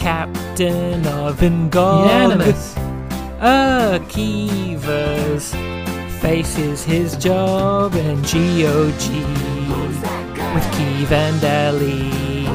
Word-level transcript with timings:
captain 0.00 1.06
of 1.06 1.40
Ingolimus. 1.40 2.74
Akiva's 3.38 4.74
faces 6.22 6.82
his 6.82 7.16
job 7.18 7.94
in 7.94 8.16
GOG 8.22 9.04
with 10.54 10.64
Keeve 10.72 11.12
and 11.12 11.44
Ellie 11.44 12.46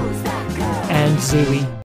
and 0.89 1.20
Zooey. 1.20 1.84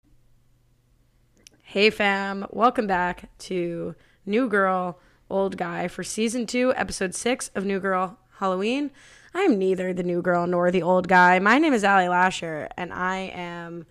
Hey 1.62 1.90
fam, 1.90 2.46
welcome 2.48 2.86
back 2.86 3.28
to 3.40 3.94
New 4.24 4.48
Girl, 4.48 4.98
Old 5.28 5.58
Guy 5.58 5.88
for 5.88 6.02
season 6.02 6.46
two, 6.46 6.72
episode 6.74 7.14
six 7.14 7.50
of 7.54 7.66
New 7.66 7.80
Girl 7.80 8.18
Halloween. 8.38 8.90
I 9.34 9.42
am 9.42 9.58
neither 9.58 9.92
the 9.92 10.02
new 10.02 10.22
girl 10.22 10.46
nor 10.46 10.70
the 10.70 10.80
old 10.80 11.06
guy. 11.06 11.38
My 11.38 11.58
name 11.58 11.74
is 11.74 11.84
Allie 11.84 12.08
Lasher, 12.08 12.70
and 12.78 12.94
I 12.94 13.30
am 13.34 13.84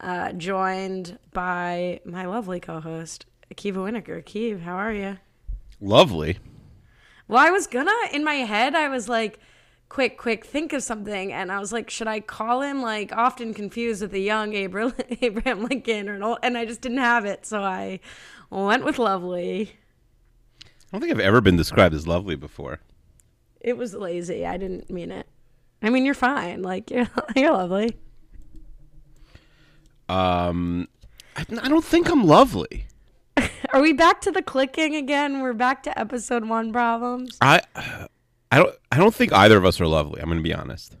uh, 0.00 0.32
joined 0.32 1.18
by 1.32 2.00
my 2.04 2.26
lovely 2.26 2.60
co-host, 2.60 3.26
Akiva 3.54 3.76
Wienerkur. 3.76 4.24
Keeve, 4.24 4.60
how 4.62 4.74
are 4.74 4.92
you? 4.92 5.18
Lovely. 5.80 6.38
Well, 7.28 7.44
I 7.44 7.50
was 7.50 7.66
gonna 7.66 7.92
in 8.12 8.24
my 8.24 8.34
head. 8.34 8.74
I 8.74 8.88
was 8.88 9.08
like, 9.08 9.38
quick, 9.88 10.18
quick, 10.18 10.44
think 10.44 10.72
of 10.72 10.82
something, 10.82 11.32
and 11.32 11.52
I 11.52 11.58
was 11.58 11.72
like, 11.72 11.90
should 11.90 12.08
I 12.08 12.20
call 12.20 12.62
him 12.62 12.82
like 12.82 13.12
often 13.12 13.54
confused 13.54 14.02
with 14.02 14.10
the 14.10 14.20
young 14.20 14.54
Abraham, 14.54 14.94
Abraham 15.20 15.62
Lincoln 15.64 16.08
or 16.08 16.14
an 16.14 16.22
old? 16.22 16.38
And 16.42 16.56
I 16.56 16.64
just 16.64 16.80
didn't 16.80 16.98
have 16.98 17.24
it, 17.24 17.46
so 17.46 17.62
I 17.62 18.00
went 18.50 18.84
with 18.84 18.98
lovely. 18.98 19.72
I 20.64 20.66
don't 20.92 21.02
think 21.02 21.12
I've 21.12 21.20
ever 21.20 21.40
been 21.40 21.56
described 21.56 21.94
as 21.94 22.06
lovely 22.06 22.34
before. 22.34 22.80
It 23.60 23.76
was 23.76 23.94
lazy. 23.94 24.44
I 24.46 24.56
didn't 24.56 24.90
mean 24.90 25.12
it. 25.12 25.26
I 25.82 25.90
mean, 25.90 26.04
you're 26.04 26.14
fine. 26.14 26.62
Like 26.62 26.90
you're, 26.90 27.08
you're 27.36 27.52
lovely. 27.52 27.96
Um, 30.10 30.88
I, 31.36 31.44
I 31.62 31.68
don't 31.68 31.84
think 31.84 32.10
I'm 32.10 32.26
lovely. 32.26 32.86
Are 33.72 33.80
we 33.80 33.92
back 33.92 34.20
to 34.22 34.32
the 34.32 34.42
clicking 34.42 34.96
again? 34.96 35.40
We're 35.40 35.52
back 35.52 35.82
to 35.84 35.98
episode 35.98 36.46
one 36.46 36.72
problems. 36.72 37.38
I, 37.40 37.60
I 38.50 38.58
don't. 38.58 38.74
I 38.90 38.96
don't 38.98 39.14
think 39.14 39.32
either 39.32 39.56
of 39.56 39.64
us 39.64 39.80
are 39.80 39.86
lovely. 39.86 40.20
I'm 40.20 40.26
going 40.28 40.38
to 40.38 40.42
be 40.42 40.52
honest. 40.52 40.96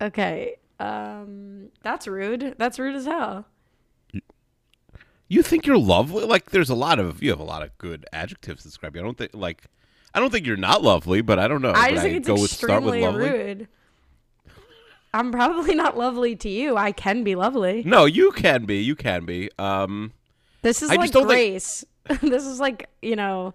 Okay. 0.00 0.56
Um, 0.80 1.68
that's 1.82 2.06
rude. 2.08 2.54
That's 2.58 2.78
rude 2.78 2.96
as 2.96 3.04
hell. 3.04 3.46
You 5.28 5.42
think 5.42 5.66
you're 5.66 5.78
lovely? 5.78 6.24
Like, 6.24 6.50
there's 6.50 6.70
a 6.70 6.74
lot 6.74 6.98
of 6.98 7.22
you 7.22 7.30
have 7.30 7.40
a 7.40 7.44
lot 7.44 7.62
of 7.62 7.76
good 7.78 8.06
adjectives 8.12 8.62
to 8.62 8.68
describe 8.68 8.94
you. 8.96 9.02
I 9.02 9.04
don't 9.04 9.18
think 9.18 9.32
like. 9.34 9.64
I 10.14 10.20
don't 10.20 10.30
think 10.30 10.46
you're 10.46 10.56
not 10.56 10.80
lovely, 10.82 11.22
but 11.22 11.38
I 11.38 11.48
don't 11.48 11.60
know. 11.60 11.72
I 11.72 11.88
Would 11.88 11.90
just 11.90 12.02
think 12.04 12.16
it's 12.18 12.28
go 12.28 12.34
with 12.34 12.50
start 12.50 12.82
with 12.82 12.94
extremely 12.94 13.02
lovely? 13.02 13.30
rude. 13.38 13.68
I'm 15.14 15.30
probably 15.32 15.74
not 15.74 15.96
lovely 15.96 16.34
to 16.36 16.48
you. 16.48 16.76
I 16.76 16.92
can 16.92 17.24
be 17.24 17.34
lovely. 17.36 17.82
No, 17.86 18.04
you 18.04 18.32
can 18.32 18.64
be. 18.66 18.78
You 18.82 18.96
can 18.96 19.24
be. 19.24 19.48
Um, 19.58 20.12
This 20.62 20.82
is 20.82 20.90
I 20.90 20.96
like 20.96 21.10
don't 21.12 21.28
think- 21.28 21.36
grace. 21.52 21.84
this 22.20 22.44
is 22.44 22.60
like 22.60 22.88
you 23.00 23.16
know, 23.16 23.54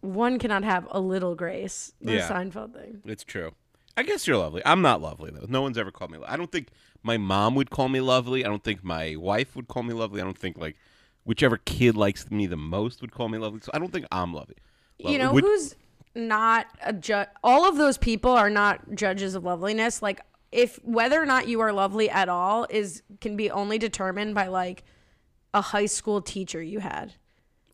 one 0.00 0.38
cannot 0.38 0.64
have 0.64 0.86
a 0.90 1.00
little 1.00 1.34
grace. 1.34 1.92
The 2.00 2.14
Yeah. 2.14 2.28
Seinfeld 2.28 2.72
thing. 2.74 3.02
it's 3.04 3.24
true. 3.24 3.52
I 3.96 4.02
guess 4.02 4.26
you're 4.26 4.38
lovely. 4.38 4.62
I'm 4.64 4.80
not 4.80 5.02
lovely 5.02 5.30
though. 5.30 5.46
No 5.48 5.60
one's 5.62 5.76
ever 5.76 5.90
called 5.90 6.10
me. 6.10 6.18
lo- 6.18 6.24
I 6.28 6.36
don't 6.36 6.50
think 6.50 6.68
my 7.02 7.18
mom 7.18 7.54
would 7.56 7.70
call 7.70 7.88
me 7.88 8.00
lovely. 8.00 8.44
I 8.44 8.48
don't 8.48 8.62
think 8.64 8.82
my 8.84 9.16
wife 9.16 9.54
would 9.56 9.68
call 9.68 9.82
me 9.82 9.92
lovely. 9.92 10.20
I 10.20 10.24
don't 10.24 10.38
think 10.38 10.56
like 10.56 10.76
whichever 11.24 11.58
kid 11.58 11.96
likes 11.96 12.30
me 12.30 12.46
the 12.46 12.56
most 12.56 13.00
would 13.02 13.12
call 13.12 13.28
me 13.28 13.36
lovely. 13.38 13.60
So 13.62 13.70
I 13.74 13.78
don't 13.78 13.92
think 13.92 14.06
I'm 14.10 14.32
lovely. 14.32 14.56
you 14.98 15.18
know 15.18 15.32
Would- 15.32 15.44
who's 15.44 15.74
not 16.14 16.66
a 16.82 16.92
judge 16.92 17.28
all 17.44 17.68
of 17.68 17.76
those 17.76 17.96
people 17.96 18.32
are 18.32 18.50
not 18.50 18.94
judges 18.96 19.36
of 19.36 19.44
loveliness 19.44 20.02
like 20.02 20.20
if 20.52 20.76
whether 20.84 21.20
or 21.20 21.26
not 21.26 21.48
you 21.48 21.60
are 21.60 21.72
lovely 21.72 22.10
at 22.10 22.28
all 22.28 22.66
is 22.70 23.02
can 23.20 23.36
be 23.36 23.50
only 23.50 23.78
determined 23.78 24.34
by 24.34 24.46
like 24.48 24.82
a 25.54 25.60
high 25.60 25.86
school 25.86 26.20
teacher 26.20 26.62
you 26.62 26.80
had 26.80 27.14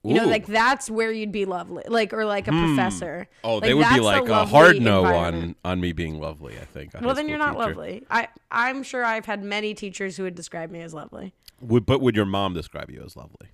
you 0.03 0.15
know 0.15 0.25
Ooh. 0.25 0.31
like 0.31 0.47
that's 0.47 0.89
where 0.91 1.11
you'd 1.11 1.33
be 1.33 1.45
lovely 1.45 1.83
like 1.89 2.13
or 2.13 2.25
like 2.25 2.48
a 2.48 2.53
hmm. 2.53 2.75
professor 2.75 3.29
Oh, 3.42 3.55
Like, 3.55 3.65
they 3.65 3.75
would 3.75 3.89
be 3.89 4.01
like 4.01 4.29
a 4.29 4.45
hard 4.47 4.81
no 4.81 5.05
on 5.05 5.57
on 5.65 5.81
me 5.81 5.92
being 5.92 6.20
lovely. 6.20 6.55
I 6.57 6.65
think. 6.65 6.92
well 7.01 7.15
then 7.15 7.29
you're 7.29 7.39
not 7.39 7.53
teacher. 7.57 7.69
lovely 7.69 8.05
i 8.11 8.29
i'm 8.51 8.83
sure 8.83 9.05
i've 9.05 9.27
had 9.27 9.42
many 9.42 9.75
teachers 9.75 10.17
who 10.17 10.23
would 10.25 10.35
describe 10.35 10.70
me 10.70 10.81
as 10.81 10.95
lovely 10.95 11.35
Would 11.61 11.86
but 11.86 12.01
would 12.01 12.15
your 12.17 12.27
mom 12.27 12.55
describe 12.55 12.91
you 12.91 13.03
as 13.05 13.17
lovely? 13.17 13.48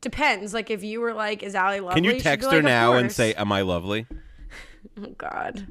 depends 0.00 0.54
like 0.54 0.70
if 0.70 0.84
you 0.84 1.00
were 1.00 1.12
like 1.14 1.42
is 1.42 1.54
Allie 1.54 1.80
lovely 1.80 1.94
Can 2.00 2.04
you 2.04 2.20
text 2.20 2.50
her 2.50 2.58
"Of 2.58 2.64
now 2.64 2.92
and 2.94 3.10
say, 3.10 3.34
"Am 3.34 3.50
I 3.52 3.62
lovely?" 3.62 4.06
Oh 4.96 5.14
God. 5.18 5.66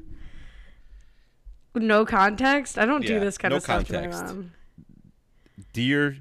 No 1.82 2.04
context. 2.04 2.78
I 2.78 2.84
don't 2.86 3.04
do 3.06 3.20
this 3.20 3.38
kind 3.38 3.52
no 3.52 3.56
of 3.56 3.62
stuff 3.62 3.86
to 3.86 3.92
my 3.92 4.00
context. 4.02 4.24
mom. 4.34 4.52
Dear. 5.72 6.18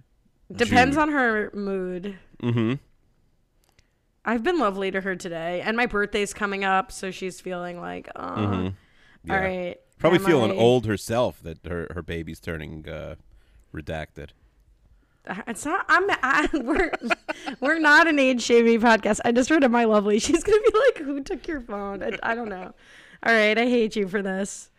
Depends 0.53 0.95
Jude. 0.95 1.01
on 1.01 1.09
her 1.11 1.51
mood. 1.53 2.17
Mm-hmm. 2.41 2.73
I've 4.25 4.43
been 4.43 4.59
lovely 4.59 4.91
to 4.91 5.01
her 5.01 5.15
today, 5.15 5.61
and 5.61 5.77
my 5.77 5.85
birthday's 5.85 6.33
coming 6.33 6.63
up, 6.65 6.91
so 6.91 7.11
she's 7.11 7.39
feeling 7.39 7.79
like, 7.79 8.09
oh, 8.15 8.19
Mm-hmm. 8.21 9.31
all 9.31 9.37
right. 9.37 9.77
Probably 9.99 10.19
feeling 10.19 10.51
I- 10.51 10.55
old 10.55 10.85
herself 10.85 11.41
that 11.43 11.65
her 11.65 11.87
her 11.93 12.03
baby's 12.03 12.39
turning 12.39 12.87
uh, 12.87 13.15
redacted. 13.73 14.29
It's 15.47 15.65
not. 15.65 15.85
I'm. 15.89 16.05
I, 16.23 16.47
we're 16.53 16.91
we're 17.59 17.79
not 17.79 18.07
an 18.07 18.19
age 18.19 18.41
shaming 18.43 18.79
podcast. 18.79 19.19
I 19.25 19.31
just 19.31 19.49
read 19.49 19.63
of 19.63 19.71
my 19.71 19.85
lovely. 19.85 20.19
She's 20.19 20.43
gonna 20.43 20.61
be 20.61 20.77
like, 20.87 20.97
"Who 20.99 21.21
took 21.21 21.47
your 21.47 21.61
phone?" 21.61 22.03
I, 22.03 22.17
I 22.21 22.35
don't 22.35 22.47
know. 22.49 22.73
All 23.23 23.33
right, 23.33 23.57
I 23.57 23.65
hate 23.65 23.95
you 23.95 24.07
for 24.07 24.21
this. 24.21 24.69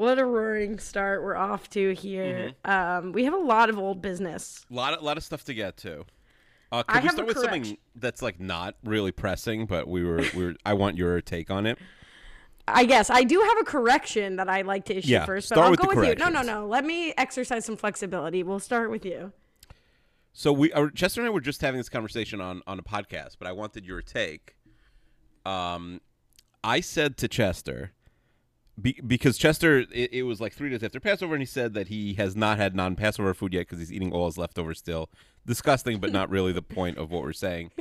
What 0.00 0.18
a 0.18 0.24
roaring 0.24 0.78
start 0.78 1.22
we're 1.22 1.36
off 1.36 1.68
to 1.70 1.92
here. 1.92 2.54
Mm-hmm. 2.64 3.06
Um, 3.06 3.12
we 3.12 3.24
have 3.24 3.34
a 3.34 3.36
lot 3.36 3.68
of 3.68 3.78
old 3.78 4.00
business. 4.00 4.64
A 4.70 4.74
lot, 4.74 4.94
of, 4.94 5.02
lot 5.02 5.18
of 5.18 5.24
stuff 5.24 5.44
to 5.44 5.52
get 5.52 5.76
to. 5.76 6.06
Uh, 6.72 6.82
I 6.88 7.00
could 7.00 7.02
we 7.02 7.02
have 7.02 7.04
a 7.04 7.16
start 7.16 7.28
with 7.28 7.36
something 7.36 7.76
that's 7.96 8.22
like 8.22 8.40
not 8.40 8.76
really 8.82 9.12
pressing, 9.12 9.66
but 9.66 9.88
we 9.88 10.02
were 10.02 10.24
we 10.34 10.46
were. 10.46 10.54
I 10.64 10.72
want 10.72 10.96
your 10.96 11.20
take 11.20 11.50
on 11.50 11.66
it. 11.66 11.78
I 12.66 12.86
guess 12.86 13.10
I 13.10 13.24
do 13.24 13.40
have 13.40 13.58
a 13.60 13.64
correction 13.64 14.36
that 14.36 14.48
I'd 14.48 14.64
like 14.64 14.86
to 14.86 14.96
issue 14.96 15.10
Yeah, 15.10 15.26
first, 15.26 15.50
but 15.50 15.56
start 15.56 15.64
I'll 15.66 15.70
with 15.72 15.80
go 15.80 15.90
the 15.90 16.00
with 16.00 16.08
you. 16.08 16.14
No, 16.14 16.30
no, 16.30 16.40
no. 16.40 16.66
Let 16.66 16.86
me 16.86 17.12
exercise 17.18 17.66
some 17.66 17.76
flexibility. 17.76 18.42
We'll 18.42 18.58
start 18.58 18.90
with 18.90 19.04
you. 19.04 19.34
So 20.32 20.50
we, 20.50 20.72
uh, 20.72 20.88
Chester 20.94 21.20
and 21.20 21.28
I 21.28 21.30
were 21.30 21.42
just 21.42 21.60
having 21.60 21.76
this 21.76 21.90
conversation 21.90 22.40
on 22.40 22.62
on 22.66 22.78
a 22.78 22.82
podcast, 22.82 23.36
but 23.38 23.46
I 23.46 23.52
wanted 23.52 23.84
your 23.84 24.00
take. 24.00 24.56
Um, 25.44 26.00
I 26.64 26.80
said 26.80 27.18
to 27.18 27.28
Chester, 27.28 27.92
be, 28.80 29.00
because 29.06 29.36
Chester, 29.38 29.78
it, 29.92 30.12
it 30.12 30.22
was 30.24 30.40
like 30.40 30.52
three 30.52 30.70
days 30.70 30.82
after 30.82 31.00
Passover, 31.00 31.34
and 31.34 31.42
he 31.42 31.46
said 31.46 31.74
that 31.74 31.88
he 31.88 32.14
has 32.14 32.36
not 32.36 32.58
had 32.58 32.74
non-Passover 32.76 33.34
food 33.34 33.52
yet 33.54 33.60
because 33.60 33.78
he's 33.78 33.92
eating 33.92 34.12
all 34.12 34.26
his 34.26 34.38
leftovers 34.38 34.78
still. 34.78 35.08
Disgusting, 35.46 35.98
but 35.98 36.12
not 36.12 36.30
really 36.30 36.52
the 36.52 36.62
point 36.62 36.98
of 36.98 37.10
what 37.10 37.22
we're 37.22 37.32
saying. 37.32 37.70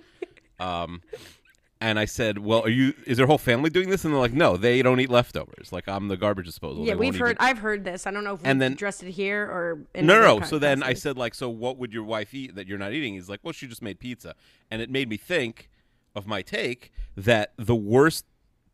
Um, 0.60 1.02
and 1.80 1.98
I 1.98 2.04
said, 2.04 2.40
"Well, 2.40 2.64
are 2.64 2.70
you? 2.70 2.94
Is 3.08 3.16
their 3.18 3.28
whole 3.28 3.38
family 3.38 3.70
doing 3.70 3.90
this?" 3.90 4.04
And 4.04 4.14
they're 4.14 4.20
like, 4.20 4.34
"No, 4.34 4.58
they 4.58 4.82
don't 4.82 5.00
eat 5.00 5.10
leftovers. 5.10 5.72
Like 5.72 5.88
I'm 5.88 6.10
the 6.10 6.18
garbage 6.18 6.46
disposal." 6.48 6.84
yeah, 6.86 6.96
They 6.96 7.00
we've 7.00 7.18
heard. 7.18 7.38
I've 7.40 7.60
heard 7.60 7.86
this. 7.86 8.06
I 8.06 8.12
don't 8.12 8.26
know 8.26 8.34
if 8.34 8.42
we 8.42 8.50
And 8.50 8.62
then- 8.62 8.74
addressed 8.74 9.02
it 9.04 9.12
here 9.12 9.44
or 9.46 9.86
no. 9.96 10.20
no. 10.20 10.42
So 10.42 10.60
then 10.60 10.84
I 10.84 10.94
said, 10.94 11.18
like, 11.18 11.34
so 11.34 11.48
what 11.50 11.78
would 11.78 11.94
your 11.94 12.04
wife 12.04 12.34
eat 12.34 12.56
that 12.56 12.68
you're 12.68 12.78
not 12.78 12.92
eating? 12.92 13.14
He's 13.14 13.30
like, 13.30 13.40
well, 13.42 13.54
she 13.54 13.66
just 13.68 13.82
made 13.82 14.00
pizza, 14.02 14.36
and 14.70 14.82
it 14.82 14.90
made 14.90 15.08
me 15.08 15.16
think 15.16 15.70
of 16.14 16.28
my 16.28 16.42
take 16.42 16.92
that 17.16 17.54
the 17.56 17.76
worst 17.76 18.26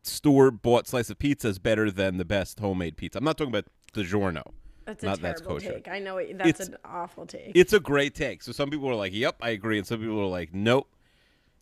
store 0.08 0.52
bought 0.52 0.88
slice 0.88 1.10
of 1.10 1.20
pizza 1.20 1.48
is 1.50 1.60
better 1.60 1.90
than 1.92 2.18
the 2.18 2.26
best 2.26 2.60
homemade 2.60 2.98
pizza. 2.98 3.18
I'm 3.20 3.24
not 3.26 3.38
talking 3.38 3.52
about 3.54 3.66
the 3.94 4.02
DiGiorno. 4.04 4.44
that's 4.86 5.04
a 5.04 5.06
not 5.08 5.22
that's 5.22 5.42
terrible 5.42 5.60
kosher. 5.60 5.74
take. 5.74 5.88
I 5.88 6.00
know 6.00 6.18
it, 6.18 6.38
that's 6.38 6.50
It's- 6.50 6.68
an 6.68 6.78
awful 6.86 7.26
take. 7.26 7.52
It's 7.56 7.74
a 7.74 7.80
great 7.80 8.14
take. 8.16 8.44
So 8.44 8.52
some 8.52 8.70
people 8.70 8.88
are 8.90 8.96
like, 8.96 9.14
yep, 9.14 9.36
I 9.42 9.50
agree, 9.50 9.78
and 9.78 9.86
some 9.88 10.00
people 10.00 10.20
are 10.20 10.26
like, 10.28 10.54
nope. 10.54 10.88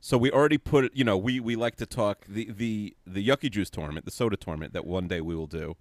So 0.02 0.18
we 0.18 0.30
already 0.32 0.58
put 0.58 0.84
it. 0.84 0.92
You 0.94 1.06
know, 1.06 1.18
we 1.18 1.40
we 1.40 1.56
like 1.56 1.78
to 1.78 1.86
talk 1.86 2.26
the 2.28 2.50
the 2.52 2.96
the 3.08 3.26
yucky 3.26 3.50
juice 3.50 3.70
tournament, 3.70 4.04
the 4.06 4.12
soda 4.12 4.36
tournament 4.36 4.74
that 4.74 4.86
one 4.86 5.08
day 5.08 5.22
we 5.22 5.34
will 5.34 5.48
do. 5.48 5.78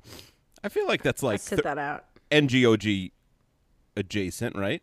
I 0.63 0.69
feel 0.69 0.87
like 0.87 1.03
that's 1.03 1.25
like 1.25 1.35
Let's 1.35 1.45
sit 1.45 1.65
that 1.65 1.77
out. 1.79 2.05
NGOG 2.31 3.11
adjacent, 3.97 4.55
right? 4.57 4.81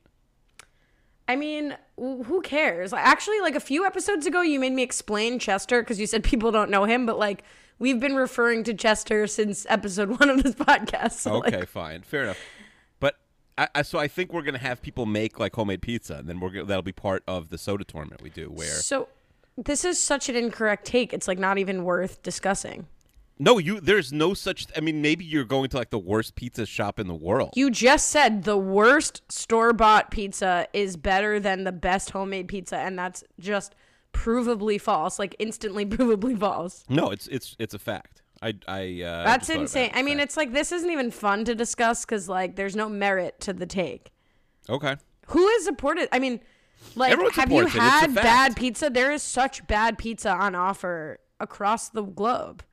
I 1.28 1.36
mean, 1.36 1.78
who 1.96 2.42
cares? 2.42 2.92
Actually, 2.92 3.40
like 3.40 3.56
a 3.56 3.60
few 3.60 3.86
episodes 3.86 4.26
ago, 4.26 4.42
you 4.42 4.60
made 4.60 4.74
me 4.74 4.82
explain 4.84 5.38
Chester 5.40 5.82
because 5.82 6.00
you 6.00 6.08
said 6.08 6.24
people 6.26 6.52
don't 6.52 6.70
know 6.72 6.86
him, 6.86 7.06
but 7.06 7.18
like 7.18 7.44
we've 7.80 8.00
been 8.00 8.16
referring 8.16 8.64
to 8.66 8.74
Chester 8.74 9.26
since 9.28 9.66
episode 9.70 10.10
one 10.20 10.30
of 10.30 10.44
this 10.44 10.56
podcast. 10.56 11.14
So, 11.14 11.38
Okay, 11.38 11.60
like, 11.62 11.70
fine, 11.70 12.02
fair 12.02 12.24
enough. 12.24 12.40
But 13.00 13.16
I, 13.58 13.68
I 13.76 13.82
so 13.82 13.98
I 13.98 14.08
think 14.08 14.32
we're 14.34 14.44
gonna 14.44 14.58
have 14.60 14.82
people 14.82 15.06
make 15.06 15.40
like 15.40 15.56
homemade 15.56 15.82
pizza, 15.82 16.16
and 16.16 16.28
then 16.28 16.40
we're 16.40 16.50
gonna, 16.50 16.66
that'll 16.66 16.84
be 16.84 16.92
part 16.92 17.24
of 17.28 17.50
the 17.50 17.58
soda 17.58 17.84
tournament 17.84 18.22
we 18.22 18.30
do. 18.30 18.48
Where 18.50 18.68
so 18.68 19.08
this 19.58 19.84
is 19.84 20.02
such 20.02 20.30
an 20.30 20.36
incorrect 20.36 20.86
take. 20.86 21.14
It's 21.14 21.28
like 21.28 21.40
not 21.40 21.58
even 21.58 21.84
worth 21.84 22.22
discussing. 22.24 22.88
no, 23.40 23.58
you 23.58 23.80
there's 23.80 24.12
no 24.14 24.34
such. 24.34 24.68
I 24.76 24.80
mean, 24.82 25.02
maybe 25.02 25.26
you're 25.26 25.46
going 25.46 25.70
to 25.70 25.78
like 25.78 25.90
the 25.90 26.00
worst 26.00 26.36
pizza 26.36 26.66
shop 26.66 27.00
in 27.00 27.08
the 27.08 27.16
world. 27.16 27.52
You 27.56 27.70
just 27.72 28.08
said 28.10 28.44
the 28.44 28.58
worst 28.58 29.22
store 29.32 29.74
bought 29.74 30.12
pizza 30.12 30.68
is 30.74 30.98
better 30.98 31.40
than 31.40 31.64
the 31.64 31.72
best 31.72 32.12
homemade 32.12 32.48
pizza, 32.48 32.78
and 32.78 32.98
that's 33.00 33.24
just 33.40 33.76
provably 34.14 34.80
false. 34.80 35.20
Like 35.20 35.36
instantly 35.40 35.86
provably 35.86 36.38
false. 36.38 36.84
no, 36.90 37.10
it's 37.12 37.28
it's 37.28 37.56
it's 37.60 37.74
a 37.74 37.80
fact. 37.80 38.22
I 38.42 38.54
I 38.68 39.02
uh, 39.02 39.24
That's 39.26 39.50
insane. 39.50 39.92
I 39.94 40.02
mean, 40.02 40.18
Fact. 40.18 40.30
it's 40.30 40.38
like 40.38 40.54
this 40.54 40.72
isn't 40.72 40.90
even 40.90 41.12
fun 41.12 41.44
to 41.46 41.56
discuss 41.56 42.06
because 42.06 42.30
like 42.30 42.56
there's 42.56 42.76
no 42.76 42.88
merit 42.90 43.40
to 43.42 43.54
the 43.54 43.66
take. 43.66 44.12
okay. 44.70 44.96
Who 45.28 45.46
has 45.48 45.64
supported? 45.66 46.10
I 46.12 46.18
mean, 46.20 46.40
like, 46.96 47.12
Everyone 47.12 47.34
have 47.34 47.52
you 47.52 47.68
supports 47.68 47.76
it. 47.76 47.78
It's 47.78 47.86
a 47.86 47.90
had 47.90 48.16
bad 48.16 48.56
pizza? 48.56 48.90
There 48.90 49.12
is 49.12 49.22
such 49.22 49.68
bad 49.68 49.98
pizza 50.00 50.32
on 50.32 50.56
offer 50.56 51.20
across 51.40 51.90
the 51.90 52.02
globe. 52.02 52.64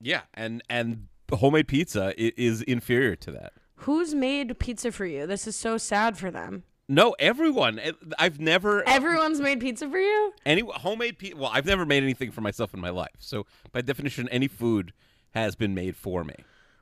Yeah, 0.00 0.22
and 0.34 0.62
and 0.68 1.08
homemade 1.32 1.66
pizza 1.68 2.12
is 2.16 2.62
inferior 2.62 3.16
to 3.16 3.30
that. 3.32 3.54
Who's 3.76 4.14
made 4.14 4.56
pizza 4.58 4.92
for 4.92 5.06
you? 5.06 5.26
This 5.26 5.46
is 5.46 5.56
so 5.56 5.78
sad 5.78 6.16
for 6.18 6.30
them. 6.30 6.62
No, 6.88 7.14
everyone. 7.18 7.78
Eh, 7.78 7.92
I've 8.18 8.40
never 8.40 8.86
Everyone's 8.88 9.40
made 9.40 9.60
pizza 9.60 9.88
for 9.88 9.98
you? 9.98 10.32
any 10.44 10.62
homemade 10.62 11.18
pizza. 11.18 11.36
Well, 11.36 11.50
I've 11.52 11.66
never 11.66 11.86
made 11.86 12.02
anything 12.02 12.30
for 12.30 12.40
myself 12.40 12.74
in 12.74 12.80
my 12.80 12.90
life. 12.90 13.14
So 13.18 13.46
by 13.72 13.80
definition, 13.82 14.28
any 14.28 14.48
food 14.48 14.92
has 15.30 15.54
been 15.54 15.74
made 15.74 15.96
for 15.96 16.24
me. 16.24 16.34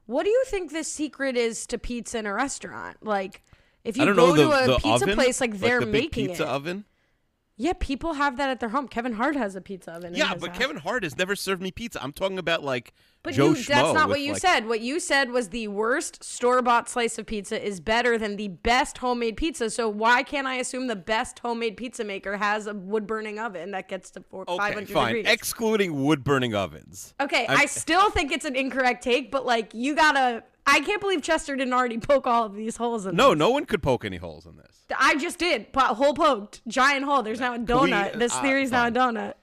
What 0.06 0.24
do 0.24 0.30
you 0.30 0.42
think 0.46 0.72
the 0.72 0.82
secret 0.82 1.36
is 1.36 1.66
to 1.66 1.78
pizza 1.78 2.18
in 2.18 2.26
a 2.26 2.34
restaurant? 2.34 2.96
Like, 3.02 3.42
if 3.84 3.96
you 3.96 4.12
go 4.14 4.34
the, 4.34 4.42
to 4.42 4.74
a 4.74 4.80
pizza 4.80 5.04
oven, 5.04 5.14
place, 5.14 5.40
like 5.40 5.58
they're 5.58 5.80
the 5.80 5.86
big 5.86 5.92
making 6.04 6.28
pizza 6.28 6.42
it. 6.42 6.48
oven. 6.48 6.84
Yeah, 7.62 7.74
people 7.78 8.14
have 8.14 8.38
that 8.38 8.48
at 8.48 8.58
their 8.58 8.70
home. 8.70 8.88
Kevin 8.88 9.12
Hart 9.12 9.36
has 9.36 9.54
a 9.54 9.60
pizza 9.60 9.92
oven. 9.92 10.14
Yeah, 10.14 10.34
but 10.34 10.48
house. 10.50 10.58
Kevin 10.58 10.76
Hart 10.78 11.02
has 11.02 11.18
never 11.18 11.36
served 11.36 11.60
me 11.60 11.70
pizza. 11.70 12.02
I'm 12.02 12.12
talking 12.12 12.38
about 12.38 12.64
like 12.64 12.94
But 13.22 13.34
Joe 13.34 13.48
you, 13.50 13.54
Schmo 13.56 13.66
that's 13.66 13.92
not 13.92 14.08
what 14.08 14.22
you 14.22 14.32
like- 14.32 14.40
said. 14.40 14.66
What 14.66 14.80
you 14.80 14.98
said 14.98 15.30
was 15.30 15.50
the 15.50 15.68
worst 15.68 16.24
store 16.24 16.62
bought 16.62 16.88
slice 16.88 17.18
of 17.18 17.26
pizza 17.26 17.62
is 17.62 17.78
better 17.78 18.16
than 18.16 18.36
the 18.36 18.48
best 18.48 18.96
homemade 18.98 19.36
pizza. 19.36 19.68
So 19.68 19.90
why 19.90 20.22
can't 20.22 20.46
I 20.46 20.54
assume 20.54 20.86
the 20.86 20.96
best 20.96 21.40
homemade 21.40 21.76
pizza 21.76 22.02
maker 22.02 22.38
has 22.38 22.66
a 22.66 22.72
wood 22.72 23.06
burning 23.06 23.38
oven 23.38 23.72
that 23.72 23.88
gets 23.88 24.10
to 24.12 24.22
four, 24.22 24.48
Okay, 24.48 24.56
500 24.56 24.88
fine. 24.88 25.14
degrees? 25.16 25.26
Excluding 25.34 26.02
wood 26.02 26.24
burning 26.24 26.54
ovens. 26.54 27.12
okay, 27.20 27.44
I'm- 27.44 27.58
I 27.60 27.66
still 27.66 28.08
think 28.08 28.32
it's 28.32 28.46
an 28.46 28.56
incorrect 28.56 29.04
take, 29.04 29.30
but 29.30 29.44
like 29.44 29.74
you 29.74 29.94
gotta. 29.94 30.44
I 30.66 30.80
can't 30.80 31.00
believe 31.00 31.22
Chester 31.22 31.56
didn't 31.56 31.72
already 31.72 31.98
poke 31.98 32.26
all 32.26 32.44
of 32.44 32.54
these 32.54 32.76
holes 32.76 33.06
in. 33.06 33.16
No, 33.16 33.30
this. 33.30 33.38
no 33.38 33.46
no 33.46 33.50
one 33.50 33.64
could 33.64 33.82
poke 33.82 34.04
any 34.04 34.18
holes 34.18 34.46
in 34.46 34.56
this. 34.56 34.84
I 34.98 35.16
just 35.16 35.38
did. 35.38 35.72
Po- 35.72 35.94
hole 35.94 36.14
poked, 36.14 36.66
giant 36.68 37.04
hole. 37.04 37.22
There's 37.22 37.40
now 37.40 37.54
a 37.54 37.58
we- 37.58 37.64
donut. 37.64 38.18
this 38.18 38.34
uh, 38.34 38.42
theory's 38.42 38.70
now 38.70 38.86
a 38.86 38.90
donut. 38.90 39.34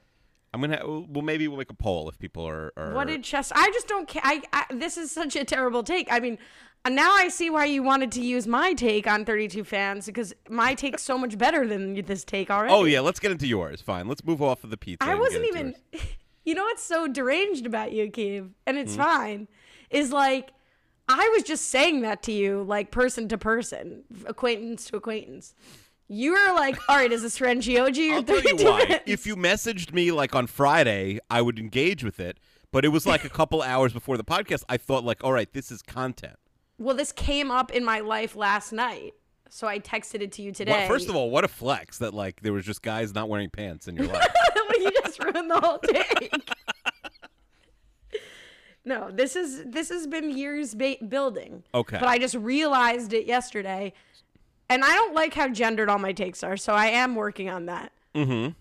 I'm 0.54 0.62
gonna. 0.62 0.82
Well, 0.86 1.22
maybe 1.24 1.48
we'll 1.48 1.58
make 1.58 1.70
a 1.70 1.76
poll 1.76 2.08
if 2.10 2.18
people 2.20 2.48
are. 2.48 2.72
are 2.78 2.94
What 2.94 3.08
did 3.08 3.24
Chester? 3.24 3.54
I 3.58 3.70
just 3.74 3.88
don't 3.88 4.08
care. 4.08 4.22
I, 4.26 4.42
I 4.54 4.66
this 4.74 4.98
is 4.98 5.12
such 5.12 5.36
a 5.36 5.44
terrible 5.44 5.84
take. 5.84 6.08
I 6.12 6.20
mean, 6.20 6.38
uh, 6.86 6.90
now 6.90 7.12
I 7.14 7.28
see 7.28 7.50
why 7.50 7.66
you 7.66 7.84
wanted 7.84 8.12
to 8.14 8.22
use 8.22 8.48
my 8.48 8.74
take 8.74 9.08
on 9.08 9.26
32 9.26 9.64
fans 9.66 10.06
because 10.06 10.34
my 10.50 10.74
take's 10.74 11.04
so 11.04 11.18
much 11.18 11.38
better 11.38 11.68
than 11.68 12.02
this 12.06 12.24
take 12.24 12.50
already. 12.50 12.74
Oh 12.74 12.86
yeah, 12.86 13.02
let's 13.02 13.20
get 13.20 13.32
into 13.32 13.46
yours. 13.46 13.82
Fine, 13.82 14.08
let's 14.08 14.24
move 14.24 14.42
off 14.42 14.64
of 14.64 14.70
the 14.70 14.78
pizza. 14.78 15.08
I 15.08 15.16
wasn't 15.16 15.46
even. 15.46 15.76
You 16.46 16.56
know 16.56 16.64
what's 16.64 16.82
so 16.82 17.10
deranged 17.10 17.66
about 17.66 17.92
you, 17.92 18.10
Keeve, 18.10 18.52
and 18.66 18.78
it's 18.78 18.96
Hmm? 18.96 19.02
fine, 19.02 19.48
is 19.90 20.14
like 20.14 20.52
I 21.10 21.32
was 21.36 21.44
just 21.44 21.70
saying 21.70 22.02
that 22.02 22.24
to 22.24 22.32
you, 22.32 22.64
like 22.64 22.92
person 22.92 23.28
to 23.30 23.38
person, 23.38 24.04
acquaintance 24.26 24.86
to 24.90 24.98
acquaintance. 24.98 25.56
You 26.10 26.32
were 26.32 26.54
like, 26.54 26.78
"All 26.90 26.96
right, 26.98 27.12
is 27.12 27.22
this 27.22 27.38
friend 27.38 27.62
Gioji 27.62 28.12
or 28.12 28.16
I'll 28.16 28.24
tell 28.24 28.42
you 28.42 28.56
why. 28.66 29.02
If 29.06 29.26
you 29.26 29.36
messaged 29.36 29.94
me 29.94 30.12
like 30.12 30.36
on 30.36 30.48
Friday, 30.48 31.20
I 31.30 31.42
would 31.42 31.60
engage 31.60 32.04
with 32.04 32.20
it. 32.20 32.40
But 32.72 32.84
it 32.84 32.90
was 32.90 33.06
like 33.06 33.24
a 33.24 33.30
couple 33.30 33.62
hours 33.62 33.94
before 33.94 34.18
the 34.18 34.24
podcast. 34.26 34.64
I 34.68 34.78
thought 34.78 35.04
like, 35.04 35.24
all 35.24 35.32
right, 35.32 35.52
this 35.54 35.72
is 35.72 35.82
content. 35.82 36.36
Well, 36.78 36.96
this 36.96 37.12
came 37.12 37.50
up 37.50 37.72
in 37.72 37.84
my 37.84 38.02
life 38.02 38.36
last 38.36 38.72
night, 38.72 39.14
so 39.50 39.68
I 39.68 39.80
texted 39.80 40.22
it 40.22 40.32
to 40.34 40.42
you 40.42 40.52
today. 40.52 40.72
Well, 40.72 40.88
first 40.88 41.10
of 41.10 41.16
all, 41.16 41.30
what 41.30 41.44
a 41.44 41.48
flex 41.48 41.98
that 42.00 42.14
like 42.14 42.42
there 42.42 42.54
was 42.54 42.66
just 42.66 42.82
guys 42.82 43.16
not 43.16 43.30
wearing 43.30 43.50
pants 43.50 43.88
in 43.88 43.96
your 43.96 44.08
life. 44.08 44.28
you 44.78 44.92
just 45.04 45.24
ruined 45.24 45.50
the 45.50 45.60
whole 45.60 45.80
take. 45.80 46.34
No, 48.88 49.12
this 49.12 49.36
is 49.36 49.64
this 49.66 49.90
has 49.90 50.08
been 50.08 50.36
years 50.36 50.74
ba- 50.74 50.96
building. 51.08 51.64
Okay. 51.74 51.98
But 52.00 52.08
I 52.08 52.18
just 52.18 52.36
realized 52.36 53.12
it 53.14 53.26
yesterday, 53.28 53.94
and 54.70 54.84
I 54.86 54.94
don't 54.96 55.14
like 55.14 55.34
how 55.34 55.50
gendered 55.50 55.90
all 55.90 56.00
my 56.00 56.14
takes 56.14 56.42
are, 56.44 56.56
so 56.58 56.74
I 56.74 56.88
am 56.88 57.16
working 57.16 57.50
on 57.50 57.66
that. 57.68 57.92
mm-hmm. 58.16 58.52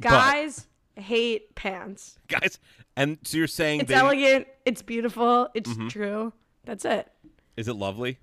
Guys 0.00 0.66
hate 0.96 1.54
pants. 1.54 2.18
Guys, 2.28 2.58
and 2.96 3.18
so 3.22 3.36
you're 3.36 3.46
saying 3.46 3.80
It's 3.80 3.88
they, 3.90 3.94
elegant. 3.94 4.46
It's 4.64 4.80
beautiful. 4.82 5.48
It's 5.54 5.70
true. 5.90 6.32
That's 6.64 6.84
it. 6.84 7.10
is 7.56 7.68
it 7.68 7.74
lovely? 7.74 8.18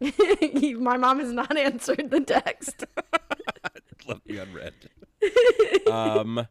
my 0.00 0.96
mom 0.96 1.20
has 1.20 1.32
not 1.32 1.56
answered 1.56 2.10
the 2.10 2.20
text. 2.20 2.84
Left 4.06 4.26
me 4.26 4.38
unread. 4.38 4.74
um. 5.90 6.46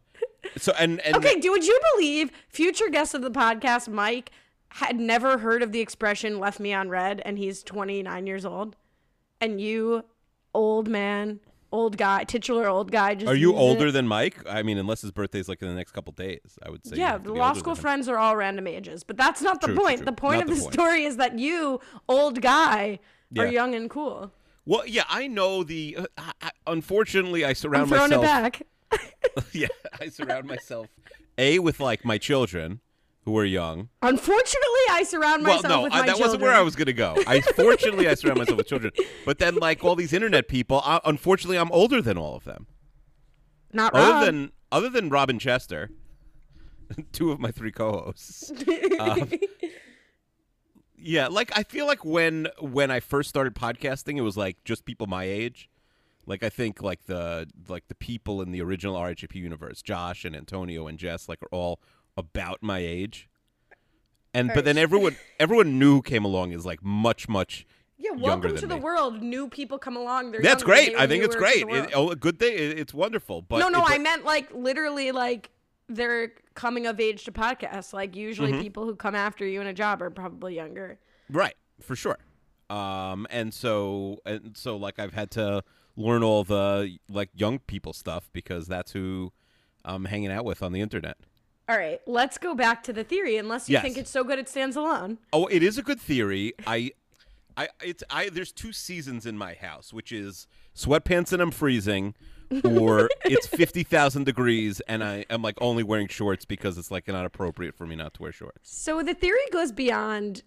So 0.56 0.72
and 0.78 1.00
and 1.00 1.16
Okay, 1.16 1.38
do 1.40 1.50
would 1.50 1.66
you 1.66 1.78
believe 1.94 2.30
future 2.48 2.88
guest 2.88 3.14
of 3.14 3.22
the 3.22 3.30
podcast, 3.30 3.88
Mike, 3.88 4.30
had 4.70 4.98
never 4.98 5.38
heard 5.38 5.62
of 5.62 5.72
the 5.72 5.80
expression 5.80 6.38
"left 6.38 6.60
me 6.60 6.72
on 6.72 6.88
red" 6.88 7.20
and 7.24 7.38
he's 7.38 7.62
29 7.62 8.26
years 8.26 8.44
old, 8.44 8.76
and 9.40 9.60
you, 9.60 10.04
old 10.54 10.88
man, 10.88 11.40
old 11.72 11.96
guy, 11.98 12.24
titular 12.24 12.68
old 12.68 12.90
guy, 12.92 13.14
just 13.14 13.28
are 13.30 13.34
you 13.36 13.54
older 13.54 13.88
it? 13.88 13.92
than 13.92 14.06
Mike? 14.06 14.36
I 14.48 14.62
mean, 14.62 14.78
unless 14.78 15.00
his 15.02 15.10
birthday's 15.10 15.48
like 15.48 15.60
in 15.60 15.68
the 15.68 15.74
next 15.74 15.92
couple 15.92 16.12
days, 16.12 16.58
I 16.62 16.70
would 16.70 16.86
say. 16.86 16.96
Yeah, 16.96 17.18
the 17.18 17.32
law 17.32 17.52
school 17.52 17.74
friends 17.74 18.08
are 18.08 18.16
all 18.16 18.36
random 18.36 18.66
ages, 18.66 19.04
but 19.04 19.16
that's 19.16 19.42
not 19.42 19.60
the 19.60 19.68
True, 19.68 19.74
true, 19.76 19.84
point. 19.84 19.96
true. 19.98 20.04
The 20.06 20.12
point 20.12 20.34
Not 20.38 20.42
of 20.44 20.48
the 20.50 20.54
the, 20.54 20.60
point. 20.62 20.72
story 20.74 21.04
is 21.04 21.16
that 21.16 21.38
you, 21.38 21.80
old 22.08 22.40
guy, 22.40 23.00
are 23.38 23.46
young 23.46 23.74
and 23.74 23.90
cool. 23.90 24.32
Well, 24.64 24.86
yeah, 24.86 25.04
I 25.08 25.26
know 25.28 25.62
the. 25.64 25.96
Uh, 26.16 26.22
I, 26.42 26.50
unfortunately, 26.66 27.44
I 27.44 27.48
I'm 27.50 27.54
surround 27.54 27.88
throwing 27.88 28.10
myself. 28.10 28.22
it 28.24 28.26
back. 28.26 28.62
yeah, 29.52 29.68
I 30.00 30.08
surround 30.08 30.46
myself 30.46 30.88
a 31.36 31.58
with 31.58 31.80
like 31.80 32.04
my 32.04 32.18
children 32.18 32.80
who 33.24 33.36
are 33.36 33.44
young. 33.44 33.90
Unfortunately, 34.02 34.80
I 34.90 35.02
surround 35.06 35.42
myself 35.42 35.62
Well, 35.64 35.70
myself 35.70 35.80
no, 35.80 35.82
with 35.84 35.92
I, 35.92 36.00
my 36.00 36.06
that 36.06 36.18
wasn't 36.18 36.42
where. 36.42 36.54
I 36.54 36.62
was 36.62 36.76
gonna 36.76 36.92
go. 36.92 37.16
I 37.26 37.40
fortunately 37.40 38.08
I 38.08 38.14
surround 38.14 38.38
myself 38.38 38.58
with 38.58 38.66
children, 38.68 38.92
but 39.24 39.38
then 39.38 39.56
like 39.56 39.84
all 39.84 39.94
these 39.96 40.12
internet 40.12 40.48
people, 40.48 40.80
I, 40.84 41.00
unfortunately, 41.04 41.58
I'm 41.58 41.70
older 41.72 42.00
than 42.00 42.16
all 42.16 42.36
of 42.36 42.44
them. 42.44 42.66
Not 43.72 43.94
Rob. 43.94 44.02
Other 44.14 44.26
than 44.26 44.52
other 44.72 44.88
than 44.88 45.10
Robin 45.10 45.38
Chester, 45.38 45.90
two 47.12 47.30
of 47.30 47.38
my 47.40 47.50
three 47.50 47.72
co-hosts. 47.72 48.52
Um, 48.98 49.30
yeah, 50.96 51.28
like 51.28 51.56
I 51.56 51.62
feel 51.62 51.86
like 51.86 52.04
when 52.04 52.48
when 52.60 52.90
I 52.90 52.98
first 52.98 53.28
started 53.28 53.54
podcasting, 53.54 54.16
it 54.16 54.22
was 54.22 54.36
like 54.36 54.56
just 54.64 54.84
people 54.84 55.06
my 55.06 55.22
age. 55.22 55.68
Like 56.28 56.42
I 56.42 56.50
think 56.50 56.82
like 56.82 57.04
the 57.06 57.48
like 57.68 57.88
the 57.88 57.94
people 57.94 58.42
in 58.42 58.52
the 58.52 58.60
original 58.60 58.94
RHAP 58.96 59.34
universe, 59.34 59.82
Josh 59.82 60.24
and 60.24 60.36
Antonio 60.36 60.86
and 60.86 60.98
Jess, 60.98 61.28
like 61.28 61.42
are 61.42 61.48
all 61.50 61.80
about 62.16 62.62
my 62.62 62.78
age. 62.78 63.28
And 64.34 64.50
but 64.54 64.64
then 64.64 64.76
everyone 64.76 65.16
everyone 65.40 65.78
new 65.78 66.02
came 66.02 66.24
along 66.24 66.52
is 66.52 66.66
like 66.66 66.84
much 66.84 67.28
much 67.28 67.66
yeah, 67.96 68.10
younger 68.10 68.22
welcome 68.22 68.50
than 68.50 68.60
to 68.60 68.66
the 68.66 68.74
me. 68.76 68.80
world. 68.82 69.22
New 69.22 69.48
people 69.48 69.78
come 69.78 69.96
along. 69.96 70.32
They're 70.32 70.42
That's 70.42 70.62
great. 70.62 70.94
I 70.96 71.06
think 71.06 71.24
it's 71.24 71.34
great. 71.34 71.66
It, 71.66 71.90
oh, 71.94 72.14
good 72.14 72.38
thing. 72.38 72.52
It, 72.52 72.78
it's 72.78 72.92
wonderful. 72.94 73.42
But 73.42 73.58
no, 73.58 73.68
no, 73.68 73.82
I 73.84 73.98
meant 73.98 74.24
like 74.24 74.52
literally 74.52 75.10
like 75.12 75.50
they're 75.88 76.32
coming 76.54 76.86
of 76.86 77.00
age 77.00 77.24
to 77.24 77.32
podcasts. 77.32 77.92
Like 77.92 78.14
usually 78.14 78.52
Mm-hmm. 78.52 78.60
people 78.60 78.84
who 78.84 78.94
come 78.94 79.14
after 79.14 79.46
you 79.46 79.60
in 79.62 79.66
a 79.66 79.72
job 79.72 80.02
are 80.02 80.10
probably 80.10 80.54
younger. 80.54 80.98
Right, 81.30 81.56
for 81.80 81.96
sure. 81.96 82.18
Um, 82.70 83.26
and 83.30 83.52
so 83.54 84.20
and 84.26 84.56
so 84.56 84.76
like 84.76 84.98
I've 84.98 85.14
had 85.14 85.30
to 85.32 85.64
learn 85.98 86.22
all 86.22 86.44
the 86.44 86.96
like 87.10 87.28
young 87.34 87.58
people 87.58 87.92
stuff 87.92 88.30
because 88.32 88.66
that's 88.68 88.92
who 88.92 89.32
I'm 89.84 90.04
hanging 90.06 90.30
out 90.32 90.44
with 90.44 90.62
on 90.62 90.72
the 90.72 90.80
internet. 90.80 91.16
All 91.68 91.76
right, 91.76 92.00
let's 92.06 92.38
go 92.38 92.54
back 92.54 92.82
to 92.84 92.92
the 92.94 93.04
theory. 93.04 93.36
Unless 93.36 93.68
you 93.68 93.74
Yes. 93.74 93.82
think 93.82 93.98
it's 93.98 94.10
so 94.10 94.24
good 94.24 94.38
it 94.38 94.48
stands 94.48 94.76
alone. 94.76 95.18
Oh, 95.34 95.46
it 95.48 95.62
is 95.62 95.76
a 95.76 95.82
good 95.82 96.00
theory. 96.00 96.54
I 96.66 96.92
I 97.56 97.68
it's 97.82 98.02
I 98.08 98.28
there's 98.30 98.52
two 98.52 98.72
seasons 98.72 99.26
in 99.26 99.36
my 99.36 99.54
house, 99.54 99.92
which 99.92 100.12
is 100.12 100.46
sweatpants 100.74 101.32
and 101.32 101.42
I'm 101.42 101.50
freezing 101.50 102.14
or 102.64 103.10
it's 103.26 103.46
50,000 103.46 104.24
degrees 104.24 104.80
and 104.88 105.04
I 105.04 105.26
am 105.28 105.42
like 105.42 105.56
only 105.60 105.82
wearing 105.82 106.08
shorts 106.08 106.44
because 106.46 106.78
it's 106.78 106.90
like 106.90 107.06
not 107.08 107.26
appropriate 107.26 107.74
for 107.74 107.86
me 107.86 107.96
not 107.96 108.14
to 108.14 108.22
wear 108.22 108.32
shorts. 108.32 108.70
So 108.74 109.02
the 109.02 109.12
theory 109.14 109.40
goes 109.52 109.72
beyond 109.72 110.42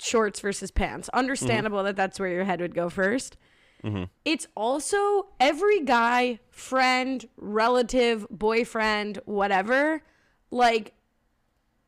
shorts 0.00 0.40
versus 0.40 0.70
pants. 0.70 1.08
Understandable 1.10 1.78
Mm-hmm. 1.78 1.86
that 1.86 1.96
that's 1.96 2.18
where 2.18 2.30
your 2.30 2.44
head 2.44 2.60
would 2.60 2.74
go 2.74 2.88
1st 3.82 4.08
It's 4.24 4.46
also 4.54 5.28
every 5.38 5.80
guy, 5.80 6.40
friend, 6.50 7.28
relative, 7.36 8.26
boyfriend, 8.30 9.20
whatever, 9.24 10.02
like 10.50 10.92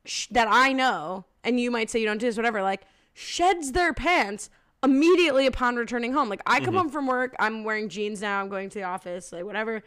sh- 0.05 0.27
that 0.31 0.49
I 0.51 0.73
know, 0.73 1.25
and 1.45 1.59
you 1.61 1.71
might 1.71 1.91
say 1.91 1.99
you 2.01 2.07
don't 2.07 2.19
do 2.19 2.27
this, 2.27 2.37
whatever, 2.37 2.63
like 2.63 2.83
sheds 3.15 3.73
their 3.73 3.93
pants 3.93 4.49
immediately 4.83 5.47
upon 5.47 5.77
returning 5.77 6.13
home. 6.13 6.29
Like 6.29 6.43
I 6.47 6.57
Mm-hmm. 6.57 6.65
come 6.65 6.75
home 6.75 6.89
from 6.91 7.07
work, 7.07 7.35
I'm 7.39 7.65
wearing 7.65 7.89
jeans 7.89 8.21
now, 8.21 8.41
I'm 8.41 8.49
going 8.49 8.69
to 8.71 8.79
the 8.79 8.85
office, 8.85 9.33
like 9.33 9.45
whatever. 9.45 9.83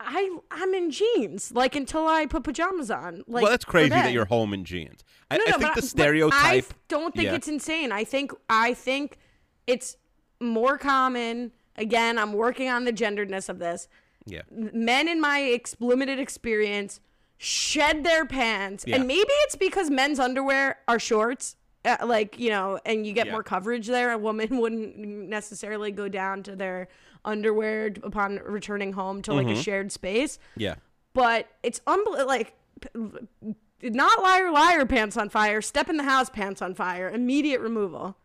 I 0.00 0.38
I'm 0.52 0.74
in 0.74 0.90
jeans 0.92 1.50
like 1.52 1.74
until 1.74 2.06
I 2.06 2.26
put 2.26 2.44
pajamas 2.44 2.88
on. 2.90 3.24
Like 3.26 3.42
well, 3.42 3.50
that's 3.50 3.64
crazy 3.64 3.88
that 3.90 4.12
you're 4.12 4.26
home 4.26 4.54
in 4.54 4.64
jeans. 4.64 5.02
I, 5.28 5.38
No, 5.38 5.44
I 5.44 5.50
no, 5.50 5.58
think 5.58 5.74
but 5.74 5.80
the 5.82 5.86
stereotype 5.88 6.64
I 6.70 6.74
don't 6.86 7.12
think 7.14 7.26
Yeah. 7.26 7.34
it's 7.34 7.48
insane. 7.48 7.90
I 7.90 8.04
think 8.04 8.32
I 8.48 8.74
think 8.74 9.18
it's 9.66 9.96
more 10.40 10.78
common. 10.78 11.52
Again, 11.76 12.18
I'm 12.18 12.32
working 12.32 12.68
on 12.68 12.84
the 12.84 12.92
genderedness 12.92 13.48
of 13.48 13.58
this. 13.58 13.88
Yeah. 14.26 14.42
Men 14.50 15.08
in 15.08 15.20
my 15.20 15.40
ex- 15.42 15.76
limited 15.80 16.18
experience 16.18 17.00
shed 17.38 18.04
their 18.04 18.24
pants, 18.24 18.84
Yeah. 18.86 18.96
and 18.96 19.06
maybe 19.06 19.30
it's 19.44 19.56
because 19.56 19.90
men's 19.90 20.18
underwear 20.18 20.78
are 20.88 20.98
shorts, 20.98 21.56
uh, 21.84 21.96
like 22.04 22.38
you 22.38 22.50
know, 22.50 22.78
and 22.84 23.06
you 23.06 23.12
get 23.12 23.26
Yeah. 23.26 23.32
more 23.32 23.42
coverage 23.42 23.86
there. 23.86 24.12
A 24.12 24.18
woman 24.18 24.48
wouldn't 24.60 24.96
necessarily 24.98 25.90
go 25.92 26.08
down 26.08 26.42
to 26.44 26.56
their 26.56 26.88
underwear 27.24 27.92
upon 28.02 28.36
returning 28.44 28.92
home 28.92 29.22
to 29.22 29.32
like 29.34 29.46
Mm-hmm. 29.46 29.56
a 29.58 29.62
shared 29.62 29.92
space. 29.92 30.38
Yeah. 30.56 30.74
But 31.14 31.48
it's 31.62 31.80
unbel- 31.86 32.26
like 32.26 32.54
p- 32.80 33.54
not 33.82 34.20
liar 34.22 34.50
liar 34.50 34.84
pants 34.86 35.16
on 35.16 35.28
fire. 35.28 35.62
Step 35.62 35.88
in 35.88 35.96
the 35.96 36.02
house 36.04 36.28
pants 36.28 36.60
on 36.60 36.74
fire. 36.74 37.08
Immediate 37.08 37.60
removal. 37.60 38.16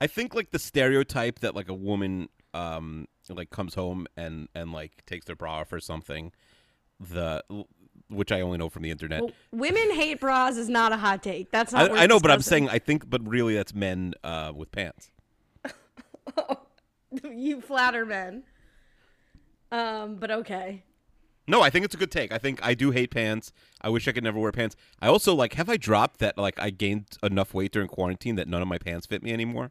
I 0.00 0.06
think 0.06 0.34
like 0.34 0.50
the 0.50 0.58
stereotype 0.58 1.40
that 1.40 1.54
like 1.54 1.68
a 1.68 1.74
woman 1.74 2.28
um 2.54 3.06
like 3.28 3.50
comes 3.50 3.74
home 3.74 4.06
and 4.16 4.48
and 4.54 4.72
like 4.72 5.04
takes 5.06 5.26
their 5.26 5.36
bra 5.36 5.60
off 5.60 5.72
or 5.72 5.80
something, 5.80 6.32
the 7.00 7.42
which 8.08 8.30
I 8.30 8.40
only 8.40 8.58
know 8.58 8.68
from 8.68 8.82
the 8.82 8.90
internet. 8.90 9.22
Well, 9.22 9.32
women 9.50 9.90
hate 9.92 10.20
bras 10.20 10.56
is 10.56 10.68
not 10.68 10.92
a 10.92 10.96
hot 10.96 11.22
take. 11.22 11.50
That's 11.50 11.72
not. 11.72 11.90
worth 11.90 12.00
I 12.00 12.06
know, 12.06 12.20
but 12.20 12.30
I'm 12.30 12.42
saying 12.42 12.68
I 12.68 12.78
think, 12.78 13.08
but 13.08 13.26
really 13.26 13.54
that's 13.54 13.74
men 13.74 14.14
uh, 14.22 14.52
with 14.54 14.70
pants. 14.70 15.10
you 17.24 17.60
flatter 17.60 18.06
men. 18.06 18.44
Um, 19.72 20.16
but 20.16 20.30
okay. 20.30 20.84
No, 21.48 21.62
I 21.62 21.70
think 21.70 21.84
it's 21.84 21.94
a 21.94 21.98
good 21.98 22.10
take. 22.10 22.32
I 22.32 22.38
think 22.38 22.64
I 22.64 22.74
do 22.74 22.90
hate 22.90 23.10
pants. 23.10 23.52
I 23.80 23.88
wish 23.88 24.08
I 24.08 24.12
could 24.12 24.24
never 24.24 24.38
wear 24.38 24.52
pants. 24.52 24.74
I 25.00 25.06
also 25.08 25.34
like 25.34 25.54
have 25.54 25.68
I 25.68 25.76
dropped 25.76 26.18
that 26.20 26.36
like 26.36 26.58
I 26.58 26.70
gained 26.70 27.06
enough 27.22 27.54
weight 27.54 27.72
during 27.72 27.88
quarantine 27.88 28.36
that 28.36 28.48
none 28.48 28.62
of 28.62 28.68
my 28.68 28.78
pants 28.78 29.06
fit 29.06 29.22
me 29.22 29.32
anymore? 29.32 29.70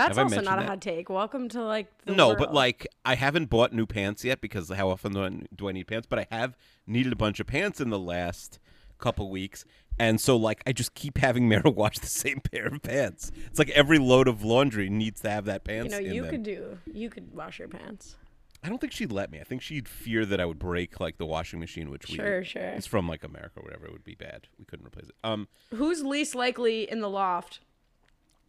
That's 0.00 0.16
Have 0.16 0.26
also 0.32 0.40
not 0.40 0.58
a 0.58 0.62
that? 0.62 0.68
hot 0.68 0.80
take. 0.80 1.10
Welcome 1.10 1.48
to 1.50 1.62
like 1.62 1.86
the 2.06 2.14
no, 2.14 2.34
but 2.34 2.54
like 2.54 2.86
I 3.04 3.14
haven't 3.16 3.50
bought 3.50 3.72
new 3.72 3.86
pants 3.86 4.24
yet 4.24 4.40
because 4.40 4.70
how 4.70 4.88
often 4.90 5.12
do 5.12 5.24
I, 5.24 5.30
do 5.54 5.68
I 5.68 5.72
need 5.72 5.86
pants? 5.88 6.06
But 6.08 6.20
I 6.20 6.26
have 6.30 6.56
needed 6.86 7.12
a 7.12 7.16
bunch 7.16 7.38
of 7.40 7.46
pants 7.46 7.80
in 7.80 7.90
the 7.90 7.98
last 7.98 8.58
couple 8.98 9.30
weeks, 9.30 9.64
and 9.98 10.20
so 10.20 10.36
like 10.36 10.62
I 10.66 10.72
just 10.72 10.94
keep 10.94 11.18
having 11.18 11.48
Mara 11.50 11.70
wash 11.70 11.98
the 11.98 12.06
same 12.06 12.40
pair 12.40 12.66
of 12.66 12.82
pants. 12.82 13.30
It's 13.46 13.58
like 13.58 13.68
every 13.70 13.98
load 13.98 14.26
of 14.28 14.42
laundry 14.42 14.88
needs 14.88 15.20
to 15.22 15.30
have 15.30 15.44
that 15.46 15.64
pants. 15.64 15.94
you 15.94 16.00
know, 16.00 16.06
in 16.08 16.14
you 16.14 16.22
them. 16.22 16.30
could 16.30 16.42
do. 16.44 16.78
You 16.92 17.10
could 17.10 17.34
wash 17.34 17.58
your 17.58 17.68
pants. 17.68 18.16
I 18.62 18.68
don't 18.68 18.78
think 18.78 18.92
she'd 18.92 19.10
let 19.12 19.30
me. 19.30 19.40
I 19.40 19.44
think 19.44 19.62
she'd 19.62 19.88
fear 19.88 20.26
that 20.26 20.38
I 20.38 20.44
would 20.44 20.58
break 20.58 21.00
like 21.00 21.16
the 21.16 21.24
washing 21.24 21.60
machine, 21.60 21.90
which 21.90 22.06
Sure, 22.06 22.40
we 22.40 22.44
sure. 22.44 22.62
It's 22.62 22.86
from 22.86 23.08
like 23.08 23.24
America 23.24 23.52
or 23.60 23.62
whatever. 23.62 23.86
It 23.86 23.92
would 23.92 24.04
be 24.04 24.14
bad. 24.14 24.48
We 24.58 24.66
couldn't 24.66 24.86
replace 24.86 25.06
it. 25.08 25.14
Um, 25.24 25.48
Who's 25.74 26.02
least 26.02 26.34
likely 26.34 26.90
in 26.90 27.00
the 27.00 27.08
loft? 27.08 27.60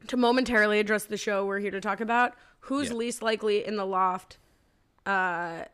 To 0.07 0.17
momentarily 0.17 0.79
address 0.79 1.05
the 1.05 1.17
show 1.17 1.45
we're 1.45 1.59
here 1.59 1.71
to 1.71 1.81
talk 1.81 2.01
about, 2.01 2.33
who's 2.61 2.89
Yeah. 2.89 2.95
least 2.95 3.21
likely 3.21 3.65
in 3.65 3.75
the 3.77 3.85
loft 3.85 4.37
uh 5.05 5.65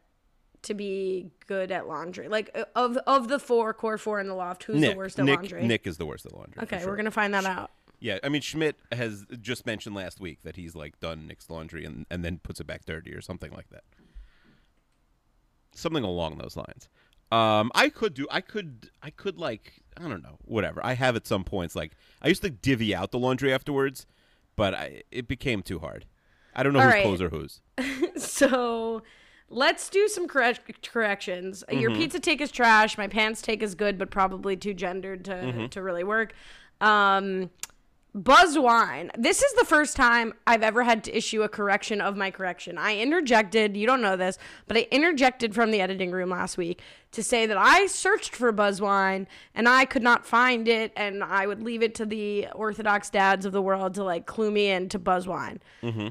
to 0.63 0.73
be 0.73 1.29
good 1.47 1.71
at 1.71 1.87
laundry? 1.87 2.27
Like 2.27 2.49
uh, 2.55 2.65
of 2.75 2.97
of 3.07 3.27
the 3.29 3.39
four 3.39 3.73
core 3.73 3.97
four 3.97 4.19
in 4.19 4.27
the 4.27 4.33
loft, 4.35 4.63
who's 4.63 4.79
Nick, 4.81 4.91
the 4.91 4.97
worst 4.97 5.19
at 5.19 5.25
Nick, 5.25 5.39
laundry? 5.39 5.65
Nick 5.67 5.87
is 5.87 5.97
the 5.97 6.05
worst 6.05 6.25
at 6.25 6.33
laundry. 6.33 6.61
okay, 6.63 6.79
sure. 6.79 6.87
we're 6.89 6.97
gonna 6.97 7.11
find 7.11 7.33
that 7.33 7.45
out. 7.45 7.71
Yeah, 7.99 8.19
I 8.23 8.29
mean 8.29 8.41
Schmidt 8.41 8.75
has 8.91 9.25
just 9.41 9.65
mentioned 9.65 9.95
last 9.95 10.19
week 10.19 10.39
that 10.43 10.55
he's 10.55 10.75
like 10.75 10.99
done 10.99 11.27
Nick's 11.27 11.49
laundry 11.49 11.83
and 11.85 12.05
and 12.11 12.23
then 12.23 12.39
puts 12.39 12.59
it 12.59 12.67
back 12.67 12.85
dirty 12.85 13.13
or 13.13 13.21
something 13.21 13.51
like 13.51 13.69
that. 13.69 13.83
Something 15.73 16.03
along 16.03 16.37
those 16.37 16.55
lines. 16.57 16.89
Um, 17.31 17.71
I 17.75 17.89
could 17.89 18.13
do. 18.13 18.25
I 18.31 18.41
could. 18.41 18.89
I 19.03 19.09
could 19.09 19.37
like. 19.37 19.73
I 19.97 20.07
don't 20.07 20.23
know. 20.23 20.37
Whatever. 20.45 20.79
I 20.85 20.93
have 20.93 21.15
at 21.15 21.27
some 21.27 21.43
points 21.43 21.75
like 21.75 21.91
I 22.21 22.29
used 22.29 22.41
to 22.43 22.49
divvy 22.49 22.95
out 22.95 23.11
the 23.11 23.19
laundry 23.19 23.53
afterwards, 23.53 24.05
but 24.57 24.73
I, 24.73 25.03
it 25.11 25.29
became 25.29 25.61
too 25.63 25.79
hard. 25.79 26.05
I 26.53 26.63
don't 26.63 26.73
know 26.73 26.79
All 26.79 26.85
whose 26.85 26.93
right. 26.95 27.03
clothes 27.03 27.21
are 27.21 27.29
whose. 27.29 27.61
So 28.17 29.03
let's 29.49 29.89
do 29.89 30.07
some 30.09 30.27
correct 30.27 30.89
corrections. 30.91 31.63
Your 31.71 31.91
Mm-hmm. 31.91 31.99
pizza 32.01 32.19
take 32.19 32.41
is 32.41 32.51
trash. 32.51 32.97
My 32.97 33.07
pants 33.07 33.41
take 33.41 33.63
is 33.63 33.75
good, 33.75 33.97
but 33.97 34.09
probably 34.09 34.57
too 34.57 34.73
gendered 34.73 35.23
to, 35.25 35.31
Mm-hmm. 35.31 35.65
to 35.67 35.81
really 35.81 36.03
work. 36.03 36.33
Um, 36.81 37.49
Buzz 38.17 38.57
Wine. 38.57 39.11
This 39.15 39.43
is 39.43 39.53
the 39.53 39.63
first 39.63 39.95
time 39.95 40.33
I've 40.47 40.63
ever 40.63 40.81
had 40.81 41.03
to 41.03 41.15
issue 41.15 41.43
a 41.43 41.49
correction 41.49 42.01
of 42.01 42.17
my 42.17 42.31
correction. 42.31 42.75
I 42.79 42.97
interjected, 42.97 43.77
you 43.77 43.85
don't 43.85 44.01
know 44.01 44.17
this, 44.17 44.39
but 44.65 44.75
I 44.75 44.87
interjected 44.89 45.53
from 45.53 45.69
the 45.69 45.81
editing 45.81 46.09
room 46.09 46.31
last 46.31 46.57
week 46.57 46.81
to 47.11 47.21
say 47.21 47.45
that 47.45 47.57
I 47.57 47.85
searched 47.85 48.35
for 48.35 48.51
Buzz 48.51 48.81
Wine 48.81 49.27
and 49.53 49.69
I 49.69 49.85
could 49.85 50.01
not 50.01 50.25
find 50.25 50.67
it, 50.67 50.91
and 50.95 51.23
I 51.23 51.45
would 51.45 51.61
leave 51.61 51.83
it 51.83 51.93
to 51.95 52.07
the 52.07 52.47
Orthodox 52.55 53.11
dads 53.11 53.45
of 53.45 53.51
the 53.51 53.61
world 53.61 53.93
to 53.93 54.03
like 54.03 54.25
clue 54.25 54.49
me 54.49 54.71
in 54.71 54.89
to 54.89 54.97
Buzz 54.97 55.27
Wine 55.27 55.59
mm-hmm. 55.83 56.07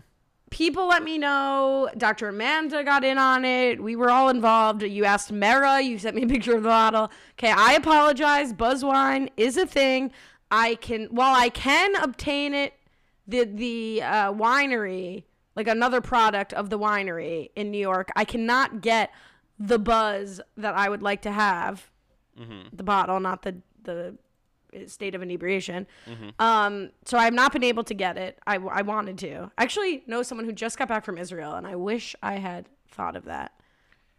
people 0.51 0.87
let 0.87 1.03
me 1.03 1.19
know. 1.19 1.91
Dr. 1.99 2.29
Amanda 2.29 2.85
got 2.85 3.03
in 3.03 3.19
on 3.19 3.45
it. 3.45 3.83
We 3.83 3.97
were 3.97 4.11
all 4.11 4.29
involved. 4.29 4.85
You 4.85 5.05
asked 5.05 5.33
Mara. 5.33 5.81
You 5.81 5.99
sent 5.99 6.15
me 6.15 6.23
a 6.23 6.29
picture 6.29 6.57
of 6.57 6.63
the 6.63 6.69
bottle. 6.69 7.11
Okay, 7.33 7.51
I 7.51 7.73
apologize. 7.73 8.53
Buzz 8.53 8.85
wine 8.85 9.29
is 9.37 9.57
a 9.57 9.67
thing. 9.67 10.13
I 10.51 10.77
can, 10.77 11.07
while 11.07 11.35
I 11.35 11.49
can 11.49 11.95
obtain 11.97 12.55
it, 12.55 12.75
the 13.27 13.45
the 13.45 14.03
uh, 14.03 14.33
winery, 14.33 15.25
like 15.57 15.67
another 15.69 16.01
product 16.01 16.53
of 16.53 16.71
the 16.71 16.79
winery 16.79 17.51
in 17.57 17.71
New 17.71 17.79
York, 17.81 18.11
I 18.15 18.25
cannot 18.25 18.81
get 18.81 19.11
the 19.59 19.79
buzz 19.79 20.41
that 20.57 20.75
I 20.75 20.89
would 20.89 21.03
like 21.03 21.23
to 21.23 21.33
have. 21.33 21.91
The 22.73 22.83
bottle, 22.85 23.19
not 23.21 23.43
the 23.43 23.57
the 23.83 24.17
state 24.87 25.15
of 25.15 25.23
inebriation. 25.23 25.87
Um, 26.39 26.91
so 27.07 27.17
I 27.17 27.25
have 27.25 27.33
not 27.33 27.53
been 27.53 27.65
able 27.65 27.83
to 27.85 27.95
get 27.95 28.19
it. 28.19 28.39
I, 28.47 28.57
I 28.57 28.83
wanted 28.83 29.17
to. 29.19 29.51
I 29.57 29.63
actually 29.63 30.03
know 30.07 30.23
someone 30.23 30.45
who 30.45 30.53
just 30.53 30.77
got 30.79 30.87
back 30.89 31.05
from 31.05 31.17
Israel, 31.17 31.55
and 31.55 31.67
I 31.67 31.77
wish 31.77 32.15
I 32.23 32.35
had 32.35 32.69
thought 32.91 33.17
of 33.17 33.25
that. 33.25 33.53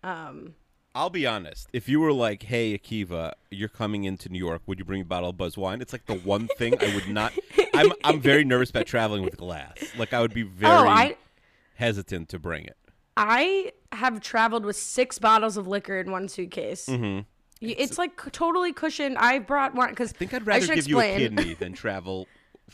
Um, 0.03 0.55
I'll 0.97 1.11
be 1.11 1.27
honest. 1.27 1.69
If 1.73 1.87
you 1.87 1.99
were 1.99 2.11
like, 2.11 2.43
"Hey, 2.43 2.75
Akiva, 2.75 3.33
you're 3.51 3.69
coming 3.69 4.05
into 4.05 4.29
New 4.29 4.39
York. 4.39 4.63
Would 4.65 4.79
you 4.79 4.85
bring 4.85 5.01
a 5.01 5.05
bottle 5.05 5.29
of 5.29 5.37
Buzz 5.37 5.55
wine?" 5.55 5.79
It's 5.79 5.93
like 5.93 6.07
the 6.07 6.15
one 6.15 6.47
thing 6.57 6.75
I 6.81 6.93
would 6.95 7.07
not. 7.07 7.33
I'm 7.75 7.91
I'm 8.03 8.19
very 8.19 8.43
nervous 8.43 8.71
about 8.71 8.87
traveling 8.87 9.21
with 9.23 9.37
glass. 9.37 9.77
Like 9.97 10.11
I 10.11 10.21
would 10.21 10.33
be 10.33 10.41
very 10.41 10.73
oh, 10.73 10.87
I 10.87 11.15
hesitant 11.75 12.29
to 12.29 12.39
bring 12.39 12.65
it. 12.65 12.77
I 13.15 13.73
have 13.91 14.21
traveled 14.21 14.65
with 14.65 14.75
six 14.75 15.19
bottles 15.19 15.55
of 15.55 15.67
liquor 15.67 15.99
in 15.99 16.11
one 16.11 16.27
suitcase. 16.27 16.87
Mm-hmm. 16.87 17.21
It's 17.61 17.99
like 17.99 18.31
totally 18.31 18.73
cushioned. 18.73 19.19
I 19.19 19.37
brought 19.37 19.75
one 19.75 19.89
because 19.89 20.11
I 20.13 20.17
think 20.17 20.33
I'd 20.33 20.47
rather 20.47 20.65
give 20.65 20.87
you 20.87 20.99
a 20.99 21.15
kidney 21.15 21.53
than 21.59 21.73
travel 21.73 22.27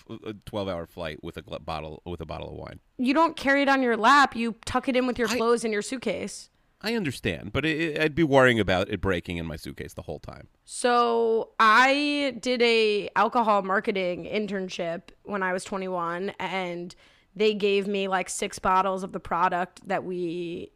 a 0.10 0.34
12-hour 0.34 0.88
flight 0.88 1.24
with 1.24 1.38
a 1.38 1.60
bottle 1.60 2.02
with 2.06 2.22
a 2.22 2.26
bottle 2.26 2.50
of 2.50 2.56
wine. 2.56 2.80
You 2.98 3.14
don't 3.14 3.36
carry 3.36 3.62
it 3.62 3.70
on 3.70 3.84
your 3.84 3.98
lap. 3.98 4.36
You 4.36 4.56
tuck 4.66 4.88
it 4.88 4.96
in 4.96 5.08
with 5.08 5.20
your 5.20 5.30
I- 5.30 5.36
clothes 5.36 5.66
in 5.66 5.74
your 5.74 5.82
suitcase. 5.82 6.50
I 6.84 6.96
understand, 6.96 7.54
but 7.54 7.66
it, 7.66 7.98
I'd 8.00 8.14
be 8.14 8.24
worrying 8.24 8.60
about 8.60 8.90
it 8.90 9.00
breaking 9.00 9.38
in 9.38 9.46
my 9.46 9.56
suitcase 9.56 9.94
the 9.94 10.02
whole 10.02 10.20
time. 10.20 10.50
So 10.66 11.52
I 11.58 12.36
did 12.42 12.62
a 12.62 13.10
alcohol 13.16 13.62
marketing 13.62 14.26
internship 14.26 15.04
when 15.24 15.42
I 15.44 15.54
was 15.54 15.64
21 15.64 16.34
and 16.40 16.94
they 17.36 17.54
gave 17.54 17.88
me 17.88 18.10
like 18.10 18.30
six 18.30 18.60
bottles 18.60 19.04
of 19.04 19.14
the 19.14 19.20
product 19.20 19.88
that 19.88 20.04
we 20.04 20.72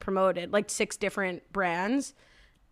promoted, 0.00 0.52
like 0.52 0.70
six 0.70 0.96
different 0.96 1.50
brands. 1.52 2.14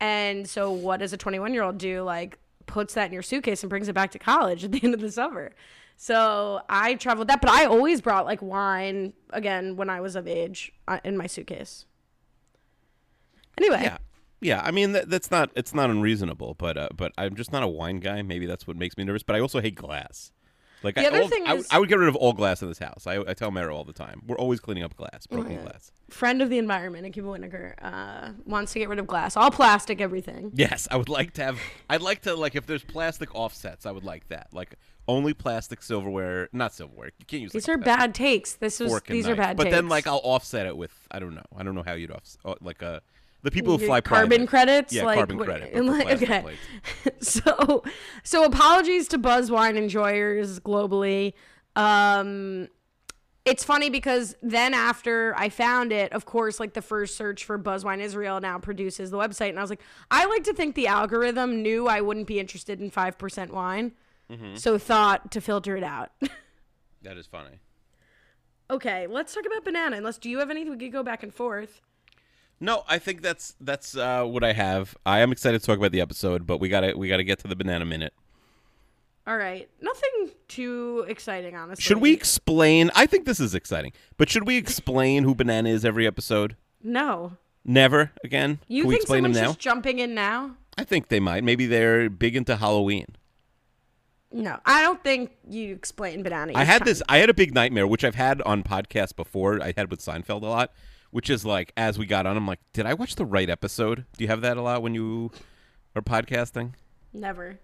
And 0.00 0.48
so 0.48 0.72
what 0.72 0.98
does 0.98 1.12
a 1.12 1.16
21 1.16 1.54
year 1.54 1.62
old 1.62 1.78
do? 1.78 2.02
Like 2.02 2.38
puts 2.66 2.94
that 2.94 3.06
in 3.06 3.12
your 3.12 3.22
suitcase 3.22 3.62
and 3.62 3.70
brings 3.70 3.88
it 3.88 3.92
back 3.92 4.10
to 4.10 4.18
college 4.18 4.64
at 4.64 4.72
the 4.72 4.80
end 4.82 4.92
of 4.92 5.00
the 5.00 5.12
summer. 5.12 5.52
So 5.96 6.60
I 6.68 6.94
traveled 6.94 7.28
that, 7.28 7.40
but 7.40 7.48
I 7.48 7.64
always 7.66 8.00
brought 8.00 8.26
like 8.26 8.42
wine 8.42 9.12
again 9.30 9.76
when 9.76 9.88
I 9.88 10.00
was 10.00 10.16
of 10.16 10.26
age 10.26 10.72
uh, 10.88 10.98
in 11.04 11.16
my 11.16 11.28
suitcase. 11.28 11.86
Anyway, 13.58 13.80
Yeah, 13.82 13.98
yeah. 14.40 14.60
I 14.64 14.70
mean, 14.70 14.92
that, 14.92 15.08
that's 15.10 15.30
not 15.30 15.50
it's 15.56 15.72
not 15.74 15.90
unreasonable, 15.90 16.54
but 16.58 16.76
uh, 16.76 16.88
but 16.96 17.12
I'm 17.18 17.34
just 17.36 17.52
not 17.52 17.62
a 17.62 17.68
wine 17.68 18.00
guy. 18.00 18.22
Maybe 18.22 18.46
that's 18.46 18.66
what 18.66 18.76
makes 18.76 18.96
me 18.96 19.04
nervous. 19.04 19.22
But 19.22 19.36
I 19.36 19.40
also 19.40 19.60
hate 19.60 19.74
glass. 19.74 20.32
Like 20.82 20.94
The 20.96 21.04
I, 21.04 21.06
other 21.06 21.22
all- 21.22 21.28
thing 21.28 21.46
I, 21.46 21.52
would- 21.54 21.60
is- 21.60 21.68
I 21.70 21.78
would 21.78 21.88
get 21.88 21.98
rid 21.98 22.08
of 22.08 22.16
all 22.16 22.34
glass 22.34 22.60
in 22.60 22.68
this 22.68 22.78
house. 22.78 23.06
I, 23.06 23.16
I 23.20 23.32
tell 23.32 23.50
Mara 23.50 23.74
all 23.74 23.84
the 23.84 23.94
time. 23.94 24.20
We're 24.26 24.36
always 24.36 24.60
cleaning 24.60 24.84
up 24.84 24.94
glass, 24.94 25.26
broken 25.26 25.52
yeah. 25.52 25.62
glass. 25.62 25.90
friend 26.10 26.42
of 26.42 26.50
the 26.50 26.58
environment, 26.58 27.06
Akiva 27.06 27.24
Wienerkur, 27.24 27.74
uh, 27.80 28.32
wants 28.44 28.74
to 28.74 28.78
get 28.78 28.90
rid 28.90 28.98
of 28.98 29.06
glass, 29.06 29.38
all 29.38 29.50
plastic, 29.50 30.02
everything. 30.02 30.50
Yes, 30.54 30.86
I 30.90 30.96
would 30.98 31.08
like 31.08 31.32
to 31.34 31.42
have. 31.44 31.58
I'd 31.88 32.02
like 32.02 32.20
to 32.22 32.34
like 32.36 32.54
if 32.54 32.66
there's 32.66 32.84
plastic 32.84 33.34
offsets. 33.34 33.86
I 33.86 33.90
would 33.90 34.04
like 34.04 34.28
that. 34.28 34.48
Like 34.52 34.74
only 35.08 35.32
plastic 35.32 35.82
silverware, 35.82 36.50
not 36.52 36.74
silverware. 36.74 37.10
You 37.18 37.24
can't 37.26 37.42
use. 37.42 37.52
These 37.52 37.66
like, 37.68 37.78
are 37.78 37.80
bad 37.80 38.14
takes. 38.14 38.52
This 38.54 38.78
was 38.78 38.92
and 38.92 39.02
these 39.08 39.26
are 39.26 39.30
knife. 39.30 39.38
bad 39.38 39.56
But 39.56 39.64
takes. 39.64 39.76
then 39.76 39.88
like 39.88 40.06
I'll 40.06 40.20
offset 40.24 40.66
it 40.66 40.76
with 40.76 40.92
I 41.10 41.20
don't 41.20 41.34
know. 41.34 41.42
I 41.56 41.62
don't 41.62 41.74
know 41.74 41.84
how 41.84 41.94
you'd 41.94 42.10
offset 42.10 42.40
uh, 42.44 42.54
like 42.60 42.82
uh, 42.82 43.00
the 43.46 43.50
people 43.50 43.78
who 43.78 43.86
fly 43.86 44.00
carbon 44.02 44.28
private. 44.46 44.48
credits, 44.48 44.92
Yeah, 44.92 45.04
like 45.04 45.16
carbon 45.16 45.38
what- 45.38 45.46
credit. 45.46 45.74
like- 45.84 46.22
okay. 46.22 46.44
so 47.20 47.82
so 48.22 48.44
apologies 48.44 49.08
to 49.08 49.18
buzz 49.18 49.50
wine 49.50 49.76
enjoyers 49.76 50.60
globally 50.60 51.32
um 51.76 52.68
it's 53.44 53.62
funny 53.62 53.90
because 53.90 54.34
then 54.42 54.74
after 54.74 55.32
I 55.38 55.50
found 55.50 55.92
it, 55.92 56.12
of 56.12 56.24
course, 56.24 56.58
like 56.58 56.72
the 56.74 56.82
first 56.82 57.14
search 57.16 57.44
for 57.44 57.56
Buzzwine 57.56 58.00
Israel 58.00 58.40
now 58.40 58.58
produces 58.58 59.12
the 59.12 59.18
website, 59.18 59.50
and 59.50 59.58
I 59.60 59.62
was 59.62 59.70
like, 59.70 59.82
I 60.10 60.24
like 60.26 60.42
to 60.44 60.52
think 60.52 60.74
the 60.74 60.88
algorithm 60.88 61.62
knew 61.62 61.86
I 61.86 62.00
wouldn't 62.00 62.26
be 62.26 62.40
interested 62.40 62.80
in 62.80 62.90
five 62.90 63.16
percent 63.18 63.52
wine, 63.54 63.92
Mm-hmm. 64.28 64.56
so 64.56 64.78
thought 64.78 65.30
to 65.30 65.40
filter 65.40 65.76
it 65.76 65.84
out. 65.84 66.10
That 67.02 67.16
is 67.18 67.26
funny. 67.28 67.60
okay, 68.68 69.06
let's 69.06 69.32
talk 69.32 69.44
about 69.46 69.62
banana. 69.64 69.96
Unless 69.96 70.18
do 70.18 70.28
you 70.28 70.40
have 70.40 70.50
anything 70.50 70.72
we 70.72 70.78
could 70.78 70.92
go 70.92 71.04
back 71.04 71.22
and 71.22 71.32
forth? 71.32 71.80
No, 72.58 72.84
I 72.88 72.98
think 72.98 73.20
that's 73.22 73.54
that's 73.60 73.96
uh, 73.96 74.24
what 74.24 74.42
I 74.42 74.52
have. 74.52 74.96
I 75.04 75.20
am 75.20 75.30
excited 75.32 75.60
to 75.60 75.66
talk 75.66 75.76
about 75.78 75.92
the 75.92 76.00
episode, 76.00 76.46
but 76.46 76.58
we 76.58 76.68
gotta 76.68 76.96
we 76.96 77.08
gotta 77.08 77.24
get 77.24 77.38
to 77.40 77.48
the 77.48 77.56
banana 77.56 77.84
minute. 77.84 78.14
All 79.26 79.36
right. 79.36 79.68
Nothing 79.80 80.30
too 80.48 81.04
exciting, 81.08 81.56
honestly. 81.56 81.82
Should 81.82 81.98
we 81.98 82.12
explain? 82.12 82.90
I 82.94 83.06
think 83.06 83.26
this 83.26 83.40
is 83.40 83.54
exciting, 83.54 83.92
but 84.16 84.30
should 84.30 84.46
we 84.46 84.56
explain 84.64 85.24
who 85.24 85.34
Banana 85.34 85.68
is 85.68 85.84
every 85.84 86.06
episode? 86.06 86.56
No. 86.82 87.32
Never 87.64 88.12
again. 88.22 88.60
You 88.68 88.82
Can 88.82 88.88
we 88.88 88.94
think 88.94 89.02
explain 89.02 89.24
him 89.24 89.34
someone's 89.34 89.42
now? 89.48 89.52
just 89.54 89.58
jumping 89.58 89.98
in 89.98 90.14
now? 90.14 90.52
I 90.78 90.84
think 90.84 91.08
they 91.08 91.18
might. 91.20 91.42
Maybe 91.42 91.66
they're 91.66 92.08
big 92.08 92.36
into 92.36 92.56
Halloween. 92.56 93.06
No, 94.30 94.58
I 94.64 94.82
don't 94.82 95.02
think 95.02 95.32
you 95.48 95.72
explain 95.72 96.22
banana. 96.22 96.52
I 96.54 96.64
had 96.64 96.78
trying- 96.78 96.86
this. 96.86 97.02
I 97.08 97.18
had 97.18 97.28
a 97.30 97.34
big 97.34 97.54
nightmare, 97.54 97.86
which 97.86 98.04
I've 98.04 98.14
had 98.14 98.40
on 98.42 98.62
podcasts 98.62 99.14
before. 99.16 99.60
I 99.62 99.72
had 99.76 99.90
with 99.90 100.00
Seinfeld 100.00 100.42
a 100.42 100.46
lot, 100.46 100.72
which 101.16 101.30
is 101.30 101.46
like 101.46 101.72
as 101.78 101.98
we 101.98 102.04
got 102.04 102.26
on, 102.26 102.36
I'm 102.36 102.46
like, 102.46 102.60
did 102.74 102.84
I 102.84 102.92
watch 102.92 103.14
the 103.14 103.24
right 103.24 103.48
episode? 103.48 104.04
Do 104.18 104.22
you 104.24 104.28
have 104.28 104.42
that 104.42 104.58
a 104.58 104.60
lot 104.60 104.82
when 104.82 104.94
you 104.94 105.30
are 105.94 106.02
podcasting? 106.02 106.74
Never. 107.14 107.58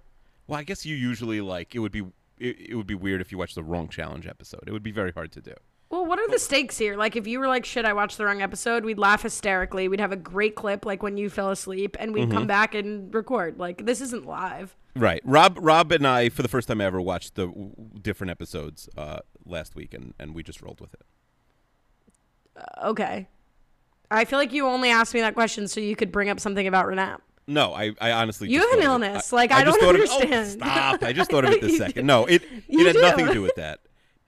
Well, 0.46 0.58
I 0.58 0.62
guess 0.62 0.86
you 0.86 0.96
usually 0.96 1.42
like 1.42 1.74
it 1.74 1.80
would 1.80 1.92
be. 1.92 2.00
It, 2.38 2.70
it 2.70 2.74
would 2.76 2.86
be 2.86 2.94
weird 2.94 3.20
if 3.20 3.30
you 3.30 3.36
watched 3.36 3.54
the 3.54 3.62
wrong 3.62 3.88
challenge 3.90 4.26
episode. 4.26 4.64
It 4.66 4.72
would 4.72 4.82
be 4.82 4.90
very 4.90 5.12
hard 5.12 5.32
to 5.32 5.42
do. 5.42 5.52
Well, 5.90 6.06
what 6.06 6.18
are 6.18 6.26
the 6.30 6.38
stakes 6.38 6.78
here? 6.78 6.96
Like, 6.96 7.14
if 7.14 7.26
you 7.26 7.38
were 7.38 7.46
like, 7.46 7.66
shit, 7.66 7.84
I 7.84 7.92
watched 7.92 8.16
the 8.16 8.24
wrong 8.24 8.40
episode, 8.40 8.86
we'd 8.86 8.98
laugh 8.98 9.22
hysterically. 9.22 9.86
We'd 9.86 10.00
have 10.00 10.12
a 10.12 10.16
great 10.16 10.54
clip, 10.54 10.86
like 10.86 11.02
when 11.02 11.18
you 11.18 11.28
fell 11.28 11.50
asleep, 11.50 11.94
and 12.00 12.14
we'd 12.14 12.22
Mm-hmm. 12.28 12.32
come 12.32 12.46
back 12.46 12.74
and 12.74 13.14
record. 13.14 13.58
Like, 13.58 13.84
this 13.84 14.00
isn't 14.00 14.24
live. 14.26 14.74
Right. 14.96 15.20
Rob 15.24 15.58
Rob 15.60 15.92
and 15.92 16.06
I, 16.06 16.30
for 16.30 16.40
the 16.40 16.48
first 16.48 16.68
time 16.68 16.80
ever, 16.80 17.02
watched 17.02 17.34
the 17.34 17.48
w- 17.48 17.72
different 18.00 18.30
episodes 18.30 18.88
uh, 18.96 19.18
last 19.44 19.74
week, 19.76 19.92
and, 19.92 20.14
and 20.18 20.34
we 20.34 20.42
just 20.42 20.62
rolled 20.62 20.80
with 20.80 20.94
it. 20.94 21.02
Okay. 22.82 23.28
I 24.12 24.24
feel 24.24 24.38
like 24.38 24.52
you 24.52 24.66
only 24.66 24.90
asked 24.90 25.14
me 25.14 25.20
that 25.20 25.34
question 25.34 25.68
so 25.68 25.80
you 25.80 25.96
could 25.96 26.12
bring 26.12 26.28
up 26.28 26.38
something 26.40 26.66
about 26.66 26.86
Renap. 26.86 27.18
No, 27.48 27.74
I, 27.74 27.92
I 28.00 28.12
honestly 28.12 28.48
You 28.48 28.60
just 28.60 28.70
have 28.70 28.78
an 28.78 28.84
thought 28.86 28.96
of 28.96 29.02
it. 29.02 29.06
illness. 29.08 29.32
Like, 29.32 29.50
I 29.50 29.64
just 29.64 29.80
don't 29.80 29.96
it- 29.96 30.08
oh, 30.10 30.14
understand. 30.20 30.62
oh, 30.62 30.66
stop! 30.66 31.02
I 31.02 31.12
just 31.12 31.30
thought 31.32 31.44
of 31.44 31.50
it 31.52 31.60
this 31.60 31.76
second. 31.76 32.06
No, 32.06 32.24
it 32.26 32.42
You 32.68 32.80
it 32.80 32.86
had 32.86 32.92
do. 32.96 33.02
nothing 33.02 33.26
to 33.26 33.32
do 33.32 33.42
with 33.42 33.56
that. 33.56 33.80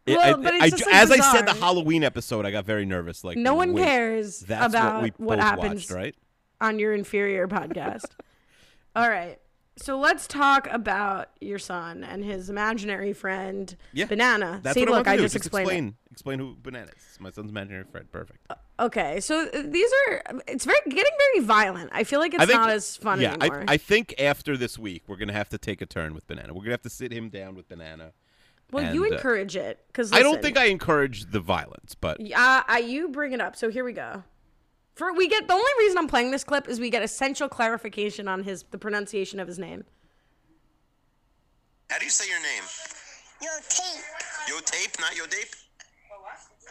It- 0.07 0.17
Well, 0.19 0.35
I- 0.41 0.43
but 0.43 0.55
it's 0.55 0.63
I- 0.65 0.71
just, 0.71 0.87
like, 0.87 0.95
as 0.95 1.11
I 1.13 1.33
said, 1.33 1.47
the. 1.47 1.55
Halloween 1.55 2.03
episode, 2.03 2.45
I 2.45 2.51
got 2.51 2.65
very 2.67 2.85
nervous. 2.85 3.23
Like, 3.23 3.37
No 3.39 3.55
one 3.55 3.73
wait, 3.73 3.85
cares 3.85 4.41
That's 4.41 4.73
about 4.75 4.95
what, 4.95 5.03
we 5.05 5.13
what 5.25 5.37
both 5.39 5.45
happens 5.45 5.75
watched, 5.83 5.91
right? 5.93 6.15
on 6.61 6.79
your 6.81 6.93
inferior 6.93 7.47
podcast. 7.47 8.07
All 8.97 9.09
right. 9.09 9.39
So 9.77 9.99
let's 9.99 10.27
talk 10.29 10.69
about 10.71 11.31
your 11.41 11.59
son 11.59 12.05
and 12.05 12.25
his 12.25 12.49
imaginary 12.51 13.13
friend, 13.13 13.75
Yeah, 13.93 14.07
Banana. 14.07 14.61
That's 14.63 14.75
See, 14.75 14.81
what 14.81 14.89
I 14.89 14.93
look, 14.93 15.05
to 15.05 15.11
I 15.11 15.17
do. 15.17 15.23
just 15.23 15.37
explained. 15.37 15.67
explain 15.69 15.95
explain 16.13 16.39
who 16.39 16.57
Banana 16.63 16.91
is. 16.97 17.19
My 17.21 17.31
son's 17.31 17.51
imaginary 17.51 17.85
friend. 17.85 18.11
Perfect. 18.13 18.47
Okay, 18.79 19.21
so 19.21 19.47
uh, 19.47 19.63
these 19.65 19.91
are 20.09 20.23
it's 20.49 20.65
very 20.65 20.79
getting 20.89 21.13
very 21.33 21.47
violent. 21.47 21.91
I 21.93 22.03
feel 22.03 22.19
like 22.19 22.35
it's 22.35 22.45
think, 22.45 22.59
not 22.59 22.71
as 22.71 22.97
fun 22.97 23.21
yeah, 23.21 23.35
anymore. 23.35 23.65
I, 23.69 23.75
I 23.75 23.77
think 23.77 24.15
after 24.19 24.57
this 24.57 24.79
week, 24.79 25.05
we're 25.07 25.17
gonna 25.17 25.33
have 25.33 25.49
to 25.51 25.59
take 25.59 25.81
a 25.81 25.87
turn 25.87 26.13
with 26.13 26.27
Banana. 26.27 26.53
We're 26.53 26.63
gonna 26.63 26.73
have 26.73 26.83
to 26.83 26.91
sit 26.91 27.13
him 27.13 27.29
down 27.29 27.55
with 27.55 27.69
Banana. 27.69 28.13
well, 28.73 28.93
you 28.93 29.05
and, 29.05 29.13
uh, 29.13 29.17
encourage 29.17 29.55
it 29.55 29.85
because 29.87 30.13
I 30.13 30.21
don't 30.21 30.43
think 30.43 30.59
I 30.59 30.65
encourage 30.67 31.31
the 31.31 31.39
violence, 31.39 31.95
but 31.95 32.21
Uh, 32.21 32.63
I, 32.67 32.83
you 32.85 33.09
bring 33.09 33.33
it 33.33 33.41
up. 33.41 33.55
So 33.55 33.71
here 33.71 33.85
we 33.85 33.93
go. 33.93 34.25
For 34.95 35.13
we 35.13 35.29
get 35.29 35.47
the 35.47 35.55
only 35.55 35.73
reason 35.79 35.99
I'm 35.99 36.09
playing 36.09 36.33
this 36.33 36.43
clip 36.43 36.69
is 36.69 36.81
we 36.81 36.91
get 36.91 37.03
essential 37.03 37.49
clarification 37.49 38.27
on 38.27 38.43
his 38.43 38.65
the 38.71 38.79
pronunciation 38.79 39.39
of 39.39 39.47
his 39.47 39.59
name. 39.59 39.85
How 41.91 41.99
do 41.99 42.05
you 42.05 42.11
say 42.11 42.29
your 42.29 42.41
name? 42.41 42.65
Yo 43.41 43.49
tape. 43.69 44.05
Yo 44.49 44.59
tape, 44.61 44.99
not 45.01 45.17
yo 45.17 45.27
tape? 45.27 45.49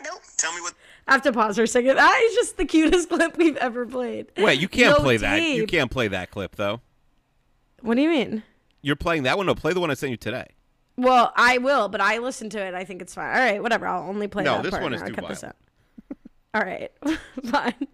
Nope. 0.04 0.22
Tell 0.38 0.54
me 0.54 0.62
what. 0.62 0.74
I 1.08 1.14
have 1.14 1.22
to 1.24 1.34
pause 1.34 1.58
for 1.58 1.64
a 1.64 1.68
second. 1.68 1.98
That 1.98 2.22
is 2.30 2.36
just 2.36 2.58
the 2.58 2.66
cutest 2.66 3.10
clip 3.10 3.38
we've 3.38 3.58
ever 3.58 3.86
played. 3.86 4.28
wait, 4.38 4.60
you 4.60 4.68
can't 4.70 4.98
No 4.98 5.04
play 5.04 5.18
that. 5.18 5.42
You 5.42 5.66
can't 5.68 5.92
play 5.92 6.08
that 6.08 6.32
clip 6.32 6.56
though. 6.56 6.82
What 7.82 7.96
do 7.96 8.02
you 8.02 8.10
mean? 8.10 8.44
You're 8.82 8.96
playing 8.96 9.24
that 9.24 9.38
one. 9.38 9.46
No, 9.46 9.56
play 9.56 9.74
the 9.74 9.80
one 9.80 9.92
I 9.92 9.96
sent 9.96 10.12
you 10.12 10.18
today. 10.18 10.48
Well, 10.96 11.34
I 11.36 11.58
will, 11.58 11.90
but 11.90 12.00
I 12.02 12.20
listened 12.20 12.52
to 12.52 12.60
it. 12.64 12.74
I 12.74 12.84
think 12.86 13.02
it's 13.02 13.14
fine. 13.16 13.26
All 13.36 13.42
right, 13.42 13.62
whatever. 13.62 13.88
I'll 13.88 14.08
only 14.08 14.28
play 14.28 14.44
No, 14.44 14.56
that 14.58 14.64
this 14.64 14.72
part. 14.72 14.84
one 14.84 14.94
is 14.94 15.02
too 15.02 15.14
cut 15.14 15.28
this 15.28 15.42
violent. 15.42 15.56
out. 16.12 16.18
All 16.54 16.62
right, 16.62 16.92
fine. 17.50 17.88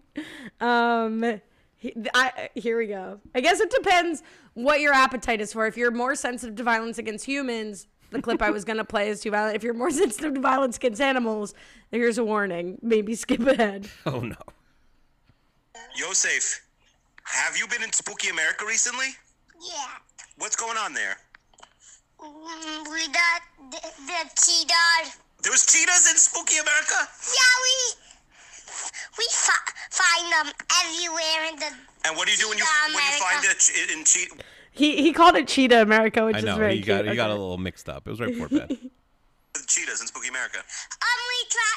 Um, 0.60 1.40
he- 1.76 1.94
I, 2.14 2.50
here 2.54 2.76
we 2.78 2.86
go. 2.88 3.20
I 3.34 3.40
guess 3.40 3.58
it 3.60 3.70
depends 3.70 4.22
what 4.54 4.80
your 4.80 4.92
appetite 4.92 5.40
is 5.40 5.52
for. 5.52 5.66
If 5.66 5.76
you're 5.76 5.90
more 5.90 6.14
sensitive 6.14 6.56
to 6.56 6.62
violence 6.62 6.98
against 6.98 7.24
humans, 7.24 7.86
the 8.10 8.20
clip 8.22 8.42
I 8.42 8.50
was 8.50 8.64
gonna 8.64 8.84
play 8.84 9.08
is 9.08 9.20
too 9.20 9.30
violent. 9.30 9.56
If 9.56 9.62
you're 9.62 9.74
more 9.74 9.90
sensitive 10.02 10.34
to 10.34 10.40
violence 10.40 10.76
against 10.76 11.00
animals, 11.00 11.54
here's 11.90 12.18
a 12.18 12.24
warning. 12.24 12.78
Maybe 12.82 13.14
skip 13.14 13.40
ahead. 13.46 13.88
Oh 14.06 14.20
no. 14.20 14.36
Yosef, 15.96 16.60
have 17.24 17.56
you 17.56 17.66
been 17.68 17.82
in 17.82 17.92
Spooky 17.92 18.28
America 18.28 18.64
recently? 18.66 19.08
Yeah. 19.60 19.86
What's 20.38 20.56
going 20.56 20.76
on 20.76 20.94
there? 20.94 21.16
Mm, 22.20 22.84
We 22.90 23.06
got 23.08 23.40
the, 23.70 23.80
the 24.06 24.20
cheetah. 24.40 25.10
There 25.42 25.52
was 25.52 25.64
cheetahs 25.66 26.10
in 26.10 26.16
Spooky 26.16 26.58
America? 26.58 26.94
Yeah, 27.32 27.54
we 27.64 27.94
we 29.18 29.24
fi- 29.30 29.72
find 29.90 30.32
them 30.32 30.52
everywhere 30.84 31.48
in 31.52 31.56
the. 31.58 31.66
And 32.06 32.16
what 32.16 32.26
do 32.26 32.32
you 32.32 32.38
do 32.38 32.48
when 32.48 32.58
you 32.58 32.64
Cheetah 32.64 32.94
when 32.94 33.04
you 33.04 33.18
find 33.20 33.38
America. 33.40 33.56
a 33.56 33.60
che- 33.60 33.92
in 33.98 34.04
cheat? 34.04 34.30
He 34.80 35.02
he 35.04 35.12
called 35.12 35.36
it 35.36 35.44
Cheetah 35.46 35.82
America, 35.84 36.24
which 36.24 36.36
I 36.36 36.38
is 36.40 36.44
know 36.48 36.56
very 36.56 36.76
he 36.76 36.80
got 36.80 37.04
cute. 37.04 37.12
he 37.12 37.16
got 37.16 37.28
a 37.28 37.36
little 37.36 37.58
mixed 37.60 37.88
up. 37.92 38.08
It 38.08 38.10
was 38.10 38.20
right 38.20 38.32
before 38.32 38.48
bed. 38.48 38.72
cheetahs 39.68 40.00
in 40.00 40.06
Spooky 40.08 40.28
America. 40.32 40.56
Um, 40.56 41.18
we 41.28 41.38
try. 41.52 41.74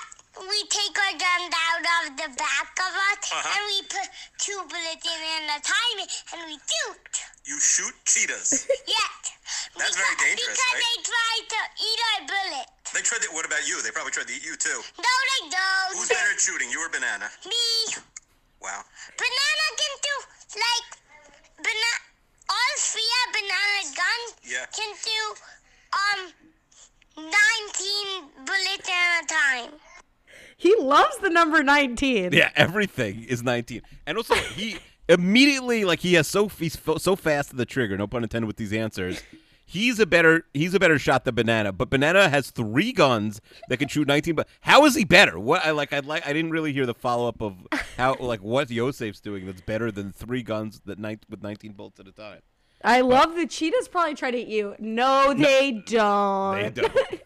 We 0.50 0.60
take 0.72 0.96
our 0.98 1.14
guns 1.20 1.52
out 1.54 1.84
of 1.84 2.06
the 2.18 2.30
back 2.40 2.72
of 2.80 2.92
us, 3.12 3.22
Uh-huh. 3.28 3.54
and 3.54 3.62
we 3.70 3.78
put 3.86 4.08
two 4.42 4.56
bullets 4.66 5.04
in 5.06 5.20
and 5.20 5.46
a 5.52 5.60
timer, 5.62 6.08
and 6.34 6.40
we 6.50 6.56
shoot. 6.58 7.12
You 7.46 7.60
shoot 7.60 7.94
cheetahs. 8.08 8.66
Yeah. 8.88 8.98
That's 9.78 9.94
Because- 9.94 10.00
very 10.00 10.16
dangerous, 10.24 10.58
Because 10.58 10.74
right? 10.74 10.82
they 10.82 10.96
try 11.06 11.34
to 11.54 11.60
eat 11.86 12.00
our 12.10 12.20
bullet. 12.34 12.68
they 12.96 13.04
tried 13.06 13.22
to. 13.26 13.30
What 13.36 13.46
about 13.46 13.68
you? 13.68 13.84
They 13.84 13.92
probably 13.92 14.16
tried 14.16 14.26
to 14.32 14.34
eat 14.34 14.46
you 14.48 14.56
too. 14.58 14.80
No, 14.98 15.14
they 15.36 15.44
don't. 15.54 15.92
Who's 16.00 16.08
better 16.10 16.32
at 16.34 16.40
shooting, 16.42 16.72
you 16.72 16.80
or 16.82 16.90
Banana? 16.90 17.28
Me. 17.46 17.66
Wow. 18.64 18.82
Banana 19.20 19.66
can 19.76 19.94
do 20.08 20.16
like 20.56 20.88
banana. 21.62 21.94
All 22.54 22.74
three 22.78 23.16
banana 23.34 23.82
guns 24.02 24.30
Yeah. 24.54 24.66
can 24.78 24.92
do 25.10 25.22
um 26.04 26.22
nineteen 27.18 28.30
bullets 28.46 28.90
at 28.90 29.24
a 29.24 29.28
time. 29.28 29.72
He 30.58 30.76
loves 30.80 31.18
the 31.18 31.30
number 31.30 31.64
nineteen. 31.64 32.32
yeah, 32.34 32.52
everything 32.56 33.24
is 33.24 33.44
19. 33.44 33.82
And 34.06 34.18
also 34.18 34.36
he 34.36 34.78
immediately 35.10 35.84
like 35.86 36.00
he 36.00 36.14
has 36.14 36.28
so 36.28 36.48
he's 36.48 36.76
fo- 36.76 36.98
so 36.98 37.16
fast 37.16 37.50
to 37.52 37.56
the 37.56 37.66
trigger. 37.66 37.98
No 37.98 38.08
pun 38.08 38.24
intended 38.24 38.48
with 38.48 38.58
these 38.58 38.74
answers. 38.74 39.22
He's 39.74 40.00
a 40.00 40.06
better 40.06 40.46
he's 40.54 40.76
a 40.76 40.80
better 40.80 41.00
shot 41.00 41.26
than 41.26 41.34
Banana, 41.34 41.72
but 41.72 41.90
Banana 41.90 42.30
has 42.30 42.52
three 42.52 42.92
guns 42.94 43.42
that 43.70 43.78
can 43.78 43.88
shoot 43.88 44.08
19. 44.08 44.36
But 44.36 44.48
how 44.62 44.86
is 44.86 44.94
he 44.94 45.04
better? 45.04 45.40
What 45.40 45.66
I 45.66 45.72
like 45.72 45.92
I 45.94 46.00
like 46.00 46.28
I 46.28 46.32
didn't 46.32 46.52
really 46.52 46.72
hear 46.74 46.86
the 46.86 46.94
follow 46.94 47.28
up 47.28 47.42
of 47.42 47.56
how 47.98 48.16
like 48.20 48.44
what 48.44 48.70
Yosef's 48.70 49.20
doing 49.20 49.48
that's 49.48 49.62
better 49.62 49.92
than 49.92 50.12
three 50.12 50.44
guns 50.44 50.80
that 50.86 51.00
nine, 51.00 51.22
with 51.28 51.42
19 51.42 51.72
bolts 51.72 52.00
at 52.00 52.08
a 52.08 52.12
time. 52.12 52.42
I 52.84 53.02
love 53.02 53.36
the 53.36 53.48
cheetahs 53.48 53.88
probably 53.88 54.14
try 54.14 54.30
to 54.30 54.38
eat 54.38 54.48
you. 54.50 54.76
No, 54.78 55.34
they 55.34 55.72
don't. 55.72 56.76
They 56.76 56.82
don't. 56.82 57.22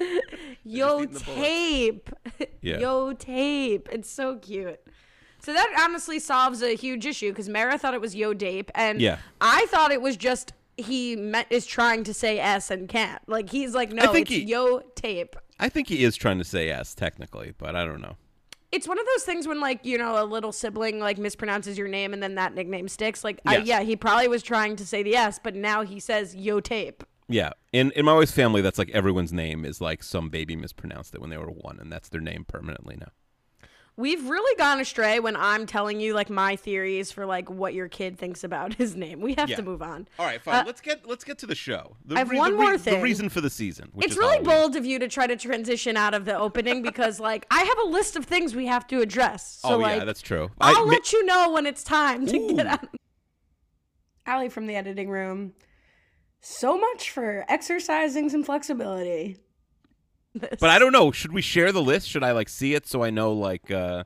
Yo 0.64 1.02
eating 1.02 1.12
the 1.12 1.20
bullets. 1.20 1.22
tape. 1.22 2.10
Yeah. 2.62 2.78
Yo 2.78 3.12
tape. 3.12 3.88
It's 3.92 4.08
so 4.08 4.36
cute. 4.36 4.80
So 5.42 5.52
that 5.52 5.74
honestly 5.80 6.18
solves 6.18 6.62
a 6.62 6.74
huge 6.74 7.04
issue 7.06 7.30
because 7.30 7.48
Mara 7.48 7.76
thought 7.78 7.94
it 7.94 8.00
was 8.00 8.14
Yo 8.14 8.32
Dape, 8.34 8.70
and 8.74 9.00
Yeah. 9.00 9.18
I 9.40 9.66
thought 9.70 9.90
it 9.92 10.00
was 10.02 10.16
just 10.18 10.52
he 10.80 11.16
met, 11.16 11.46
is 11.50 11.66
trying 11.66 12.04
to 12.04 12.14
say 12.14 12.38
S 12.38 12.70
and 12.70 12.88
can't. 12.88 13.20
Like 13.28 13.50
he's 13.50 13.74
like, 13.74 13.92
no, 13.92 14.12
think 14.12 14.30
it's 14.30 14.40
he- 14.40 14.44
Yo 14.50 14.80
Tape. 14.94 15.36
I 15.58 15.68
think 15.68 15.88
he 15.88 16.04
is 16.04 16.16
trying 16.16 16.38
to 16.38 16.44
say 16.44 16.66
yes 16.66 16.94
technically, 16.94 17.52
but 17.58 17.76
I 17.76 17.84
don't 17.84 18.00
know. 18.00 18.16
It's 18.72 18.86
one 18.86 18.98
of 18.98 19.06
those 19.14 19.24
things 19.24 19.48
when 19.48 19.60
like 19.60 19.84
you 19.84 19.98
know 19.98 20.22
a 20.22 20.24
little 20.24 20.52
sibling 20.52 21.00
like 21.00 21.18
mispronounces 21.18 21.76
your 21.76 21.88
name 21.88 22.12
and 22.12 22.22
then 22.22 22.36
that 22.36 22.54
nickname 22.54 22.88
sticks. 22.88 23.24
Like 23.24 23.40
I, 23.44 23.58
yeah, 23.58 23.80
he 23.82 23.96
probably 23.96 24.28
was 24.28 24.42
trying 24.42 24.76
to 24.76 24.86
say 24.86 25.02
the 25.02 25.16
S, 25.16 25.40
but 25.42 25.54
now 25.54 25.82
he 25.82 26.00
says 26.00 26.34
Yo 26.34 26.60
Tape. 26.60 27.04
Yeah, 27.28 27.50
in 27.72 27.90
in 27.92 28.04
my 28.04 28.14
wife's 28.14 28.32
family, 28.32 28.60
that's 28.60 28.78
like 28.78 28.90
everyone's 28.90 29.32
name 29.32 29.64
is 29.64 29.80
like 29.80 30.02
some 30.02 30.30
baby 30.30 30.56
mispronounced 30.56 31.14
it 31.14 31.20
when 31.20 31.30
they 31.30 31.38
were 31.38 31.50
one, 31.50 31.78
and 31.80 31.92
that's 31.92 32.08
their 32.08 32.20
name 32.20 32.44
permanently 32.44 32.96
now. 32.96 33.10
We've 34.00 34.28
really 34.30 34.56
gone 34.56 34.80
astray 34.80 35.20
when 35.20 35.36
I'm 35.36 35.66
telling 35.66 36.00
you 36.00 36.14
like 36.14 36.30
my 36.30 36.56
theories 36.56 37.12
for 37.12 37.26
like 37.26 37.50
what 37.50 37.74
your 37.74 37.86
kid 37.88 38.16
thinks 38.18 38.42
about 38.44 38.72
his 38.82 38.96
name. 38.96 39.20
We 39.20 39.34
have 39.34 39.50
Yeah. 39.50 39.56
to 39.56 39.62
move 39.62 39.82
on. 39.82 40.08
All 40.18 40.24
right, 40.24 40.40
fine. 40.40 40.54
Uh, 40.54 40.62
let's 40.66 40.80
get 40.80 41.06
let's 41.06 41.22
get 41.22 41.36
to 41.38 41.46
the 41.46 41.54
show. 41.54 41.96
The 42.06 42.14
I 42.14 42.18
have 42.20 42.30
the 42.30 42.36
one 42.38 42.56
more 42.56 42.72
The 42.72 42.78
thing. 42.78 43.02
reason 43.02 43.28
for 43.28 43.40
the 43.42 43.50
season. 43.50 43.90
Which 43.92 44.06
It's 44.06 44.16
really 44.16 44.38
Halloween. 44.38 44.60
bold 44.62 44.76
of 44.76 44.86
you 44.86 44.98
to 45.00 45.06
try 45.08 45.26
to 45.26 45.36
transition 45.36 45.98
out 45.98 46.14
of 46.14 46.24
the 46.24 46.36
opening 46.36 46.80
because 46.90 47.20
like 47.20 47.46
I 47.50 47.60
have 47.62 47.78
a 47.84 47.88
list 47.88 48.16
of 48.16 48.24
things 48.24 48.54
we 48.56 48.66
have 48.66 48.86
to 48.88 49.00
address. 49.02 49.58
So 49.62 49.74
oh 49.74 49.78
like 49.78 49.98
yeah, 49.98 50.04
that's 50.06 50.22
true. 50.22 50.50
I'll 50.60 50.78
I, 50.88 50.90
let 50.90 51.12
you 51.12 51.24
know 51.26 51.50
when 51.52 51.66
it's 51.66 51.84
time 51.84 52.26
to 52.26 52.38
get 52.54 52.66
Ooh. 52.66 52.68
out. 52.70 52.88
Allie 54.26 54.48
from 54.48 54.66
the 54.66 54.76
editing 54.76 55.10
room. 55.10 55.52
So 56.40 56.78
much 56.78 57.10
for 57.10 57.44
exercising 57.48 58.30
some 58.30 58.44
flexibility. 58.44 59.36
But 60.34 60.64
I 60.64 60.78
don't 60.78 60.92
know. 60.92 61.10
Should 61.12 61.32
we 61.32 61.42
share 61.42 61.72
the 61.72 61.82
list? 61.82 62.08
Should 62.08 62.22
I 62.22 62.32
like 62.32 62.48
see 62.48 62.74
it 62.74 62.86
so 62.86 63.02
I 63.02 63.10
know 63.10 63.32
like 63.32 63.70
uh, 63.70 64.04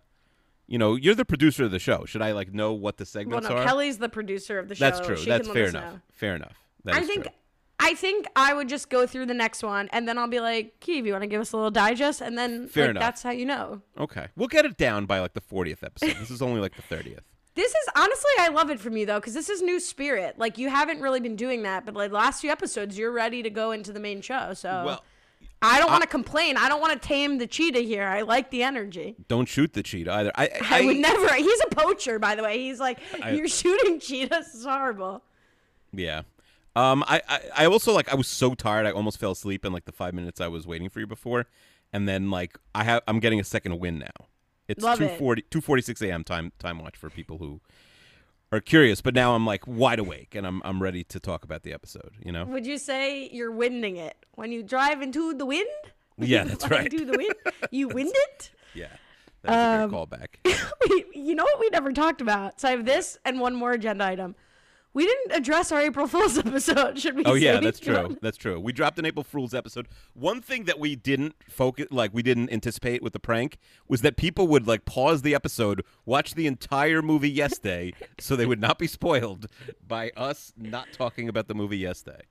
you 0.66 0.78
know, 0.78 0.94
you're 0.94 1.14
the 1.14 1.24
producer 1.24 1.64
of 1.64 1.70
the 1.70 1.78
show. 1.78 2.04
Should 2.06 2.22
I 2.22 2.32
like 2.32 2.52
know 2.52 2.72
what 2.72 2.96
the 2.96 3.02
Well, 3.02 3.06
segments 3.06 3.48
no, 3.48 3.56
are? 3.56 3.64
Kelly's 3.64 3.98
the 3.98 4.08
producer 4.08 4.58
of 4.58 4.68
the 4.68 4.74
show. 4.74 4.84
that's 4.90 5.06
true. 5.06 5.16
She 5.16 5.28
That's 5.28 5.48
fair 5.48 5.68
enough. 5.68 5.92
know. 5.94 6.00
Fair 6.12 6.34
enough. 6.37 6.56
That 6.84 6.94
I 6.94 7.02
think 7.02 7.24
true. 7.24 7.32
I 7.80 7.94
think 7.94 8.26
I 8.34 8.54
would 8.54 8.68
just 8.68 8.88
go 8.88 9.06
through 9.06 9.26
the 9.26 9.34
next 9.34 9.62
one 9.62 9.88
and 9.92 10.08
then 10.08 10.16
I'll 10.16 10.28
be 10.28 10.40
like, 10.40 10.80
Keeve, 10.80 11.04
you 11.04 11.12
want 11.12 11.22
to 11.22 11.26
give 11.28 11.40
us 11.40 11.52
a 11.52 11.56
little 11.56 11.70
digest? 11.70 12.22
And 12.22 12.38
then 12.38 12.68
Fair 12.68 12.84
like, 12.84 12.90
enough. 12.92 13.00
that's 13.02 13.22
how 13.22 13.30
you 13.30 13.44
know. 13.44 13.82
Okay, 13.98 14.28
we'll 14.37 14.48
get 14.48 14.64
it 14.64 14.76
down 14.78 15.04
by 15.06 15.20
like 15.20 15.34
the 15.34 15.40
40th 15.40 15.82
episode. 15.82 16.16
This 16.18 16.30
is 16.30 16.40
only 16.40 16.60
like 16.60 16.74
the 16.76 16.82
30th. 16.94 17.20
This 17.56 17.70
is 17.70 17.88
honestly, 17.94 18.30
I 18.40 18.48
love 18.48 18.68
it 18.70 18.80
from 18.80 18.96
you 18.96 19.06
though, 19.06 19.20
because 19.20 19.32
this 19.32 19.48
is 19.48 19.62
new 19.62 19.78
spirit. 19.78 20.40
Like 20.40 20.58
you 20.58 20.68
haven't 20.70 21.00
really 21.00 21.20
been 21.20 21.37
doing 21.37 21.62
that, 21.62 21.87
but 21.87 21.94
like 21.94 22.10
the 22.10 22.16
last 22.16 22.40
few 22.40 22.50
episodes, 22.50 22.98
you're 22.98 23.12
ready 23.12 23.44
to 23.44 23.50
go 23.50 23.70
into 23.70 23.92
the 23.92 24.00
main 24.00 24.22
show. 24.22 24.54
So 24.54 24.82
Well, 24.84 25.04
I 25.64 25.79
don't 25.79 25.90
want 25.90 26.03
to 26.03 26.09
complain. 26.09 26.57
I 26.57 26.68
don't 26.68 26.81
want 26.81 27.00
to 27.00 27.09
tame 27.09 27.38
the 27.38 27.46
cheetah 27.46 27.81
here. 27.81 28.05
I 28.05 28.22
like 28.22 28.50
the 28.50 28.62
energy. 28.62 29.16
don't 29.29 29.48
shoot 29.48 29.72
the 29.72 29.83
cheetah 29.83 30.12
either. 30.12 30.33
I, 30.35 30.50
I, 30.70 30.85
would 30.85 30.96
never. 30.96 31.35
He's 31.35 31.61
a 31.61 31.74
poacher, 31.74 32.18
by 32.18 32.35
the 32.35 32.42
way. 32.42 32.59
He's 32.59 32.81
like, 32.81 32.98
I- 33.22 33.31
you're 33.33 33.48
shooting 33.48 34.00
cheetahs. 34.00 34.55
It's 34.55 34.64
horrible. 34.64 35.22
Yeah. 35.92 36.22
Um, 36.77 37.05
I, 37.07 37.22
I, 37.29 37.40
I 37.57 37.66
also 37.66 37.92
like 37.92 38.12
I 38.12 38.16
was 38.16 38.27
so 38.27 38.55
tired 38.55 38.85
I 38.87 38.90
almost 38.90 39.18
fell 39.20 39.31
asleep 39.31 39.64
in 39.64 39.72
like 39.72 39.85
the 39.85 39.92
five 39.92 40.12
minutes 40.12 40.40
I 40.40 40.48
was 40.48 40.66
waiting 40.66 40.88
for 40.88 40.98
you 41.00 41.07
before, 41.07 41.46
and 41.92 42.09
then 42.09 42.31
like 42.31 42.59
I 42.74 42.83
have 42.85 43.03
I'm 43.07 43.20
getting 43.20 43.38
a 43.38 43.44
second 43.44 43.79
win 43.79 44.00
now. 44.00 44.27
It's 44.66 44.83
Love 44.83 45.00
it. 45.00 45.20
2:40 45.20 45.44
2:46 45.50 46.09
a.m. 46.09 46.24
time 46.24 46.53
time 46.59 46.81
watch 46.81 46.96
for 46.96 47.11
people 47.11 47.38
who 47.38 47.61
are 48.55 48.61
curious. 48.61 49.01
But 49.01 49.14
now 49.14 49.35
I'm 49.35 49.45
like 49.47 49.67
wide 49.67 49.99
awake 49.99 50.35
and 50.35 50.47
I'm 50.47 50.62
I'm 50.64 50.83
ready 50.83 51.05
to 51.05 51.21
talk 51.21 51.45
about 51.45 51.62
the 51.62 51.73
episode. 51.73 52.12
You 52.25 52.33
know? 52.33 52.45
Would 52.47 52.67
you 52.67 52.79
say 52.79 53.29
you're 53.33 53.51
winding 53.53 53.97
it 53.97 54.17
when 54.35 54.53
you 54.53 54.62
drive 54.62 55.03
into 55.03 55.35
the 55.35 55.47
wind? 55.47 55.67
Yeah, 56.17 56.45
that's 56.49 56.69
right. 56.71 56.93
Into 56.93 57.05
the 57.07 57.19
wind. 57.19 57.35
You 57.73 57.88
wind 57.88 58.12
it. 58.14 58.51
Yeah, 58.73 58.87
that's 59.43 59.57
Um, 59.57 59.81
a 59.81 59.88
good 59.88 59.97
callback. 59.97 60.29
we, 60.88 61.05
you 61.21 61.35
know 61.35 61.43
what 61.43 61.59
we 61.59 61.69
never 61.71 61.93
talked 61.93 62.21
about? 62.21 62.61
So 62.61 62.69
I 62.69 62.71
have 62.71 62.85
this 62.85 63.19
and 63.25 63.40
one 63.40 63.55
more 63.57 63.73
agenda 63.73 64.05
item. 64.05 64.37
We 64.94 65.04
didn't 65.07 65.33
address 65.33 65.72
our 65.72 65.80
April 65.80 66.07
Fool's 66.12 66.38
episode. 66.38 66.98
Should 66.98 67.16
we? 67.16 67.24
Oh 67.24 67.35
yeah, 67.35 67.61
that's 67.61 67.80
true. 67.88 68.16
That's 68.22 68.37
true. 68.38 68.59
We 68.61 68.72
dropped 68.72 68.98
an 68.98 69.04
April 69.04 69.24
Fool's 69.24 69.52
episode. 69.52 69.88
One 70.14 70.40
thing 70.40 70.64
that 70.64 70.78
we 70.78 70.94
didn't 70.96 71.35
focus, 71.48 71.87
like 71.90 72.12
we 72.14 72.22
didn't 72.22 72.52
anticipate 72.52 73.02
with 73.02 73.12
the 73.12 73.18
prank, 73.20 73.59
was 73.88 74.00
that 74.02 74.16
people 74.16 74.46
would 74.48 74.66
like 74.66 74.85
pause 74.85 75.22
the 75.22 75.35
episode, 75.35 75.85
watch 76.07 76.35
the 76.35 76.46
entire 76.46 77.02
movie 77.02 77.30
yesterday, 77.30 77.92
so 78.20 78.37
they 78.37 78.46
would 78.46 78.61
not 78.61 78.78
be 78.78 78.87
spoiled 78.87 79.46
by 79.87 80.11
us 80.16 80.52
not 80.57 80.87
talking 80.92 81.28
about 81.28 81.48
the 81.48 81.54
movie 81.54 81.78
yesterday. 81.78 82.22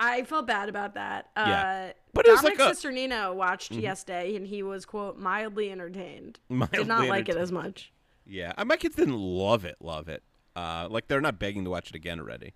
I 0.00 0.24
felt 0.24 0.48
bad 0.48 0.68
about 0.68 0.94
that. 0.94 1.30
Yeah. 1.36 1.42
Uh, 1.90 1.92
But 2.12 2.24
Dominic's 2.26 2.42
like 2.44 2.54
a- 2.54 2.62
Mm-hmm. 2.62 2.68
sister 2.70 2.90
Nina 2.90 3.32
watched 3.32 3.70
yesterday, 3.70 4.34
and 4.34 4.44
he 4.44 4.64
was 4.64 4.84
quote 4.84 5.16
mildly 5.16 5.70
entertained. 5.70 6.40
Mildly 6.48 6.78
Did 6.78 6.88
not 6.88 7.06
like 7.06 7.28
it 7.28 7.36
as 7.36 7.52
much. 7.52 7.92
Yeah, 8.26 8.52
Uh, 8.58 8.64
my 8.64 8.76
kids 8.76 8.96
didn't 8.96 9.16
love 9.18 9.64
it. 9.64 9.76
Love 9.80 10.08
it. 10.08 10.24
Uh, 10.56 10.86
like 10.90 11.08
they're 11.08 11.20
not 11.20 11.38
begging 11.38 11.64
to 11.64 11.70
watch 11.70 11.90
it 11.90 11.96
again 11.96 12.20
already. 12.20 12.54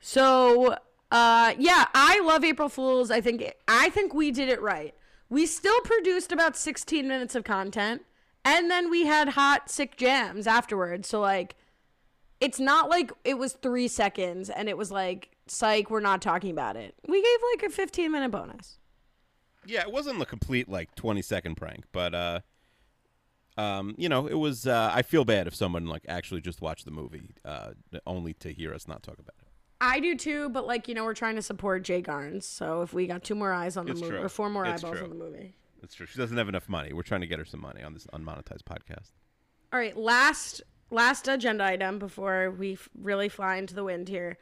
So, 0.00 0.76
uh, 1.10 1.54
yeah, 1.58 1.86
I 1.94 2.20
love 2.20 2.44
April 2.44 2.68
Fools. 2.68 3.10
I 3.10 3.20
think 3.20 3.52
I 3.68 3.90
think 3.90 4.14
we 4.14 4.30
did 4.30 4.48
it 4.48 4.60
right. 4.60 4.94
We 5.28 5.46
still 5.46 5.80
produced 5.82 6.32
about 6.32 6.56
16 6.56 7.06
minutes 7.06 7.34
of 7.34 7.44
content, 7.44 8.02
and 8.44 8.70
then 8.70 8.90
we 8.90 9.06
had 9.06 9.30
hot 9.30 9.70
sick 9.70 9.96
jams 9.96 10.46
afterwards. 10.46 11.08
So 11.08 11.20
like, 11.20 11.54
it's 12.40 12.58
not 12.58 12.88
like 12.88 13.12
it 13.24 13.38
was 13.38 13.52
three 13.52 13.86
seconds 13.86 14.50
and 14.50 14.68
it 14.68 14.76
was 14.76 14.90
like, 14.90 15.30
psych, 15.46 15.90
we're 15.90 16.00
not 16.00 16.22
talking 16.22 16.50
about 16.50 16.76
it. 16.76 16.94
We 17.06 17.22
gave 17.22 17.38
like 17.54 17.70
a 17.70 17.74
15 17.74 18.10
minute 18.10 18.30
bonus. 18.30 18.78
Yeah, 19.66 19.82
it 19.82 19.92
wasn't 19.92 20.22
a 20.22 20.26
complete 20.26 20.68
like 20.68 20.94
twenty 20.94 21.20
second 21.20 21.56
prank, 21.56 21.84
but 21.92 22.14
uh, 22.14 22.40
um, 23.60 23.94
you 23.98 24.08
know, 24.08 24.26
it 24.26 24.34
was. 24.38 24.66
Uh, 24.66 24.90
I 24.92 25.02
feel 25.02 25.24
bad 25.24 25.46
if 25.46 25.54
someone 25.54 25.86
like 25.86 26.04
actually 26.08 26.40
just 26.40 26.60
watched 26.60 26.84
the 26.84 26.90
movie, 26.90 27.34
uh, 27.44 27.70
only 28.06 28.34
to 28.34 28.52
hear 28.52 28.72
us 28.74 28.86
not 28.88 29.02
talk 29.02 29.18
about 29.18 29.34
it. 29.40 29.46
I 29.82 29.98
do 30.00 30.14
too, 30.16 30.48
but 30.50 30.66
like 30.66 30.88
you 30.88 30.94
know, 30.94 31.04
we're 31.04 31.14
trying 31.14 31.36
to 31.36 31.42
support 31.42 31.82
Jen 31.84 32.02
Garner. 32.02 32.40
So 32.40 32.82
if 32.82 32.92
we 32.92 33.06
got 33.06 33.22
two 33.24 33.34
more 33.34 33.52
eyes 33.52 33.76
on 33.76 33.86
the 33.86 33.92
It's 33.92 34.00
movie 34.00 34.12
true. 34.16 34.22
or 34.22 34.28
four 34.28 34.50
more 34.50 34.66
It's 34.66 34.82
eyeballs 34.84 34.98
true. 34.98 35.04
on 35.10 35.18
the 35.18 35.24
movie. 35.24 35.54
That's 35.80 35.94
true. 35.94 36.06
She 36.06 36.18
doesn't 36.18 36.36
have 36.36 36.48
enough 36.48 36.68
money. 36.68 36.92
We're 36.92 37.02
trying 37.02 37.22
to 37.22 37.26
get 37.26 37.38
her 37.38 37.44
some 37.46 37.60
money 37.62 37.82
on 37.82 37.94
this 37.94 38.06
unmonetized 38.12 38.64
podcast. 38.64 39.12
All 39.72 39.78
right, 39.78 39.96
last 39.96 40.60
last 40.90 41.28
agenda 41.28 41.64
item 41.64 41.98
before 41.98 42.50
we 42.50 42.74
f- 42.74 42.88
really 43.00 43.28
fly 43.28 43.56
into 43.56 43.74
the 43.74 43.84
wind 43.84 44.08
here. 44.08 44.36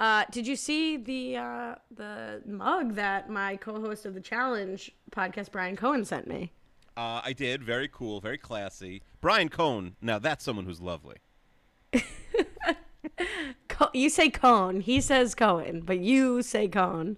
Uh, 0.00 0.24
did 0.32 0.46
you 0.46 0.56
see 0.56 0.96
the 0.96 1.36
uh, 1.36 1.74
the 1.94 2.42
mug 2.46 2.94
that 2.94 3.28
my 3.30 3.56
co-host 3.56 4.06
of 4.06 4.14
the 4.14 4.20
challenge 4.20 4.90
podcast 5.12 5.52
Brian 5.52 5.76
Cohen 5.76 6.04
sent 6.04 6.26
me? 6.26 6.52
Uh, 6.96 7.20
I 7.24 7.32
did. 7.32 7.62
Very 7.62 7.88
cool. 7.88 8.20
Very 8.20 8.38
classy. 8.38 9.02
Brian 9.20 9.48
Cohn. 9.48 9.96
Now 10.00 10.18
that's 10.18 10.44
someone 10.44 10.66
who's 10.66 10.80
lovely. 10.80 11.16
Co- 13.68 13.90
you 13.94 14.10
say 14.10 14.28
Cone, 14.30 14.80
he 14.80 15.00
says 15.00 15.34
Cohen, 15.34 15.80
but 15.80 15.98
you 15.98 16.42
say 16.42 16.68
Cone. 16.68 17.16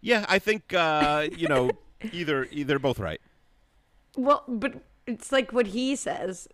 Yeah, 0.00 0.24
I 0.28 0.38
think 0.38 0.72
uh, 0.72 1.26
you 1.36 1.48
know 1.48 1.70
either 2.12 2.46
either 2.50 2.68
they're 2.68 2.78
both 2.78 2.98
right. 2.98 3.20
Well, 4.16 4.44
but 4.46 4.74
it's 5.06 5.32
like 5.32 5.52
what 5.52 5.68
he 5.68 5.96
says. 5.96 6.48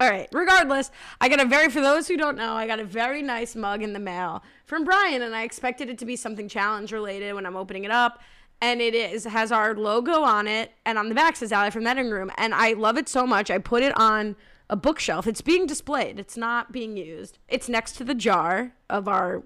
All 0.00 0.08
right. 0.08 0.28
Regardless, 0.32 0.90
I 1.20 1.28
got 1.28 1.40
a 1.40 1.44
very 1.44 1.68
for 1.68 1.82
those 1.82 2.08
who 2.08 2.16
don't 2.16 2.36
know, 2.38 2.54
I 2.54 2.66
got 2.66 2.80
a 2.80 2.84
very 2.84 3.20
nice 3.20 3.54
mug 3.54 3.82
in 3.82 3.92
the 3.92 3.98
mail 3.98 4.42
from 4.64 4.84
Brian, 4.84 5.20
and 5.20 5.36
I 5.36 5.42
expected 5.42 5.90
it 5.90 5.98
to 5.98 6.06
be 6.06 6.16
something 6.16 6.48
challenge 6.48 6.90
related 6.90 7.34
when 7.34 7.44
I'm 7.44 7.56
opening 7.56 7.84
it 7.84 7.90
up. 7.90 8.20
And 8.62 8.80
it 8.82 8.94
is 8.94 9.24
has 9.24 9.50
our 9.52 9.74
logo 9.74 10.20
on 10.22 10.46
it, 10.46 10.72
and 10.84 10.98
on 10.98 11.08
the 11.08 11.14
back 11.14 11.36
says 11.36 11.50
"Ally 11.50 11.70
from 11.70 11.86
Editing 11.86 12.10
Room," 12.10 12.30
and 12.36 12.54
I 12.54 12.74
love 12.74 12.98
it 12.98 13.08
so 13.08 13.26
much. 13.26 13.50
I 13.50 13.56
put 13.58 13.82
it 13.82 13.96
on 13.98 14.36
a 14.68 14.76
bookshelf. 14.76 15.26
It's 15.26 15.40
being 15.40 15.66
displayed. 15.66 16.18
It's 16.20 16.36
not 16.36 16.70
being 16.70 16.96
used. 16.96 17.38
It's 17.48 17.68
next 17.68 17.92
to 17.96 18.04
the 18.04 18.14
jar 18.14 18.72
of 18.90 19.08
our 19.08 19.42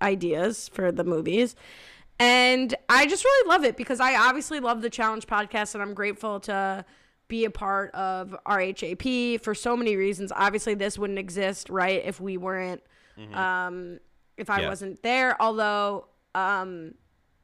ideas 0.00 0.68
for 0.68 0.92
the 0.92 1.04
movies. 1.04 1.56
And 2.18 2.74
I 2.88 3.06
just 3.06 3.24
really 3.24 3.48
love 3.48 3.64
it 3.64 3.76
because 3.76 4.00
I 4.00 4.14
obviously 4.16 4.60
love 4.60 4.80
the 4.80 4.88
Challenge 4.90 5.26
podcast 5.26 5.74
and 5.74 5.82
I'm 5.82 5.92
grateful 5.92 6.40
to 6.40 6.84
be 7.28 7.44
a 7.44 7.50
part 7.50 7.90
of 7.94 8.34
RHAP 8.46 9.40
for 9.42 9.54
so 9.54 9.76
many 9.76 9.96
reasons. 9.96 10.32
Obviously, 10.34 10.74
this 10.74 10.98
wouldn't 10.98 11.18
exist, 11.18 11.68
right, 11.68 12.02
if 12.04 12.20
we 12.20 12.36
weren't, 12.38 12.82
um, 13.34 13.98
if 14.38 14.48
I 14.48 14.60
Yeah. 14.62 14.68
wasn't 14.68 15.02
there. 15.02 15.36
Although, 15.42 16.06
um, 16.34 16.94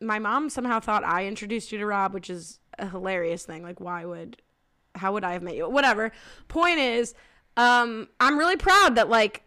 my 0.02 0.18
mom 0.18 0.50
somehow 0.50 0.80
thought 0.80 1.04
I 1.04 1.26
introduced 1.26 1.72
you 1.72 1.78
to 1.78 1.86
Rob, 1.86 2.12
which 2.14 2.28
is 2.30 2.58
a 2.78 2.88
hilarious 2.88 3.44
thing. 3.44 3.62
Like, 3.62 3.80
why 3.80 4.04
would, 4.04 4.40
how 4.94 5.12
would 5.12 5.24
I 5.24 5.32
have 5.32 5.42
met 5.42 5.56
you? 5.56 5.68
Whatever. 5.68 6.12
Point 6.48 6.78
is, 6.78 7.14
um, 7.56 8.08
I'm 8.20 8.38
really 8.38 8.56
proud 8.56 8.96
that, 8.96 9.08
like, 9.08 9.42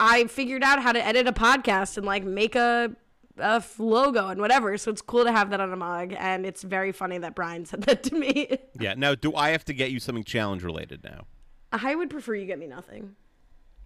I 0.00 0.26
figured 0.26 0.62
out 0.62 0.82
how 0.82 0.92
to 0.92 1.04
edit 1.04 1.26
a 1.26 1.32
podcast 1.32 1.96
and 1.96 2.06
like 2.06 2.22
make 2.24 2.54
a 2.54 2.94
a 3.40 3.62
logo 3.78 4.28
and 4.28 4.40
whatever. 4.40 4.76
So 4.78 4.90
it's 4.90 5.02
cool 5.02 5.24
to 5.24 5.32
have 5.32 5.50
that 5.50 5.60
on 5.60 5.72
a 5.72 5.76
mug, 5.76 6.12
and 6.16 6.44
it's 6.46 6.62
very 6.62 6.92
funny 6.92 7.18
that 7.18 7.34
Brian 7.34 7.64
said 7.64 7.82
that 7.82 8.02
to 8.04 8.14
me. 8.14 8.48
Yeah. 8.80 8.94
Now, 8.96 9.16
do 9.16 9.34
I 9.34 9.50
have 9.50 9.64
to 9.64 9.74
get 9.74 9.90
you 9.90 9.98
something 9.98 10.22
challenge 10.22 10.62
related 10.62 11.02
now? 11.02 11.26
I 11.72 11.96
would 11.96 12.10
prefer 12.10 12.36
you 12.36 12.46
get 12.46 12.60
me 12.60 12.68
nothing. 12.68 13.16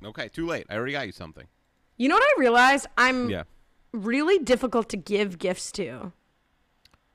Okay, 0.05 0.29
too 0.29 0.47
late. 0.47 0.67
I 0.69 0.77
already 0.77 0.93
got 0.93 1.07
you 1.07 1.13
something. 1.13 1.47
You 1.97 2.11
know 2.11 2.17
what 2.17 2.23
I 2.25 2.35
realized? 2.39 2.87
I'm 2.99 3.31
Yeah. 3.31 3.45
Really 3.93 4.39
difficult 4.39 4.89
to 4.91 4.97
give 4.97 5.39
gifts 5.39 5.71
to, 5.73 6.13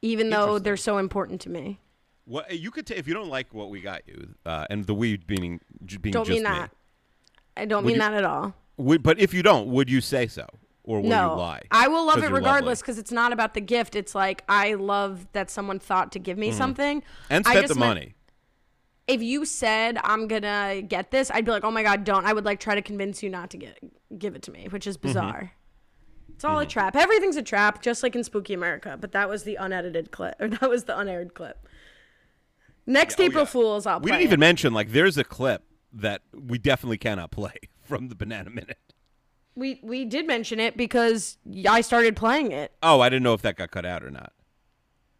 even 0.01 0.29
though 0.29 0.59
they're 0.59 0.77
so 0.77 0.97
important 0.97 1.41
to 1.41 1.49
me. 1.49 1.79
What 2.25 2.57
you 2.59 2.71
could 2.71 2.85
ta- 2.85 2.95
if 2.97 3.07
you 3.07 3.13
don't 3.13 3.29
like 3.29 3.53
what 3.53 3.69
we 3.69 3.81
got 3.81 4.01
you, 4.07 4.35
uh, 4.45 4.65
and 4.69 4.85
the 4.85 4.93
we 4.93 5.17
being 5.17 5.59
being 6.01 6.11
Don't 6.13 6.25
just 6.27 6.29
mean 6.29 6.43
me. 6.43 6.59
I 7.55 7.65
don't 7.65 7.85
mean 7.85 7.95
you- 7.95 8.01
that 8.01 8.13
at 8.13 8.23
all. 8.25 8.53
Would, 8.77 9.01
but 9.01 9.19
if 9.19 9.33
you 9.33 9.41
don't, 9.41 9.67
would 9.69 9.89
you 9.89 10.01
say 10.01 10.27
so, 10.27 10.45
or 10.83 11.01
will 11.01 11.09
no, 11.09 11.31
you 11.31 11.39
lie? 11.39 11.61
I 11.71 11.87
will 11.87 12.05
love 12.05 12.21
it 12.23 12.29
regardless 12.31 12.79
because 12.81 12.99
it's 12.99 13.11
not 13.11 13.33
about 13.33 13.55
the 13.55 13.61
gift. 13.61 13.95
It's 13.95 14.13
like 14.13 14.43
I 14.47 14.75
love 14.75 15.25
that 15.31 15.49
someone 15.49 15.79
thought 15.79 16.11
to 16.11 16.19
give 16.19 16.37
me 16.37 16.51
something 16.51 17.01
Mm-hmm. 17.01 17.33
and 17.33 17.47
I 17.47 17.51
spent 17.51 17.67
the 17.69 17.75
meant- 17.75 17.89
money. 17.89 18.13
if 19.07 19.23
you 19.23 19.45
said 19.45 19.97
I'm 20.03 20.27
gonna 20.27 20.83
get 20.83 21.09
this, 21.09 21.31
I'd 21.31 21.45
be 21.45 21.49
like, 21.51 21.63
oh 21.63 21.71
my 21.71 21.81
god, 21.81 22.03
don't. 22.03 22.25
I 22.25 22.33
would 22.33 22.45
like 22.45 22.59
try 22.59 22.75
to 22.75 22.81
convince 22.83 23.23
you 23.23 23.29
not 23.31 23.49
to 23.51 23.57
get 23.57 23.79
give 24.19 24.35
it 24.35 24.43
to 24.43 24.51
me, 24.51 24.67
which 24.69 24.85
is 24.85 24.97
Mm-hmm. 24.97 25.17
It's 26.37 26.43
all 26.43 26.59
a 26.59 26.61
mm-hmm. 26.61 26.69
trap. 26.69 26.95
Everything's 26.95 27.35
a 27.35 27.41
trap, 27.41 27.81
just 27.81 28.03
like 28.03 28.15
in 28.15 28.23
Spooky 28.23 28.53
America. 28.53 28.95
But 29.01 29.11
that 29.13 29.27
was 29.27 29.41
the 29.41 29.55
unedited 29.55 30.11
clip, 30.11 30.35
or 30.39 30.47
that 30.47 30.69
was 30.69 30.83
the 30.83 30.95
unaired 30.95 31.33
clip. 31.33 31.67
Next 32.85 33.17
Yeah, 33.17 33.23
oh, 33.23 33.25
April 33.25 33.41
yeah. 33.41 33.49
Fools, 33.49 33.87
I'll 33.87 33.99
We 33.99 34.11
didn't 34.11 34.21
even 34.21 34.39
mention 34.39 34.71
like 34.71 34.91
there's 34.91 35.17
a 35.17 35.23
clip 35.23 35.63
that 35.91 36.21
we 36.31 36.59
definitely 36.59 36.99
cannot 36.99 37.31
play 37.31 37.55
from 37.81 38.09
the 38.09 38.15
Banana 38.15 38.51
Minute. 38.51 38.77
we 39.55 39.79
we 39.81 40.05
did 40.05 40.27
mention 40.27 40.59
it 40.59 40.77
because 40.77 41.39
I 41.67 41.81
started 41.81 42.15
playing 42.15 42.51
it. 42.51 42.71
Oh, 42.83 43.01
I 43.01 43.09
didn't 43.09 43.23
know 43.23 43.33
if 43.33 43.41
that 43.41 43.55
got 43.55 43.71
cut 43.71 43.83
out 43.83 44.03
or 44.03 44.11
not. 44.11 44.31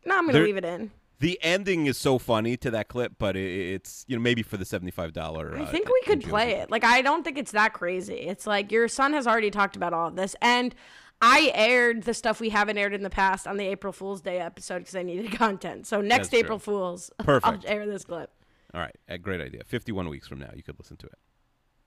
No, 0.06 0.20
I'm 0.20 0.28
gonna 0.28 0.34
There- 0.34 0.44
leave 0.44 0.58
it 0.58 0.66
in. 0.66 0.92
The 1.20 1.40
ending 1.42 1.88
is 1.88 1.98
so 1.98 2.20
funny 2.20 2.58
to 2.58 2.70
that 2.70 2.90
clip, 2.90 3.14
but 3.18 3.36
it, 3.36 3.72
it's 3.74 4.06
you 4.08 4.16
know 4.16 4.22
maybe 4.22 4.44
for 4.44 4.56
the 4.58 4.66
seventy 4.66 4.92
five 4.92 5.14
dollar. 5.14 5.58
Uh, 5.58 5.64
I 5.64 5.66
think 5.66 5.90
we 5.90 6.00
could 6.06 6.24
play 6.24 6.52
it. 6.52 6.70
Like 6.70 6.84
I 6.84 7.02
don't 7.02 7.24
think 7.24 7.40
it's 7.40 7.54
that 7.54 7.74
crazy. 7.74 8.20
It's 8.20 8.46
like 8.46 8.72
your 8.72 8.88
son 8.88 9.14
has 9.14 9.26
already 9.26 9.50
talked 9.50 9.76
about 9.76 9.94
all 9.94 10.10
of 10.10 10.16
this, 10.16 10.36
and 10.44 10.76
I 11.22 11.52
aired 11.54 12.04
the 12.04 12.14
stuff 12.14 12.40
we 12.40 12.50
haven't 12.50 12.78
aired 12.78 12.94
in 12.94 13.02
the 13.04 13.10
past 13.10 13.48
on 13.48 13.58
the 13.58 13.66
April 13.66 13.92
Fool's 13.92 14.22
Day 14.22 14.40
episode 14.40 14.80
because 14.80 14.96
I 14.96 15.04
needed 15.04 15.32
content. 15.38 15.88
So 15.88 16.00
next 16.02 16.18
That's 16.18 16.30
true. 16.30 16.40
April 16.40 16.60
Fools, 16.60 17.12
Perfect. 17.20 17.66
I'll 17.66 17.72
air 17.72 17.86
this 17.88 18.06
clip. 18.06 18.32
All 18.74 18.82
right, 18.82 18.96
a 19.08 19.18
great 19.18 19.42
idea. 19.42 19.64
Fifty 19.66 19.92
one 19.92 20.10
weeks 20.10 20.28
from 20.28 20.40
now, 20.40 20.52
you 20.56 20.62
could 20.62 20.78
listen 20.78 20.98
to 20.98 21.08
it. 21.08 21.18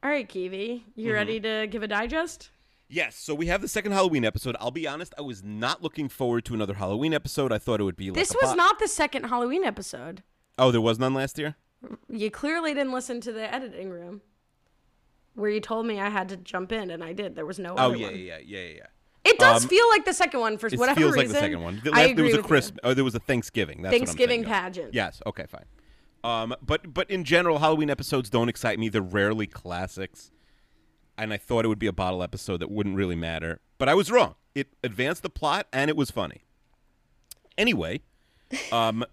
All 0.02 0.10
right, 0.10 0.28
Kiwi, 0.28 0.84
you 0.96 1.04
Mm-hmm. 1.06 1.14
ready 1.14 1.40
to 1.40 1.66
give 1.70 1.82
a 1.82 1.88
digest? 1.88 2.50
Yes, 2.88 3.14
so 3.14 3.34
we 3.34 3.46
have 3.46 3.60
the 3.60 3.68
second 3.68 3.92
Halloween 3.92 4.24
episode. 4.24 4.56
I'll 4.58 4.72
be 4.72 4.88
honest, 4.88 5.14
I 5.16 5.20
was 5.20 5.44
not 5.44 5.80
looking 5.82 6.08
forward 6.08 6.44
to 6.46 6.54
another 6.54 6.74
Halloween 6.74 7.14
episode. 7.14 7.52
I 7.52 7.58
thought 7.58 7.78
it 7.78 7.84
would 7.84 7.96
be 7.96 8.10
like 8.10 8.16
This 8.18 8.34
was 8.42 8.56
not 8.56 8.80
the 8.80 8.88
second 8.88 9.24
Halloween 9.24 9.62
episode. 9.62 10.24
Oh, 10.58 10.72
there 10.72 10.80
was 10.80 10.98
none 10.98 11.14
last 11.14 11.38
year. 11.38 11.54
You 12.08 12.30
clearly 12.32 12.74
didn't 12.74 12.92
listen 12.92 13.20
to 13.20 13.32
the 13.32 13.54
editing 13.54 13.90
room 13.90 14.22
where 15.34 15.50
you 15.50 15.60
told 15.60 15.86
me 15.86 16.00
I 16.00 16.08
had 16.08 16.28
to 16.30 16.36
jump 16.36 16.72
in, 16.72 16.90
and 16.90 17.04
I 17.04 17.12
did. 17.12 17.36
There 17.36 17.46
was 17.46 17.58
no 17.60 17.74
Oh 17.78 17.92
yeah, 17.92 18.06
one. 18.08 18.16
yeah, 18.16 18.38
yeah, 18.38 18.58
yeah, 18.58 18.58
yeah. 18.76 18.86
It 19.30 19.38
does 19.38 19.62
Um, 19.64 19.68
feel 19.68 19.88
like 19.90 20.04
the 20.04 20.12
second 20.12 20.40
one 20.40 20.58
for 20.58 20.66
It 20.66 20.78
whatever 20.78 21.00
feels 21.00 21.14
reason. 21.14 21.36
It 21.36 21.40
feels 21.40 21.42
like 21.42 21.42
the 21.42 21.46
second 21.46 21.62
one. 21.62 21.80
The 21.84 21.92
I 21.92 22.00
agree 22.02 22.14
there 22.14 22.24
was 22.24 22.34
a. 22.44 22.48
Christmas. 22.48 22.78
Oh, 22.84 22.94
there 22.94 23.04
was 23.04 23.14
a 23.14 23.20
Thanksgiving. 23.20 23.82
That's 23.82 23.96
Thanksgiving 23.96 24.44
what 24.44 24.52
I'm 24.52 24.62
thinking 24.72 24.82
of. 24.82 24.90
pageant. 24.90 24.94
Yes. 24.94 25.22
Okay. 25.26 25.46
Fine. 25.46 25.64
Um, 26.22 26.54
but 26.62 26.92
but 26.92 27.10
in 27.10 27.24
general, 27.24 27.58
Halloween 27.60 27.88
episodes 27.90 28.28
don't 28.28 28.48
excite 28.48 28.78
me. 28.78 28.88
They're 28.88 29.00
rarely 29.00 29.46
classics, 29.46 30.30
and 31.16 31.32
I 31.32 31.36
thought 31.38 31.64
it 31.64 31.68
would 31.68 31.78
be 31.78 31.86
a 31.86 31.92
bottle 31.92 32.22
episode 32.22 32.58
that 32.60 32.70
wouldn't 32.70 32.96
really 32.96 33.16
matter. 33.16 33.60
But 33.78 33.88
I 33.88 33.94
was 33.94 34.10
wrong. 34.10 34.34
It 34.54 34.68
advanced 34.84 35.22
the 35.22 35.30
plot, 35.30 35.66
and 35.72 35.88
it 35.88 35.96
was 35.96 36.10
funny. 36.10 36.42
Anyway, 37.56 38.00
um, 38.72 39.04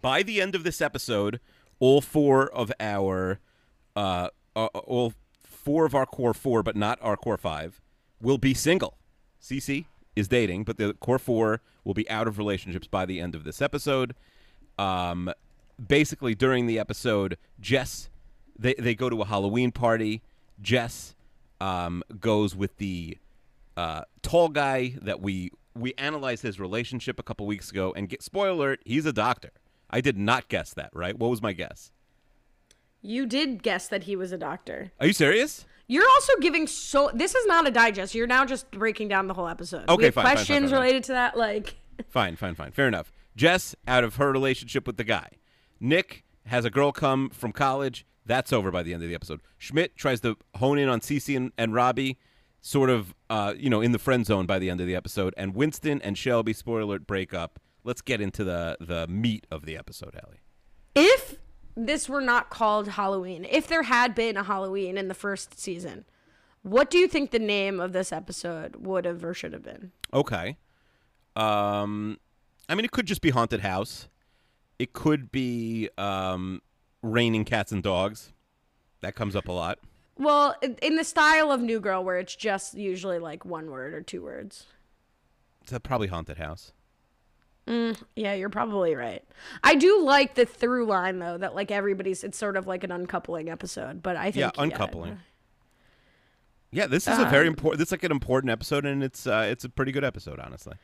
by 0.00 0.22
the 0.22 0.40
end 0.40 0.54
of 0.54 0.62
this 0.64 0.80
episode, 0.80 1.40
all 1.80 2.00
four 2.00 2.48
of 2.52 2.70
our, 2.78 3.40
uh, 3.96 4.28
uh, 4.54 4.66
all 4.66 5.14
four 5.44 5.86
of 5.86 5.94
our 5.94 6.06
core 6.06 6.34
four, 6.34 6.62
but 6.62 6.76
not 6.76 6.98
our 7.02 7.16
core 7.16 7.36
five, 7.38 7.80
will 8.20 8.38
be 8.38 8.54
single. 8.54 8.96
Cece 9.42 9.86
is 10.14 10.28
dating, 10.28 10.64
but 10.64 10.76
the 10.76 10.94
core 10.94 11.18
four 11.18 11.60
will 11.84 11.94
be 11.94 12.08
out 12.08 12.28
of 12.28 12.38
relationships 12.38 12.86
by 12.86 13.06
the 13.06 13.20
end 13.20 13.34
of 13.34 13.44
this 13.44 13.60
episode. 13.60 14.14
Um, 14.78 15.32
basically, 15.84 16.34
during 16.34 16.66
the 16.66 16.78
episode, 16.78 17.36
Jess 17.60 18.08
they 18.58 18.74
they 18.74 18.94
go 18.94 19.10
to 19.10 19.22
a 19.22 19.24
Halloween 19.24 19.72
party. 19.72 20.22
Jess 20.60 21.14
um, 21.60 22.02
goes 22.20 22.54
with 22.54 22.76
the 22.76 23.18
uh, 23.76 24.02
tall 24.22 24.48
guy 24.48 24.94
that 25.02 25.20
we 25.20 25.50
we 25.74 25.94
analyzed 25.96 26.42
his 26.42 26.60
relationship 26.60 27.18
a 27.18 27.22
couple 27.22 27.46
weeks 27.46 27.70
ago, 27.70 27.92
and 27.96 28.08
get 28.08 28.22
spoiler 28.22 28.50
alert, 28.50 28.80
he's 28.84 29.06
a 29.06 29.12
doctor. 29.12 29.50
I 29.90 30.00
did 30.00 30.16
not 30.18 30.48
guess 30.48 30.74
that. 30.74 30.90
Right? 30.92 31.18
What 31.18 31.30
was 31.30 31.42
my 31.42 31.52
guess? 31.52 31.90
You 33.00 33.26
did 33.26 33.62
guess 33.62 33.88
that 33.88 34.04
he 34.04 34.14
was 34.14 34.30
a 34.30 34.38
doctor. 34.38 34.92
Are 35.00 35.06
you 35.06 35.12
serious? 35.12 35.66
You're 35.92 36.08
also 36.08 36.32
giving 36.40 36.66
so. 36.66 37.10
This 37.12 37.34
is 37.34 37.46
not 37.46 37.68
a 37.68 37.70
digest. 37.70 38.14
You're 38.14 38.26
now 38.26 38.46
just 38.46 38.70
breaking 38.70 39.08
down 39.08 39.26
the 39.26 39.34
whole 39.34 39.48
episode. 39.48 39.88
Okay, 39.90 39.96
we 39.96 40.04
have 40.04 40.14
fine, 40.14 40.24
fine, 40.24 40.30
fine, 40.30 40.36
questions 40.36 40.60
fine, 40.62 40.70
fine. 40.70 40.80
related 40.80 41.04
to 41.04 41.12
that. 41.12 41.36
Like, 41.36 41.76
Fine, 42.08 42.36
fine, 42.36 42.54
fine. 42.54 42.72
Fair 42.72 42.88
enough. 42.88 43.12
Jess 43.36 43.74
out 43.86 44.02
of 44.02 44.16
her 44.16 44.32
relationship 44.32 44.86
with 44.86 44.96
the 44.96 45.04
guy. 45.04 45.28
Nick 45.80 46.24
has 46.46 46.64
a 46.64 46.70
girl 46.70 46.92
come 46.92 47.28
from 47.30 47.52
college. 47.52 48.06
That's 48.24 48.52
over 48.52 48.70
by 48.70 48.82
the 48.82 48.94
end 48.94 49.02
of 49.02 49.08
the 49.08 49.14
episode. 49.14 49.40
Schmidt 49.58 49.96
tries 49.96 50.20
to 50.20 50.36
hone 50.56 50.78
in 50.78 50.88
on 50.88 51.00
Cece 51.00 51.36
and, 51.36 51.52
and 51.58 51.74
Robbie, 51.74 52.18
sort 52.60 52.88
of, 52.88 53.14
uh, 53.28 53.54
you 53.56 53.68
know, 53.68 53.80
in 53.80 53.92
the 53.92 53.98
friend 53.98 54.24
zone 54.24 54.46
by 54.46 54.58
the 54.58 54.70
end 54.70 54.80
of 54.80 54.86
the 54.86 54.94
episode. 54.96 55.34
And 55.36 55.54
Winston 55.54 56.00
and 56.02 56.16
Shelby, 56.16 56.52
spoiler 56.52 56.80
alert, 56.80 57.06
break 57.06 57.34
up. 57.34 57.58
Let's 57.84 58.00
get 58.00 58.20
into 58.20 58.44
the 58.44 58.76
the 58.80 59.06
meat 59.08 59.46
of 59.50 59.66
the 59.66 59.76
episode, 59.76 60.14
Ellie. 60.14 60.40
if 60.94 61.36
this 61.76 62.08
were 62.08 62.20
not 62.20 62.50
called 62.50 62.88
Halloween, 62.88 63.46
if 63.50 63.66
there 63.66 63.84
had 63.84 64.14
been 64.14 64.36
a 64.36 64.42
Halloween 64.42 64.96
in 64.98 65.08
the 65.08 65.14
first 65.14 65.58
season, 65.58 66.04
what 66.62 66.90
do 66.90 66.98
you 66.98 67.08
think 67.08 67.30
the 67.30 67.38
name 67.38 67.80
of 67.80 67.92
this 67.92 68.12
episode 68.12 68.76
would 68.76 69.04
have 69.04 69.24
or 69.24 69.34
should 69.34 69.52
have 69.52 69.62
been? 69.62 69.92
Okay. 70.12 70.56
Um, 71.34 72.18
I 72.68 72.74
mean, 72.74 72.84
it 72.84 72.92
could 72.92 73.06
just 73.06 73.22
be 73.22 73.30
haunted 73.30 73.60
house. 73.60 74.08
It 74.78 74.92
could 74.92 75.32
be 75.32 75.88
um, 75.98 76.60
raining 77.02 77.44
cats 77.44 77.72
and 77.72 77.82
dogs. 77.82 78.32
That 79.00 79.14
comes 79.14 79.34
up 79.34 79.48
a 79.48 79.52
lot. 79.52 79.78
Well, 80.16 80.54
in- 80.62 80.76
in 80.82 80.96
the 80.96 81.04
style 81.04 81.50
of 81.50 81.60
New 81.60 81.80
Girl, 81.80 82.04
where 82.04 82.18
it's 82.18 82.36
just 82.36 82.74
usually 82.74 83.18
like 83.18 83.44
one 83.44 83.70
word 83.70 83.94
or 83.94 84.02
two 84.02 84.22
words. 84.22 84.66
It's 85.62 85.72
probably 85.82 86.08
haunted 86.08 86.38
house. 86.38 86.72
Yeah, 87.66 88.34
you're 88.34 88.48
probably 88.50 88.94
right. 88.94 89.22
I 89.62 89.74
do 89.74 90.02
like 90.02 90.34
the 90.34 90.44
through 90.44 90.86
line 90.86 91.18
though, 91.18 91.38
that 91.38 91.54
like 91.54 91.70
everybody's 91.70 92.24
it's 92.24 92.36
sort 92.38 92.56
of 92.56 92.66
like 92.66 92.84
an 92.84 92.90
uncoupling 92.90 93.48
episode, 93.48 94.02
but 94.02 94.16
I 94.16 94.32
think 94.32 94.36
Yeah, 94.36 94.50
uncoupling. 94.62 95.18
Yeah, 96.72 96.86
this 96.86 97.06
is 97.06 97.18
a 97.18 97.26
very 97.26 97.46
important. 97.46 97.78
This 97.78 97.88
is 97.88 97.92
like 97.92 98.02
an 98.02 98.10
important 98.12 98.50
episode, 98.50 98.86
and 98.86 99.04
it's 99.04 99.26
uh, 99.26 99.46
it's 99.48 99.62
a 99.64 99.68
pretty 99.68 99.92
good 99.92 100.04
episode, 100.04 100.40
honestly. 100.40 100.74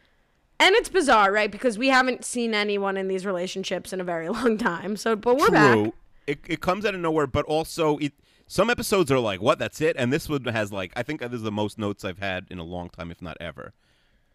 And 0.60 0.74
it's 0.74 0.88
bizarre, 0.88 1.32
right? 1.32 1.50
Because 1.50 1.78
we 1.78 1.88
haven't 1.88 2.24
seen 2.24 2.52
anyone 2.52 2.96
in 2.96 3.08
these 3.08 3.24
relationships 3.24 3.92
in 3.92 4.00
a 4.00 4.04
very 4.04 4.28
long 4.38 4.58
time. 4.58 4.96
So, 4.96 5.16
but 5.16 5.38
we're 5.38 5.50
back. 5.50 5.92
It 6.26 6.40
it 6.46 6.60
comes 6.60 6.84
out 6.84 6.94
of 6.94 7.00
nowhere, 7.00 7.26
but 7.26 7.44
also 7.46 7.96
it. 7.98 8.12
Some 8.46 8.70
episodes 8.70 9.10
are 9.10 9.18
like, 9.18 9.40
"What? 9.40 9.58
That's 9.58 9.80
it," 9.80 9.96
and 9.98 10.12
this 10.12 10.28
one 10.28 10.44
has 10.44 10.72
like, 10.72 10.92
I 10.94 11.02
think 11.02 11.20
this 11.20 11.32
is 11.32 11.42
the 11.42 11.52
most 11.52 11.78
notes 11.78 12.04
I've 12.04 12.18
had 12.18 12.46
in 12.50 12.58
a 12.58 12.64
long 12.64 12.90
time, 12.90 13.10
if 13.10 13.22
not 13.22 13.36
ever. 13.40 13.72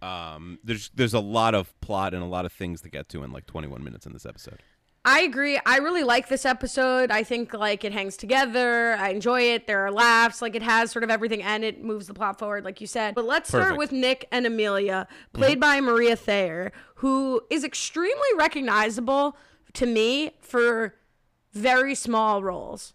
Um, 0.04 0.60
there's 0.64 0.90
there's 0.94 1.14
a 1.14 1.20
lot 1.20 1.56
of 1.56 1.80
plot 1.80 2.14
and 2.14 2.22
a 2.22 2.28
lot 2.28 2.46
of 2.46 2.52
things 2.52 2.82
to 2.82 2.90
get 2.90 3.08
to 3.10 3.24
in 3.24 3.32
like 3.32 3.46
21 3.46 3.84
minutes 3.84 4.06
in 4.06 4.12
this 4.12 4.26
episode. 4.26 4.62
I 5.06 5.22
agree. 5.22 5.60
I 5.66 5.78
really 5.78 6.04
like 6.04 6.30
this 6.30 6.46
episode. 6.46 7.12
I 7.12 7.24
think 7.24 7.54
like 7.54 7.84
it 7.84 7.92
hangs 7.92 8.16
together. 8.16 8.94
I 8.94 9.10
enjoy 9.10 9.42
it. 9.42 9.68
There 9.68 9.86
are 9.86 9.92
laughs. 9.92 10.42
Like 10.42 10.56
it 10.56 10.62
has 10.62 10.92
sort 10.92 11.04
of 11.04 11.10
everything 11.10 11.42
and 11.42 11.64
it 11.64 11.84
moves 11.84 12.08
the 12.08 12.14
plot 12.14 12.40
forward, 12.40 12.64
like 12.64 12.80
you 12.82 12.88
said. 12.88 13.16
But 13.16 13.26
let's 13.26 13.50
start 13.50 13.78
with 13.78 13.92
Nick 13.92 14.28
and 14.32 14.46
Amelia, 14.46 15.08
played 15.34 15.60
by 15.60 15.82
Maria 15.82 16.16
Thayer, 16.16 16.72
who 16.96 17.42
is 17.50 17.64
extremely 17.64 18.16
recognizable 18.38 19.38
to 19.74 19.86
me 19.86 20.32
for 20.40 20.96
very 21.52 21.96
small 21.96 22.44
roles. 22.44 22.94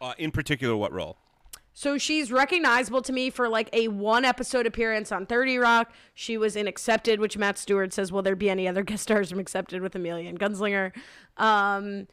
Uh, 0.00 0.14
in 0.18 0.30
particular, 0.30 0.76
what 0.76 0.92
role? 0.92 1.18
So 1.76 1.98
she's 1.98 2.30
recognizable 2.30 3.02
to 3.02 3.12
me 3.12 3.30
for 3.30 3.48
like 3.48 3.68
a 3.72 3.88
one 3.88 4.24
episode 4.24 4.64
appearance 4.64 5.10
on 5.10 5.26
30 5.26 5.58
Rock. 5.58 5.92
She 6.14 6.38
was 6.38 6.54
in 6.54 6.68
Accepted, 6.68 7.18
which 7.18 7.36
Matt 7.36 7.58
Stewart 7.58 7.92
says, 7.92 8.12
Will 8.12 8.22
there 8.22 8.36
be 8.36 8.48
any 8.48 8.68
other 8.68 8.82
guest 8.84 9.02
stars 9.02 9.28
from 9.30 9.40
Accepted 9.40 9.82
with 9.82 9.94
Amelia 9.96 10.28
and 10.28 10.38
Gunslinger? 10.38 10.92
Um, 11.36 12.06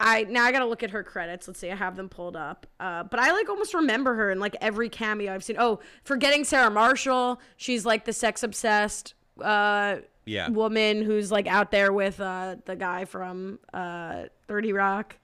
I 0.00 0.24
now 0.24 0.44
I 0.44 0.52
gotta 0.52 0.66
look 0.66 0.82
at 0.82 0.90
her 0.90 1.02
credits. 1.02 1.48
Let's 1.48 1.58
see, 1.58 1.70
I 1.70 1.74
have 1.74 1.96
them 1.96 2.08
pulled 2.08 2.36
up. 2.36 2.66
Uh, 2.78 3.02
but 3.02 3.18
I 3.18 3.32
like 3.32 3.48
almost 3.48 3.74
remember 3.74 4.14
her 4.14 4.30
in 4.30 4.38
like 4.40 4.54
every 4.60 4.88
cameo 4.90 5.34
I've 5.34 5.42
seen. 5.42 5.56
Oh, 5.58 5.80
forgetting 6.04 6.44
Sarah 6.44 6.70
Marshall. 6.70 7.40
She's 7.56 7.84
like 7.86 8.04
the 8.04 8.12
sex 8.12 8.42
obsessed 8.42 9.14
uh 9.42 9.96
Yeah. 10.26 10.50
woman 10.50 11.02
who's 11.02 11.32
like 11.32 11.46
out 11.46 11.70
there 11.70 11.92
with 11.92 12.20
uh 12.20 12.56
the 12.66 12.76
guy 12.76 13.06
from 13.06 13.58
uh 13.72 14.24
30 14.48 14.72
Rock. 14.74 15.16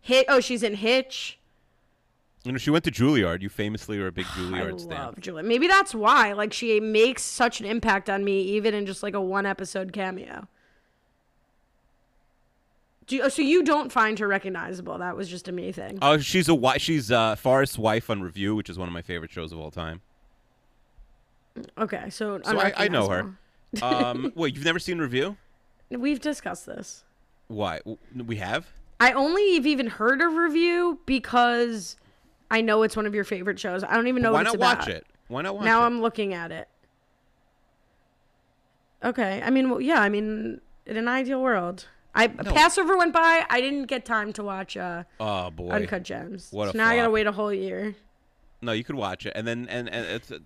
Hit 0.00 0.26
oh, 0.28 0.40
she's 0.40 0.62
in 0.62 0.74
Hitch. 0.74 1.38
You 2.48 2.52
know, 2.52 2.58
she 2.58 2.70
went 2.70 2.84
to 2.84 2.90
Juilliard. 2.90 3.42
You 3.42 3.50
famously 3.50 3.98
are 3.98 4.06
a 4.06 4.12
big 4.12 4.24
I 4.24 4.28
Juilliard 4.30 4.80
stan. 4.80 4.98
love 4.98 5.20
Julia. 5.20 5.42
Maybe 5.42 5.66
that's 5.68 5.94
why. 5.94 6.32
Like 6.32 6.54
she 6.54 6.80
makes 6.80 7.22
such 7.22 7.60
an 7.60 7.66
impact 7.66 8.08
on 8.08 8.24
me, 8.24 8.40
even 8.40 8.72
in 8.72 8.86
just 8.86 9.02
like 9.02 9.12
a 9.12 9.20
one 9.20 9.44
episode 9.44 9.92
cameo. 9.92 10.48
Do 13.06 13.16
you, 13.16 13.22
oh, 13.24 13.28
so 13.28 13.42
you 13.42 13.62
don't 13.62 13.92
find 13.92 14.18
her 14.18 14.26
recognizable? 14.26 14.96
That 14.96 15.14
was 15.14 15.28
just 15.28 15.46
a 15.48 15.52
me 15.52 15.72
thing. 15.72 15.98
Oh, 16.00 16.16
she's 16.16 16.48
a 16.48 16.78
she's 16.78 17.12
uh, 17.12 17.36
Forrest's 17.36 17.76
wife 17.76 18.08
on 18.08 18.22
Review, 18.22 18.54
which 18.54 18.70
is 18.70 18.78
one 18.78 18.88
of 18.88 18.94
my 18.94 19.02
favorite 19.02 19.30
shows 19.30 19.52
of 19.52 19.58
all 19.58 19.70
time. 19.70 20.00
Okay, 21.76 22.08
so 22.08 22.40
So 22.42 22.58
I, 22.58 22.72
I 22.84 22.88
know 22.88 23.10
her. 23.10 23.34
Um, 23.82 24.32
wait, 24.36 24.54
you've 24.54 24.64
never 24.64 24.78
seen 24.78 24.96
Review? 24.98 25.36
We've 25.90 26.20
discussed 26.20 26.64
this. 26.64 27.04
Why? 27.48 27.80
We 28.14 28.36
have. 28.36 28.68
I 29.00 29.12
only 29.12 29.54
have 29.56 29.66
even 29.66 29.86
heard 29.86 30.22
of 30.22 30.32
review 30.34 30.98
because 31.04 31.96
I 32.50 32.60
know 32.60 32.82
it's 32.82 32.96
one 32.96 33.06
of 33.06 33.14
your 33.14 33.24
favorite 33.24 33.58
shows. 33.58 33.84
I 33.84 33.94
don't 33.94 34.08
even 34.08 34.22
know 34.22 34.32
Why 34.32 34.42
what 34.42 34.46
it's 34.46 34.56
not 34.56 34.72
about. 34.72 34.78
watch 34.86 34.88
it? 34.88 35.06
Why 35.28 35.42
not 35.42 35.56
watch 35.56 35.64
now 35.64 35.82
it? 35.82 35.86
I'm 35.86 36.00
looking 36.00 36.34
at 36.34 36.50
it. 36.50 36.68
Okay, 39.04 39.40
I 39.44 39.50
mean, 39.50 39.70
well, 39.70 39.80
yeah, 39.80 40.00
I 40.00 40.08
mean, 40.08 40.60
in 40.86 40.96
an 40.96 41.06
ideal 41.06 41.40
world, 41.40 41.86
I 42.14 42.26
Passover 42.26 42.96
went 42.96 43.12
by. 43.12 43.44
I 43.48 43.60
didn't 43.60 43.84
get 43.84 44.04
time 44.04 44.32
to 44.34 44.42
watch 44.42 44.76
uh, 44.76 45.04
Oh 45.20 45.50
boy. 45.50 45.70
Uncut 45.70 46.02
Gems. 46.02 46.48
What 46.50 46.68
a 46.68 46.72
so 46.72 46.78
now 46.78 46.88
I 46.88 46.96
gotta 46.96 47.10
wait 47.10 47.26
a 47.26 47.32
whole 47.32 47.52
year. 47.52 47.94
No, 48.60 48.72
you 48.72 48.82
could 48.82 48.96
watch 48.96 49.24
it, 49.24 49.34
and 49.36 49.46
then 49.46 49.68
and 49.68 49.88
and 49.88 50.04
it's 50.06 50.32
uh, 50.32 50.38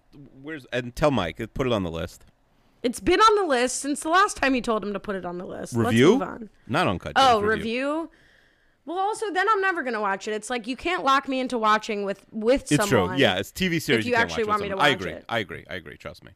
where's 0.42 0.66
and 0.72 0.94
tell 0.94 1.10
Mike 1.10 1.40
put 1.54 1.66
it 1.66 1.72
on 1.72 1.82
the 1.82 1.90
list. 1.90 2.26
It's 2.82 3.00
been 3.00 3.20
on 3.20 3.36
the 3.36 3.48
list 3.48 3.76
since 3.80 4.00
the 4.00 4.08
last 4.08 4.36
time 4.36 4.54
you 4.54 4.60
told 4.60 4.84
him 4.84 4.92
to 4.92 5.00
put 5.00 5.14
it 5.14 5.24
on 5.24 5.38
the 5.38 5.46
list. 5.46 5.74
Review. 5.74 6.18
Let's 6.18 6.20
move 6.20 6.28
on. 6.28 6.50
Not 6.66 6.88
uncut. 6.88 7.12
Oh, 7.14 7.40
Gems, 7.40 7.48
review. 7.48 8.10
Well, 8.84 8.98
also 8.98 9.30
then 9.30 9.46
I'm 9.48 9.60
never 9.60 9.82
gonna 9.82 10.00
watch 10.00 10.26
it. 10.26 10.32
It's 10.34 10.50
like 10.50 10.66
you 10.66 10.76
can't 10.76 11.04
lock 11.04 11.28
me 11.28 11.38
into 11.40 11.56
watching 11.58 12.04
with 12.04 12.24
with 12.32 12.70
It's 12.72 12.84
someone. 12.88 13.10
true. 13.10 13.16
Yeah, 13.18 13.36
it's 13.38 13.50
TV 13.52 13.80
series. 13.80 14.00
If 14.04 14.06
you 14.06 14.12
can't 14.14 14.24
actually 14.30 14.44
watch 14.44 14.48
want 14.60 14.62
me 14.62 14.68
to 14.68 14.72
someone. 14.72 14.86
I 14.86 14.90
agree. 14.90 15.12
it. 15.12 15.24
I 15.28 15.38
agree. 15.38 15.64
I 15.70 15.74
agree. 15.76 15.96
Trust 15.96 16.24
me. 16.24 16.32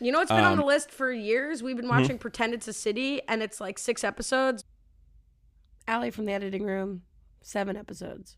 You 0.00 0.12
know, 0.12 0.20
it's 0.20 0.30
been 0.30 0.44
on 0.44 0.52
Um, 0.52 0.58
the 0.58 0.64
list 0.64 0.90
for 0.90 1.10
years. 1.12 1.62
We've 1.62 1.76
been 1.76 1.88
watching 1.88 2.18
Pretend 2.18 2.52
It's 2.54 2.68
a 2.68 2.72
City, 2.72 3.22
and 3.28 3.42
it's 3.42 3.60
like 3.60 3.78
six 3.78 4.04
episodes. 4.04 4.62
Allie 5.88 6.10
from 6.10 6.26
the 6.26 6.32
editing 6.32 6.64
room, 6.64 7.02
seven 7.42 7.76
episodes. 7.76 8.36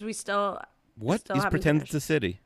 We 0.00 0.12
still 0.12 0.60
What 0.96 1.20
Still 1.20 1.36
is 1.36 1.44
pretend 1.46 1.80
finished. 1.80 1.94
it's 1.94 2.04
a 2.04 2.06
city? 2.06 2.40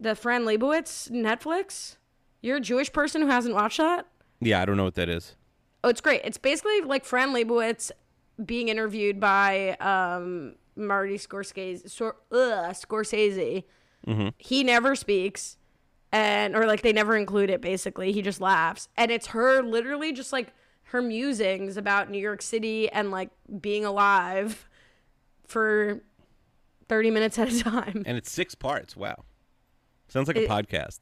the 0.00 0.14
Fran 0.14 0.44
Lebowitz 0.44 1.10
Netflix. 1.10 1.96
You're 2.42 2.56
a 2.56 2.60
Jewish 2.60 2.92
person 2.92 3.22
who 3.22 3.28
hasn't 3.28 3.54
watched 3.54 3.78
that. 3.78 4.06
Yeah, 4.40 4.60
I 4.60 4.64
don't 4.64 4.76
know 4.76 4.84
what 4.84 4.94
that 4.96 5.08
is. 5.08 5.36
Oh, 5.82 5.88
it's 5.88 6.00
great. 6.00 6.20
It's 6.24 6.36
basically 6.38 6.80
like 6.82 7.04
Fran 7.04 7.30
Lebowitz 7.30 7.90
being 8.44 8.68
interviewed 8.68 9.20
by 9.20 9.76
um, 9.80 10.54
Marty 10.76 11.18
Scorsese, 11.18 11.88
Sor- 11.88 12.16
ugh, 12.32 12.74
Scorsese 12.74 13.64
He 14.38 14.64
never 14.64 14.94
speaks, 14.94 15.56
and 16.12 16.54
or 16.56 16.66
like 16.66 16.82
they 16.82 16.92
never 16.92 17.16
include 17.16 17.50
it. 17.50 17.60
Basically, 17.60 18.12
he 18.12 18.22
just 18.22 18.40
laughs, 18.40 18.88
and 18.96 19.10
it's 19.10 19.28
her 19.28 19.62
literally 19.62 20.12
just 20.12 20.32
like 20.32 20.52
her 20.88 21.00
musings 21.00 21.76
about 21.76 22.10
New 22.10 22.18
York 22.18 22.42
City 22.42 22.90
and 22.90 23.10
like 23.10 23.30
being 23.60 23.84
alive 23.84 24.68
for 25.46 26.02
thirty 26.88 27.10
minutes 27.10 27.38
at 27.38 27.52
a 27.52 27.60
time. 27.62 28.02
And 28.06 28.16
it's 28.16 28.30
six 28.30 28.54
parts. 28.54 28.96
Wow. 28.96 29.24
Sounds 30.08 30.28
like 30.28 30.36
a 30.36 30.46
podcast. 30.46 31.00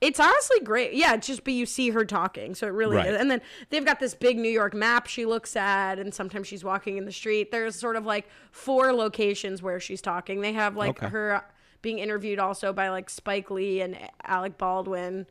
It's 0.00 0.20
honestly 0.20 0.60
great. 0.60 0.92
Yeah, 0.94 1.14
it's 1.14 1.26
just 1.26 1.42
but 1.42 1.54
you 1.54 1.66
see 1.66 1.90
her 1.90 2.04
talking, 2.04 2.54
so 2.54 2.66
it 2.68 2.70
really 2.70 2.96
Right. 2.96 3.08
is. 3.08 3.20
And 3.20 3.28
then 3.30 3.40
they've 3.70 3.84
got 3.84 3.98
this 3.98 4.14
big 4.14 4.38
New 4.38 4.48
York 4.50 4.72
map 4.74 5.06
she 5.08 5.26
looks 5.26 5.56
at, 5.56 5.98
and 5.98 6.14
sometimes 6.14 6.46
she's 6.46 6.62
walking 6.62 6.96
in 6.98 7.04
the 7.04 7.10
street. 7.12 7.50
There's 7.50 7.74
sort 7.74 7.96
of 7.96 8.06
like 8.06 8.28
four 8.52 8.92
locations 8.92 9.60
where 9.60 9.80
she's 9.80 10.00
talking. 10.00 10.40
They 10.40 10.52
have 10.52 10.76
like 10.76 10.90
Okay. 11.02 11.08
her 11.08 11.44
being 11.82 11.98
interviewed 11.98 12.38
also 12.38 12.72
by 12.72 12.90
like 12.90 13.10
Spike 13.10 13.50
Lee 13.50 13.80
and 13.80 13.98
Alec 14.24 14.56
Baldwin. 14.56 15.26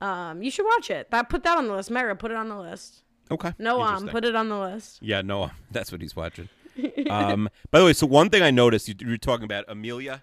Um, 0.00 0.42
you 0.42 0.50
should 0.50 0.66
watch 0.66 0.90
it. 0.90 1.10
That 1.10 1.30
put 1.30 1.42
that 1.44 1.56
on 1.56 1.66
the 1.66 1.74
list. 1.74 1.90
Mara, 1.90 2.14
put 2.14 2.30
it 2.30 2.36
on 2.36 2.48
the 2.50 2.58
list. 2.58 3.02
Okay. 3.30 3.54
No, 3.58 3.80
um, 3.80 4.06
put 4.08 4.24
it 4.26 4.34
on 4.36 4.50
the 4.50 4.58
list. 4.58 4.98
Yeah, 5.00 5.22
no, 5.22 5.50
that's 5.70 5.90
what 5.90 6.02
he's 6.02 6.14
watching. 6.14 6.50
um, 7.08 7.48
by 7.70 7.78
the 7.78 7.86
way, 7.86 7.92
so 7.94 8.06
one 8.06 8.28
thing 8.28 8.42
I 8.42 8.50
noticed, 8.50 8.88
you, 8.88 8.94
you 8.98 9.08
were 9.10 9.16
talking 9.16 9.44
about 9.44 9.64
Amelia 9.68 10.22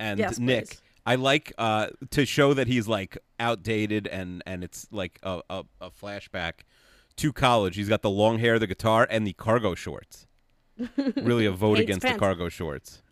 and 0.00 0.18
Yes, 0.18 0.38
Nick. 0.38 0.68
please. 0.68 0.82
I 1.08 1.14
like 1.14 1.54
uh, 1.56 1.86
to 2.10 2.26
show 2.26 2.52
that 2.52 2.66
he's 2.66 2.86
like 2.86 3.16
outdated 3.40 4.06
and 4.06 4.42
and 4.44 4.62
it's 4.62 4.86
like 4.90 5.18
a, 5.22 5.40
a, 5.48 5.64
a 5.80 5.90
flashback 5.90 6.64
to 7.16 7.32
college. 7.32 7.76
He's 7.76 7.88
got 7.88 8.02
the 8.02 8.10
long 8.10 8.40
hair, 8.40 8.58
the 8.58 8.66
guitar, 8.66 9.06
and 9.10 9.26
the 9.26 9.32
cargo 9.32 9.74
shorts. 9.74 10.26
Really 11.16 11.46
a 11.46 11.50
vote 11.50 11.78
against 11.78 12.02
pants. 12.02 12.16
the 12.16 12.20
cargo 12.20 12.50
shorts. 12.50 13.02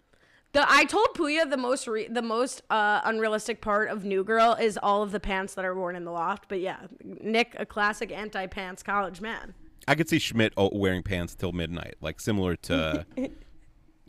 The 0.53 0.71
I 0.71 0.85
told 0.85 1.09
Puya 1.15 1.49
the 1.49 1.57
most 1.57 1.89
re- 1.89 2.07
the 2.07 2.21
most 2.21 2.63
uh, 2.69 3.01
unrealistic 3.05 3.63
part 3.63 3.89
of 3.89 4.05
New 4.05 4.23
Girl 4.25 4.53
is 4.61 4.79
all 4.81 5.03
of 5.03 5.11
the 5.11 5.19
pants 5.19 5.55
that 5.55 5.65
are 5.65 5.75
worn 5.75 5.97
in 5.97 6.05
the 6.05 6.13
loft. 6.13 6.51
But 6.51 6.61
yeah, 6.61 6.81
Nick, 7.03 7.57
a 7.59 7.65
classic 7.65 8.13
anti 8.13 8.47
pants 8.47 8.83
college 8.83 9.23
man. 9.23 9.55
I 9.89 9.95
could 9.95 10.11
see 10.11 10.19
Schmidt 10.19 10.53
oh, 10.59 10.69
wearing 10.71 11.03
pants 11.03 11.35
till 11.35 11.53
midnight, 11.53 11.95
like 12.03 12.21
similar 12.21 12.57
to 12.57 13.07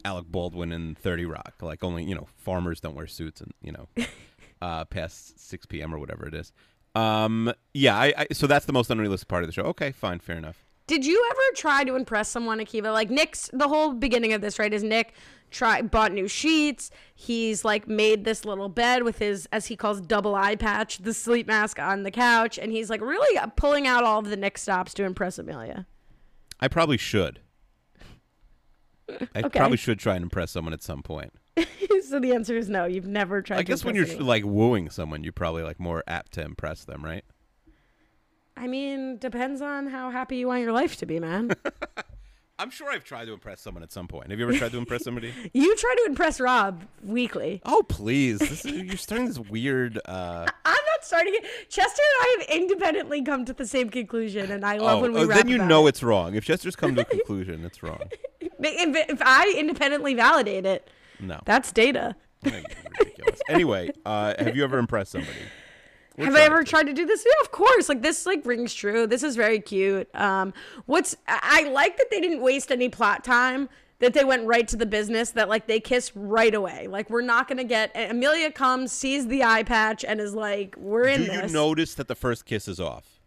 Alec 0.07 0.25
Baldwin 0.27 0.71
in 0.71 0.95
Thirty 0.95 1.25
Rock. 1.25 1.55
Like 1.61 1.83
only 1.83 2.03
you 2.05 2.15
know 2.15 2.27
farmers 2.37 2.79
don't 2.79 2.95
wear 2.95 3.07
suits 3.07 3.41
and 3.41 3.53
you 3.61 3.73
know 3.73 3.87
uh, 4.61 4.85
past 4.85 5.39
six 5.39 5.65
p.m. 5.65 5.93
or 5.93 5.99
whatever 5.99 6.25
it 6.25 6.33
is. 6.33 6.53
Um, 6.95 7.53
yeah, 7.73 7.95
I, 7.95 8.13
I 8.17 8.27
so 8.31 8.47
that's 8.47 8.65
the 8.65 8.73
most 8.73 8.89
unrealistic 8.89 9.27
part 9.27 9.43
of 9.43 9.47
the 9.47 9.53
show. 9.53 9.63
Okay, 9.63 9.91
fine, 9.91 10.19
fair 10.19 10.37
enough. 10.37 10.63
Did 10.87 11.05
you 11.05 11.21
ever 11.31 11.41
try 11.55 11.83
to 11.83 11.95
impress 11.97 12.29
someone, 12.29 12.59
Akiva? 12.59 12.93
Like 12.93 13.09
Nick's 13.09 13.49
the 13.51 13.67
whole 13.67 13.93
beginning 13.93 14.31
of 14.31 14.39
this, 14.39 14.57
right? 14.57 14.73
Is 14.73 14.83
Nick 14.83 15.13
try 15.51 15.81
bought 15.81 16.13
new 16.13 16.29
sheets? 16.29 16.89
He's 17.13 17.65
like 17.65 17.89
made 17.89 18.23
this 18.23 18.45
little 18.45 18.69
bed 18.69 19.03
with 19.03 19.17
his, 19.19 19.49
as 19.51 19.65
he 19.65 19.75
calls, 19.75 19.99
double 19.99 20.35
eye 20.35 20.55
patch, 20.55 20.99
the 20.99 21.13
sleep 21.13 21.45
mask 21.45 21.77
on 21.77 22.03
the 22.03 22.11
couch, 22.11 22.57
and 22.57 22.71
he's 22.71 22.89
like 22.89 23.01
really 23.01 23.37
pulling 23.57 23.85
out 23.85 24.05
all 24.05 24.19
of 24.19 24.29
the 24.29 24.37
Nick 24.37 24.57
stops 24.57 24.93
to 24.93 25.03
impress 25.03 25.37
Amelia. 25.37 25.85
I 26.61 26.69
probably 26.69 26.97
should. 26.97 27.41
I 29.09 29.39
Okay. 29.43 29.59
probably 29.59 29.77
should 29.77 29.99
try 29.99 30.15
and 30.15 30.23
impress 30.23 30.51
someone 30.51 30.73
at 30.73 30.81
some 30.83 31.01
point. 31.03 31.33
so 32.07 32.19
the 32.19 32.33
answer 32.33 32.55
is 32.57 32.69
no. 32.69 32.85
You've 32.85 33.07
never 33.07 33.41
tried. 33.41 33.59
I 33.59 33.63
guess 33.63 33.83
when 33.85 33.95
you're 33.95 34.05
anyone. 34.05 34.25
like 34.25 34.43
wooing 34.43 34.89
someone, 34.89 35.23
you're 35.23 35.33
probably 35.33 35.63
like 35.63 35.79
more 35.79 36.03
apt 36.07 36.33
to 36.33 36.41
impress 36.43 36.83
them, 36.83 37.03
right? 37.03 37.23
I 38.55 38.67
mean, 38.67 39.17
depends 39.17 39.61
on 39.61 39.87
how 39.87 40.09
happy 40.09 40.37
you 40.37 40.47
want 40.47 40.61
your 40.61 40.71
life 40.71 40.95
to 40.97 41.05
be, 41.05 41.19
man. 41.19 41.51
I'm 42.59 42.71
sure 42.71 42.89
I've 42.89 43.03
tried 43.03 43.25
to 43.25 43.33
impress 43.33 43.61
someone 43.61 43.83
at 43.83 43.91
some 43.91 44.07
point. 44.07 44.31
Have 44.31 44.39
you 44.39 44.47
ever 44.47 44.57
tried 44.57 44.71
to 44.71 44.79
impress 44.79 45.03
somebody? 45.03 45.31
you 45.53 45.75
try 45.75 45.95
to 45.99 46.05
impress 46.07 46.39
Rob 46.39 46.83
weekly. 47.03 47.61
Oh 47.65 47.83
please! 47.87 48.39
This 48.39 48.65
is, 48.65 48.71
you're 48.71 48.97
starting 48.97 49.27
this 49.27 49.37
weird. 49.37 49.99
Uh, 50.05 50.47
I'm 50.65 50.73
not 50.73 51.03
starting 51.03 51.35
it. 51.35 51.45
Chester 51.69 52.01
and 52.01 52.21
I 52.21 52.37
have 52.39 52.57
independently 52.61 53.21
come 53.21 53.45
to 53.45 53.53
the 53.53 53.65
same 53.67 53.89
conclusion, 53.89 54.51
and 54.51 54.65
I 54.65 54.77
love 54.77 54.99
oh, 54.99 55.01
when 55.03 55.13
we 55.13 55.19
oh, 55.19 55.27
then 55.27 55.47
you 55.47 55.59
know 55.59 55.85
it. 55.85 55.89
it's 55.89 56.03
wrong. 56.03 56.33
If 56.33 56.45
Chester's 56.45 56.75
come 56.75 56.95
to 56.95 57.01
a 57.01 57.05
conclusion, 57.17 57.63
it's 57.63 57.83
wrong. 57.83 58.01
If, 58.39 58.51
if 58.59 59.21
I 59.21 59.53
independently 59.55 60.15
validate 60.15 60.65
it, 60.65 60.89
No, 61.19 61.39
that's 61.45 61.71
data. 61.71 62.15
ridiculous. 62.43 63.39
Anyway, 63.49 63.91
uh, 64.03 64.33
have 64.39 64.55
you 64.55 64.63
ever 64.63 64.79
impressed 64.79 65.11
somebody? 65.11 65.37
Or 66.17 66.25
Have 66.25 66.35
I 66.35 66.41
ever 66.41 66.63
to? 66.63 66.69
tried 66.69 66.87
to 66.87 66.93
do 66.93 67.05
this? 67.05 67.23
Yeah, 67.25 67.41
of 67.43 67.51
course. 67.51 67.89
Like 67.89 68.01
this, 68.01 68.25
like 68.25 68.45
rings 68.45 68.73
true. 68.73 69.05
This 69.07 69.21
is 69.23 69.35
very 69.35 69.59
cute. 69.59 70.09
Um, 70.15 70.53
what's 70.85 71.15
I 71.27 71.69
like 71.71 71.97
that 71.97 72.09
they 72.09 72.19
didn't 72.19 72.41
waste 72.41 72.71
any 72.71 72.89
plot 72.89 73.23
time. 73.23 73.69
That 73.99 74.13
they 74.13 74.23
went 74.23 74.45
right 74.45 74.67
to 74.67 74.75
the 74.75 74.85
business. 74.85 75.31
That 75.31 75.49
like 75.49 75.65
they 75.67 75.79
kiss 75.79 76.15
right 76.15 76.53
away. 76.53 76.87
Like 76.87 77.09
we're 77.09 77.21
not 77.21 77.47
gonna 77.47 77.63
get. 77.63 77.91
Amelia 77.95 78.51
comes, 78.51 78.91
sees 78.91 79.27
the 79.27 79.43
eye 79.43 79.63
patch, 79.63 80.05
and 80.05 80.19
is 80.21 80.35
like, 80.35 80.75
"We're 80.77 81.07
in 81.07 81.25
Do 81.25 81.31
you 81.31 81.41
this." 81.41 81.51
notice 81.51 81.95
that 81.95 82.07
the 82.07 82.13
first 82.15 82.45
kiss 82.45 82.67
is 82.67 82.79
off? 82.79 83.19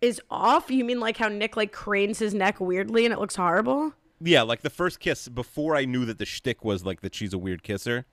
is 0.00 0.20
off. 0.30 0.70
You 0.70 0.84
mean 0.84 1.00
like 1.00 1.16
how 1.16 1.28
Nick 1.28 1.56
like 1.56 1.72
cranes 1.72 2.18
his 2.20 2.32
neck 2.34 2.60
weirdly 2.60 3.04
and 3.04 3.12
it 3.12 3.18
looks 3.18 3.34
horrible? 3.36 3.92
Yeah, 4.20 4.42
like 4.42 4.62
the 4.62 4.70
first 4.70 5.00
kiss 5.00 5.28
before 5.28 5.74
I 5.76 5.84
knew 5.84 6.04
that 6.04 6.18
the 6.18 6.24
shtick 6.24 6.64
was 6.64 6.84
like 6.84 7.00
that 7.00 7.14
she's 7.14 7.32
a 7.32 7.38
weird 7.38 7.62
kisser. 7.62 8.06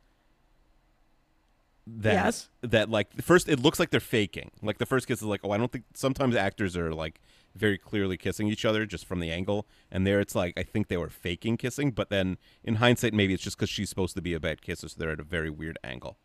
That 1.88 2.14
Yes. 2.14 2.50
that 2.62 2.90
like 2.90 3.22
first 3.22 3.48
it 3.48 3.60
looks 3.60 3.80
like 3.80 3.92
they're 3.92 4.00
faking. 4.00 4.50
Like 4.64 4.80
the 4.80 4.88
first 4.88 5.08
kiss 5.08 5.20
is 5.20 5.28
like, 5.28 5.42
oh, 5.44 5.52
I 5.52 5.58
don't 5.58 5.72
think 5.72 5.86
sometimes 5.94 6.36
actors 6.36 6.76
are 6.76 6.92
like 6.94 7.22
very 7.56 7.78
clearly 7.78 8.18
kissing 8.18 8.48
each 8.48 8.66
other 8.66 8.86
just 8.88 9.06
from 9.06 9.20
the 9.20 9.30
angle, 9.32 9.68
and 9.92 10.06
there 10.06 10.20
it's 10.20 10.34
like 10.34 10.54
I 10.58 10.64
think 10.64 10.88
they 10.88 10.98
were 10.98 11.10
faking 11.10 11.58
kissing, 11.58 11.92
but 11.92 12.10
then 12.10 12.38
in 12.64 12.76
hindsight 12.76 13.14
maybe 13.14 13.36
it's 13.36 13.44
just 13.44 13.56
because 13.58 13.70
she's 13.70 13.88
supposed 13.90 14.16
to 14.16 14.22
be 14.22 14.34
a 14.34 14.40
bad 14.40 14.62
kisser, 14.64 14.90
so 14.90 14.96
they're 14.98 15.12
at 15.12 15.20
a 15.20 15.24
very 15.24 15.52
weird 15.52 15.78
angle. 15.84 16.18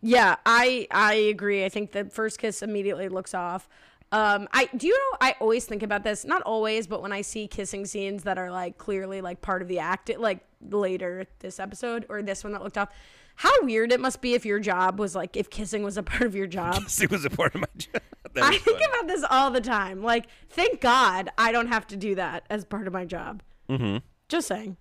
Yeah, 0.00 0.36
I 0.44 0.86
I 0.90 1.14
agree. 1.14 1.64
I 1.64 1.68
think 1.68 1.92
the 1.92 2.04
first 2.06 2.38
kiss 2.38 2.62
immediately 2.62 3.08
looks 3.08 3.34
off. 3.34 3.68
Um, 4.10 4.46
I 4.52 4.68
do 4.76 4.86
you 4.88 4.92
know 4.92 5.18
I 5.20 5.36
always 5.40 5.64
think 5.64 5.82
about 5.82 6.04
this. 6.04 6.24
Not 6.24 6.42
always, 6.42 6.86
but 6.86 7.00
when 7.02 7.12
I 7.12 7.22
see 7.22 7.46
kissing 7.46 7.86
scenes 7.86 8.24
that 8.24 8.36
are 8.36 8.50
like 8.50 8.78
clearly 8.78 9.20
like 9.20 9.40
part 9.40 9.62
of 9.62 9.68
the 9.68 9.78
act, 9.78 10.10
it, 10.10 10.20
like 10.20 10.40
later 10.70 11.26
this 11.38 11.58
episode 11.58 12.04
or 12.08 12.20
this 12.22 12.44
one 12.44 12.52
that 12.52 12.62
looked 12.62 12.76
off. 12.76 12.90
How 13.36 13.50
weird 13.62 13.92
it 13.92 14.00
must 14.00 14.20
be 14.20 14.34
if 14.34 14.44
your 14.44 14.58
job 14.60 14.98
was 14.98 15.14
like 15.14 15.36
if 15.36 15.50
kissing 15.50 15.82
was 15.82 15.96
a 15.96 16.02
part 16.02 16.22
of 16.22 16.34
your 16.34 16.46
job. 16.58 16.82
it 17.00 17.10
was 17.10 17.24
a 17.24 17.30
part 17.30 17.54
of 17.54 17.60
my 17.62 17.66
job. 17.76 18.02
I 18.42 18.56
think 18.58 18.80
about 18.80 19.08
this 19.08 19.24
all 19.30 19.50
the 19.50 19.60
time. 19.60 20.02
Like, 20.02 20.26
thank 20.48 20.80
God 20.80 21.28
I 21.36 21.52
don't 21.52 21.68
have 21.68 21.86
to 21.88 21.96
do 21.96 22.14
that 22.14 22.44
as 22.48 22.64
part 22.64 22.86
of 22.86 22.92
my 22.92 23.04
job. 23.04 23.42
Mm-hmm. 23.68 23.98
Just 24.28 24.48
saying. 24.48 24.76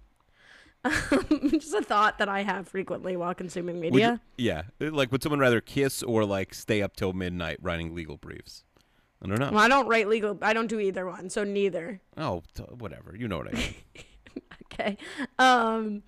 Just 0.85 1.73
a 1.75 1.81
thought 1.83 2.17
that 2.17 2.27
I 2.29 2.41
have 2.43 2.67
frequently 2.67 3.15
while 3.15 3.33
consuming 3.35 3.79
media. 3.79 4.19
you- 4.37 4.45
yeah, 4.45 4.63
like 4.79 5.11
would 5.11 5.21
someone 5.21 5.39
rather 5.39 5.61
kiss 5.61 6.01
or 6.01 6.25
like 6.25 6.53
stay 6.53 6.81
up 6.81 6.95
till 6.95 7.13
midnight 7.13 7.57
writing 7.61 7.93
legal 7.93 8.17
briefs? 8.17 8.63
I 9.23 9.27
don't 9.27 9.37
know. 9.39 9.51
Well, 9.51 9.59
I 9.59 9.67
don't 9.67 9.87
write 9.87 10.07
legal. 10.07 10.37
I 10.41 10.53
don't 10.53 10.65
do 10.67 10.79
either 10.79 11.05
one, 11.05 11.29
so 11.29 11.43
neither. 11.43 12.01
Oh, 12.17 12.41
t- 12.55 12.63
whatever. 12.63 13.15
You 13.15 13.27
know 13.27 13.37
what 13.37 13.49
I 13.49 13.51
mean. 13.57 13.73
Okay. 14.73 14.97
Um 15.37 16.01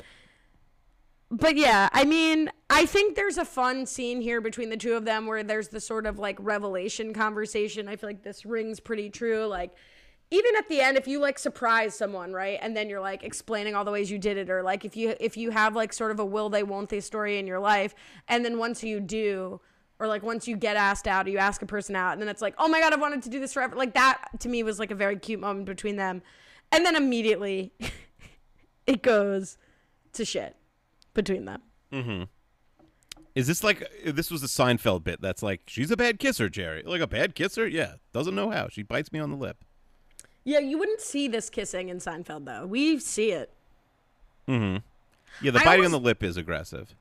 but 1.33 1.57
yeah, 1.57 1.89
I 1.91 2.03
mean, 2.03 2.51
I 2.69 2.85
think 2.85 3.15
there's 3.15 3.39
a 3.39 3.45
fun 3.45 3.87
scene 3.87 4.21
here 4.21 4.39
between 4.39 4.69
the 4.69 4.77
two 4.77 4.93
of 4.93 5.03
them 5.03 5.25
where 5.25 5.41
there's 5.41 5.69
the 5.69 5.81
sort 5.81 6.05
of 6.05 6.19
like 6.19 6.37
revelation 6.39 7.11
conversation. 7.11 7.87
I 7.87 7.95
feel 7.95 8.07
like 8.07 8.21
this 8.21 8.45
rings 8.45 8.79
pretty 8.79 9.09
true. 9.09 9.45
Like 9.47 9.71
even 10.29 10.55
at 10.57 10.69
the 10.69 10.79
end 10.79 10.95
if 10.95 11.07
you 11.07 11.17
like 11.17 11.39
surprise 11.39 11.95
someone, 11.95 12.33
right? 12.33 12.59
And 12.61 12.77
then 12.77 12.87
you're 12.87 13.01
like 13.01 13.23
explaining 13.23 13.73
all 13.73 13.83
the 13.83 13.89
ways 13.89 14.11
you 14.11 14.19
did 14.19 14.37
it 14.37 14.51
or 14.51 14.61
like 14.61 14.85
if 14.85 14.95
you 14.95 15.15
if 15.19 15.35
you 15.35 15.49
have 15.49 15.75
like 15.75 15.91
sort 15.91 16.11
of 16.11 16.19
a 16.19 16.25
will 16.25 16.49
they 16.49 16.61
won't 16.61 16.89
they 16.89 16.99
story 16.99 17.39
in 17.39 17.47
your 17.47 17.59
life 17.59 17.95
and 18.27 18.45
then 18.45 18.59
once 18.59 18.83
you 18.83 18.99
do 18.99 19.59
or 19.97 20.07
like 20.07 20.21
once 20.21 20.47
you 20.47 20.55
get 20.55 20.75
asked 20.75 21.07
out 21.07 21.25
or 21.25 21.31
you 21.31 21.39
ask 21.39 21.63
a 21.63 21.65
person 21.65 21.95
out 21.95 22.13
and 22.13 22.21
then 22.21 22.29
it's 22.29 22.43
like, 22.43 22.53
"Oh 22.59 22.67
my 22.67 22.79
god, 22.79 22.93
I've 22.93 23.01
wanted 23.01 23.23
to 23.23 23.29
do 23.29 23.39
this 23.39 23.53
forever." 23.53 23.75
Like 23.75 23.95
that 23.95 24.19
to 24.41 24.49
me 24.49 24.61
was 24.61 24.77
like 24.77 24.91
a 24.91 24.95
very 24.95 25.15
cute 25.15 25.39
moment 25.39 25.65
between 25.65 25.95
them. 25.95 26.21
And 26.71 26.85
then 26.85 26.95
immediately 26.95 27.73
it 28.85 29.01
goes 29.01 29.57
to 30.13 30.25
shit 30.25 30.55
between 31.13 31.45
them. 31.45 31.61
Mm-hmm. 31.91 32.23
Is 33.35 33.47
this 33.47 33.63
like 33.63 33.89
this 34.05 34.29
was 34.29 34.43
a 34.43 34.47
Seinfeld 34.47 35.03
bit? 35.03 35.21
That's 35.21 35.41
like 35.41 35.61
she's 35.67 35.89
a 35.91 35.97
bad 35.97 36.19
kisser, 36.19 36.49
Jerry. 36.49 36.83
Like 36.85 37.01
a 37.01 37.07
bad 37.07 37.35
kisser? 37.35 37.67
Yeah, 37.67 37.93
doesn't 38.11 38.35
know 38.35 38.51
how. 38.51 38.67
She 38.69 38.83
bites 38.83 39.11
me 39.11 39.19
on 39.19 39.31
the 39.31 39.37
lip. 39.37 39.63
Yeah, 40.43 40.59
you 40.59 40.77
wouldn't 40.77 41.01
see 41.01 41.27
this 41.27 41.49
kissing 41.49 41.89
in 41.89 41.97
Seinfeld 41.97 42.45
though. 42.45 42.65
We 42.67 42.99
see 42.99 43.31
it. 43.31 43.51
Mm-hmm. 44.47 44.77
Yeah, 45.43 45.51
the 45.51 45.59
I 45.59 45.63
biting 45.63 45.85
on 45.85 45.91
the 45.91 45.99
lip 45.99 46.21
is 46.23 46.37
aggressive. 46.37 46.95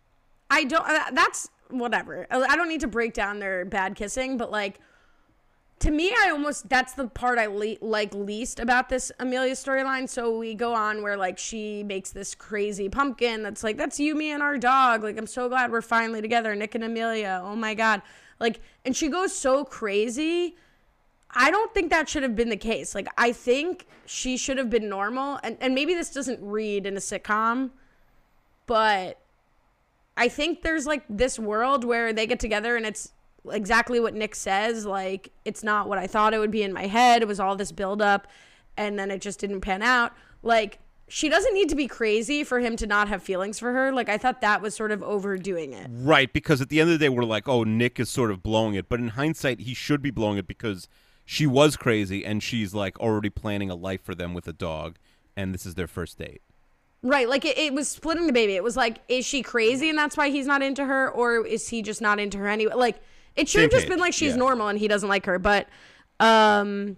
I 0.50 0.64
don't. 0.64 0.86
uh, 0.86 1.10
That's 1.12 1.50
whatever. 1.68 2.26
I 2.30 2.56
don't 2.56 2.68
need 2.68 2.80
to 2.80 2.88
break 2.88 3.14
down 3.14 3.38
their 3.38 3.64
bad 3.64 3.94
kissing, 3.94 4.36
but 4.36 4.50
like 4.50 4.80
to 5.82 5.90
me, 5.90 6.14
I 6.24 6.30
almost 6.30 6.68
that's 6.68 6.92
the 6.94 7.08
part 7.08 7.40
I 7.40 7.46
le- 7.46 7.76
like 7.80 8.14
least 8.14 8.60
about 8.60 8.88
this 8.88 9.10
Amelia 9.18 9.54
storyline. 9.54 10.08
So 10.08 10.38
we 10.38 10.54
go 10.54 10.72
on 10.74 11.02
where 11.02 11.16
like 11.16 11.38
she 11.38 11.82
makes 11.82 12.10
this 12.10 12.36
crazy 12.36 12.88
pumpkin 12.88 13.42
that's 13.42 13.64
like 13.64 13.76
that's 13.76 13.98
you, 13.98 14.14
me, 14.14 14.30
and 14.30 14.44
our 14.44 14.56
dog. 14.58 15.02
Like 15.02 15.18
I'm 15.18 15.26
so 15.26 15.48
glad 15.48 15.72
we're 15.72 15.82
finally 15.82 16.22
together, 16.22 16.54
Nick 16.54 16.76
and 16.76 16.84
Amelia. 16.84 17.42
Oh 17.44 17.56
my 17.56 17.74
god, 17.74 18.00
like 18.38 18.60
and 18.84 18.96
she 18.96 19.08
goes 19.08 19.36
so 19.36 19.64
crazy. 19.64 20.56
I 21.34 21.50
don't 21.50 21.74
think 21.74 21.90
that 21.90 22.08
should 22.08 22.22
have 22.22 22.36
been 22.36 22.48
the 22.48 22.56
case. 22.56 22.94
Like 22.94 23.08
I 23.18 23.32
think 23.32 23.88
she 24.06 24.36
should 24.36 24.58
have 24.58 24.70
been 24.70 24.88
normal, 24.88 25.40
and 25.42 25.56
and 25.60 25.74
maybe 25.74 25.94
this 25.94 26.14
doesn't 26.14 26.38
read 26.40 26.86
in 26.86 26.96
a 26.96 27.00
sitcom, 27.00 27.70
but 28.66 29.18
I 30.16 30.28
think 30.28 30.62
there's 30.62 30.86
like 30.86 31.02
this 31.10 31.40
world 31.40 31.82
where 31.82 32.12
they 32.12 32.28
get 32.28 32.38
together 32.38 32.76
and 32.76 32.86
it's 32.86 33.10
exactly 33.50 34.00
what 34.00 34.14
Nick 34.14 34.34
says. 34.34 34.86
Like, 34.86 35.32
it's 35.44 35.62
not 35.62 35.88
what 35.88 35.98
I 35.98 36.06
thought 36.06 36.34
it 36.34 36.38
would 36.38 36.50
be 36.50 36.62
in 36.62 36.72
my 36.72 36.86
head. 36.86 37.22
It 37.22 37.28
was 37.28 37.40
all 37.40 37.56
this 37.56 37.72
buildup, 37.72 38.26
and 38.76 38.98
then 38.98 39.10
it 39.10 39.20
just 39.20 39.40
didn't 39.40 39.60
pan 39.60 39.82
out. 39.82 40.12
Like, 40.42 40.78
she 41.08 41.28
doesn't 41.28 41.52
need 41.52 41.68
to 41.68 41.74
be 41.74 41.86
crazy 41.86 42.42
for 42.44 42.60
him 42.60 42.76
to 42.76 42.86
not 42.86 43.08
have 43.08 43.22
feelings 43.22 43.58
for 43.58 43.72
her. 43.72 43.92
Like, 43.92 44.08
I 44.08 44.16
thought 44.16 44.40
that 44.40 44.62
was 44.62 44.74
sort 44.74 44.92
of 44.92 45.02
overdoing 45.02 45.72
it. 45.72 45.88
Right, 45.90 46.32
because 46.32 46.60
at 46.60 46.68
the 46.68 46.80
end 46.80 46.90
of 46.90 46.98
the 46.98 47.04
day, 47.04 47.08
we're 47.08 47.24
like, 47.24 47.48
oh, 47.48 47.64
Nick 47.64 48.00
is 48.00 48.08
sort 48.08 48.30
of 48.30 48.42
blowing 48.42 48.74
it. 48.74 48.88
But 48.88 49.00
in 49.00 49.08
hindsight, 49.08 49.60
he 49.60 49.74
should 49.74 50.00
be 50.00 50.10
blowing 50.10 50.38
it 50.38 50.46
because 50.46 50.88
she 51.24 51.46
was 51.46 51.76
crazy 51.76 52.24
and 52.24 52.42
she's 52.42 52.74
like 52.74 52.98
already 52.98 53.30
planning 53.30 53.70
a 53.70 53.74
life 53.74 54.02
for 54.02 54.14
them 54.14 54.34
with 54.34 54.46
a 54.48 54.52
dog, 54.52 54.96
and 55.36 55.54
this 55.54 55.66
is 55.66 55.74
their 55.74 55.86
first 55.86 56.18
date. 56.18 56.42
Right, 57.02 57.28
like 57.28 57.44
it, 57.44 57.58
it 57.58 57.74
was 57.74 57.88
splitting 57.88 58.26
the 58.26 58.32
baby. 58.32 58.54
It 58.54 58.62
was 58.62 58.76
like, 58.76 59.00
is 59.08 59.26
she 59.26 59.42
crazy 59.42 59.88
and 59.88 59.98
that's 59.98 60.16
why 60.16 60.30
he's 60.30 60.46
not 60.46 60.62
into 60.62 60.84
her, 60.84 61.10
or 61.10 61.44
is 61.44 61.68
he 61.68 61.82
just 61.82 62.00
not 62.00 62.20
into 62.20 62.38
her 62.38 62.48
anyway? 62.48 62.74
Like, 62.74 63.00
it 63.36 63.48
should 63.48 63.58
Same 63.58 63.62
have 63.62 63.70
just 63.70 63.82
page, 63.84 63.90
been 63.90 63.98
like 63.98 64.12
she's 64.12 64.32
yeah. 64.32 64.36
normal 64.36 64.68
and 64.68 64.78
he 64.78 64.88
doesn't 64.88 65.08
like 65.08 65.26
her. 65.26 65.38
But 65.38 65.68
um, 66.20 66.96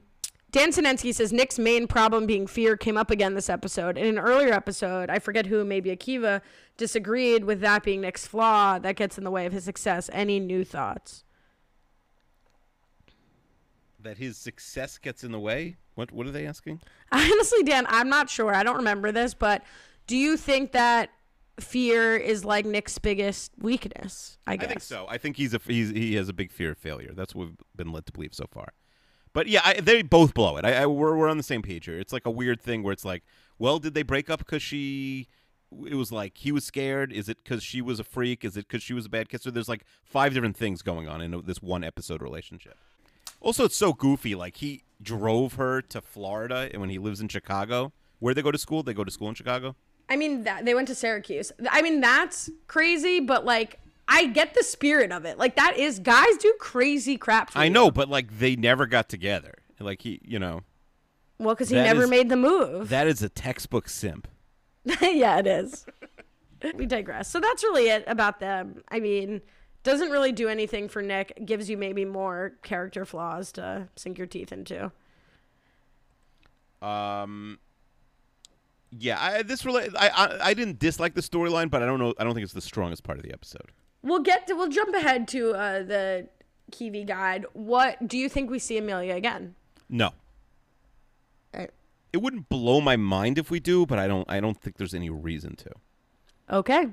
Dan 0.55 0.70
Sinensky 0.70 1.12
says 1.12 1.32
Nick's 1.32 1.59
main 1.59 1.87
problem 1.87 2.26
being 2.26 2.47
fear 2.47 2.76
came 2.76 2.97
up 2.97 3.11
again 3.11 3.35
this 3.35 3.51
episode. 3.51 3.99
In 3.99 4.07
an 4.07 4.18
earlier 4.18 4.53
episode, 4.53 5.11
I 5.11 5.18
forget 5.18 5.47
who, 5.47 5.64
maybe 5.64 5.91
Akiva, 5.91 6.43
disagreed 6.76 7.45
with 7.45 7.61
that 7.61 7.82
being 7.82 8.03
Nick's 8.03 8.26
flaw 8.26 8.78
that 8.78 8.97
gets 8.97 9.18
in 9.18 9.24
the 9.24 9.32
way 9.32 9.47
of 9.47 9.53
his 9.53 9.64
success. 9.64 10.09
Any 10.12 10.39
new 10.39 10.64
thoughts? 10.64 11.24
That 14.01 14.18
his 14.18 14.37
success 14.37 14.99
gets 14.99 15.24
in 15.24 15.32
the 15.32 15.41
way. 15.41 15.76
What? 15.95 16.12
What 16.12 16.26
are 16.26 16.30
they 16.30 16.47
asking? 16.47 16.80
Honestly, 17.12 17.62
Dan, 17.62 17.87
I'm 17.89 18.09
not 18.09 18.30
sure. 18.30 18.55
I 18.55 18.62
don't 18.62 18.76
remember 18.76 19.11
this, 19.11 19.35
but 19.35 19.64
do 20.07 20.16
you 20.16 20.37
think 20.37 20.72
that 20.72 21.11
fear 21.61 22.16
is 22.16 22.44
like 22.44 22.66
Nick's 22.66 22.98
biggest 22.98 23.52
weakness? 23.59 24.38
I 24.46 24.57
guess. 24.57 24.64
I 24.64 24.68
think 24.68 24.80
so. 24.80 25.07
I 25.09 25.18
think 25.18 25.36
he's 25.36 25.55
a 25.55 25.61
he's, 25.66 25.90
he 25.90 26.14
has 26.14 26.28
a 26.28 26.32
big 26.32 26.52
fear 26.52 26.72
of 26.72 26.78
failure. 26.78 27.12
That's 27.14 27.34
what 27.34 27.46
we've 27.46 27.57
been 27.76 27.92
led 27.92 28.07
to 28.07 28.12
believe 28.12 28.34
so 28.34 28.46
far. 28.50 28.72
But 29.32 29.48
yeah, 29.48 29.62
I, 29.64 29.74
they 29.80 30.02
both 30.02 30.32
blow 30.32 30.57
it. 30.57 30.64
I, 30.64 30.82
I 30.82 30.86
we're 30.86 31.16
we're 31.16 31.28
on 31.28 31.36
the 31.36 31.42
same 31.42 31.62
page 31.62 31.86
here. 31.86 31.98
It's 31.98 32.12
like 32.12 32.26
a 32.26 32.30
weird 32.30 32.61
thing 32.61 32.82
where 32.82 32.92
it's 32.92 33.05
like, 33.05 33.24
well, 33.59 33.78
did 33.78 33.94
they 33.94 34.02
break 34.02 34.30
up 34.30 34.38
because 34.38 34.62
she? 34.62 35.28
It 35.86 35.96
was 35.96 36.12
like 36.12 36.38
he 36.38 36.52
was 36.52 36.64
scared. 36.64 37.12
Is 37.12 37.28
it 37.28 37.38
because 37.42 37.62
she 37.62 37.82
was 37.82 37.98
a 37.98 38.05
freak? 38.05 38.44
Is 38.44 38.57
it 38.57 38.68
because 38.68 38.82
she 38.82 38.94
was 38.94 39.07
a 39.07 39.09
bad 39.09 39.28
kisser? 39.28 39.50
There's 39.50 39.68
like 39.68 39.84
five 40.05 40.32
different 40.32 40.57
things 40.57 40.82
going 40.82 41.09
on 41.09 41.20
in 41.20 41.42
this 41.44 41.61
one 41.61 41.82
episode 41.82 42.22
relationship. 42.22 42.76
Also, 43.40 43.64
it's 43.64 43.76
so 43.76 43.92
goofy. 43.92 44.36
Like 44.36 44.59
he 44.59 44.84
drove 45.02 45.55
her 45.55 45.82
to 45.82 46.00
Florida, 46.00 46.68
and 46.72 46.80
when 46.80 46.90
he 46.90 46.98
lives 46.98 47.20
in 47.20 47.26
Chicago, 47.26 47.92
where 48.20 48.34
they 48.34 48.42
go 48.42 48.52
to 48.52 48.59
school, 48.59 48.84
they 48.84 48.94
go 48.94 49.02
to 49.02 49.11
school 49.11 49.28
in 49.28 49.34
Chicago. 49.34 49.74
I 50.09 50.16
mean, 50.16 50.44
that, 50.44 50.64
they 50.64 50.74
went 50.74 50.88
to 50.88 50.94
Syracuse. 50.94 51.50
I 51.70 51.80
mean, 51.82 52.00
that's 52.00 52.50
crazy, 52.66 53.20
but 53.20 53.44
like, 53.44 53.80
I 54.07 54.26
get 54.26 54.55
the 54.55 54.62
spirit 54.62 55.12
of 55.12 55.24
it. 55.24 55.38
Like, 55.38 55.57
that 55.57 55.78
is 55.78 55.98
guys 55.98 56.36
do 56.38 56.52
crazy 56.61 57.16
crap. 57.16 57.50
For 57.50 57.59
I 57.59 57.64
you. 57.64 57.70
know, 57.70 57.90
but 57.90 58.09
like 58.09 58.38
they 58.38 58.55
never 58.57 58.86
got 58.86 59.09
together. 59.09 59.55
Like 59.80 60.02
he, 60.02 60.20
you 60.24 60.38
know, 60.38 60.61
Well, 61.38 61.55
because 61.55 61.70
he 61.70 61.76
never 61.76 62.05
is- 62.05 62.11
made 62.11 62.28
the 62.28 62.36
move. 62.36 62.90
that 62.90 63.07
is 63.07 63.22
a 63.22 63.28
textbook 63.28 63.88
simp. 63.88 64.28
yeah, 65.00 65.38
it 65.38 65.46
is. 65.46 65.86
we 66.74 66.84
digress. 66.86 67.30
So 67.30 67.40
that's 67.40 67.62
really 67.64 67.88
it 67.88 68.05
about 68.07 68.40
them. 68.40 68.82
I 68.90 69.00
mean, 69.00 69.40
doesn't 69.82 70.11
really 70.11 70.32
do 70.32 70.48
anything 70.48 70.88
for 70.88 71.00
Nick. 71.02 71.38
Gives 71.46 71.68
you 71.70 71.76
maybe 71.78 72.05
more 72.05 72.52
character 72.62 73.05
flaws 73.07 73.52
to 73.52 73.88
sink 73.96 74.18
your 74.18 74.26
teeth 74.26 74.52
into. 74.52 74.92
Um, 76.82 77.59
yeah, 78.99 79.18
I, 79.20 79.42
this 79.42 79.64
really, 79.64 79.88
I, 79.97 80.09
I, 80.09 80.38
I 80.51 80.55
didn't 80.55 80.78
dislike 80.78 81.14
the 81.14 81.20
storyline, 81.20 81.70
but 81.70 81.82
I 81.82 81.86
don't 81.86 81.99
know, 81.99 82.14
I 82.18 82.24
don't 82.24 82.34
think 82.34 82.45
it's 82.45 82.53
the 82.53 82.61
strongest 82.61 83.03
part 83.03 83.18
of 83.18 83.24
the 83.24 83.32
episode. 83.32 83.72
We'll 84.03 84.20
get 84.22 84.47
to. 84.49 84.55
We'll 84.55 84.68
jump 84.68 84.95
ahead 84.95 85.26
to 85.28 85.53
uh, 85.53 85.82
the 85.82 86.28
Kiwi 86.70 87.05
guide. 87.05 87.47
What 87.55 88.07
do 88.07 88.18
you 88.18 88.28
think 88.28 88.51
we 88.51 88.59
see 88.59 88.76
Amelia 88.76 89.14
again? 89.14 89.55
No, 89.88 90.11
Uh, 91.53 91.66
it 92.12 92.18
wouldn't 92.22 92.49
blow 92.49 92.80
my 92.80 92.97
mind 92.97 93.38
if 93.38 93.51
we 93.51 93.61
do, 93.61 93.86
but 93.86 93.99
I 93.99 94.07
don't, 94.07 94.28
I 94.30 94.40
don't 94.40 94.61
think 94.61 94.76
there's 94.76 94.95
any 94.95 95.11
reason 95.11 95.57
to. 95.57 95.70
Okay. 96.51 96.88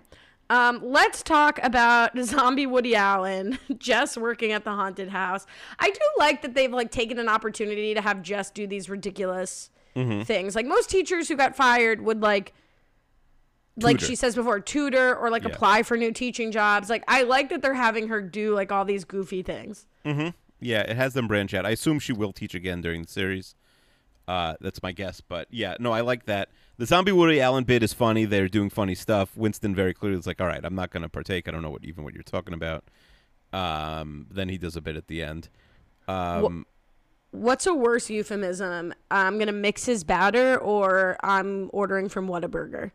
Um, 0.49 0.79
let's 0.83 1.23
talk 1.23 1.59
about 1.63 2.17
zombie 2.23 2.65
Woody 2.65 2.95
Allen, 2.95 3.57
Jess 3.77 4.17
working 4.17 4.51
at 4.51 4.63
the 4.65 4.71
haunted 4.71 5.09
house. 5.09 5.45
I 5.79 5.89
do 5.89 5.99
like 6.17 6.41
that 6.41 6.53
they've 6.53 6.71
like 6.71 6.91
taken 6.91 7.19
an 7.19 7.29
opportunity 7.29 7.93
to 7.93 8.01
have 8.01 8.21
Jess 8.21 8.51
do 8.51 8.67
these 8.67 8.89
ridiculous 8.89 9.69
Mm-hmm. 9.95 10.21
things. 10.23 10.55
Like 10.55 10.65
most 10.65 10.89
teachers 10.89 11.27
who 11.27 11.35
got 11.35 11.55
fired 11.55 12.01
would 12.01 12.21
like 12.21 12.53
like 13.77 13.97
Tutor. 13.97 14.05
she 14.05 14.15
says 14.15 14.35
before, 14.35 14.59
tutor 14.59 15.15
or 15.15 15.29
like 15.29 15.43
Yeah. 15.43 15.49
apply 15.49 15.83
for 15.83 15.97
new 15.97 16.11
teaching 16.11 16.51
jobs. 16.51 16.89
Like 16.89 17.03
I 17.07 17.23
like 17.23 17.49
that 17.49 17.61
they're 17.61 17.73
having 17.73 18.07
her 18.09 18.21
do 18.21 18.53
like 18.53 18.71
all 18.71 18.85
these 18.85 19.03
goofy 19.05 19.41
things. 19.43 19.85
Yeah, 20.63 20.81
it 20.81 20.95
has 20.95 21.13
them 21.13 21.27
branch 21.27 21.53
out. 21.53 21.65
I 21.65 21.71
assume 21.71 21.99
she 21.99 22.13
will 22.13 22.31
teach 22.33 22.53
again 22.53 22.81
during 22.81 23.01
the 23.03 23.07
series. 23.07 23.55
Uh, 24.27 24.55
that's 24.61 24.83
my 24.83 24.91
guess, 24.91 25.19
but 25.19 25.47
yeah, 25.49 25.75
no, 25.79 25.91
I 25.91 26.01
like 26.01 26.25
that. 26.25 26.49
The 26.77 26.85
zombie 26.85 27.11
Woody 27.11 27.41
Allen 27.41 27.63
bit 27.63 27.81
is 27.83 27.93
funny. 27.93 28.25
They're 28.25 28.47
doing 28.47 28.69
funny 28.69 28.95
stuff. 28.95 29.35
Winston 29.35 29.73
very 29.75 29.93
clearly 29.93 30.17
is 30.19 30.27
like, 30.27 30.39
"All 30.39 30.47
right, 30.47 30.63
I'm 30.63 30.75
not 30.75 30.89
going 30.91 31.03
to 31.03 31.09
partake. 31.09 31.47
I 31.47 31.51
don't 31.51 31.61
know 31.63 31.69
what 31.71 31.83
even 31.83 32.03
what 32.03 32.13
you're 32.13 32.23
talking 32.23 32.53
about." 32.53 32.83
Um, 33.51 34.27
then 34.31 34.47
he 34.49 34.57
does 34.57 34.75
a 34.75 34.81
bit 34.81 34.95
at 34.95 35.07
the 35.07 35.21
end. 35.23 35.49
Um, 36.07 36.65
What's 37.31 37.65
a 37.65 37.73
worse 37.73 38.09
euphemism? 38.09 38.93
I'm 39.09 39.39
gonna 39.39 39.51
mix 39.51 39.85
his 39.85 40.03
batter 40.03 40.57
or 40.57 41.17
I'm 41.23 41.69
ordering 41.73 42.09
from 42.09 42.27
Whataburger. 42.27 42.91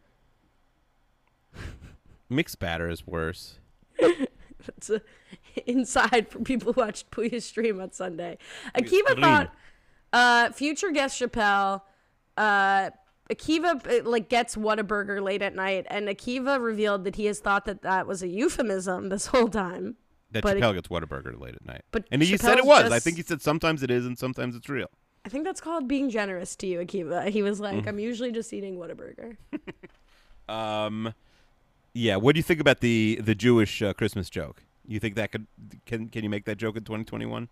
mixed 2.29 2.59
batter 2.59 2.89
is 2.89 3.07
worse. 3.07 3.59
That's 3.99 4.91
a, 4.91 5.01
inside 5.67 6.29
for 6.29 6.41
people 6.41 6.73
who 6.73 6.81
watched 6.83 7.11
Puya's 7.11 7.45
stream 7.45 7.81
on 7.81 7.93
Sunday. 7.93 8.39
Akiva 8.75 9.19
thought 9.19 9.55
uh, 10.13 10.51
future 10.51 10.91
guest 10.91 11.21
Chappelle. 11.21 11.83
Uh, 12.37 12.91
Akiva 13.31 13.87
uh, 13.87 14.09
like 14.09 14.29
gets 14.29 14.57
Whataburger 14.57 15.23
late 15.23 15.43
at 15.43 15.55
night, 15.55 15.87
and 15.89 16.09
Akiva 16.09 16.61
revealed 16.61 17.05
that 17.05 17.17
he 17.17 17.27
has 17.27 17.41
thought 17.41 17.65
that 17.65 17.83
that 17.83 18.07
was 18.07 18.23
a 18.23 18.29
euphemism 18.29 19.09
this 19.09 19.27
whole 19.27 19.49
time. 19.49 19.97
That 20.37 20.43
But 20.43 20.57
it- 20.57 20.63
Chappelle 20.63 20.75
gets 20.75 20.89
Whataburger 20.89 21.41
late 21.41 21.55
at 21.55 21.65
night. 21.67 21.83
But 21.91 22.05
and 22.11 22.23
he 22.23 22.37
said 22.37 22.59
it 22.59 22.65
Chappelle's 22.65 22.85
was. 22.85 22.93
I 22.93 22.99
think 23.01 23.17
he 23.17 23.23
said 23.23 23.43
sometimes 23.43 23.83
it 23.83 23.91
is 23.91 24.07
and 24.07 24.19
sometimes 24.19 24.55
it's 24.55 24.69
real. 24.69 24.89
I 25.25 25.29
think 25.29 25.45
that's 25.45 25.61
called 25.61 25.89
being 25.89 26.09
generous 26.11 26.55
to 26.57 26.67
you, 26.67 26.79
Akiva. 26.79 27.29
He 27.31 27.43
was 27.43 27.59
like, 27.59 27.79
Mm-hmm. 27.79 27.89
"I'm 27.89 27.99
usually 27.99 28.31
just 28.33 28.53
eating 28.53 28.77
Whataburger." 28.79 29.37
Um, 30.49 31.13
yeah. 31.93 32.17
What 32.17 32.35
do 32.35 32.39
you 32.39 32.43
think 32.45 32.61
about 32.61 32.81
the 32.81 33.19
the 33.23 33.35
Jewish 33.35 33.83
uh, 33.83 33.93
Christmas 33.95 34.31
joke? 34.31 34.63
You 34.87 35.01
think 35.01 35.17
that 35.17 35.33
could 35.33 35.47
can 35.87 36.09
can 36.09 36.23
you 36.23 36.31
make 36.31 36.45
that 36.45 36.57
joke 36.57 36.77
in 36.77 36.85
2021? 36.85 37.49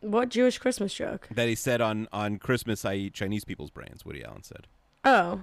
what 0.00 0.28
Jewish 0.28 0.58
Christmas 0.58 0.92
joke? 0.92 1.28
That 1.30 1.48
he 1.48 1.54
said 1.54 1.80
on 1.80 2.08
on 2.12 2.38
Christmas, 2.38 2.84
I 2.84 2.94
eat 2.94 3.14
Chinese 3.14 3.44
people's 3.44 3.70
brains. 3.70 4.04
Woody 4.04 4.24
Allen 4.24 4.42
said. 4.42 4.66
Oh, 5.04 5.42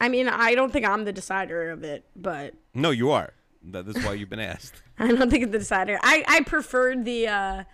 I 0.00 0.08
mean, 0.08 0.28
I 0.28 0.54
don't 0.54 0.72
think 0.72 0.86
I'm 0.86 1.04
the 1.04 1.12
decider 1.12 1.70
of 1.70 1.82
it, 1.82 2.04
but 2.14 2.54
No, 2.74 2.90
you 2.90 3.10
are. 3.10 3.32
That 3.64 3.86
is 3.86 4.02
why 4.04 4.14
you've 4.14 4.30
been 4.30 4.40
asked. 4.40 4.82
I 4.98 5.08
don't 5.08 5.30
think 5.30 5.44
it's 5.44 5.52
the 5.52 5.58
decider. 5.58 5.98
I 6.02 6.24
I 6.26 6.40
preferred 6.42 7.04
the 7.04 7.28
uh 7.28 7.64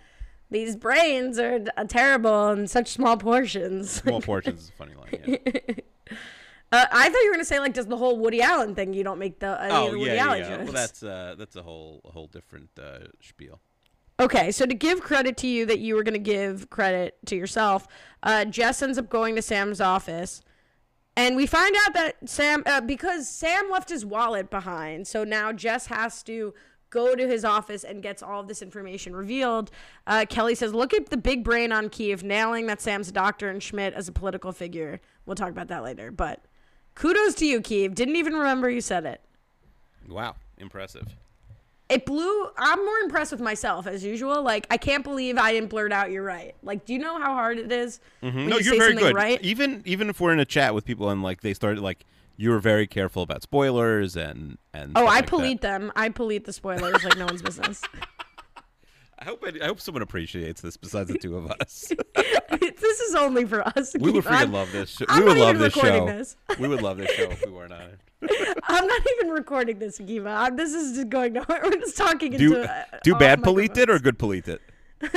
these 0.51 0.75
brains 0.75 1.37
are 1.37 1.63
uh, 1.77 1.83
terrible 1.85 2.49
in 2.49 2.67
such 2.67 2.89
small 2.89 3.17
portions. 3.17 3.91
Small 3.91 4.21
portions 4.33 4.63
is 4.63 4.69
a 4.69 4.71
funny 4.73 4.93
line. 4.95 5.37
Yeah. 5.45 5.59
Uh, 6.71 6.85
I 6.91 7.09
thought 7.09 7.19
you 7.23 7.29
were 7.29 7.33
gonna 7.33 7.45
say 7.45 7.59
like 7.59 7.73
does 7.73 7.87
the 7.87 7.97
whole 7.97 8.19
Woody 8.19 8.43
Allen 8.43 8.75
thing. 8.75 8.93
You 8.93 9.03
don't 9.03 9.17
make 9.17 9.39
the 9.39 9.47
of 9.47 9.71
oh 9.71 9.91
the 9.91 9.97
yeah, 9.97 10.01
Woody 10.01 10.11
yeah. 10.11 10.23
Allen 10.23 10.39
yeah. 10.39 10.63
Well, 10.63 10.71
that's 10.71 11.01
uh, 11.01 11.33
that's 11.35 11.55
a 11.55 11.63
whole 11.63 11.99
a 12.05 12.11
whole 12.11 12.27
different 12.27 12.69
uh, 12.79 13.07
spiel. 13.21 13.59
Okay, 14.19 14.51
so 14.51 14.65
to 14.65 14.73
give 14.75 15.01
credit 15.01 15.37
to 15.37 15.47
you 15.47 15.65
that 15.65 15.79
you 15.79 15.95
were 15.95 16.03
going 16.03 16.13
to 16.13 16.19
give 16.19 16.69
credit 16.69 17.17
to 17.25 17.37
yourself, 17.37 17.87
uh, 18.21 18.43
Jess 18.45 18.81
ends 18.81 18.97
up 18.97 19.09
going 19.09 19.35
to 19.35 19.41
Sam's 19.41 19.79
office, 19.79 20.41
and 21.19 21.35
we 21.35 21.45
find 21.45 21.75
out 21.85 21.93
that 21.95 22.29
Sam, 22.29 22.63
uh, 22.65 22.79
because 22.79 23.29
Sam 23.29 23.69
left 23.69 23.89
his 23.89 24.05
wallet 24.05 24.49
behind, 24.49 25.05
so 25.05 25.25
now 25.25 25.51
Jess 25.51 25.87
has 25.87 26.23
to 26.23 26.53
go 26.89 27.13
to 27.13 27.27
his 27.27 27.43
office 27.43 27.83
and 27.83 28.01
gets 28.01 28.23
all 28.23 28.39
of 28.39 28.47
this 28.47 28.61
information 28.61 29.13
revealed. 29.13 29.69
Uh, 30.07 30.25
Kelly 30.29 30.55
says, 30.55 30.73
"Look 30.73 30.93
at 30.93 31.09
the 31.09 31.17
big 31.17 31.43
brain 31.43 31.73
on 31.73 31.89
Kiev, 31.89 32.23
nailing 32.23 32.67
that 32.67 32.81
Sam's 32.81 33.09
a 33.09 33.11
doctor 33.11 33.49
and 33.49 33.61
Schmidt 33.61 33.93
as 33.93 34.07
a 34.07 34.13
political 34.13 34.53
figure." 34.53 35.01
We'll 35.25 35.35
talk 35.35 35.49
about 35.49 35.67
that 35.67 35.83
later, 35.83 36.09
but 36.09 36.45
kudos 36.95 37.35
to 37.35 37.45
you, 37.45 37.59
Kiev. 37.59 37.95
Didn't 37.95 38.15
even 38.15 38.33
remember 38.33 38.69
you 38.69 38.81
said 38.81 39.05
it. 39.05 39.21
Wow, 40.07 40.37
impressive. 40.57 41.15
It 41.89 42.05
blew. 42.05 42.47
I'm 42.57 42.85
more 42.85 42.97
impressed 43.03 43.31
with 43.31 43.41
myself 43.41 43.87
as 43.87 44.03
usual. 44.03 44.43
Like 44.43 44.67
I 44.69 44.77
can't 44.77 45.03
believe 45.03 45.37
I 45.37 45.51
didn't 45.53 45.69
blurt 45.69 45.91
out. 45.91 46.11
You're 46.11 46.23
right. 46.23 46.55
Like, 46.61 46.85
do 46.85 46.93
you 46.93 46.99
know 46.99 47.19
how 47.19 47.33
hard 47.33 47.57
it 47.57 47.71
is 47.71 47.99
Mm-hmm. 48.21 48.47
No, 48.47 48.57
you 48.57 48.63
you're 48.65 48.73
say 48.73 48.77
very 48.77 48.89
something 48.91 49.07
good. 49.07 49.15
right? 49.15 49.41
Even 49.41 49.81
even 49.85 50.09
if 50.09 50.19
we're 50.21 50.33
in 50.33 50.39
a 50.39 50.45
chat 50.45 50.75
with 50.75 50.85
people 50.85 51.09
and 51.09 51.23
like 51.23 51.41
they 51.41 51.53
started 51.53 51.81
like 51.81 52.05
you 52.37 52.51
were 52.51 52.59
very 52.59 52.85
careful 52.87 53.23
about 53.23 53.41
spoilers 53.41 54.15
and 54.15 54.57
and 54.73 54.91
Oh, 54.95 55.05
I 55.07 55.21
like 55.21 55.29
that. 55.31 55.61
them. 55.61 55.91
I 55.95 56.09
polite 56.09 56.45
the 56.45 56.53
spoilers 56.53 57.03
like 57.03 57.17
no 57.17 57.25
one's 57.25 57.41
business. 57.41 57.81
I 59.21 59.25
hope 59.25 59.43
I, 59.45 59.51
I 59.61 59.67
hope 59.67 59.81
someone 59.81 60.01
appreciates 60.01 60.61
this 60.61 60.77
besides 60.77 61.09
the 61.11 61.17
two 61.17 61.35
of 61.37 61.51
us. 61.59 61.91
this 62.15 62.99
is 63.01 63.15
only 63.15 63.45
for 63.45 63.67
us. 63.67 63.93
we 63.99 64.11
would 64.11 64.23
freaking 64.23 64.53
love 64.53 64.71
this. 64.71 64.91
Show. 64.91 65.05
I'm 65.09 65.23
we 65.23 65.29
would 65.29 65.37
love 65.37 65.57
this 65.59 65.73
show. 65.73 66.05
this. 66.05 66.37
we 66.59 66.67
would 66.69 66.81
love 66.81 66.97
this 66.97 67.11
show 67.11 67.23
if 67.23 67.45
we 67.45 67.51
weren't 67.51 67.73
on 67.73 67.81
it. 67.81 67.99
I'm 68.63 68.85
not 68.85 69.01
even 69.15 69.29
recording 69.31 69.79
this, 69.79 69.99
Akiva. 69.99 70.27
I'm, 70.27 70.55
this 70.57 70.73
is 70.73 70.95
just 70.95 71.09
going 71.09 71.33
nowhere. 71.33 71.61
We're 71.63 71.77
just 71.77 71.95
talking 71.95 72.31
Do 72.31 72.55
into 72.55 72.69
uh, 72.69 72.83
do 73.03 73.15
bad 73.15 73.43
polite 73.43 73.77
it 73.77 73.89
or 73.89 73.97
good 73.99 74.19
polite 74.19 74.47
it? 74.47 74.61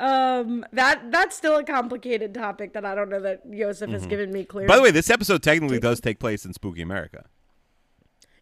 um, 0.00 0.66
that 0.72 1.12
that's 1.12 1.36
still 1.36 1.56
a 1.56 1.62
complicated 1.62 2.34
topic 2.34 2.72
that 2.72 2.84
I 2.84 2.96
don't 2.96 3.08
know 3.08 3.20
that 3.20 3.42
Yosef 3.48 3.90
has 3.90 4.06
given 4.06 4.32
me 4.32 4.44
clear. 4.44 4.64
Mm-hmm. 4.64 4.70
By 4.70 4.76
the 4.76 4.82
way, 4.82 4.90
this 4.90 5.08
episode 5.08 5.42
technically 5.42 5.78
does 5.78 6.00
take 6.00 6.18
place 6.18 6.44
in 6.44 6.52
Spooky 6.52 6.82
America. 6.82 7.26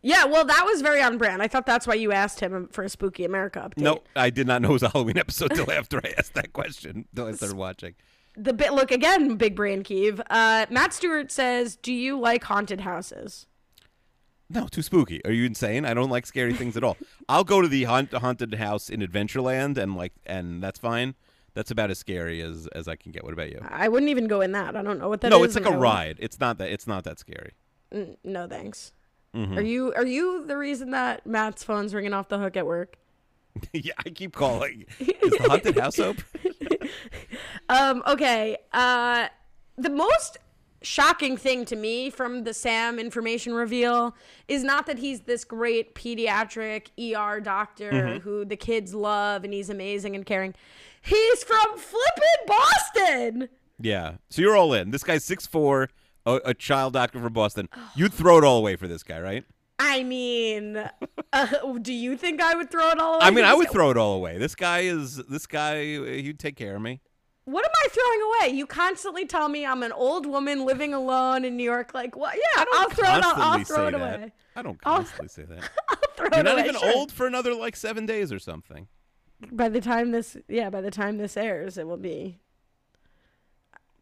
yeah, 0.01 0.25
well, 0.25 0.47
that 0.47 0.65
was 0.65 0.81
very 0.81 1.03
on 1.03 1.19
brand. 1.19 1.43
I 1.43 1.49
thought 1.49 1.67
that's 1.67 1.87
why 1.87 1.95
you 1.95 2.13
asked 2.13 2.41
him 2.41 2.69
for 2.73 2.85
a 2.85 2.89
Spooky 2.89 3.27
America 3.27 3.69
update. 3.69 3.83
No, 3.83 4.03
I 4.15 4.31
did 4.31 4.47
not 4.47 4.63
know 4.63 4.71
it 4.71 4.75
was 4.75 4.83
a 4.83 4.89
Halloween 4.89 5.19
episode 5.19 5.49
till 5.55 5.71
after 5.71 5.99
I 6.03 6.15
asked 6.17 6.33
that 6.35 6.55
question. 6.55 7.07
Till 7.15 7.27
I 7.27 7.33
started 7.33 7.59
watching. 7.59 7.95
The 8.37 8.53
bit 8.53 8.73
look 8.73 8.91
again, 8.91 9.37
big 9.37 9.55
brain 9.57 9.83
Keeve. 9.83 10.21
Uh, 10.31 10.67
Matt 10.71 10.93
Stewart 10.93 11.31
says, 11.33 11.77
"Do 11.77 11.93
you 11.93 12.19
like 12.19 12.45
haunted 12.45 12.81
houses?" 12.83 13.47
No, 14.49 14.69
too 14.69 14.83
spooky. 14.83 15.25
Are 15.25 15.33
you 15.33 15.45
insane? 15.45 15.85
I 15.85 15.93
don't 15.95 16.11
like 16.11 16.25
scary 16.25 16.53
things 16.55 16.77
at 16.77 16.85
all. 16.85 16.97
I'll 17.29 17.43
go 17.45 17.61
to 17.61 17.67
the 17.69 17.85
haunt- 17.85 18.13
haunted 18.13 18.55
house 18.55 18.89
in 18.89 19.01
Adventureland 19.01 19.77
and 19.77 19.97
like, 19.97 20.13
and 20.25 20.63
that's 20.63 20.79
fine. 20.79 21.17
That's 21.55 21.71
about 21.73 21.91
as 21.91 21.99
scary 21.99 22.41
as 22.43 22.69
as 22.69 22.87
I 22.87 22.97
can 22.97 23.11
get. 23.13 23.25
What 23.25 23.33
about 23.33 23.51
you? 23.51 23.59
I 23.69 23.89
wouldn't 23.89 24.11
even 24.11 24.29
go 24.29 24.41
in 24.43 24.53
that. 24.53 24.77
I 24.77 24.83
don't 24.83 24.99
know 24.99 25.09
what 25.09 25.21
that 25.23 25.31
no, 25.31 25.43
it's 25.43 25.57
like 25.57 25.65
a 25.67 25.77
ride. 25.77 26.17
It's 26.21 26.39
not 26.39 26.59
that. 26.59 26.71
It's 26.71 26.87
not 26.87 27.05
that 27.05 27.19
scary. 27.19 27.53
wouldn't- 27.91 28.17
No 28.23 28.47
thanks. 28.47 28.93
Mm-hmm. 29.35 29.59
Are 29.59 29.63
you 29.63 29.93
are 29.95 30.07
you 30.07 30.47
the 30.47 30.57
reason 30.57 30.91
that 30.93 31.27
Matt's 31.27 31.65
phone's 31.65 31.93
ringing 31.95 32.13
off 32.13 32.29
the 32.29 32.39
hook 32.39 32.57
at 32.57 32.67
work? 32.67 32.99
yeah, 33.73 33.95
I 33.99 34.11
keep 34.11 34.35
calling. 34.37 34.85
Is 35.01 35.33
the 35.39 35.47
haunted 35.49 35.79
house 35.79 35.99
open? 35.99 36.23
Um, 37.69 38.03
okay. 38.07 38.57
Uh, 38.73 39.27
the 39.77 39.91
most 39.91 40.39
shocking 40.83 41.37
thing 41.37 41.65
to 41.65 41.75
me 41.75 42.11
from 42.11 42.45
the 42.45 42.55
Sam 42.55 42.99
information 43.01 43.55
reveal 43.55 44.15
is 44.47 44.63
not 44.63 44.87
that 44.87 44.99
he's 44.99 45.23
this 45.23 45.43
great 45.45 45.95
pediatric 45.97 46.89
ER 46.97 47.41
doctor 47.41 47.91
Mm-hmm. 47.91 48.19
who 48.21 48.45
the 48.45 48.55
kids 48.57 48.95
love 48.95 49.43
and 49.43 49.53
he's 49.53 49.69
amazing 49.69 50.15
and 50.15 50.25
caring. 50.25 50.55
He's 51.03 51.43
from 51.43 51.77
flippin' 51.77 52.47
Boston. 52.47 53.49
Yeah. 53.81 54.15
So 54.31 54.43
you're 54.43 54.57
all 54.57 54.73
in. 54.73 54.91
This 54.93 55.03
guy's 55.03 55.25
six 55.25 55.45
four, 55.47 55.89
a, 56.25 56.41
a 56.47 56.55
child 56.55 56.93
doctor 56.93 57.21
from 57.21 57.33
Boston. 57.33 57.69
You'd 57.97 58.15
throw 58.15 58.39
it 58.39 58.45
all 58.45 58.59
away 58.59 58.77
for 58.77 58.87
this 58.87 59.03
guy, 59.03 59.21
right? 59.21 59.45
I 59.79 60.03
mean, 60.05 60.83
uh, 61.33 61.47
do 61.83 61.93
you 61.93 62.17
think 62.17 62.41
I 62.41 62.55
would 62.55 62.71
throw 62.71 62.91
it 62.91 62.99
all 62.99 63.17
away? 63.17 63.25
I 63.27 63.31
mean, 63.31 63.45
I 63.45 63.55
would 63.55 63.71
throw 63.71 63.91
it 63.91 63.97
all 63.97 64.15
away. 64.15 64.39
This 64.39 64.55
guy 64.55 64.81
is. 64.81 65.17
This 65.29 65.47
guy. 65.47 65.83
He'd 65.83 66.39
take 66.39 66.57
care 66.57 66.77
of 66.77 66.83
me. 66.83 67.01
What 67.45 67.65
am 67.65 67.71
I 67.85 67.89
throwing 67.91 68.21
away? 68.51 68.57
You 68.59 68.67
constantly 68.67 69.25
tell 69.27 69.49
me 69.49 69.65
I'm 69.65 69.83
an 69.85 69.93
old 69.93 70.27
woman 70.27 70.65
living 70.65 70.93
alone 70.95 71.45
in 71.45 71.57
New 71.57 71.63
York. 71.63 71.93
Like, 71.95 72.17
what? 72.17 72.35
Yeah, 72.35 72.65
I'll 72.73 72.91
throw 72.91 73.05
it. 73.17 73.25
I'll, 73.25 73.43
I'll 73.43 73.65
throw 73.65 73.87
it 73.89 73.93
that. 73.93 74.01
away. 74.19 74.33
I 74.57 74.63
don't 74.63 74.79
I'll- 74.85 74.97
constantly 74.97 75.29
say 75.29 75.43
that. 75.45 75.71
I'll 75.89 75.97
throw 76.17 76.27
You're 76.33 76.41
it 76.41 76.43
not 76.45 76.53
away. 76.55 76.63
even 76.69 76.81
sure. 76.81 76.93
old 76.97 77.13
for 77.13 77.27
another 77.27 77.55
like 77.55 77.77
seven 77.77 78.05
days 78.07 78.33
or 78.33 78.39
something. 78.41 78.89
By 79.53 79.69
the 79.69 79.81
time 79.83 80.11
this, 80.13 80.37
yeah, 80.49 80.71
by 80.71 80.81
the 80.81 80.91
time 80.91 81.19
this 81.19 81.37
airs, 81.37 81.77
it 81.79 81.87
will 81.87 81.99
be 81.99 82.39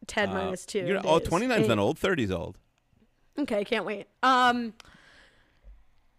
ten 0.06 0.30
Uh, 0.30 0.34
minus 0.34 0.64
two. 0.64 0.78
You're, 0.86 1.00
oh, 1.04 1.18
days. 1.18 1.28
29's 1.28 1.68
not 1.68 1.78
old. 1.78 1.98
30's 1.98 2.30
old. 2.30 2.58
Okay, 3.38 3.64
can't 3.64 3.84
wait. 3.84 4.06
Um, 4.22 4.74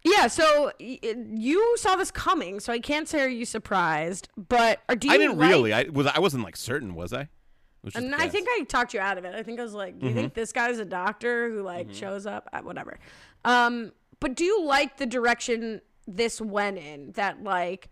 yeah. 0.06 0.26
So 0.28 0.72
y- 0.80 0.98
you 1.02 1.76
saw 1.76 1.96
this 1.96 2.10
coming, 2.10 2.60
so 2.60 2.72
I 2.72 2.78
can't 2.78 3.08
say 3.08 3.20
are 3.20 3.28
you 3.28 3.44
surprised, 3.44 4.28
but 4.36 4.80
or 4.88 4.94
do 4.96 5.08
you? 5.08 5.14
I 5.14 5.18
didn't 5.18 5.38
like- 5.38 5.50
really. 5.50 5.72
I 5.72 5.84
was. 5.84 6.06
I 6.06 6.18
wasn't 6.20 6.44
like 6.44 6.56
certain. 6.56 6.94
Was 6.94 7.12
I? 7.12 7.22
It 7.22 7.28
was 7.82 7.92
just 7.94 8.04
And 8.04 8.14
I 8.14 8.24
guess. 8.24 8.32
think 8.32 8.48
I 8.50 8.64
talked 8.68 8.94
you 8.94 9.00
out 9.00 9.18
of 9.18 9.24
it. 9.24 9.34
I 9.34 9.42
think 9.42 9.60
I 9.60 9.62
was 9.62 9.74
like, 9.74 9.98
"Do 9.98 10.06
you 10.06 10.10
Mm-hmm. 10.12 10.20
think 10.20 10.34
this 10.34 10.52
guy's 10.52 10.78
a 10.78 10.84
doctor 10.84 11.50
who 11.50 11.62
like 11.62 11.92
shows 11.92 12.26
up 12.26 12.48
at 12.52 12.64
whatever?" 12.64 12.98
Um, 13.44 13.92
but 14.20 14.34
do 14.34 14.44
you 14.44 14.64
like 14.64 14.96
the 14.96 15.06
direction 15.06 15.80
this 16.06 16.40
went 16.40 16.78
in? 16.78 17.12
That 17.12 17.42
like 17.44 17.88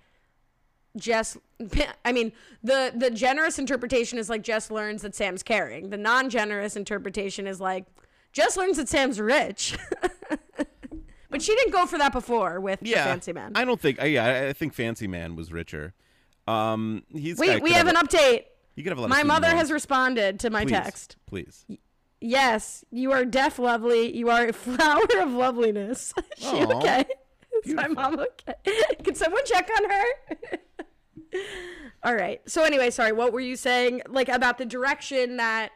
Jess, 0.97 1.37
I 2.05 2.12
mean, 2.12 2.33
the 2.62 2.93
the 2.95 3.11
generous 3.11 3.59
interpretation 3.59 4.19
is 4.19 4.29
like 4.31 4.43
Jess 4.43 4.71
learns 4.71 5.03
that 5.03 5.15
Sam's 5.15 5.43
caring. 5.43 5.91
The 5.91 5.97
non 5.99 6.31
generous 6.31 6.77
interpretation 6.77 7.47
is 7.47 7.61
like 7.61 7.85
Jess 8.33 8.57
learns 8.57 8.77
that 8.79 8.89
Sam's 8.89 9.21
rich. 9.21 9.77
but 11.35 11.43
she 11.43 11.53
didn't 11.57 11.72
go 11.72 11.85
for 11.85 11.99
that 11.99 12.12
before 12.12 12.61
with 12.61 12.78
the 12.78 12.91
yeah. 12.91 13.07
Fancy 13.07 13.32
Man. 13.32 13.51
I 13.57 13.64
don't 13.64 13.80
think. 13.80 14.01
I, 14.01 14.05
yeah, 14.05 14.47
I- 14.51 14.53
think 14.53 14.72
Fancy 14.72 15.09
Man 15.09 15.35
was 15.35 15.53
richer. 15.53 15.93
Um, 16.47 17.03
he's. 17.12 17.39
Wait, 17.39 17.61
we 17.61 17.72
have 17.72 17.89
an 17.89 17.97
update. 17.97 18.45
You 18.76 18.85
could 18.85 18.91
have 18.91 18.99
a 18.99 19.01
lot 19.01 19.11
My 19.11 19.24
mother 19.24 19.49
has 19.49 19.72
responded 19.72 20.39
to 20.41 20.51
my 20.51 20.62
Please, 20.62 20.70
text. 20.70 21.16
Please. 21.26 21.66
Yes, 22.20 22.85
you 22.93 23.11
are 23.11 23.24
deaf, 23.24 23.59
lovely. 23.59 24.16
You 24.16 24.30
are 24.30 24.47
a 24.47 24.53
flower 24.53 25.03
of 25.18 25.32
loveliness. 25.32 26.14
Is 26.39 26.49
she 26.49 26.64
Aw, 26.64 26.76
okay? 26.78 27.05
Is 27.64 27.74
my 27.74 27.89
mom 27.89 28.20
okay? 28.20 28.95
Can 29.03 29.16
someone 29.16 29.45
check 29.45 29.68
on 29.76 29.91
her? 29.91 30.59
All 32.05 32.14
right. 32.14 32.49
So 32.49 32.62
anyway, 32.62 32.91
sorry. 32.91 33.11
What 33.11 33.32
were 33.32 33.41
you 33.41 33.57
saying, 33.57 34.03
like 34.09 34.28
about 34.28 34.59
the 34.59 34.66
direction 34.66 35.39
that 35.39 35.72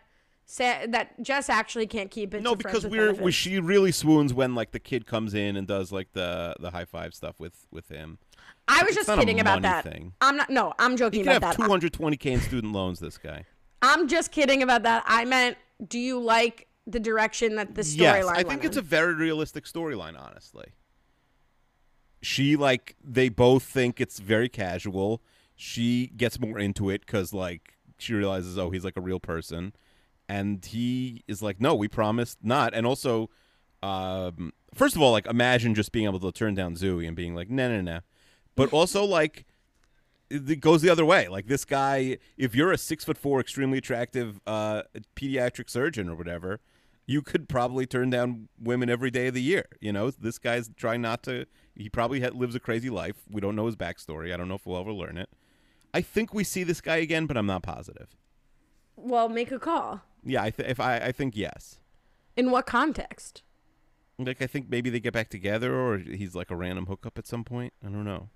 Sa- 0.51 0.87
that 0.89 1.23
Jess 1.23 1.51
actually 1.51 1.87
can't 1.87 2.11
keep 2.11 2.33
it? 2.33 2.43
No, 2.43 2.57
because 2.57 2.87
we're 2.87 3.13
we, 3.13 3.31
she 3.31 3.61
really 3.61 3.93
swoons 3.93 4.33
when 4.33 4.55
like 4.55 4.71
the 4.71 4.81
kid 4.81 5.07
comes 5.07 5.35
in 5.35 5.57
and 5.57 5.67
does 5.69 5.93
like 5.93 6.13
the 6.15 6.55
the 6.59 6.71
high 6.71 6.87
five 6.87 7.13
stuff 7.13 7.39
with 7.39 7.67
with 7.71 7.91
him. 7.91 8.19
I 8.67 8.83
was 8.83 8.97
it's 8.97 9.07
just 9.07 9.19
kidding 9.19 9.41
about 9.41 9.61
that. 9.61 9.85
thing. 9.85 10.15
I'm 10.23 10.39
not. 10.39 10.49
No, 10.49 10.73
I'm 10.79 10.93
He 10.93 10.97
joking 10.97 11.25
could 11.25 11.37
about 11.37 11.57
have 11.57 11.69
that. 11.69 11.81
220k 11.83 12.27
in 12.27 12.41
student 12.41 12.73
loans. 12.73 12.99
This 12.99 13.19
guy. 13.19 13.45
I'm 13.83 14.09
just 14.09 14.33
kidding 14.33 14.63
about 14.63 14.85
that. 14.85 15.05
I 15.07 15.27
meant, 15.27 15.59
do 15.87 15.99
you 15.99 16.19
like 16.19 16.67
the 16.87 16.99
direction 16.99 17.57
that 17.57 17.75
the 17.75 17.83
storyline? 17.83 17.99
Yes, 17.99 18.27
I 18.29 18.43
think 18.43 18.65
it's 18.65 18.79
a 18.79 18.83
very 18.83 19.15
realistic 19.15 19.65
storyline. 19.67 20.19
Honestly, 20.19 20.73
she 22.23 22.57
like 22.57 22.97
they 23.05 23.29
both 23.29 23.65
think 23.65 24.01
it's 24.01 24.19
very 24.19 24.49
casual. 24.49 25.21
She 25.55 26.07
gets 26.17 26.41
more 26.41 26.59
into 26.59 26.89
it 26.89 27.05
because 27.05 27.35
like 27.35 27.75
she 27.99 28.15
realizes, 28.15 28.57
oh, 28.59 28.71
he's 28.71 28.85
like 28.85 28.97
a 28.97 29.01
real 29.03 29.21
person, 29.21 29.75
and 30.29 30.65
he 30.65 31.25
is 31.27 31.43
like, 31.43 31.61
no, 31.61 31.75
we 31.75 31.89
promised 31.89 32.39
not. 32.43 32.75
And 32.75 32.87
also, 32.87 33.31
um, 33.83 34.53
first 34.75 34.97
of 34.97 35.03
all, 35.03 35.13
like 35.13 35.27
imagine 35.27 35.75
just 35.75 35.93
being 35.93 36.05
able 36.05 36.21
to 36.21 36.33
turn 36.33 36.55
down 36.55 36.75
Zooey 36.75 37.07
and 37.07 37.17
being 37.17 37.35
like, 37.35 37.51
no, 37.51 37.69
no, 37.69 37.81
no. 37.81 38.01
But 38.55 38.73
also 38.73 39.05
like 39.05 39.47
it 40.31 40.61
goes 40.61 40.83
the 40.83 40.91
other 40.91 41.05
way. 41.05 41.29
Like 41.29 41.47
this 41.47 41.65
guy, 41.65 42.19
if 42.37 42.55
you're 42.55 42.73
a 42.73 42.79
six 42.79 43.05
foot 43.05 43.19
four, 43.19 43.41
extremely 43.41 43.79
attractive 43.79 44.41
uh, 44.47 44.83
pediatric 45.17 45.71
surgeon 45.71 46.09
or 46.09 46.15
whatever, 46.15 46.61
you 47.07 47.23
could 47.23 47.49
probably 47.49 47.87
turn 47.87 48.11
down 48.11 48.49
women 48.61 48.91
every 48.91 49.11
day 49.11 49.29
of 49.29 49.35
the 49.35 49.43
year. 49.43 49.65
You 49.81 49.93
know, 49.93 50.11
this 50.11 50.39
guy's 50.39 50.69
trying 50.77 51.01
not 51.01 51.23
to. 51.25 51.47
He 51.75 51.89
probably 51.89 52.21
ha- 52.21 52.31
lives 52.35 52.55
a 52.55 52.61
crazy 52.61 52.91
life. 52.91 53.17
We 53.31 53.41
don't 53.41 53.57
know 53.57 53.67
his 53.67 53.77
backstory. 53.77 54.35
I 54.35 54.37
don't 54.37 54.49
know 54.49 54.57
if 54.57 54.67
we'll 54.67 54.79
ever 54.79 54.93
learn 54.93 55.17
it. 55.17 55.31
I 55.95 56.03
think 56.03 56.35
we 56.35 56.45
see 56.45 56.65
this 56.65 56.83
guy 56.83 56.97
again, 56.97 57.25
but 57.25 57.37
I'm 57.39 57.47
not 57.47 57.63
positive. 57.63 58.15
Well, 58.95 59.29
make 59.29 59.51
a 59.51 59.59
call. 59.59 60.03
Yeah, 60.25 60.43
I 60.43 60.51
th- 60.51 60.69
if 60.69 60.81
I, 60.81 60.97
I 60.99 61.13
think 61.13 61.37
yes. 61.37 61.81
In 62.37 62.51
what 62.51 62.67
context? 62.67 63.43
Like 64.19 64.43
I 64.43 64.47
think 64.47 64.69
maybe 64.69 64.91
they 64.91 65.01
get 65.01 65.13
back 65.13 65.29
together, 65.29 65.75
or 65.75 65.99
he's 65.99 66.35
like 66.35 66.51
a 66.51 66.57
random 66.57 66.87
hookup 66.87 67.19
at 67.19 67.27
some 67.27 67.45
point. 67.45 67.73
I 67.85 67.89
don't 67.89 68.05
know. 68.05 68.29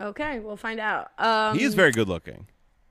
Okay, 0.00 0.38
we'll 0.38 0.56
find 0.56 0.78
out. 0.78 1.10
Um, 1.18 1.58
he 1.58 1.64
is 1.64 1.74
very 1.74 1.90
good 1.90 2.08
looking. 2.08 2.46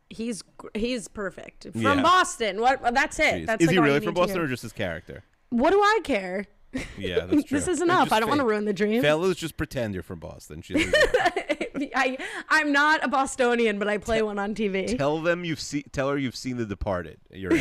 He's 0.10 0.44
he's 0.74 1.08
perfect 1.08 1.68
from 1.72 1.82
Yeah. 1.82 2.02
Boston. 2.02 2.60
What? 2.62 2.82
that's 2.94 3.20
it. 3.20 3.24
Jeez. 3.36 3.46
That's 3.48 3.62
is 3.62 3.68
like 3.68 3.74
he 3.76 3.80
really 3.80 4.00
from 4.02 4.14
Boston, 4.14 4.42
or 4.42 4.48
just 4.48 4.64
his 4.64 4.74
character? 4.74 5.24
What 5.50 5.72
do 5.72 5.80
I 5.80 6.00
care? 6.04 6.46
Yeah, 6.98 7.26
that's 7.26 7.44
true. 7.46 7.58
This 7.60 7.68
is 7.68 7.82
enough. 7.82 8.12
I 8.12 8.20
don't 8.20 8.30
want 8.30 8.40
to 8.42 8.46
ruin 8.46 8.66
the 8.66 8.74
dream. 8.74 9.02
Fellas, 9.02 9.36
just 9.38 9.58
pretend 9.58 9.94
you're 9.94 10.04
from 10.04 10.20
Boston. 10.20 10.62
She's 10.62 10.94
I 11.96 12.18
I'm 12.50 12.72
not 12.72 13.04
a 13.04 13.08
Bostonian, 13.08 13.80
but 13.80 13.88
I 13.88 13.98
play 13.98 14.22
one 14.22 14.40
on 14.40 14.56
TV. 14.56 14.98
tell 14.98 15.22
them 15.22 15.44
you've 15.46 15.60
seen. 15.60 15.84
Tell 15.92 16.10
her 16.10 16.18
you've 16.18 16.36
seen 16.36 16.58
The 16.58 16.66
Departed. 16.66 17.20
You're. 17.32 17.52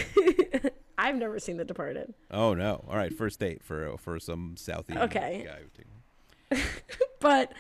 I've 0.99 1.17
never 1.17 1.39
seen 1.41 1.57
The 1.57 1.65
Departed. 1.65 2.15
oh 2.31 2.55
no! 2.55 2.85
All 2.89 2.97
right, 2.97 3.13
first 3.13 3.41
date 3.41 3.63
for 3.63 3.97
for 3.99 4.19
some 4.21 4.55
Southie 4.57 4.97
Okay. 4.97 5.47
guy. 5.47 6.59
But 7.21 7.53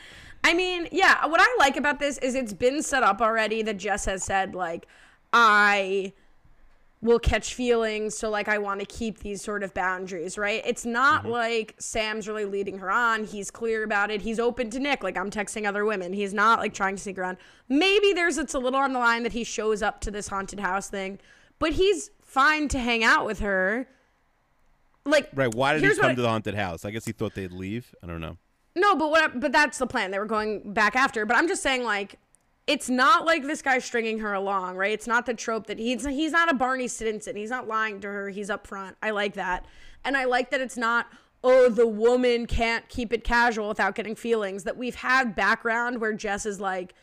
I 0.45 0.55
mean, 0.55 0.89
yeah, 0.93 1.25
what 1.27 1.41
I 1.41 1.57
like 1.59 1.77
about 1.77 1.99
this 1.99 2.19
is 2.19 2.35
it's 2.35 2.53
been 2.53 2.83
set 2.83 3.03
up 3.03 3.21
already 3.21 3.63
that 3.63 3.79
Jess 3.79 4.05
has 4.05 4.23
said 4.23 4.55
like 4.55 4.87
I 5.33 6.13
will 7.05 7.19
catch 7.19 7.53
feelings 7.53 8.17
so 8.17 8.31
like 8.31 8.49
I 8.49 8.57
want 8.57 8.81
to 8.81 8.87
keep 8.87 9.19
these 9.19 9.43
sort 9.43 9.63
of 9.63 9.75
boundaries, 9.75 10.39
right? 10.39 10.63
It's 10.65 10.87
not 10.87 11.23
mm-hmm. 11.23 11.33
like 11.33 11.75
Sam's 11.79 12.27
really 12.27 12.47
leading 12.47 12.79
her 12.79 12.91
on. 12.91 13.25
He's 13.25 13.51
clear 13.51 13.85
about 13.85 14.11
it. 14.11 14.23
He's 14.23 14.41
open 14.41 14.71
to 14.71 14.81
Nick 14.81 15.05
like 15.05 15.17
I'm 15.17 15.31
texting 15.31 15.69
other 15.69 15.85
women. 15.85 16.15
He's 16.15 16.33
not 16.33 16.59
like 16.59 16.73
trying 16.73 16.97
to 16.97 17.03
sneak 17.03 17.19
around. 17.19 17.37
Maybe 17.69 18.15
there's 18.15 18.39
it's 18.39 18.55
a 18.55 18.59
little 18.59 18.81
on 18.81 18.95
the 18.95 18.99
line 18.99 19.23
that 19.23 19.33
he 19.33 19.45
shows 19.45 19.83
up 19.83 20.01
to 20.01 20.11
this 20.11 20.29
haunted 20.29 20.61
house 20.61 20.89
thing, 20.89 21.21
but 21.59 21.75
he's 21.75 22.11
fine 22.23 22.69
to 22.69 22.79
hang 22.79 23.05
out 23.05 23.27
with 23.27 23.41
her. 23.41 23.87
Like 25.05 25.29
Right? 25.35 25.55
Why 25.55 25.75
did 25.75 25.85
he 25.85 25.95
come 26.01 26.11
I- 26.11 26.15
to 26.15 26.23
the 26.23 26.29
haunted 26.29 26.55
house? 26.55 26.87
I 26.87 26.91
guess 26.91 27.05
he 27.05 27.13
thought 27.13 27.35
they'd 27.35 27.53
leave. 27.53 27.95
I 28.03 28.07
don't 28.07 28.23
know. 28.23 28.39
No, 28.77 28.97
but 28.97 29.11
what? 29.11 29.39
But 29.39 29.53
that's 29.53 29.79
the 29.79 29.87
plan. 29.87 30.11
They 30.11 30.19
were 30.19 30.25
going 30.25 30.73
back 30.73 30.97
after. 30.97 31.25
But 31.27 31.37
I'm 31.37 31.47
just 31.47 31.63
saying, 31.63 31.85
like, 31.85 32.19
it's 32.67 32.89
not 32.89 33.27
like 33.27 33.43
this 33.43 33.61
guy's 33.61 33.85
stringing 33.85 34.21
her 34.21 34.33
along, 34.33 34.77
right? 34.77 34.93
It's 34.93 35.07
not 35.07 35.27
the 35.27 35.35
trope 35.35 35.67
that 35.67 35.79
he's 35.79 36.07
he's 36.07 36.33
not 36.33 36.51
a 36.51 36.55
Barney 36.55 36.89
Stinson. 36.89 37.37
He's 37.37 37.51
not 37.51 37.69
lying 37.69 38.01
to 38.01 38.09
her. 38.09 38.31
He's 38.31 38.49
upfront. 38.49 38.95
I 39.03 39.11
like 39.11 39.35
that, 39.35 39.67
and 40.05 40.17
I 40.17 40.25
like 40.25 40.51
that 40.51 40.61
it's 40.61 40.77
not. 40.77 41.07
Oh, 41.47 41.69
the 41.69 41.87
woman 41.87 42.47
can't 42.47 42.89
keep 42.89 43.13
it 43.13 43.23
casual 43.23 43.69
without 43.69 43.95
getting 43.95 44.15
feelings. 44.15 44.65
That 44.65 44.79
we've 44.79 44.95
had 44.95 45.37
background 45.37 46.01
where 46.01 46.15
Jess 46.15 46.47
is 46.47 46.59
like, 46.59 46.95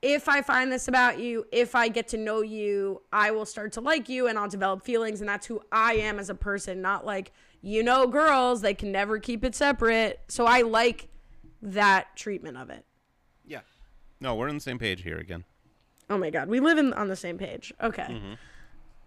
if 0.00 0.26
I 0.28 0.40
find 0.40 0.72
this 0.72 0.88
about 0.88 1.18
you, 1.18 1.44
if 1.52 1.74
I 1.74 1.88
get 1.88 2.08
to 2.08 2.16
know 2.16 2.40
you, 2.40 3.02
I 3.12 3.30
will 3.30 3.44
start 3.44 3.72
to 3.72 3.82
like 3.82 4.08
you 4.08 4.26
and 4.26 4.38
I'll 4.38 4.48
develop 4.48 4.82
feelings. 4.82 5.20
And 5.20 5.28
that's 5.28 5.46
who 5.46 5.60
I 5.70 5.94
am 5.96 6.18
as 6.18 6.30
a 6.30 6.34
person, 6.34 6.80
not 6.80 7.04
like, 7.04 7.32
you 7.60 7.82
know, 7.82 8.06
girls, 8.06 8.62
they 8.62 8.72
can 8.72 8.90
never 8.90 9.18
keep 9.18 9.44
it 9.44 9.54
separate. 9.54 10.20
So 10.28 10.46
I 10.46 10.62
like 10.62 11.08
that 11.60 12.16
treatment 12.16 12.56
of 12.56 12.70
it. 12.70 12.86
No, 14.20 14.34
we're 14.34 14.48
on 14.48 14.54
the 14.56 14.60
same 14.60 14.78
page 14.78 15.02
here 15.02 15.18
again. 15.18 15.44
Oh 16.08 16.18
my 16.18 16.30
God. 16.30 16.48
We 16.48 16.60
live 16.60 16.78
in, 16.78 16.92
on 16.92 17.08
the 17.08 17.16
same 17.16 17.38
page. 17.38 17.72
Okay. 17.82 18.20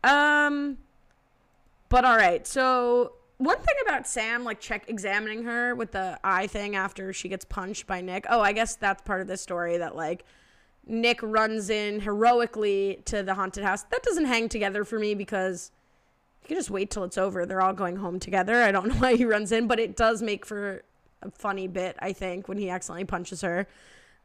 Um, 0.03 0.77
but 1.89 2.05
all 2.05 2.17
right. 2.17 2.45
So 2.47 3.13
one 3.37 3.57
thing 3.57 3.75
about 3.85 4.07
Sam, 4.07 4.43
like 4.43 4.59
check 4.59 4.85
examining 4.87 5.43
her 5.43 5.75
with 5.75 5.91
the 5.91 6.19
eye 6.23 6.47
thing 6.47 6.75
after 6.75 7.13
she 7.13 7.29
gets 7.29 7.45
punched 7.45 7.87
by 7.87 8.01
Nick. 8.01 8.25
Oh, 8.29 8.41
I 8.41 8.53
guess 8.53 8.75
that's 8.75 9.01
part 9.01 9.21
of 9.21 9.27
the 9.27 9.37
story 9.37 9.77
that 9.77 9.95
like 9.95 10.23
Nick 10.87 11.19
runs 11.21 11.69
in 11.69 11.99
heroically 11.99 13.01
to 13.05 13.21
the 13.23 13.33
haunted 13.33 13.63
house. 13.63 13.83
That 13.83 14.01
doesn't 14.03 14.25
hang 14.25 14.49
together 14.49 14.83
for 14.83 14.97
me 14.97 15.13
because 15.13 15.71
you 16.41 16.47
can 16.47 16.57
just 16.57 16.69
wait 16.69 16.89
till 16.89 17.03
it's 17.03 17.17
over. 17.17 17.45
They're 17.45 17.61
all 17.61 17.73
going 17.73 17.97
home 17.97 18.19
together. 18.19 18.63
I 18.63 18.71
don't 18.71 18.87
know 18.89 18.95
why 18.95 19.15
he 19.15 19.25
runs 19.25 19.51
in, 19.51 19.67
but 19.67 19.79
it 19.79 19.95
does 19.95 20.21
make 20.21 20.45
for 20.45 20.83
a 21.21 21.31
funny 21.31 21.67
bit, 21.67 21.95
I 21.99 22.13
think, 22.13 22.47
when 22.47 22.57
he 22.57 22.69
accidentally 22.69 23.05
punches 23.05 23.41
her. 23.41 23.67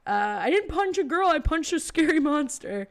Uh, 0.07 0.39
I 0.41 0.51
didn't 0.51 0.69
punch 0.71 0.97
a 0.99 1.05
girl, 1.05 1.29
I 1.29 1.39
punched 1.39 1.73
a 1.73 1.81
scary 1.81 2.21
monster. 2.33 2.89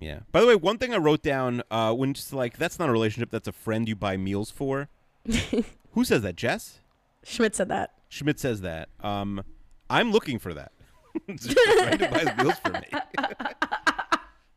Yeah. 0.00 0.20
By 0.30 0.40
the 0.40 0.46
way, 0.46 0.54
one 0.54 0.78
thing 0.78 0.94
I 0.94 0.98
wrote 0.98 1.22
down 1.22 1.62
uh, 1.70 1.92
when 1.92 2.14
just 2.14 2.32
like 2.32 2.56
that's 2.56 2.78
not 2.78 2.88
a 2.88 2.92
relationship, 2.92 3.30
that's 3.30 3.48
a 3.48 3.52
friend 3.52 3.88
you 3.88 3.96
buy 3.96 4.16
meals 4.16 4.50
for. 4.50 4.88
Who 5.92 6.04
says 6.04 6.22
that? 6.22 6.36
Jess? 6.36 6.80
Schmidt 7.24 7.56
said 7.56 7.68
that. 7.68 7.94
Schmidt 8.08 8.38
says 8.38 8.60
that. 8.60 8.88
Um, 9.00 9.42
I'm 9.90 10.12
looking 10.12 10.38
for 10.38 10.54
that. 10.54 10.72
Just 11.28 11.50
a 11.50 11.96
friend 11.96 12.10
buys 12.10 12.36
meals 12.36 12.58
for 12.64 12.72
me. 12.72 12.86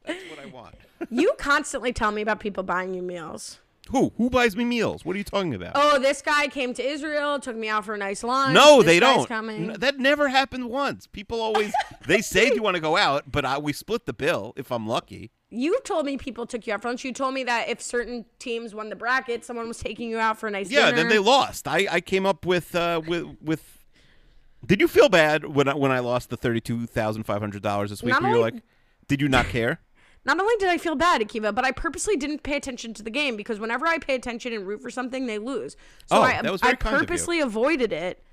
that's 0.05 0.23
what 0.29 0.39
I 0.39 0.45
want. 0.53 0.75
You 1.09 1.33
constantly 1.39 1.91
tell 1.91 2.11
me 2.11 2.21
about 2.21 2.39
people 2.39 2.63
buying 2.63 2.93
you 2.93 3.01
meals. 3.01 3.59
Who? 3.91 4.11
Who 4.17 4.29
buys 4.29 4.55
me 4.55 4.63
meals? 4.65 5.03
What 5.05 5.15
are 5.15 5.17
you 5.17 5.23
talking 5.23 5.53
about? 5.53 5.73
Oh, 5.75 5.99
this 5.99 6.21
guy 6.21 6.47
came 6.47 6.73
to 6.73 6.83
Israel, 6.83 7.39
took 7.39 7.55
me 7.55 7.69
out 7.69 7.85
for 7.85 7.93
a 7.93 7.97
nice 7.97 8.23
lunch. 8.23 8.53
no, 8.53 8.77
This 8.77 8.85
they 8.85 8.99
don't. 8.99 9.27
Coming. 9.27 9.71
N- 9.71 9.79
that 9.79 9.99
never 9.99 10.29
happened 10.29 10.69
once. 10.69 11.07
People 11.07 11.41
always 11.41 11.73
they 12.07 12.21
say 12.21 12.49
do 12.49 12.55
you 12.55 12.61
want 12.63 12.75
to 12.75 12.81
go 12.81 12.97
out, 12.97 13.31
but 13.31 13.45
I, 13.45 13.57
we 13.57 13.73
split 13.73 14.05
the 14.05 14.13
bill 14.13 14.53
if 14.55 14.71
I'm 14.71 14.87
lucky. 14.87 15.31
you 15.49 15.79
told 15.81 16.05
me 16.05 16.17
people 16.17 16.45
took 16.45 16.65
you 16.67 16.73
out 16.73 16.81
for 16.81 16.87
lunch. 16.87 17.03
You 17.03 17.13
told 17.13 17.33
me 17.33 17.43
that 17.43 17.69
if 17.69 17.81
certain 17.81 18.25
teams 18.39 18.73
won 18.73 18.89
the 18.89 18.95
bracket, 18.95 19.43
someone 19.43 19.67
was 19.67 19.79
taking 19.79 20.09
you 20.09 20.19
out 20.19 20.37
for 20.39 20.47
a 20.47 20.51
nice 20.51 20.69
Yeah, 20.71 20.85
dinner. 20.85 20.97
then 20.97 21.09
they 21.09 21.19
lost. 21.19 21.67
I, 21.67 21.87
I 21.91 22.01
came 22.01 22.25
up 22.25 22.45
with 22.45 22.73
uh, 22.75 23.01
with 23.05 23.25
with. 23.41 23.77
Did 24.65 24.79
you 24.79 24.87
feel 24.87 25.09
bad 25.09 25.45
when 25.45 25.67
I, 25.67 25.73
when 25.73 25.91
I 25.91 25.99
lost 25.99 26.29
the 26.29 26.37
thirty 26.37 26.61
two 26.61 26.85
thousand 26.85 27.23
five 27.23 27.41
hundred 27.41 27.61
dollars 27.63 27.89
this 27.89 28.03
week? 28.03 28.11
Not 28.13 28.21
Where 28.21 28.31
you're 28.31 28.39
only- 28.39 28.51
like, 28.51 28.63
did 29.07 29.19
you 29.19 29.27
not 29.27 29.47
care? 29.47 29.79
Not 30.23 30.39
only 30.39 30.53
did 30.59 30.69
I 30.69 30.77
feel 30.77 30.95
bad, 30.95 31.21
Akiva, 31.21 31.53
but 31.53 31.65
I 31.65 31.71
purposely 31.71 32.15
didn't 32.15 32.43
pay 32.43 32.55
attention 32.55 32.93
to 32.95 33.03
the 33.03 33.09
game 33.09 33.35
because 33.35 33.59
whenever 33.59 33.87
I 33.87 33.97
pay 33.97 34.15
attention 34.15 34.53
and 34.53 34.67
root 34.67 34.81
for 34.81 34.91
something, 34.91 35.25
they 35.25 35.39
lose. 35.39 35.73
So 36.07 36.17
Oh, 36.17 36.21
I, 36.21 36.41
that 36.41 36.51
was 36.51 36.61
I 36.61 36.67
very 36.67 36.77
kind 36.77 36.95
of 36.95 37.01
you. 37.01 37.05
Mm-hmm. 37.05 37.07
purposely 37.07 37.39
avoided 37.39 37.91
it 37.91 38.23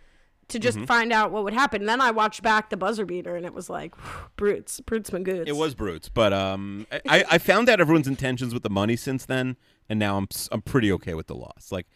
to 0.48 0.58
just 0.58 0.80
find 0.80 1.12
out 1.12 1.30
what 1.30 1.44
would 1.44 1.52
happen. 1.52 1.82
And 1.82 1.88
then 1.88 2.00
I 2.00 2.10
watched 2.10 2.42
back 2.42 2.70
the 2.70 2.76
buzzer 2.76 3.04
beater, 3.04 3.36
and 3.36 3.44
it 3.44 3.52
was 3.52 3.68
like, 3.68 3.94
brutes, 4.36 4.80
brutes, 4.80 5.10
magoots. 5.10 5.46
It 5.46 5.56
was 5.56 5.74
brutes, 5.74 6.08
but 6.08 6.32
um, 6.32 6.86
I, 7.06 7.24
I 7.32 7.38
found 7.38 7.68
out 7.68 7.80
everyone's 7.80 8.08
intentions 8.08 8.54
with 8.54 8.62
the 8.62 8.70
money 8.70 8.96
since 8.96 9.26
then, 9.26 9.56
and 9.88 9.98
now 9.98 10.16
I'm 10.16 10.26
I'm 10.50 10.62
pretty 10.62 10.90
okay 10.92 11.14
with 11.14 11.26
the 11.26 11.34
loss. 11.34 11.70
Like, 11.70 11.86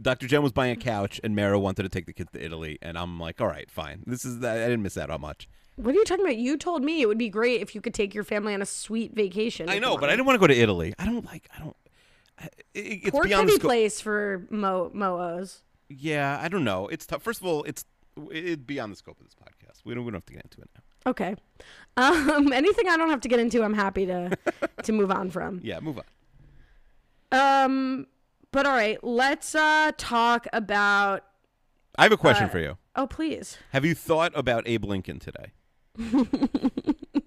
Dr. 0.00 0.26
Jen 0.26 0.42
was 0.42 0.52
buying 0.52 0.72
a 0.72 0.76
couch, 0.76 1.20
and 1.22 1.36
Mara 1.36 1.58
wanted 1.58 1.82
to 1.82 1.88
take 1.88 2.06
the 2.06 2.12
kids 2.12 2.30
to 2.32 2.42
Italy, 2.42 2.78
and 2.80 2.96
I'm 2.96 3.18
like, 3.20 3.40
all 3.40 3.48
right, 3.48 3.70
fine. 3.70 4.04
This 4.06 4.24
is 4.24 4.42
I 4.42 4.54
didn't 4.56 4.82
miss 4.82 4.96
out 4.96 5.10
on 5.10 5.20
much. 5.20 5.48
What 5.78 5.94
are 5.94 5.98
you 5.98 6.04
talking 6.04 6.24
about? 6.24 6.36
You 6.36 6.56
told 6.56 6.82
me 6.84 7.00
it 7.02 7.06
would 7.06 7.18
be 7.18 7.28
great 7.28 7.60
if 7.60 7.74
you 7.74 7.80
could 7.80 7.94
take 7.94 8.14
your 8.14 8.24
family 8.24 8.52
on 8.54 8.60
a 8.62 8.66
sweet 8.66 9.14
vacation. 9.14 9.68
I 9.70 9.78
know, 9.78 9.96
but 9.96 10.08
I 10.08 10.12
didn't 10.12 10.26
want 10.26 10.34
to 10.36 10.40
go 10.40 10.46
to 10.48 10.56
Italy. 10.58 10.92
I 10.98 11.04
don't 11.06 11.24
like. 11.24 11.48
I 11.54 11.60
don't. 11.60 11.76
I- 12.38 12.48
It, 12.74 12.80
it's 13.04 13.10
Pork 13.10 13.24
beyond 13.26 13.48
the 13.48 13.52
heavy 13.52 13.60
scope. 13.60 13.68
place 13.68 14.00
for 14.00 14.46
Mo 14.50 14.90
Moos. 14.92 15.62
Yeah, 15.88 16.38
I 16.42 16.48
don't 16.48 16.64
know. 16.64 16.88
It's 16.88 17.06
tough. 17.06 17.22
First 17.22 17.40
of 17.40 17.46
all, 17.46 17.62
it's 17.64 17.84
it's 18.30 18.62
beyond 18.62 18.92
the 18.92 18.96
scope 18.96 19.18
of 19.20 19.26
this 19.26 19.34
podcast. 19.34 19.84
We 19.84 19.94
don't 19.94 20.04
we 20.04 20.10
don't 20.10 20.16
have 20.16 20.26
to 20.26 20.32
get 20.34 20.42
into 20.44 20.60
it 20.60 20.70
now. 20.74 21.10
Okay. 21.10 21.34
Um, 21.96 22.52
anything 22.52 22.88
I 22.88 22.96
don't 22.96 23.10
have 23.10 23.22
to 23.22 23.28
get 23.28 23.40
into, 23.40 23.64
I'm 23.64 23.74
happy 23.74 24.06
to 24.06 24.36
to 24.84 24.92
move 24.92 25.10
on 25.10 25.30
from. 25.30 25.60
Yeah, 25.64 25.80
move 25.80 25.98
on. 25.98 26.04
Um, 27.32 28.06
but 28.52 28.66
all 28.66 28.72
right, 28.74 29.02
let's 29.02 29.54
uh 29.54 29.90
talk 29.96 30.46
about. 30.52 31.24
I 31.96 32.04
have 32.04 32.12
a 32.12 32.16
question 32.16 32.44
Uh, 32.44 32.48
for 32.50 32.58
you. 32.60 32.78
Oh, 32.94 33.08
please. 33.08 33.58
Have 33.72 33.84
you 33.84 33.94
thought 33.96 34.30
about 34.36 34.62
Abe 34.68 34.84
Lincoln 34.84 35.18
today? 35.18 35.52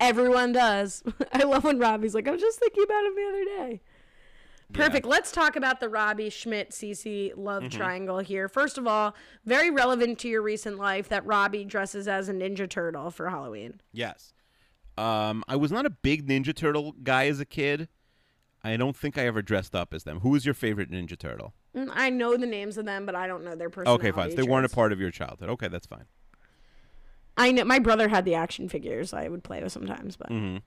Everyone 0.00 0.52
does. 0.52 1.02
I 1.32 1.44
love 1.44 1.64
when 1.64 1.78
Robbie's 1.78 2.14
like, 2.14 2.26
I 2.26 2.32
was 2.32 2.40
just 2.40 2.58
thinking 2.58 2.82
about 2.82 3.04
him 3.04 3.14
the 3.14 3.28
other 3.28 3.44
day. 3.44 3.80
Perfect. 4.72 5.06
Let's 5.06 5.30
talk 5.30 5.54
about 5.54 5.78
the 5.78 5.88
Robbie 5.88 6.30
Schmidt 6.30 6.70
Cece 6.70 7.32
love 7.36 7.64
Mm-hmm. 7.64 7.76
triangle 7.76 8.18
here. 8.18 8.48
First 8.48 8.76
of 8.78 8.86
all, 8.88 9.14
very 9.44 9.70
relevant 9.70 10.18
to 10.20 10.28
your 10.28 10.42
recent 10.42 10.78
life 10.78 11.08
that 11.10 11.24
Robbie 11.24 11.64
dresses 11.64 12.08
as 12.08 12.28
a 12.28 12.32
Ninja 12.32 12.68
Turtle 12.68 13.10
for 13.10 13.30
Halloween. 13.30 13.80
Yes. 13.92 14.32
Um, 14.98 15.44
I 15.46 15.56
was 15.56 15.70
not 15.70 15.86
a 15.86 15.90
big 15.90 16.26
Ninja 16.26 16.54
Turtle 16.54 16.92
guy 17.02 17.26
as 17.28 17.38
a 17.38 17.44
kid. 17.44 17.88
I 18.64 18.76
don't 18.76 18.96
think 18.96 19.16
I 19.18 19.26
ever 19.26 19.42
dressed 19.42 19.74
up 19.74 19.94
as 19.94 20.04
them. 20.04 20.20
Who 20.20 20.30
was 20.30 20.44
your 20.44 20.54
favorite 20.54 20.90
Ninja 20.90 21.18
Turtle? 21.18 21.54
Mm, 21.76 21.90
I 21.92 22.10
know 22.10 22.36
the 22.36 22.46
names 22.46 22.78
of 22.78 22.86
them, 22.86 23.04
but 23.06 23.14
I 23.14 23.26
don't 23.26 23.44
know 23.44 23.54
their 23.54 23.70
personality. 23.70 24.08
Okay, 24.08 24.16
fine. 24.16 24.30
So 24.30 24.36
they 24.36 24.42
weren't 24.42 24.66
a 24.66 24.74
part 24.74 24.92
of 24.92 25.00
your 25.00 25.10
childhood. 25.10 25.50
Okay, 25.50 25.68
that's 25.68 25.86
fine. 25.86 26.04
I 27.36 27.50
know 27.52 27.64
my 27.64 27.78
brother 27.78 28.08
had 28.08 28.24
the 28.24 28.34
action 28.34 28.68
figures 28.68 29.12
I 29.12 29.28
would 29.28 29.42
play 29.42 29.62
with 29.62 29.72
sometimes, 29.72 30.16
but 30.16 30.30
Mm-hmm. 30.30 30.58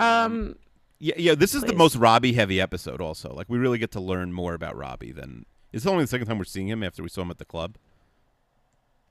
um, 0.00 0.56
Yeah, 0.98 1.14
yeah. 1.16 1.34
This 1.34 1.54
is 1.54 1.62
the 1.62 1.74
most 1.74 1.96
Robbie 1.96 2.32
heavy 2.32 2.60
episode. 2.60 3.00
Also, 3.00 3.32
like 3.34 3.48
we 3.48 3.58
really 3.58 3.78
get 3.78 3.90
to 3.92 4.00
learn 4.00 4.32
more 4.32 4.54
about 4.54 4.76
Robbie 4.76 5.12
than. 5.12 5.46
It's 5.72 5.86
only 5.86 6.04
the 6.04 6.08
second 6.08 6.26
time 6.26 6.38
we're 6.38 6.44
seeing 6.44 6.68
him 6.68 6.82
after 6.82 7.02
we 7.02 7.08
saw 7.08 7.22
him 7.22 7.30
at 7.30 7.38
the 7.38 7.44
club. 7.44 7.76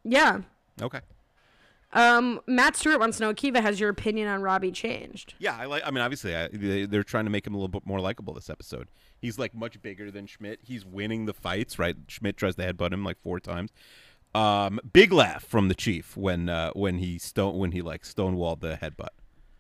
yeah. 0.04 0.42
Okay. 0.82 1.00
Um, 1.94 2.42
Matt 2.46 2.76
Stewart 2.76 3.00
wants 3.00 3.18
to 3.18 3.24
know, 3.24 3.34
Akiva, 3.34 3.62
has 3.62 3.80
your 3.80 3.90
opinion 3.90 4.28
on 4.28 4.42
Robbie 4.42 4.72
changed? 4.72 5.36
Yeah, 5.40 5.56
I 5.58 5.66
like. 5.66 5.84
I 5.86 5.92
mean, 5.92 6.02
obviously, 6.04 6.36
I, 6.36 6.50
they, 6.50 6.86
they're 6.86 7.04
trying 7.04 7.24
to 7.24 7.32
make 7.32 7.48
him 7.48 7.54
a 7.54 7.58
little 7.58 7.70
bit 7.70 7.86
more 7.86 8.02
likable 8.02 8.34
this 8.34 8.50
episode. 8.50 8.90
He's 9.18 9.40
like 9.40 9.56
much 9.56 9.82
bigger 9.82 10.12
than 10.12 10.26
Schmidt. 10.28 10.60
He's 10.64 10.84
winning 10.86 11.26
the 11.26 11.34
fights. 11.34 11.80
Right? 11.80 11.96
Schmidt 12.10 12.36
tries 12.36 12.56
to 12.56 12.64
headbutt 12.74 12.92
him 12.92 13.06
like 13.06 13.18
four 13.22 13.40
times. 13.40 13.72
Um, 14.36 14.80
big 14.92 15.14
laugh 15.14 15.46
from 15.46 15.70
the 15.70 15.76
chief 15.76 16.18
when 16.18 16.50
uh, 16.50 16.72
when 16.74 16.98
he 16.98 17.18
stone 17.18 17.58
when 17.58 17.72
he 17.72 17.82
like 17.82 18.04
stonewalled 18.04 18.60
the 18.60 18.78
headbutt 18.82 19.10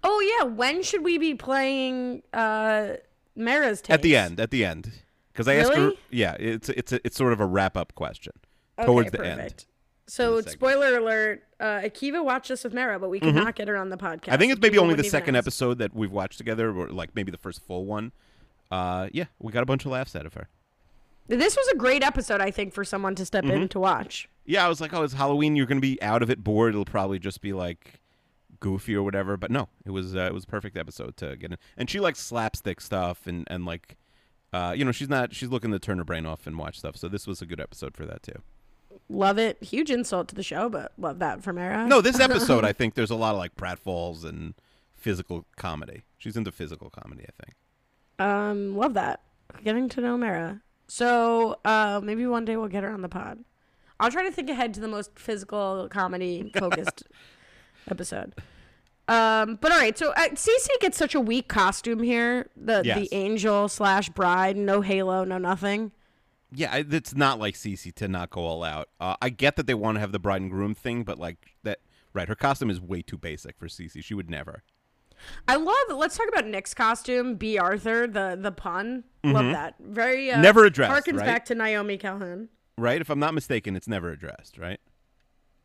Oh 0.04 0.38
yeah, 0.40 0.46
when 0.46 0.84
should 0.84 1.04
we 1.04 1.18
be 1.18 1.34
playing 1.34 2.22
uh 2.34 2.96
Mara's 3.36 3.82
take? 3.82 3.94
at 3.94 4.02
the 4.02 4.16
end. 4.16 4.40
At 4.40 4.52
the 4.52 4.64
end, 4.66 4.92
because 5.34 5.48
I 5.48 5.56
asked 5.56 5.74
her. 5.74 5.94
Yeah, 6.12 6.36
it's 6.40 6.70
it's 6.70 6.92
a, 6.94 7.00
it's 7.06 7.16
sort 7.18 7.34
of 7.34 7.40
a 7.40 7.46
wrap 7.46 7.76
up 7.78 7.96
question 7.96 8.34
Okay, 8.78 8.86
towards 8.86 9.12
the 9.12 9.18
perfect. 9.20 9.40
end. 9.40 9.66
So 10.08 10.42
spoiler 10.42 10.98
alert, 10.98 11.44
uh 11.60 11.80
Akiva 11.82 12.24
watched 12.24 12.50
this 12.50 12.64
with 12.64 12.74
Mara, 12.74 13.00
but 13.00 13.10
we 13.10 13.20
could 13.20 13.34
not 13.34 13.56
get 13.56 13.68
her 13.68 13.78
on 13.78 13.90
the 13.90 13.98
podcast. 13.98 14.22
Mm-hmm. 14.24 14.34
I 14.34 14.38
think 14.38 14.52
it's 14.52 14.62
maybe 14.62 14.78
only 14.78 14.94
the 14.96 15.04
second 15.04 15.36
episode 15.36 15.78
that 15.80 15.96
we've 15.96 16.12
watched 16.12 16.38
together, 16.38 16.70
or 16.78 16.90
like 16.90 17.16
maybe 17.16 17.32
the 17.32 17.38
first 17.40 17.62
full 17.66 17.86
one. 17.86 18.12
Uh, 18.70 19.08
yeah, 19.14 19.26
we 19.40 19.52
got 19.52 19.64
a 19.64 19.66
bunch 19.66 19.86
of 19.86 19.92
laughs 19.92 20.16
out 20.16 20.26
of 20.26 20.34
her. 20.36 20.50
This 21.28 21.56
was 21.56 21.68
a 21.70 21.76
great 21.76 22.04
episode, 22.04 22.40
I 22.42 22.52
think, 22.52 22.74
for 22.74 22.84
someone 22.84 23.16
to 23.16 23.26
step 23.26 23.44
Mm-hmm. 23.44 23.64
in 23.64 23.68
to 23.70 23.80
watch. 23.80 24.30
Yeah, 24.46 24.66
I 24.66 24.70
was 24.70 24.80
like, 24.80 24.94
oh, 24.94 25.02
it's 25.04 25.14
Halloween. 25.14 25.56
You're 25.56 25.66
going 25.66 25.78
to 25.78 25.82
be 25.82 26.00
out 26.02 26.22
of 26.22 26.30
it, 26.30 26.44
bored. 26.44 26.74
It'll 26.74 26.86
probably 26.86 27.18
just 27.18 27.42
be 27.42 27.52
like 27.54 28.00
goofy 28.60 28.96
or 28.96 29.04
whatever. 29.04 29.36
But 29.38 29.50
no, 29.52 29.70
it 29.86 29.90
was 29.92 30.16
uh, 30.16 30.20
it 30.20 30.34
was 30.34 30.44
a 30.44 30.48
perfect 30.48 30.78
episode 30.78 31.18
to 31.18 31.36
get 31.36 31.52
in. 31.52 31.58
And 31.78 31.90
she 31.90 32.00
likes 32.00 32.20
slapstick 32.20 32.80
stuff 32.80 33.26
and 33.26 33.46
and 33.50 33.66
like, 33.66 33.98
uh, 34.54 34.74
you 34.78 34.86
know, 34.86 34.92
she's 34.92 35.10
not 35.10 35.34
she's 35.34 35.50
looking 35.50 35.72
to 35.72 35.80
turn 35.80 35.98
her 35.98 36.04
brain 36.04 36.26
off 36.28 36.46
and 36.46 36.58
watch 36.60 36.78
stuff. 36.78 36.96
So 36.96 37.08
this 37.08 37.26
was 37.26 37.42
a 37.42 37.46
good 37.48 37.60
episode 37.60 37.96
for 37.98 38.06
that 38.06 38.22
too. 38.22 38.40
Love 39.10 39.38
it. 39.40 39.62
Huge 39.64 39.90
insult 39.92 40.28
to 40.30 40.36
the 40.36 40.44
show, 40.44 40.70
but 40.70 40.94
love 40.98 41.18
that 41.20 41.44
for 41.44 41.52
Mara. 41.52 41.88
No, 41.88 42.00
this 42.02 42.20
episode 42.20 42.64
I 42.66 42.72
think 42.72 42.94
there's 42.94 43.10
a 43.12 43.16
lot 43.16 43.32
of 43.34 43.40
like 43.40 43.56
pratfalls 43.56 44.24
and 44.24 44.54
physical 44.94 45.46
comedy. 45.58 46.04
She's 46.20 46.38
into 46.38 46.52
physical 46.52 46.90
comedy, 46.92 47.24
I 47.28 47.44
think. 47.44 47.56
Um, 48.20 48.78
love 48.78 48.94
that. 48.94 49.22
Getting 49.64 49.90
to 49.90 50.02
know 50.02 50.18
Mara. 50.18 50.62
So, 50.88 51.58
uh, 51.66 52.00
maybe 52.04 52.26
one 52.28 52.46
day 52.46 52.58
we'll 52.58 52.68
get 52.68 52.84
her 52.84 52.92
on 52.92 53.02
the 53.02 53.10
pod. 53.10 53.40
I'll 54.00 54.12
try 54.12 54.24
to 54.24 54.32
think 54.32 54.50
ahead 54.50 54.74
to 54.76 54.80
the 54.80 54.88
most 54.88 55.18
physical 55.18 55.88
comedy 55.90 56.52
focused 56.58 57.04
episode. 57.90 58.34
Um, 59.08 59.58
but 59.62 59.72
all 59.72 59.78
right, 59.78 59.98
so 59.98 60.12
uh, 60.12 60.30
Cece 60.30 60.68
gets 60.82 60.98
such 60.98 61.14
a 61.16 61.20
weak 61.22 61.48
costume 61.48 62.02
here. 62.02 62.50
The 62.58 62.82
Yes. 62.84 62.98
the 62.98 63.14
angel 63.16 63.68
slash 63.68 64.10
bride, 64.10 64.58
no 64.58 64.82
halo, 64.82 65.24
no 65.24 65.38
nothing. 65.38 65.92
Yeah, 66.52 66.76
it's 66.90 67.16
not 67.16 67.40
like 67.40 67.56
Cece 67.56 67.94
to 67.96 68.08
not 68.08 68.30
go 68.30 68.42
all 68.42 68.64
out. 68.64 68.90
Uh, 69.00 69.16
I 69.22 69.30
get 69.30 69.58
that 69.58 69.68
they 69.68 69.74
want 69.74 69.96
to 69.96 70.00
have 70.00 70.12
the 70.12 70.20
bride 70.20 70.42
and 70.42 70.50
groom 70.50 70.74
thing, 70.74 71.04
but 71.04 71.20
like 71.20 71.38
that, 71.64 71.80
right? 72.14 72.28
Her 72.28 72.36
costume 72.36 72.70
is 72.70 72.80
way 72.82 73.02
too 73.02 73.18
basic 73.18 73.58
for 73.58 73.68
Cece. 73.68 74.04
She 74.04 74.14
would 74.14 74.30
never. 74.30 74.64
I 75.48 75.56
love. 75.56 75.76
Let's 75.98 76.18
talk 76.18 76.28
about 76.28 76.46
Nick's 76.48 76.74
costume. 76.74 77.36
B. 77.36 77.58
Arthur, 77.58 78.08
the 78.08 78.38
the 78.40 78.52
pun. 78.52 79.04
Love 79.24 79.46
that. 79.46 79.76
Very 79.80 80.30
uh, 80.30 80.36
Mm-hmm. 80.36 80.42
Never 80.44 80.66
addressed, 80.66 81.08
Harkens 81.08 81.18
right? 81.18 81.26
back 81.26 81.46
to 81.46 81.56
Naomi 81.56 81.98
Calhoun. 81.98 82.50
Right? 82.78 83.02
If 83.02 83.10
I'm 83.10 83.20
not 83.20 83.34
mistaken, 83.34 83.76
it's 83.76 83.88
never 83.88 84.12
addressed, 84.12 84.58
right? 84.58 84.80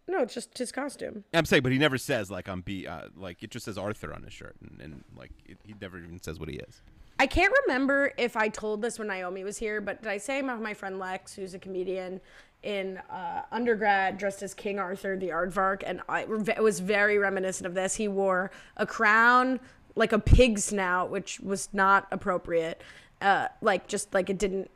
No, 0.09 0.23
it's 0.23 0.35
just 0.35 0.57
his 0.57 0.73
costume. 0.73 1.25
I'm 1.35 1.45
saying, 1.45 1.63
but 1.63 1.71
he 1.73 1.79
never 1.79 1.99
says 1.99 2.31
like 2.31 2.49
I'm 2.49 2.63
B. 2.63 2.87
Uh, 2.87 3.03
like 3.17 3.43
it 3.43 3.51
just 3.51 3.65
says 3.67 3.79
Arthur 3.79 4.13
on 4.13 4.23
his 4.23 4.33
shirt, 4.33 4.57
and, 4.63 4.81
and 4.81 5.05
like 5.17 5.31
it, 5.45 5.59
he 5.65 5.75
never 5.81 5.99
even 5.99 6.21
says 6.23 6.41
what 6.41 6.49
he 6.49 6.57
is. 6.57 6.83
I 7.19 7.27
can't 7.27 7.53
remember 7.67 8.13
if 8.17 8.35
I 8.35 8.49
told 8.49 8.81
this 8.81 8.99
when 8.99 9.09
Naomi 9.09 9.45
was 9.45 9.59
here, 9.59 9.83
but 9.83 10.03
did 10.03 10.11
I 10.11 10.17
say 10.17 10.41
my, 10.41 10.55
my 10.55 10.73
friend 10.73 10.99
Lex, 10.99 11.35
who's 11.35 11.53
a 11.53 11.59
comedian 11.59 12.19
in 12.63 12.99
uh, 13.11 13.43
undergrad, 13.51 14.19
dressed 14.19 14.43
as 14.43 14.55
King 14.55 14.79
Arthur 14.79 15.17
the 15.17 15.29
Aardvark, 15.29 15.83
and 15.87 16.01
I, 16.09 16.23
it 16.23 16.63
was 16.63 16.81
very 16.81 17.19
reminiscent 17.19 17.67
of 17.67 17.75
this. 17.75 17.95
He 17.95 18.09
wore 18.09 18.51
a 18.77 18.87
crown, 18.87 19.61
like 19.97 20.13
a 20.13 20.19
pig 20.19 20.59
snout, 20.59 21.11
which 21.11 21.41
was 21.41 21.69
not 21.73 22.07
appropriate. 22.11 22.83
Uh, 23.21 23.49
like 23.61 23.87
just 23.87 24.13
like 24.15 24.31
it 24.31 24.39
didn't. 24.39 24.71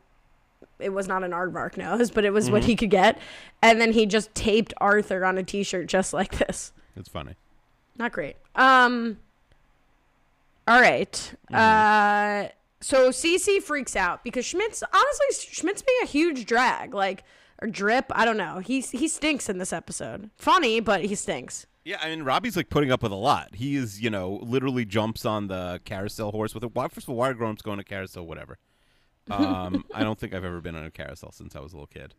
It 0.78 0.90
was 0.90 1.06
not 1.06 1.22
an 1.22 1.30
aardvark 1.30 1.76
nose, 1.76 2.10
but 2.10 2.24
it 2.24 2.32
was 2.32 2.50
what 2.50 2.64
he 2.64 2.74
could 2.74 2.90
get. 2.90 3.18
And 3.62 3.80
then 3.80 3.92
he 3.92 4.06
just 4.06 4.34
taped 4.34 4.74
Arthur 4.78 5.24
on 5.24 5.38
a 5.38 5.42
T-shirt 5.42 5.86
just 5.86 6.12
like 6.12 6.38
this. 6.38 6.72
It's 6.96 7.08
funny. 7.08 7.34
Not 7.96 8.12
great. 8.12 8.36
Um. 8.54 9.18
All 10.66 10.80
right. 10.80 11.34
Uh. 11.52 12.48
So 12.80 13.10
Cece 13.10 13.62
freaks 13.62 13.96
out 13.96 14.22
because 14.24 14.44
Schmidt's 14.44 14.82
honestly 14.82 15.48
Schmidt's 15.52 15.80
being 15.80 15.98
a 16.02 16.06
huge 16.06 16.44
drag, 16.44 16.92
like 16.92 17.24
or 17.60 17.68
drip. 17.68 18.06
I 18.10 18.24
don't 18.24 18.36
know. 18.36 18.58
He 18.58 18.80
he 18.80 19.08
stinks 19.08 19.48
in 19.48 19.58
this 19.58 19.72
episode. 19.72 20.30
Funny, 20.36 20.80
but 20.80 21.04
he 21.04 21.14
stinks. 21.14 21.66
Yeah, 21.84 21.98
I 22.02 22.08
mean 22.08 22.22
Robbie's 22.22 22.56
like 22.56 22.70
putting 22.70 22.90
up 22.90 23.02
with 23.02 23.12
a 23.12 23.16
lot. 23.16 23.54
He 23.54 23.76
is, 23.76 24.00
you 24.00 24.10
know, 24.10 24.40
literally 24.42 24.84
jumps 24.84 25.24
on 25.24 25.48
the 25.48 25.80
carousel 25.84 26.30
horse 26.30 26.54
with 26.54 26.64
it. 26.64 26.74
Why 26.74 26.88
first 26.88 27.06
of 27.06 27.10
all, 27.10 27.16
why 27.16 27.30
are 27.30 27.34
grown-ups 27.34 27.62
going 27.62 27.78
to 27.78 27.84
carousel? 27.84 28.26
Whatever. 28.26 28.58
Um, 29.30 29.84
I 29.94 30.02
don't 30.02 30.18
think 30.18 30.34
I've 30.34 30.44
ever 30.44 30.60
been 30.60 30.76
on 30.76 30.84
a 30.84 30.90
carousel 30.90 31.32
since 31.32 31.56
I 31.56 31.60
was 31.60 31.72
a 31.72 31.76
little 31.76 31.86
kid. 31.86 32.14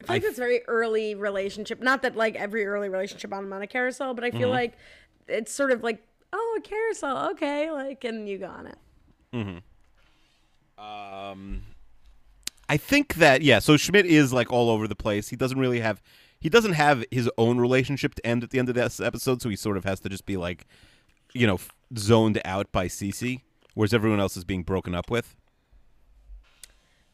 I 0.00 0.04
feel 0.04 0.16
like 0.16 0.24
I 0.24 0.26
it's 0.28 0.38
very 0.38 0.60
early 0.68 1.14
relationship. 1.14 1.80
Not 1.80 2.02
that 2.02 2.16
like 2.16 2.36
every 2.36 2.66
early 2.66 2.88
relationship 2.88 3.32
I'm 3.32 3.52
on 3.52 3.62
a 3.62 3.66
carousel, 3.66 4.14
but 4.14 4.24
I 4.24 4.30
feel 4.30 4.48
like 4.48 4.74
it's 5.26 5.52
sort 5.52 5.70
of 5.70 5.82
like 5.82 6.02
oh 6.32 6.58
a 6.58 6.60
carousel, 6.60 7.30
okay, 7.30 7.70
like 7.70 8.04
and 8.04 8.28
you 8.28 8.38
go 8.38 8.46
on 8.46 8.66
it. 8.66 8.78
Hmm. 9.32 9.58
Um, 10.82 11.62
I 12.68 12.76
think 12.76 13.14
that 13.14 13.42
yeah. 13.42 13.58
So 13.58 13.76
Schmidt 13.76 14.06
is 14.06 14.32
like 14.32 14.52
all 14.52 14.70
over 14.70 14.86
the 14.86 14.96
place. 14.96 15.28
He 15.28 15.36
doesn't 15.36 15.58
really 15.58 15.80
have 15.80 16.02
he 16.40 16.48
doesn't 16.48 16.74
have 16.74 17.04
his 17.10 17.30
own 17.38 17.58
relationship 17.58 18.14
to 18.16 18.26
end 18.26 18.44
at 18.44 18.50
the 18.50 18.58
end 18.58 18.68
of 18.68 18.74
this 18.74 19.00
episode. 19.00 19.42
So 19.42 19.48
he 19.48 19.56
sort 19.56 19.76
of 19.76 19.84
has 19.84 20.00
to 20.00 20.08
just 20.08 20.26
be 20.26 20.36
like, 20.36 20.66
you 21.32 21.46
know, 21.46 21.58
zoned 21.96 22.40
out 22.44 22.70
by 22.70 22.86
Cece, 22.86 23.40
whereas 23.74 23.94
everyone 23.94 24.20
else 24.20 24.36
is 24.36 24.44
being 24.44 24.62
broken 24.62 24.94
up 24.94 25.10
with. 25.10 25.36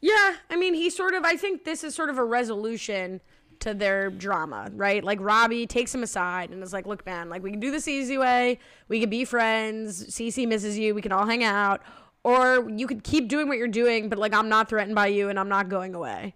Yeah, 0.00 0.36
I 0.50 0.56
mean, 0.56 0.74
he 0.74 0.90
sort 0.90 1.14
of. 1.14 1.24
I 1.24 1.36
think 1.36 1.64
this 1.64 1.82
is 1.82 1.94
sort 1.94 2.10
of 2.10 2.18
a 2.18 2.24
resolution 2.24 3.22
to 3.60 3.72
their 3.72 4.10
drama, 4.10 4.70
right? 4.74 5.02
Like 5.02 5.18
Robbie 5.20 5.66
takes 5.66 5.94
him 5.94 6.02
aside 6.02 6.50
and 6.50 6.62
is 6.62 6.74
like, 6.74 6.84
"Look, 6.86 7.06
man, 7.06 7.30
like 7.30 7.42
we 7.42 7.50
can 7.50 7.60
do 7.60 7.70
this 7.70 7.88
easy 7.88 8.18
way. 8.18 8.58
We 8.88 9.00
can 9.00 9.08
be 9.08 9.24
friends. 9.24 10.06
Cece 10.08 10.46
misses 10.46 10.78
you. 10.78 10.94
We 10.94 11.00
can 11.00 11.12
all 11.12 11.24
hang 11.24 11.42
out, 11.42 11.80
or 12.24 12.68
you 12.70 12.86
could 12.86 13.04
keep 13.04 13.28
doing 13.28 13.46
what 13.48 13.58
you're 13.58 13.68
doing, 13.68 14.08
but 14.08 14.18
like 14.18 14.34
I'm 14.34 14.48
not 14.48 14.68
threatened 14.68 14.94
by 14.94 15.06
you 15.08 15.28
and 15.28 15.38
I'm 15.38 15.48
not 15.48 15.68
going 15.68 15.94
away." 15.94 16.34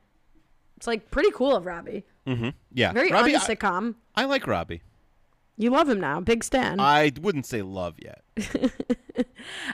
It's 0.76 0.86
like 0.86 1.10
pretty 1.10 1.30
cool 1.32 1.56
of 1.56 1.66
Robbie. 1.66 2.04
Yeah, 2.72 2.92
Very 2.92 3.10
Robbie, 3.10 3.34
I. 3.34 3.94
I 4.14 4.24
like 4.26 4.46
Robbie. 4.46 4.82
You 5.56 5.70
love 5.70 5.88
him 5.88 5.98
now, 5.98 6.20
big 6.20 6.44
stan. 6.44 6.78
I 6.78 7.10
wouldn't 7.20 7.46
say 7.46 7.62
love 7.62 7.96
yet. 7.98 8.22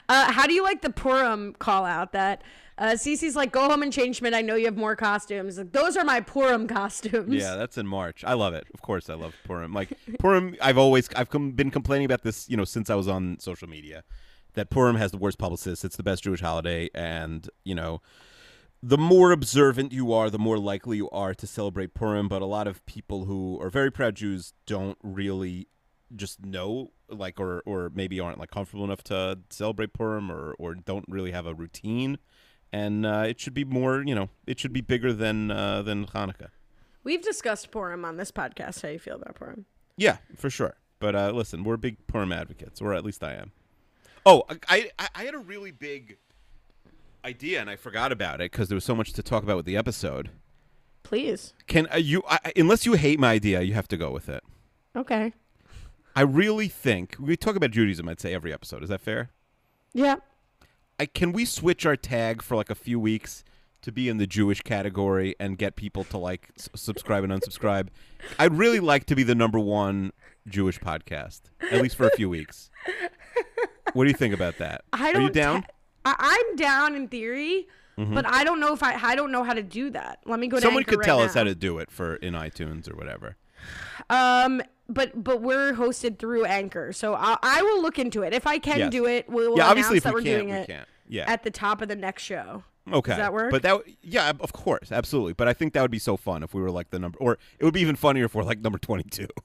Uh, 0.09 0.31
how 0.31 0.47
do 0.47 0.53
you 0.53 0.63
like 0.63 0.81
the 0.81 0.89
Purim 0.89 1.53
call 1.53 1.85
out 1.85 2.11
that 2.13 2.43
uh, 2.77 2.91
Cece's 2.91 3.35
like, 3.35 3.51
go 3.51 3.69
home 3.69 3.81
and 3.81 3.91
change 3.91 4.17
Schmidt. 4.17 4.33
I 4.33 4.41
know 4.41 4.55
you 4.55 4.65
have 4.65 4.77
more 4.77 4.95
costumes. 4.95 5.57
Like, 5.57 5.71
Those 5.71 5.95
are 5.95 6.03
my 6.03 6.19
Purim 6.19 6.67
costumes. 6.67 7.33
Yeah, 7.33 7.55
that's 7.55 7.77
in 7.77 7.87
March. 7.87 8.23
I 8.23 8.33
love 8.33 8.53
it. 8.53 8.65
Of 8.73 8.81
course, 8.81 9.09
I 9.09 9.13
love 9.13 9.33
Purim. 9.45 9.73
Like 9.73 9.89
Purim, 10.19 10.55
I've 10.61 10.77
always 10.77 11.09
I've 11.15 11.29
been 11.29 11.71
complaining 11.71 12.05
about 12.05 12.23
this, 12.23 12.49
you 12.49 12.57
know, 12.57 12.65
since 12.65 12.89
I 12.89 12.95
was 12.95 13.07
on 13.07 13.37
social 13.39 13.69
media, 13.69 14.03
that 14.55 14.69
Purim 14.69 14.95
has 14.95 15.11
the 15.11 15.17
worst 15.17 15.37
publicists. 15.37 15.85
It's 15.85 15.95
the 15.95 16.03
best 16.03 16.23
Jewish 16.23 16.41
holiday, 16.41 16.89
and 16.93 17.49
you 17.63 17.75
know, 17.75 18.01
the 18.81 18.97
more 18.97 19.31
observant 19.31 19.91
you 19.91 20.13
are, 20.13 20.29
the 20.29 20.39
more 20.39 20.57
likely 20.57 20.97
you 20.97 21.09
are 21.11 21.33
to 21.33 21.47
celebrate 21.47 21.93
Purim. 21.93 22.27
But 22.27 22.41
a 22.41 22.45
lot 22.45 22.67
of 22.67 22.85
people 22.85 23.25
who 23.25 23.59
are 23.61 23.69
very 23.69 23.91
proud 23.91 24.15
Jews 24.15 24.53
don't 24.65 24.97
really 25.03 25.67
just 26.15 26.45
know, 26.45 26.91
like, 27.09 27.39
or 27.39 27.61
or 27.65 27.91
maybe 27.93 28.19
aren't 28.19 28.39
like 28.39 28.51
comfortable 28.51 28.83
enough 28.83 29.03
to 29.05 29.39
celebrate 29.49 29.93
Purim, 29.93 30.31
or 30.31 30.55
or 30.59 30.75
don't 30.75 31.05
really 31.07 31.31
have 31.31 31.45
a 31.45 31.53
routine. 31.53 32.17
And 32.73 33.05
uh, 33.05 33.23
it 33.27 33.39
should 33.39 33.53
be 33.53 33.63
more, 33.63 34.03
you 34.05 34.13
know, 34.13 34.29
it 34.45 34.59
should 34.59 34.73
be 34.73 34.81
bigger 34.81 35.13
than 35.13 35.51
uh, 35.51 35.81
than 35.81 36.07
Hanukkah. 36.07 36.49
We've 37.03 37.21
discussed 37.21 37.71
Purim 37.71 38.03
on 38.03 38.17
this 38.17 38.31
podcast. 38.31 38.81
How 38.81 38.89
you 38.89 38.99
feel 38.99 39.15
about 39.15 39.35
Purim? 39.35 39.65
Yeah, 39.95 40.17
for 40.35 40.49
sure. 40.49 40.75
But 40.99 41.15
uh, 41.15 41.31
listen, 41.31 41.63
we're 41.63 41.77
big 41.77 42.05
Purim 42.07 42.31
advocates, 42.31 42.81
or 42.81 42.93
at 42.93 43.05
least 43.05 43.23
I 43.23 43.33
am. 43.33 43.51
Oh, 44.25 44.43
I 44.67 44.89
I, 44.97 45.09
I 45.15 45.23
had 45.25 45.33
a 45.35 45.39
really 45.39 45.71
big 45.71 46.17
idea, 47.23 47.59
and 47.59 47.69
I 47.69 47.75
forgot 47.75 48.11
about 48.11 48.41
it 48.41 48.51
because 48.51 48.69
there 48.69 48.75
was 48.75 48.85
so 48.85 48.95
much 48.95 49.13
to 49.13 49.23
talk 49.23 49.43
about 49.43 49.57
with 49.57 49.65
the 49.65 49.77
episode. 49.77 50.29
Please. 51.03 51.53
Can 51.67 51.87
uh, 51.93 51.97
you, 51.97 52.23
I, 52.27 52.51
unless 52.55 52.85
you 52.85 52.93
hate 52.93 53.19
my 53.19 53.31
idea, 53.31 53.61
you 53.61 53.73
have 53.73 53.87
to 53.89 53.97
go 53.97 54.11
with 54.11 54.27
it. 54.27 54.43
Okay. 54.95 55.33
I 56.15 56.21
really 56.21 56.67
think 56.67 57.15
we 57.19 57.35
talk 57.35 57.55
about 57.55 57.71
Judaism. 57.71 58.07
I'd 58.07 58.19
say 58.21 58.33
every 58.33 58.53
episode. 58.53 58.81
Is 58.81 58.89
that 58.89 59.01
fair? 59.01 59.29
Yeah. 59.93 60.15
I 60.99 61.05
can 61.05 61.31
we 61.31 61.45
switch 61.45 61.85
our 61.85 61.95
tag 61.97 62.41
for 62.41 62.55
like 62.55 62.69
a 62.69 62.75
few 62.75 62.99
weeks 62.99 63.43
to 63.81 63.91
be 63.91 64.09
in 64.09 64.17
the 64.17 64.25
Jewish 64.25 64.61
category 64.61 65.35
and 65.39 65.57
get 65.57 65.75
people 65.75 66.03
to 66.05 66.17
like 66.17 66.49
s- 66.57 66.69
subscribe 66.73 67.23
and 67.23 67.31
unsubscribe. 67.31 67.89
I'd 68.39 68.57
really 68.57 68.79
like 68.79 69.05
to 69.07 69.15
be 69.15 69.23
the 69.23 69.35
number 69.35 69.59
one 69.59 70.11
Jewish 70.47 70.79
podcast, 70.79 71.41
at 71.71 71.81
least 71.81 71.95
for 71.95 72.07
a 72.07 72.11
few 72.15 72.29
weeks. 72.29 72.71
What 73.95 74.03
do 74.03 74.09
you 74.11 74.15
think 74.17 74.33
about 74.33 74.57
that? 74.59 74.83
I 74.93 75.09
Are 75.09 75.13
don't. 75.13 75.21
you 75.23 75.29
down? 75.31 75.61
ta- 75.63 75.67
I, 76.05 76.15
I'm 76.49 76.55
down 76.57 76.95
in 76.95 77.07
theory, 77.07 77.67
but 77.97 78.25
I 78.27 78.43
don't 78.43 78.59
know 78.59 78.73
if 78.73 78.83
I. 78.83 78.93
I 79.01 79.15
don't 79.15 79.31
know 79.31 79.43
how 79.43 79.53
to 79.53 79.63
do 79.63 79.89
that. 79.91 80.19
Let 80.25 80.39
me 80.39 80.47
go. 80.47 80.57
To 80.57 80.61
Someone 80.61 80.83
could 80.83 80.99
right 80.99 81.05
tell 81.05 81.19
us 81.19 81.33
now. 81.33 81.39
how 81.41 81.43
to 81.45 81.55
do 81.55 81.79
it 81.79 81.89
for 81.89 82.17
in 82.17 82.33
iTunes 82.33 82.91
or 82.91 82.95
whatever. 82.95 83.37
Um, 84.09 84.61
but 84.87 85.23
but 85.23 85.41
we're 85.41 85.73
hosted 85.73 86.19
through 86.19 86.45
Anchor, 86.45 86.93
so 86.93 87.15
I, 87.15 87.37
I 87.41 87.61
will 87.63 87.81
look 87.81 87.97
into 87.97 88.21
it. 88.21 88.33
If 88.33 88.45
I 88.45 88.59
can 88.59 88.77
Yes. 88.79 88.91
do 88.91 89.05
it, 89.07 89.27
we'll 89.29 89.57
Yeah, 89.57 89.67
obviously, 89.69 89.97
announce 89.97 89.97
if 89.97 90.03
that 90.03 90.13
we 90.13 90.19
are 90.21 90.23
doing 90.37 90.49
we 90.49 90.55
it 90.57 90.67
can't. 90.67 90.87
Yeah. 91.07 91.23
at 91.27 91.43
the 91.43 91.49
top 91.51 91.81
of 91.81 91.87
the 91.87 91.95
next 91.95 92.23
show. 92.23 92.63
Okay. 92.93 93.11
Does 93.11 93.17
that 93.17 93.33
work? 93.33 93.49
But 93.51 93.63
that, 93.63 93.81
yeah, 94.03 94.31
of 94.39 94.53
course, 94.53 94.91
absolutely. 94.91 95.33
But 95.33 95.47
I 95.47 95.53
think 95.53 95.73
that 95.73 95.81
would 95.81 95.89
be 95.91 95.97
so 95.99 96.17
fun 96.17 96.43
if 96.43 96.53
we 96.53 96.61
were 96.61 96.69
like 96.69 96.91
the 96.91 96.99
number, 96.99 97.17
or 97.19 97.39
it 97.57 97.65
would 97.65 97.73
be 97.73 97.81
even 97.81 97.95
funnier 97.95 98.25
if 98.25 98.35
we're 98.35 98.43
like 98.43 98.59
number 98.61 98.77
twenty-two. 98.79 99.27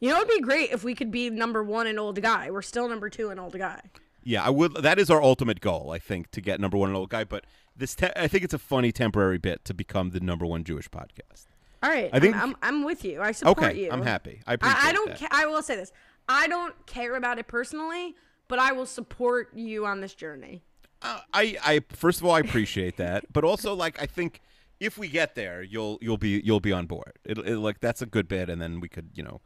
You 0.00 0.10
know, 0.10 0.16
it'd 0.16 0.28
be 0.28 0.40
great 0.40 0.70
if 0.72 0.82
we 0.82 0.94
could 0.96 1.10
be 1.12 1.30
number 1.30 1.62
one 1.62 1.86
in 1.86 1.96
old 1.98 2.20
guy. 2.20 2.50
We're 2.50 2.62
still 2.62 2.88
number 2.88 3.08
two 3.08 3.30
in 3.30 3.38
old 3.38 3.56
guy. 3.56 3.80
yeah, 4.24 4.42
I 4.44 4.50
would. 4.50 4.74
That 4.74 4.98
is 4.98 5.10
our 5.10 5.22
ultimate 5.22 5.60
goal, 5.60 5.90
I 5.92 5.98
think, 5.98 6.30
to 6.32 6.40
get 6.40 6.58
number 6.60 6.76
one 6.76 6.90
in 6.90 6.96
old 6.96 7.08
guy. 7.10 7.22
But 7.24 7.44
this, 7.76 7.94
te- 7.94 8.08
I 8.16 8.26
think 8.26 8.42
it's 8.42 8.54
a 8.54 8.58
funny 8.58 8.90
temporary 8.90 9.38
bit 9.38 9.64
to 9.66 9.74
become 9.74 10.10
the 10.10 10.18
number 10.20 10.44
one 10.44 10.64
Jewish 10.64 10.88
podcast. 10.90 11.46
All 11.84 11.90
right, 11.90 12.10
I 12.12 12.18
think- 12.20 12.34
I'm, 12.34 12.42
I'm, 12.50 12.56
I'm 12.62 12.84
with 12.84 13.04
you. 13.04 13.20
I 13.22 13.30
support 13.32 13.58
Okay, 13.58 13.84
you. 13.84 13.90
I'm 13.92 14.02
happy. 14.02 14.40
I 14.46 14.54
appreciate 14.54 14.82
I, 14.84 14.88
I 14.88 14.92
don't. 14.92 15.14
Ca- 15.16 15.28
I 15.30 15.46
will 15.46 15.62
say 15.62 15.76
this. 15.76 15.92
I 16.28 16.48
don't 16.48 16.74
care 16.86 17.14
about 17.14 17.38
it 17.38 17.46
personally, 17.46 18.16
but 18.48 18.58
I 18.58 18.72
will 18.72 18.86
support 18.86 19.50
you 19.54 19.86
on 19.86 20.00
this 20.00 20.14
journey. 20.14 20.62
Uh, 21.02 21.20
I, 21.32 21.56
I 21.64 21.80
first 21.90 22.20
of 22.20 22.26
all, 22.26 22.32
I 22.32 22.40
appreciate 22.40 22.96
that, 22.98 23.24
but 23.32 23.44
also 23.44 23.74
like 23.74 24.00
I 24.00 24.06
think 24.06 24.40
if 24.80 24.98
we 24.98 25.08
get 25.08 25.34
there, 25.34 25.62
you'll 25.62 25.98
you'll 26.00 26.18
be 26.18 26.40
you'll 26.44 26.60
be 26.60 26.72
on 26.72 26.86
board. 26.86 27.18
It, 27.24 27.38
it 27.38 27.58
like 27.58 27.80
that's 27.80 28.02
a 28.02 28.06
good 28.06 28.28
bit, 28.28 28.48
and 28.48 28.60
then 28.60 28.80
we 28.80 28.88
could 28.88 29.10
you 29.14 29.22
know 29.22 29.40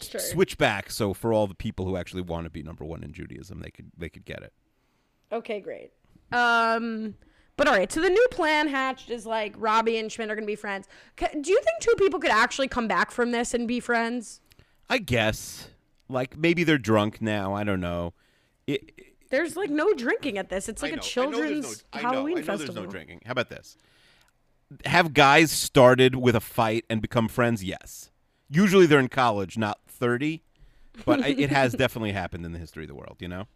Sure. 0.00 0.20
switch 0.20 0.58
back. 0.58 0.90
So 0.90 1.12
for 1.14 1.32
all 1.32 1.46
the 1.46 1.54
people 1.54 1.84
who 1.84 1.96
actually 1.96 2.22
want 2.22 2.44
to 2.44 2.50
be 2.50 2.62
number 2.62 2.84
one 2.84 3.02
in 3.02 3.12
Judaism, 3.12 3.60
they 3.60 3.70
could 3.70 3.90
they 3.96 4.08
could 4.08 4.24
get 4.24 4.42
it. 4.42 4.52
Okay, 5.32 5.60
great. 5.60 5.90
Um, 6.32 7.14
but 7.56 7.66
all 7.68 7.74
right. 7.74 7.90
So 7.90 8.00
the 8.00 8.08
new 8.10 8.26
plan 8.30 8.68
hatched 8.68 9.10
is 9.10 9.26
like 9.26 9.54
Robbie 9.56 9.98
and 9.98 10.10
Schmidt 10.10 10.30
are 10.30 10.34
gonna 10.34 10.46
be 10.46 10.56
friends. 10.56 10.86
Do 11.16 11.26
you 11.50 11.60
think 11.62 11.80
two 11.80 11.94
people 11.98 12.20
could 12.20 12.30
actually 12.30 12.68
come 12.68 12.86
back 12.88 13.10
from 13.10 13.30
this 13.32 13.54
and 13.54 13.66
be 13.66 13.80
friends? 13.80 14.40
I 14.88 14.98
guess 14.98 15.68
like 16.08 16.36
maybe 16.36 16.64
they're 16.64 16.78
drunk 16.78 17.20
now. 17.20 17.54
I 17.54 17.64
don't 17.64 17.80
know. 17.80 18.14
It, 18.66 18.92
it- 18.96 19.04
There's 19.30 19.56
like 19.56 19.70
no 19.70 19.92
drinking 19.94 20.38
at 20.38 20.48
this. 20.48 20.68
It's 20.68 20.82
like 20.82 20.92
a 20.92 20.96
know, 20.96 21.02
I 21.02 21.26
know 21.26 21.30
there's 21.30 21.32
children's 21.62 21.84
no- 21.92 21.98
I 21.98 22.02
know, 22.02 22.08
Halloween 22.10 22.36
I 22.38 22.40
know 22.40 22.46
festival. 22.46 22.74
There's 22.74 22.86
no 22.86 22.90
drinking. 22.90 23.22
How 23.26 23.32
about 23.32 23.48
this? 23.50 23.76
Have 24.84 25.14
guys 25.14 25.50
started 25.50 26.14
with 26.16 26.34
a 26.36 26.40
fight 26.40 26.84
and 26.90 27.00
become 27.00 27.28
friends? 27.28 27.64
Yes. 27.64 28.10
Usually 28.50 28.86
they're 28.86 29.00
in 29.00 29.08
college, 29.08 29.56
not 29.58 29.78
thirty, 29.86 30.42
but 31.04 31.22
I, 31.22 31.28
it 31.28 31.50
has 31.50 31.72
definitely 31.74 32.12
happened 32.12 32.44
in 32.44 32.52
the 32.52 32.58
history 32.58 32.84
of 32.84 32.88
the 32.88 32.94
world. 32.94 33.16
You 33.20 33.28
know. 33.28 33.46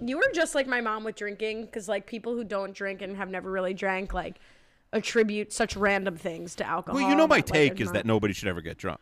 You 0.00 0.16
were 0.16 0.30
just 0.32 0.54
like 0.54 0.66
my 0.66 0.80
mom 0.80 1.04
with 1.04 1.16
drinking, 1.16 1.64
because 1.66 1.88
like 1.88 2.06
people 2.06 2.34
who 2.34 2.44
don't 2.44 2.72
drink 2.72 3.02
and 3.02 3.16
have 3.16 3.28
never 3.30 3.50
really 3.50 3.74
drank, 3.74 4.14
like 4.14 4.36
attribute 4.92 5.52
such 5.52 5.76
random 5.76 6.16
things 6.16 6.54
to 6.56 6.66
alcohol. 6.66 7.00
Well, 7.00 7.10
you 7.10 7.16
know 7.16 7.26
my 7.26 7.38
that, 7.40 7.50
like, 7.50 7.52
take 7.52 7.80
is 7.80 7.86
not- 7.86 7.94
that 7.94 8.06
nobody 8.06 8.32
should 8.32 8.48
ever 8.48 8.60
get 8.60 8.78
drunk. 8.78 9.00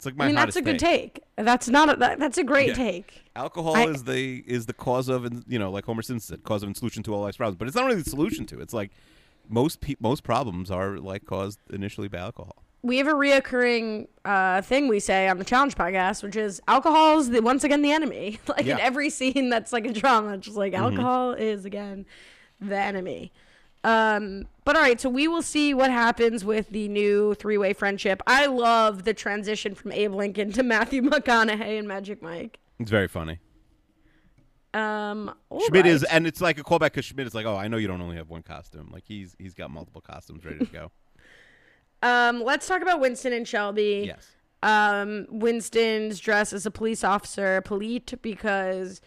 It's 0.00 0.06
like 0.06 0.16
my 0.16 0.24
I 0.24 0.28
mean, 0.28 0.34
that's 0.36 0.56
a 0.56 0.62
good 0.62 0.78
take. 0.78 1.20
That's 1.36 1.68
not 1.68 1.92
a 1.92 1.96
that, 1.96 2.18
that's 2.18 2.38
a 2.38 2.42
great 2.42 2.68
Yeah. 2.68 2.74
take. 2.74 3.22
Alcohol 3.36 3.76
I- 3.76 3.84
is 3.88 4.04
the 4.04 4.42
is 4.46 4.64
the 4.64 4.72
cause 4.72 5.10
of 5.10 5.30
you 5.46 5.58
know 5.58 5.70
like 5.70 5.84
Homer 5.84 6.00
Simpson 6.00 6.36
said, 6.36 6.42
cause 6.42 6.62
of 6.62 6.68
and 6.68 6.76
solution 6.76 7.02
to 7.02 7.14
all 7.14 7.20
life's 7.20 7.36
problems. 7.36 7.58
But 7.58 7.68
it's 7.68 7.76
not 7.76 7.84
really 7.84 8.00
the 8.00 8.08
solution 8.08 8.46
to. 8.46 8.58
it. 8.60 8.62
It's 8.62 8.72
like 8.72 8.92
most 9.50 9.82
pe- 9.82 9.96
most 10.00 10.22
problems 10.22 10.70
are 10.70 10.96
like 10.96 11.26
caused 11.26 11.58
initially 11.70 12.08
by 12.08 12.16
alcohol. 12.16 12.64
We 12.82 12.96
have 12.96 13.08
a 13.08 13.12
reoccurring 13.12 14.08
uh, 14.24 14.62
thing 14.62 14.88
we 14.88 15.00
say 15.00 15.28
on 15.28 15.36
the 15.36 15.44
challenge 15.44 15.74
podcast, 15.74 16.22
which 16.22 16.34
is 16.34 16.62
alcohol 16.66 17.18
is 17.18 17.28
the, 17.28 17.42
once 17.42 17.62
again 17.62 17.82
the 17.82 17.92
enemy. 17.92 18.40
like 18.48 18.64
Yeah. 18.64 18.76
in 18.76 18.80
every 18.80 19.10
scene 19.10 19.50
that's 19.50 19.70
like 19.70 19.84
a 19.86 19.92
drama, 19.92 20.32
it's 20.32 20.46
just 20.46 20.56
like 20.56 20.72
alcohol 20.72 21.32
is 21.32 21.66
again 21.66 22.06
the 22.58 22.78
enemy. 22.78 23.32
Um, 23.82 24.46
but 24.64 24.76
all 24.76 24.82
right, 24.82 25.00
so 25.00 25.08
we 25.08 25.26
will 25.26 25.42
see 25.42 25.72
what 25.72 25.90
happens 25.90 26.44
with 26.44 26.68
the 26.68 26.86
new 26.88 27.34
three-way 27.34 27.72
friendship. 27.72 28.22
I 28.26 28.46
love 28.46 29.04
the 29.04 29.14
transition 29.14 29.74
from 29.74 29.92
Abe 29.92 30.14
Lincoln 30.14 30.52
to 30.52 30.62
Matthew 30.62 31.02
McConaughey 31.10 31.78
and 31.78 31.88
Magic 31.88 32.20
Mike. 32.22 32.58
It's 32.78 32.90
very 32.90 33.08
funny. 33.08 33.38
Um, 34.72 35.34
Schmidt 35.66 35.86
is, 35.86 36.04
and 36.04 36.26
it's 36.26 36.40
like 36.40 36.58
a 36.58 36.62
callback 36.62 36.92
because 36.92 37.04
Schmidt 37.04 37.26
is 37.26 37.34
like, 37.34 37.44
"Oh, 37.46 37.56
I 37.56 37.66
know 37.68 37.76
you 37.76 37.88
don't 37.88 38.00
only 38.00 38.16
have 38.16 38.30
one 38.30 38.42
costume. 38.42 38.88
Like 38.92 39.02
he's 39.04 39.34
he's 39.38 39.54
got 39.54 39.70
multiple 39.70 40.00
costumes 40.00 40.44
ready 40.44 40.58
to 40.60 40.66
go." 40.66 40.90
Um, 42.02 42.42
let's 42.42 42.66
talk 42.66 42.80
about 42.80 42.98
Winston 42.98 43.34
and 43.34 43.46
Shelby. 43.46 44.04
yes. 44.06 44.26
Um, 44.62 45.26
Winston's 45.28 46.18
dress 46.18 46.54
as 46.54 46.64
a 46.64 46.70
police 46.70 47.04
officer, 47.04 47.60
polite, 47.60 48.14
because 48.22 49.02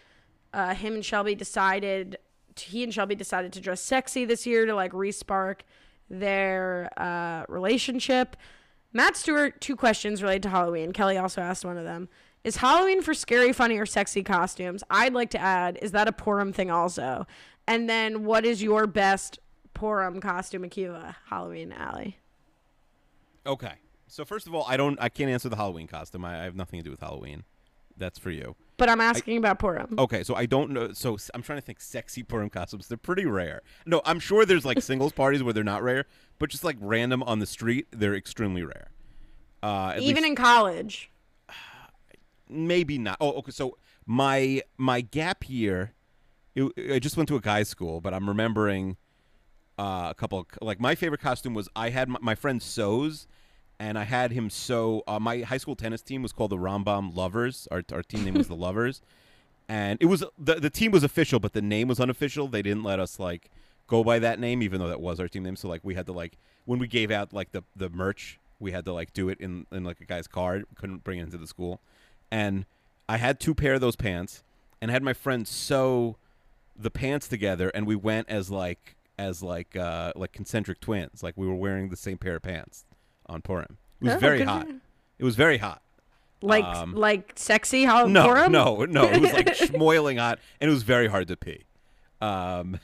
uh, 0.52 0.74
him 0.74 0.94
and 0.94 1.04
Shelby 1.04 1.34
decided, 1.34 2.18
he 2.58 2.82
and 2.82 2.92
Shelby 2.92 3.14
decided 3.14 3.52
to 3.52 3.60
dress 3.60 3.80
sexy 3.80 4.24
this 4.24 4.46
year 4.46 4.66
to 4.66 4.74
like 4.74 4.92
respark 4.92 5.60
their 6.10 6.90
uh, 6.96 7.44
relationship. 7.48 8.36
Matt 8.92 9.16
Stewart, 9.16 9.60
two 9.60 9.76
questions 9.76 10.22
related 10.22 10.44
to 10.44 10.48
Halloween. 10.50 10.92
Kelly 10.92 11.18
also 11.18 11.40
asked 11.40 11.64
one 11.64 11.76
of 11.76 11.84
them. 11.84 12.08
Is 12.44 12.56
Halloween 12.56 13.02
for 13.02 13.14
scary, 13.14 13.52
funny, 13.52 13.78
or 13.78 13.86
sexy 13.86 14.22
costumes? 14.22 14.84
I'd 14.90 15.14
like 15.14 15.30
to 15.30 15.38
add, 15.38 15.78
is 15.80 15.92
that 15.92 16.06
a 16.06 16.12
Purim 16.12 16.52
thing 16.52 16.70
also? 16.70 17.26
And 17.66 17.88
then 17.88 18.24
what 18.24 18.44
is 18.44 18.62
your 18.62 18.86
best 18.86 19.38
Purim 19.72 20.20
costume, 20.20 20.62
Akiva, 20.62 21.16
Halloween, 21.30 21.72
Allie? 21.72 22.18
Okay. 23.46 23.72
So 24.06 24.24
first 24.24 24.46
of 24.46 24.54
all, 24.54 24.64
I 24.68 24.76
don't, 24.76 24.98
I 25.00 25.08
can't 25.08 25.30
answer 25.30 25.48
the 25.48 25.56
Halloween 25.56 25.86
costume. 25.86 26.24
I, 26.24 26.42
I 26.42 26.44
have 26.44 26.54
nothing 26.54 26.78
to 26.78 26.84
do 26.84 26.90
with 26.90 27.00
Halloween. 27.00 27.44
That's 27.96 28.18
for 28.18 28.30
you. 28.30 28.56
But 28.76 28.88
I'm 28.88 29.00
asking 29.00 29.36
about 29.36 29.60
Purim. 29.60 29.94
Okay, 29.98 30.24
so 30.24 30.34
I 30.34 30.46
don't 30.46 30.70
know. 30.70 30.92
So 30.92 31.16
I'm 31.32 31.42
trying 31.42 31.58
to 31.58 31.64
think 31.64 31.80
sexy 31.80 32.22
Purim 32.22 32.50
costumes. 32.50 32.88
They're 32.88 32.96
pretty 32.98 33.24
rare. 33.24 33.62
No, 33.86 34.02
I'm 34.04 34.18
sure 34.18 34.44
there's 34.44 34.64
like 34.64 34.82
singles 34.82 35.12
parties 35.12 35.42
where 35.42 35.52
they're 35.52 35.62
not 35.62 35.82
rare, 35.82 36.06
but 36.38 36.50
just 36.50 36.64
like 36.64 36.76
random 36.80 37.22
on 37.22 37.38
the 37.38 37.46
street, 37.46 37.86
they're 37.92 38.14
extremely 38.16 38.64
rare. 38.64 38.88
Uh, 39.62 39.94
Even 39.96 40.24
least- 40.24 40.26
in 40.26 40.34
college. 40.34 41.10
maybe 42.48 42.98
not. 42.98 43.16
Oh, 43.20 43.32
okay. 43.34 43.52
So 43.52 43.78
my 44.06 44.62
my 44.76 45.00
gap 45.00 45.48
year, 45.48 45.92
it, 46.54 46.72
I 46.92 46.98
just 46.98 47.16
went 47.16 47.28
to 47.28 47.36
a 47.36 47.40
guy's 47.40 47.68
school, 47.68 48.00
but 48.00 48.12
I'm 48.12 48.28
remembering 48.28 48.96
uh, 49.78 50.08
a 50.10 50.14
couple. 50.14 50.40
Of, 50.40 50.46
like 50.60 50.80
my 50.80 50.94
favorite 50.94 51.20
costume 51.20 51.54
was 51.54 51.68
I 51.76 51.90
had 51.90 52.08
my, 52.08 52.18
my 52.20 52.34
friend 52.34 52.60
sews, 52.60 53.26
and 53.78 53.98
I 53.98 54.04
had 54.04 54.32
him 54.32 54.50
sew. 54.50 55.02
Uh, 55.06 55.18
my 55.18 55.40
high 55.40 55.56
school 55.56 55.76
tennis 55.76 56.02
team 56.02 56.22
was 56.22 56.32
called 56.32 56.50
the 56.50 56.56
Rambam 56.56 57.14
Lovers. 57.14 57.68
Our 57.70 57.82
our 57.92 58.02
team 58.02 58.24
name 58.24 58.34
was 58.34 58.48
the 58.48 58.56
Lovers, 58.56 59.02
and 59.68 59.98
it 60.00 60.06
was 60.06 60.24
the 60.38 60.54
the 60.56 60.70
team 60.70 60.92
was 60.92 61.02
official, 61.02 61.40
but 61.40 61.52
the 61.52 61.62
name 61.62 61.88
was 61.88 62.00
unofficial. 62.00 62.48
They 62.48 62.62
didn't 62.62 62.84
let 62.84 63.00
us 63.00 63.18
like 63.18 63.50
go 63.86 64.04
by 64.04 64.18
that 64.20 64.38
name, 64.38 64.62
even 64.62 64.80
though 64.80 64.88
that 64.88 65.00
was 65.00 65.20
our 65.20 65.28
team 65.28 65.42
name. 65.42 65.56
So 65.56 65.68
like 65.68 65.80
we 65.82 65.94
had 65.94 66.06
to 66.06 66.12
like 66.12 66.38
when 66.64 66.78
we 66.78 66.86
gave 66.86 67.10
out 67.10 67.32
like 67.32 67.52
the 67.52 67.62
the 67.74 67.90
merch, 67.90 68.38
we 68.60 68.72
had 68.72 68.84
to 68.84 68.92
like 68.92 69.12
do 69.12 69.28
it 69.28 69.40
in 69.40 69.66
in 69.72 69.84
like 69.84 70.00
a 70.00 70.04
guy's 70.04 70.26
card. 70.26 70.64
We 70.70 70.76
couldn't 70.76 71.04
bring 71.04 71.18
it 71.18 71.22
into 71.22 71.38
the 71.38 71.46
school, 71.46 71.80
and 72.30 72.66
I 73.08 73.16
had 73.16 73.40
two 73.40 73.54
pair 73.54 73.74
of 73.74 73.80
those 73.80 73.96
pants, 73.96 74.42
and 74.80 74.90
had 74.90 75.02
my 75.02 75.12
friend 75.12 75.46
sew 75.46 76.16
the 76.76 76.90
pants 76.90 77.28
together, 77.28 77.70
and 77.70 77.86
we 77.86 77.96
went 77.96 78.28
as 78.28 78.50
like 78.50 78.96
as 79.18 79.42
like 79.42 79.76
uh 79.76 80.12
like 80.14 80.32
concentric 80.32 80.80
twins. 80.80 81.22
Like 81.22 81.34
we 81.36 81.46
were 81.46 81.54
wearing 81.54 81.88
the 81.88 81.96
same 81.96 82.18
pair 82.18 82.36
of 82.36 82.42
pants 82.42 82.84
on 83.26 83.42
Purim. 83.42 83.78
It 84.00 84.04
was 84.04 84.14
Oh, 84.14 84.18
very 84.18 84.42
hot. 84.42 84.68
you. 84.68 84.80
It 85.18 85.24
was 85.24 85.36
very 85.36 85.58
hot. 85.58 85.80
Like 86.42 86.64
Um, 86.64 86.94
like 86.94 87.32
sexy 87.36 87.84
how 87.84 88.06
No, 88.06 88.26
Purim? 88.26 88.52
no, 88.52 88.84
no. 88.84 89.04
It 89.08 89.20
was 89.22 89.32
like 89.32 89.46
schmoiling 89.56 90.18
hot, 90.18 90.38
and 90.60 90.70
it 90.70 90.72
was 90.74 90.82
very 90.82 91.08
hard 91.08 91.28
to 91.28 91.36
pee. 91.36 91.64
Um, 92.20 92.78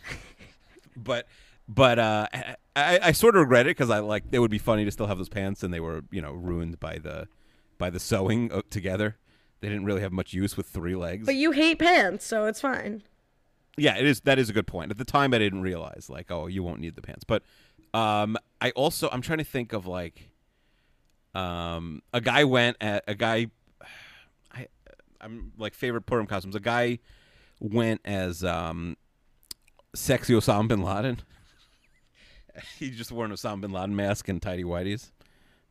but 0.96 1.26
but 1.68 1.98
uh, 1.98 2.26
I, 2.74 2.98
I 3.02 3.12
sort 3.12 3.36
of 3.36 3.40
regret 3.42 3.66
it 3.66 3.70
because 3.76 3.90
I 3.90 3.98
like 4.00 4.24
it 4.32 4.38
would 4.38 4.50
be 4.50 4.58
funny 4.58 4.84
to 4.84 4.90
still 4.90 5.06
have 5.06 5.18
those 5.18 5.28
pants, 5.28 5.62
and 5.62 5.72
they 5.74 5.80
were 5.80 6.02
you 6.10 6.22
know 6.22 6.32
ruined 6.32 6.80
by 6.80 6.98
the 6.98 7.28
by 7.78 7.90
the 7.90 8.00
sewing 8.00 8.50
uh, 8.52 8.62
together. 8.70 9.16
They 9.60 9.68
didn't 9.68 9.84
really 9.84 10.00
have 10.00 10.12
much 10.12 10.32
use 10.32 10.56
with 10.56 10.66
three 10.66 10.96
legs. 10.96 11.26
But 11.26 11.34
you 11.34 11.50
hate 11.50 11.78
pants, 11.78 12.24
so 12.24 12.46
it's 12.46 12.60
fine. 12.62 13.02
Yeah, 13.76 13.96
it 13.98 14.06
is. 14.06 14.20
That 14.22 14.38
is 14.38 14.48
a 14.48 14.52
good 14.54 14.66
point. 14.66 14.90
At 14.90 14.96
the 14.98 15.04
time, 15.04 15.34
I 15.34 15.38
didn't 15.38 15.60
realize 15.62 16.06
like, 16.08 16.30
oh, 16.30 16.46
you 16.46 16.62
won't 16.62 16.80
need 16.80 16.96
the 16.96 17.02
pants. 17.02 17.24
But 17.24 17.42
um, 17.92 18.38
I 18.62 18.70
also 18.70 19.10
I'm 19.12 19.20
trying 19.20 19.38
to 19.38 19.44
think 19.44 19.72
of 19.74 19.86
like, 19.86 20.29
um, 21.34 22.02
a 22.12 22.20
guy 22.20 22.44
went 22.44 22.76
at 22.80 23.04
a 23.06 23.14
guy. 23.14 23.46
I 24.52 24.66
I'm 25.20 25.52
like 25.58 25.74
favorite 25.74 26.02
Purim 26.02 26.26
costumes. 26.26 26.54
A 26.54 26.60
guy 26.60 26.98
went 27.60 28.00
as 28.04 28.42
um, 28.44 28.96
sexy 29.94 30.34
Osama 30.34 30.68
bin 30.68 30.82
Laden. 30.82 31.20
he 32.78 32.90
just 32.90 33.12
wore 33.12 33.24
an 33.24 33.32
Osama 33.32 33.60
bin 33.60 33.72
Laden 33.72 33.94
mask 33.94 34.28
and 34.28 34.40
tidy 34.40 34.64
whities. 34.64 35.10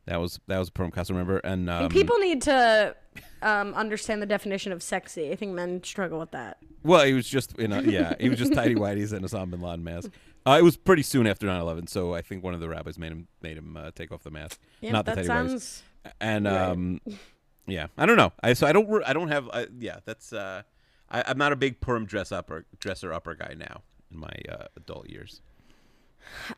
That 0.06 0.20
was 0.20 0.40
that 0.46 0.58
was 0.58 0.68
a 0.68 0.72
Purim 0.72 0.90
costume. 0.90 1.16
Remember? 1.16 1.38
And, 1.38 1.68
um, 1.68 1.84
And 1.84 1.92
people 1.92 2.16
need 2.18 2.42
to 2.42 2.96
um, 3.42 3.74
understand 3.74 4.22
the 4.22 4.26
definition 4.26 4.72
of 4.72 4.82
sexy. 4.82 5.30
I 5.30 5.36
think 5.36 5.52
men 5.52 5.82
struggle 5.84 6.18
with 6.18 6.30
that. 6.30 6.58
Well, 6.82 7.04
he 7.04 7.12
was 7.12 7.28
just 7.28 7.58
in 7.58 7.72
a 7.72 7.82
yeah, 7.82 8.14
he 8.18 8.28
was 8.28 8.38
just 8.38 8.54
tidy 8.54 8.74
whities 8.74 9.12
and 9.12 9.24
a 9.24 9.28
Osama 9.28 9.50
bin 9.50 9.60
Laden 9.60 9.84
mask. 9.84 10.10
Uh, 10.46 10.56
it 10.58 10.62
was 10.64 10.76
pretty 10.76 11.02
soon 11.02 11.26
after 11.26 11.46
9/11, 11.46 11.88
so 11.88 12.14
I 12.14 12.22
think 12.22 12.42
one 12.42 12.54
of 12.54 12.60
the 12.60 12.68
rabbis 12.68 12.98
made 12.98 13.12
him 13.12 13.28
made 13.42 13.56
him 13.58 13.76
uh, 13.76 13.90
take 13.94 14.10
off 14.12 14.22
the 14.22 14.30
mask, 14.30 14.58
Yeah, 14.80 14.92
not 14.92 15.04
the 15.04 15.14
that 15.14 15.24
whities. 15.24 15.26
sounds. 15.26 15.82
And 16.20 16.46
right. 16.46 16.56
um, 16.70 17.00
yeah, 17.66 17.88
I 17.98 18.06
don't 18.06 18.16
know. 18.16 18.32
I 18.42 18.54
so 18.54 18.66
I 18.66 18.72
don't 18.72 18.88
I 19.04 19.12
don't 19.12 19.28
have 19.28 19.48
I, 19.52 19.66
yeah. 19.78 19.98
That's 20.06 20.32
uh, 20.32 20.62
I, 21.10 21.24
I'm 21.26 21.36
not 21.38 21.52
a 21.52 21.56
big 21.56 21.80
Purim 21.80 22.06
dress 22.06 22.32
upper 22.32 22.64
dresser 22.78 23.12
upper 23.12 23.34
guy 23.34 23.54
now 23.56 23.82
in 24.10 24.18
my 24.18 24.32
uh, 24.50 24.64
adult 24.76 25.08
years. 25.10 25.42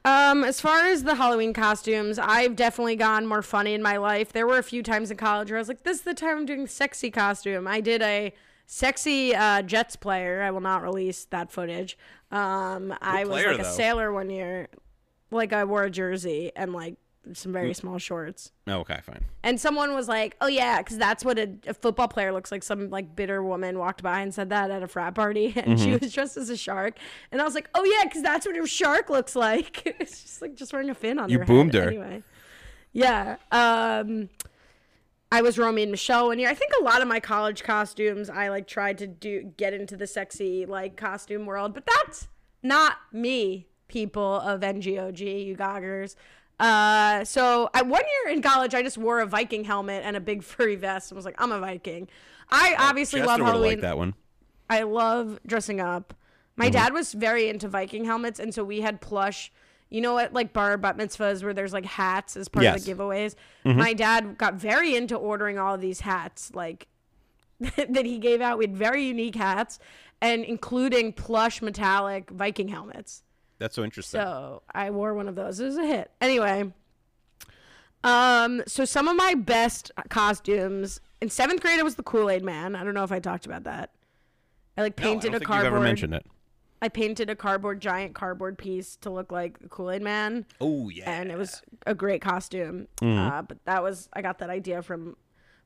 Um, 0.04 0.44
as 0.44 0.60
far 0.60 0.86
as 0.86 1.04
the 1.04 1.14
Halloween 1.14 1.52
costumes, 1.52 2.18
I've 2.18 2.56
definitely 2.56 2.96
gone 2.96 3.26
more 3.26 3.42
funny 3.42 3.74
in 3.74 3.82
my 3.82 3.96
life. 3.96 4.32
There 4.32 4.46
were 4.46 4.58
a 4.58 4.62
few 4.62 4.82
times 4.82 5.10
in 5.10 5.16
college 5.16 5.50
where 5.50 5.58
I 5.58 5.60
was 5.60 5.68
like, 5.68 5.82
"This 5.84 5.98
is 5.98 6.02
the 6.04 6.14
time 6.14 6.38
I'm 6.38 6.46
doing 6.46 6.66
sexy 6.66 7.10
costume." 7.10 7.66
I 7.66 7.80
did 7.80 8.02
a 8.02 8.32
sexy 8.72 9.34
uh, 9.34 9.60
Jets 9.62 9.96
player. 9.96 10.42
I 10.42 10.50
will 10.50 10.60
not 10.62 10.82
release 10.82 11.26
that 11.26 11.52
footage. 11.52 11.98
Um, 12.30 12.94
I 13.02 13.24
was 13.24 13.28
player, 13.42 13.50
like 13.52 13.60
a 13.60 13.62
though? 13.64 13.68
sailor 13.70 14.12
one 14.12 14.30
year. 14.30 14.68
Like 15.30 15.52
I 15.52 15.64
wore 15.64 15.84
a 15.84 15.90
jersey 15.90 16.50
and 16.56 16.72
like 16.72 16.96
some 17.34 17.50
Mm. 17.50 17.54
very 17.54 17.74
small 17.74 17.98
shorts. 17.98 18.50
Oh, 18.66 18.78
okay, 18.80 18.98
fine. 19.04 19.24
And 19.44 19.60
someone 19.60 19.94
was 19.94 20.08
like, 20.08 20.36
"Oh 20.40 20.48
yeah, 20.48 20.78
because 20.78 20.98
that's 20.98 21.24
what 21.24 21.38
a, 21.38 21.50
a 21.68 21.74
football 21.74 22.08
player 22.08 22.32
looks 22.32 22.50
like." 22.50 22.62
Some 22.64 22.90
like 22.90 23.14
bitter 23.14 23.42
woman 23.42 23.78
walked 23.78 24.02
by 24.02 24.20
and 24.22 24.34
said 24.34 24.48
that 24.50 24.70
at 24.72 24.82
a 24.82 24.88
frat 24.88 25.14
party, 25.14 25.52
and 25.56 25.78
she 25.78 25.90
Mm-hmm. 25.90 26.04
was 26.04 26.12
dressed 26.12 26.36
as 26.36 26.50
a 26.50 26.56
shark. 26.56 26.96
And 27.30 27.40
I 27.40 27.44
was 27.44 27.54
like, 27.54 27.68
"Oh 27.74 27.84
yeah, 27.84 28.04
because 28.08 28.22
that's 28.22 28.44
what 28.46 28.56
a 28.58 28.66
shark 28.66 29.08
looks 29.10 29.36
like." 29.36 29.82
it's 30.00 30.22
just 30.22 30.42
like 30.42 30.54
just 30.56 30.72
wearing 30.72 30.90
a 30.90 30.94
fin 30.94 31.18
on. 31.18 31.28
You 31.30 31.38
boomed 31.40 31.74
head. 31.74 31.82
her. 31.84 31.88
Anyway, 31.90 32.22
yeah. 32.92 33.36
Um, 33.52 34.28
I 35.32 35.40
was 35.40 35.58
Romy 35.58 35.82
and 35.82 35.90
Michelle 35.90 36.26
one 36.28 36.38
year. 36.38 36.50
I 36.50 36.54
think 36.54 36.72
a 36.78 36.84
lot 36.84 37.00
of 37.00 37.08
my 37.08 37.18
college 37.18 37.62
costumes, 37.64 38.28
I 38.28 38.48
like 38.48 38.66
tried 38.66 38.98
to 38.98 39.06
do 39.06 39.42
get 39.56 39.72
into 39.72 39.96
the 39.96 40.06
sexy 40.06 40.66
like 40.66 40.96
costume 40.96 41.46
world, 41.46 41.72
but 41.72 41.84
that's 41.86 42.28
not 42.62 42.98
me. 43.12 43.66
People 43.88 44.40
of 44.40 44.60
NGOG, 44.60 45.44
you 45.46 45.54
goggers. 45.54 46.16
Uh, 46.60 47.24
so 47.24 47.68
I 47.74 47.82
one 47.82 48.02
year 48.24 48.34
in 48.34 48.42
college, 48.42 48.74
I 48.74 48.82
just 48.82 48.98
wore 48.98 49.20
a 49.20 49.26
Viking 49.26 49.64
helmet 49.64 50.02
and 50.04 50.16
a 50.16 50.20
big 50.20 50.42
furry 50.52 50.76
vest 50.76 51.10
and 51.10 51.16
was 51.16 51.24
like, 51.24 51.34
I'm 51.40 51.50
a 51.50 51.58
Viking. 51.58 52.08
I 52.50 52.76
obviously 52.78 53.20
Chester 53.20 53.38
love 53.38 53.46
Halloween. 53.46 53.70
liked 53.70 53.82
that 53.82 53.96
one. 53.98 54.14
I 54.68 54.82
love 54.82 55.40
dressing 55.46 55.80
up. 55.80 56.14
My 56.56 56.66
Mm-hmm. 56.66 56.72
dad 56.74 56.92
was 56.92 57.14
very 57.14 57.48
into 57.48 57.68
Viking 57.68 58.04
helmets, 58.04 58.38
and 58.38 58.54
so 58.54 58.62
we 58.62 58.82
had 58.82 59.00
plush. 59.00 59.50
You 59.92 60.00
know 60.00 60.14
what, 60.14 60.32
like 60.32 60.52
bar 60.52 60.76
bat 60.78 60.96
mitzvahs, 60.96 61.42
where 61.42 61.52
there's 61.54 61.72
like 61.72 61.84
hats 61.84 62.36
as 62.36 62.48
part 62.48 62.64
of 62.66 62.84
the 62.84 62.94
giveaways. 62.94 63.34
Mm-hmm. 63.64 63.78
My 63.78 63.92
dad 63.92 64.38
got 64.38 64.54
very 64.54 64.96
into 64.96 65.16
ordering 65.16 65.58
all 65.58 65.74
of 65.74 65.80
these 65.80 66.00
hats, 66.00 66.50
like 66.54 66.88
that 67.60 68.06
he 68.06 68.18
gave 68.18 68.40
out. 68.40 68.58
We 68.58 68.64
had 68.64 68.76
very 68.76 69.04
unique 69.04 69.34
hats, 69.34 69.78
and 70.20 70.44
including 70.44 71.12
plush 71.12 71.60
metallic 71.60 72.30
Viking 72.30 72.68
helmets. 72.68 73.22
That's 73.58 73.76
so 73.76 73.84
interesting. 73.84 74.20
So 74.20 74.62
I 74.74 74.90
wore 74.90 75.14
one 75.14 75.28
of 75.28 75.34
those. 75.34 75.60
It 75.60 75.66
was 75.66 75.76
a 75.76 75.86
hit. 75.86 76.10
Anyway, 76.20 76.72
um, 78.04 78.62
so 78.66 78.84
some 78.84 79.08
of 79.08 79.16
my 79.16 79.34
best 79.34 79.92
costumes 80.08 81.00
in 81.20 81.30
seventh 81.30 81.60
grade, 81.60 81.78
I 81.78 81.82
was 81.82 81.94
the 81.94 82.02
Kool 82.02 82.28
Aid 82.28 82.42
Man. 82.42 82.74
I 82.74 82.82
don't 82.82 82.94
know 82.94 83.04
if 83.04 83.12
I 83.12 83.20
talked 83.20 83.46
about 83.46 83.64
that. 83.64 83.90
I 84.76 84.82
like 84.82 84.98
no, 84.98 85.04
I 85.04 85.06
painted 85.06 85.28
don't 85.28 85.34
a 85.34 85.38
think 85.38 85.46
cardboard. 85.48 85.66
you've 85.66 85.74
ever 85.74 85.84
mentioned 85.84 86.14
it. 86.14 86.26
I 86.82 86.88
painted 86.88 87.30
a 87.30 87.36
cardboard 87.36 87.80
giant 87.80 88.14
cardboard 88.14 88.58
piece 88.58 88.96
to 88.96 89.08
look 89.10 89.30
like 89.32 89.60
the 89.60 89.68
Kool 89.68 89.90
Aid 89.92 90.02
Man, 90.02 90.44
Oh 90.60 90.88
yeah. 90.90 91.08
and 91.10 91.30
it 91.30 91.38
was 91.38 91.62
a 91.86 91.94
great 91.94 92.20
costume. 92.20 92.88
Mm-hmm. 93.00 93.18
Uh, 93.18 93.42
but 93.42 93.64
that 93.64 93.82
was 93.82 94.08
I 94.12 94.20
got 94.20 94.38
that 94.40 94.50
idea 94.50 94.82
from 94.82 95.16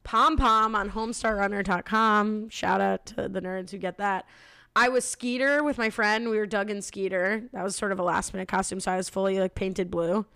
Pom 0.05 0.37
Pom 0.37 0.75
on 0.77 0.91
HomestarRunner.com. 0.91 2.49
Shout 2.51 2.81
out 2.81 3.07
to 3.07 3.29
the 3.29 3.41
nerds 3.41 3.71
who 3.71 3.79
get 3.79 3.99
that. 3.99 4.27
I 4.75 4.89
was 4.91 5.05
Skeeter 5.07 5.65
with 5.65 5.79
my 5.79 5.89
friend. 5.89 6.29
We 6.29 6.37
were 6.37 6.47
Doug 6.47 6.69
and 6.71 6.85
Skeeter. 6.85 7.45
That 7.53 7.65
was 7.65 7.75
sort 7.75 7.93
of 7.93 7.99
a 7.99 8.03
last 8.03 8.35
minute 8.35 8.49
costume, 8.49 8.79
so 8.81 8.93
I 8.93 8.97
was 8.99 9.09
fully 9.09 9.39
like 9.41 9.55
painted 9.55 9.91
blue. 9.91 10.27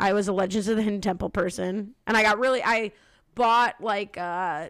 I 0.00 0.12
was 0.12 0.26
a 0.28 0.32
Legends 0.32 0.68
of 0.68 0.76
the 0.76 0.82
Hidden 0.82 1.00
Temple 1.00 1.30
person, 1.30 1.94
and 2.06 2.16
I 2.16 2.22
got 2.22 2.38
really 2.38 2.62
I 2.62 2.92
bought 3.34 3.76
like 3.80 4.18
uh 4.18 4.68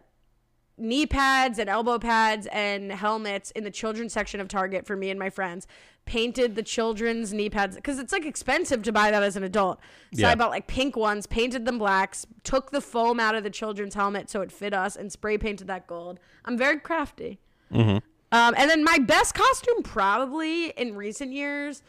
knee 0.79 1.07
pads 1.07 1.59
and 1.59 1.69
elbow 1.69 1.99
pads 1.99 2.47
and 2.53 2.91
helmets 2.93 3.51
in 3.53 3.65
the 3.65 3.71
children's 3.71 4.13
section 4.13 4.41
of 4.41 4.49
Target 4.49 4.87
for 4.87 4.97
me 4.97 5.11
and 5.11 5.19
my 5.19 5.31
friends. 5.31 5.67
Painted 6.05 6.55
the 6.55 6.63
children's 6.63 7.35
knee 7.35 7.51
pads 7.51 7.77
because 7.77 7.99
it's 7.99 8.13
like 8.13 8.25
expensive 8.25 8.83
to 8.85 8.93
buy 8.93 9.11
that 9.11 9.23
as 9.23 9.37
an 9.37 9.43
adult. 9.43 9.79
So 10.15 10.23
Yeah. 10.23 10.31
I 10.31 10.35
bought 10.37 10.51
like 10.51 10.67
pink 10.67 10.97
ones, 10.97 11.27
painted 11.27 11.67
them 11.67 11.77
blacks, 11.79 12.27
took 12.45 12.71
the 12.71 12.81
foam 12.81 13.21
out 13.21 13.35
of 13.35 13.45
the 13.45 13.51
children's 13.51 13.95
helmet 13.95 14.31
so 14.31 14.41
it 14.41 14.51
fit 14.51 14.73
us, 14.73 14.97
and 14.97 15.13
spray 15.13 15.37
painted 15.37 15.67
that 15.67 15.87
gold. 15.87 16.19
I'm 16.47 16.57
very 16.57 16.81
crafty. 16.81 17.39
Um, 18.31 18.55
and 18.57 18.71
then 18.71 18.85
my 18.85 18.99
best 18.99 19.35
costume 19.35 19.83
probably 19.83 20.71
in 20.71 20.97
recent 20.97 21.33
years, 21.33 21.83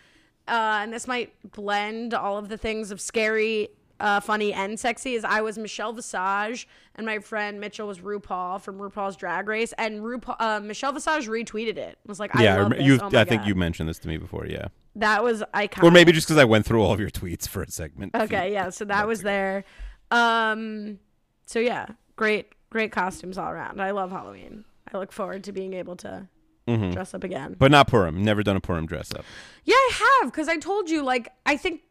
uh, 0.48 0.80
and 0.82 0.92
this 0.92 1.08
might 1.08 1.34
blend 1.52 2.14
all 2.14 2.38
of 2.38 2.50
the 2.50 2.58
things 2.58 2.92
of 2.92 3.00
scary, 3.00 3.70
uh, 4.00 4.20
funny, 4.20 4.54
and 4.54 4.80
sexy, 4.80 5.16
is 5.16 5.24
I 5.24 5.42
was 5.42 5.58
Michelle 5.58 5.94
Visage 5.94 6.68
and 6.96 7.06
my 7.06 7.20
friend 7.20 7.60
Mitchell 7.60 7.88
was 7.88 8.00
RuPaul 8.00 8.62
from 8.62 8.78
RuPaul's 8.78 9.16
Drag 9.16 9.48
Race, 9.48 9.74
and 9.78 10.02
RuPaul, 10.02 10.36
uh, 10.40 10.60
Michelle 10.60 10.92
Visage 10.92 11.28
retweeted 11.28 11.78
it. 11.78 11.98
Was 12.06 12.20
like, 12.20 12.36
I 12.36 12.44
yeah, 12.44 12.56
I 12.56 12.62
love 12.62 12.72
this. 12.72 12.82
you. 12.84 13.00
Oh 13.02 13.08
I 13.08 13.24
think 13.24 13.42
God. 13.42 13.48
you 13.48 13.56
mentioned 13.56 13.88
this 13.90 14.00
to 14.00 14.08
me 14.08 14.18
before. 14.18 14.46
Yeah, 14.46 14.68
That 14.96 15.24
was 15.24 15.44
iconic. 15.54 15.84
or 15.84 15.92
maybe 15.92 16.12
just 16.12 16.28
because 16.28 16.38
I 16.40 16.46
went 16.46 16.66
through 16.66 16.84
all 16.84 16.92
of 16.94 17.00
your 17.00 17.10
tweets 17.10 17.48
for 17.48 17.62
a 17.64 17.72
segment. 17.72 18.14
Okay, 18.16 18.52
yeah. 18.54 18.70
So 18.70 18.86
that 18.86 19.08
was 19.08 19.22
there. 19.22 19.64
Um, 20.12 21.00
so 21.46 21.60
yeah, 21.60 21.88
great, 22.16 22.54
great 22.70 22.92
costumes 22.92 23.38
all 23.38 23.50
around. 23.50 23.82
I 23.82 23.92
love 23.92 24.12
Halloween. 24.12 24.66
I 24.94 24.98
look 24.98 25.12
forward 25.12 25.44
to 25.46 25.52
being 25.52 25.74
able 25.74 25.96
to 25.98 26.28
dress 26.68 27.14
up 27.14 27.24
again. 27.24 27.52
Mm-hmm. 27.52 27.60
But 27.60 27.72
not 27.72 27.88
Purim. 27.88 28.24
Never 28.24 28.44
done 28.44 28.56
a 28.56 28.60
Purim 28.62 28.86
dress 28.86 29.12
up. 29.14 29.26
Yeah, 29.64 29.76
I 29.76 30.20
have 30.22 30.32
because 30.32 30.48
I 30.48 30.58
told 30.58 30.90
you. 30.90 31.04
Like, 31.04 31.30
I 31.46 31.58
think, 31.58 31.82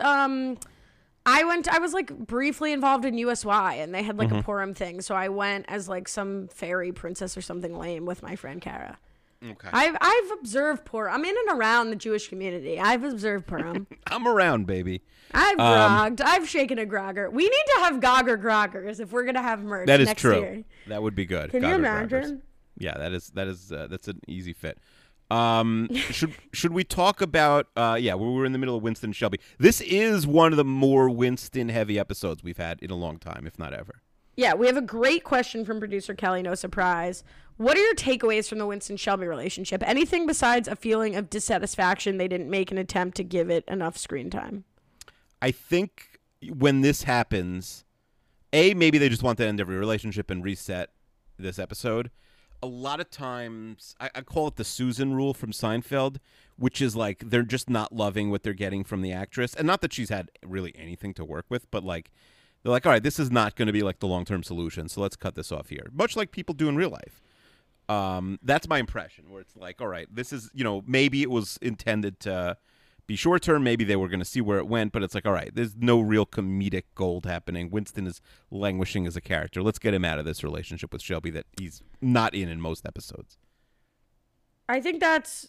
um, 0.00 0.58
I 1.24 1.44
went. 1.44 1.68
I 1.68 1.78
was 1.78 1.92
like 1.92 2.16
briefly 2.16 2.72
involved 2.72 3.04
in 3.04 3.16
USY, 3.16 3.48
and 3.80 3.94
they 3.94 4.02
had 4.02 4.18
like 4.18 4.32
a 4.32 4.42
Purim 4.42 4.74
thing. 4.74 5.00
So 5.00 5.14
I 5.14 5.28
went 5.28 5.66
as 5.68 5.88
like 5.88 6.08
some 6.08 6.48
fairy 6.48 6.90
princess 6.92 7.36
or 7.36 7.42
something 7.42 7.78
lame 7.78 8.06
with 8.06 8.22
my 8.22 8.34
friend 8.36 8.60
Kara. 8.60 8.98
Okay. 9.44 9.68
I've 9.72 9.96
I've 10.00 10.30
observed 10.38 10.84
Purim. 10.84 11.12
I'm 11.14 11.24
in 11.24 11.34
and 11.48 11.58
around 11.58 11.90
the 11.90 11.96
Jewish 11.96 12.28
community. 12.28 12.78
I've 12.80 13.04
observed 13.04 13.46
Purim. 13.46 13.86
I'm 14.08 14.26
around, 14.26 14.66
baby. 14.66 15.02
I've 15.34 15.58
Um, 15.58 16.16
grogged. 16.16 16.20
I've 16.20 16.48
shaken 16.48 16.78
a 16.78 16.86
grogger. 16.86 17.30
We 17.32 17.44
need 17.44 17.64
to 17.76 17.80
have 17.82 18.00
Gogger 18.00 18.36
groggers 18.40 19.00
if 19.00 19.12
we're 19.12 19.24
gonna 19.24 19.42
have 19.42 19.62
merch 19.62 19.86
That 19.86 20.00
is 20.00 20.06
next 20.08 20.20
true. 20.22 20.38
year. 20.40 20.64
That 20.88 21.02
would 21.02 21.14
be 21.14 21.24
good. 21.26 21.50
Can 21.50 21.62
you 21.62 21.74
imagine? 21.74 22.22
Groggers. 22.22 22.40
Yeah, 22.78 22.98
that 22.98 23.12
is 23.12 23.28
that 23.30 23.46
is 23.48 23.70
uh, 23.72 23.86
that's 23.88 24.08
an 24.08 24.20
easy 24.26 24.52
fit. 24.52 24.78
Um, 25.32 25.88
should 26.10 26.34
should 26.52 26.72
we 26.72 26.84
talk 26.84 27.20
about? 27.20 27.68
Uh, 27.74 27.96
yeah, 27.98 28.14
we 28.14 28.30
were 28.30 28.44
in 28.44 28.52
the 28.52 28.58
middle 28.58 28.76
of 28.76 28.82
Winston 28.82 29.12
Shelby. 29.12 29.40
This 29.58 29.80
is 29.80 30.26
one 30.26 30.52
of 30.52 30.58
the 30.58 30.64
more 30.64 31.08
Winston 31.08 31.70
heavy 31.70 31.98
episodes 31.98 32.44
we've 32.44 32.58
had 32.58 32.80
in 32.82 32.90
a 32.90 32.96
long 32.96 33.18
time, 33.18 33.46
if 33.46 33.58
not 33.58 33.72
ever. 33.72 34.02
Yeah, 34.36 34.54
we 34.54 34.66
have 34.66 34.76
a 34.76 34.82
great 34.82 35.24
question 35.24 35.64
from 35.64 35.78
producer 35.78 36.14
Kelly. 36.14 36.42
No 36.42 36.54
surprise. 36.54 37.24
What 37.56 37.76
are 37.76 37.80
your 37.80 37.94
takeaways 37.94 38.48
from 38.48 38.58
the 38.58 38.66
Winston 38.66 38.96
Shelby 38.96 39.26
relationship? 39.26 39.86
Anything 39.86 40.26
besides 40.26 40.68
a 40.68 40.76
feeling 40.76 41.16
of 41.16 41.30
dissatisfaction 41.30 42.16
they 42.16 42.28
didn't 42.28 42.50
make 42.50 42.70
an 42.70 42.78
attempt 42.78 43.16
to 43.18 43.24
give 43.24 43.50
it 43.50 43.64
enough 43.68 43.96
screen 43.96 44.30
time? 44.30 44.64
I 45.40 45.50
think 45.50 46.20
when 46.48 46.80
this 46.80 47.04
happens, 47.04 47.84
a 48.52 48.74
maybe 48.74 48.98
they 48.98 49.08
just 49.08 49.22
want 49.22 49.38
to 49.38 49.46
end 49.46 49.60
every 49.60 49.76
relationship 49.76 50.30
and 50.30 50.42
reset 50.42 50.90
this 51.38 51.58
episode. 51.58 52.10
A 52.62 52.66
lot 52.66 53.00
of 53.00 53.10
times, 53.10 53.96
I, 53.98 54.10
I 54.14 54.20
call 54.20 54.46
it 54.48 54.56
the 54.56 54.64
Susan 54.64 55.14
rule 55.14 55.34
from 55.34 55.50
Seinfeld, 55.50 56.18
which 56.56 56.80
is 56.80 56.94
like 56.94 57.30
they're 57.30 57.42
just 57.42 57.68
not 57.68 57.92
loving 57.92 58.30
what 58.30 58.42
they're 58.44 58.52
getting 58.54 58.84
from 58.84 59.02
the 59.02 59.12
actress, 59.12 59.54
and 59.54 59.66
not 59.66 59.80
that 59.80 59.92
she's 59.92 60.10
had 60.10 60.30
really 60.46 60.72
anything 60.76 61.12
to 61.14 61.24
work 61.24 61.46
with, 61.48 61.70
but 61.70 61.82
like 61.82 62.10
they're 62.62 62.72
like, 62.72 62.86
all 62.86 62.92
right, 62.92 63.02
this 63.02 63.18
is 63.18 63.30
not 63.30 63.56
going 63.56 63.66
to 63.66 63.72
be 63.72 63.82
like 63.82 63.98
the 63.98 64.06
long 64.06 64.24
term 64.24 64.42
solution, 64.42 64.88
so 64.88 65.00
let's 65.00 65.16
cut 65.16 65.34
this 65.34 65.50
off 65.50 65.70
here. 65.70 65.90
Much 65.92 66.16
like 66.16 66.30
people 66.30 66.54
do 66.54 66.68
in 66.68 66.76
real 66.76 66.90
life. 66.90 67.20
Um, 67.88 68.38
that's 68.42 68.68
my 68.68 68.78
impression, 68.78 69.30
where 69.30 69.40
it's 69.40 69.56
like, 69.56 69.80
all 69.80 69.88
right, 69.88 70.06
this 70.14 70.32
is 70.32 70.48
you 70.54 70.62
know 70.62 70.84
maybe 70.86 71.22
it 71.22 71.30
was 71.30 71.58
intended 71.60 72.20
to 72.20 72.56
be 73.06 73.16
short 73.16 73.42
term. 73.42 73.64
Maybe 73.64 73.84
they 73.84 73.96
were 73.96 74.08
going 74.08 74.20
to 74.20 74.24
see 74.24 74.40
where 74.40 74.58
it 74.58 74.66
went, 74.66 74.92
but 74.92 75.02
it's 75.02 75.14
like, 75.14 75.26
all 75.26 75.32
right, 75.32 75.50
there's 75.54 75.74
no 75.76 76.00
real 76.00 76.26
comedic 76.26 76.84
gold 76.94 77.26
happening. 77.26 77.70
Winston 77.70 78.06
is 78.06 78.20
languishing 78.50 79.06
as 79.06 79.16
a 79.16 79.20
character. 79.20 79.62
Let's 79.62 79.78
get 79.78 79.94
him 79.94 80.04
out 80.04 80.18
of 80.18 80.24
this 80.24 80.44
relationship 80.44 80.92
with 80.92 81.02
Shelby 81.02 81.30
that 81.30 81.46
he's 81.58 81.82
not 82.00 82.34
in 82.34 82.48
in 82.48 82.60
most 82.60 82.86
episodes. 82.86 83.36
I 84.68 84.80
think 84.80 85.00
that's. 85.00 85.48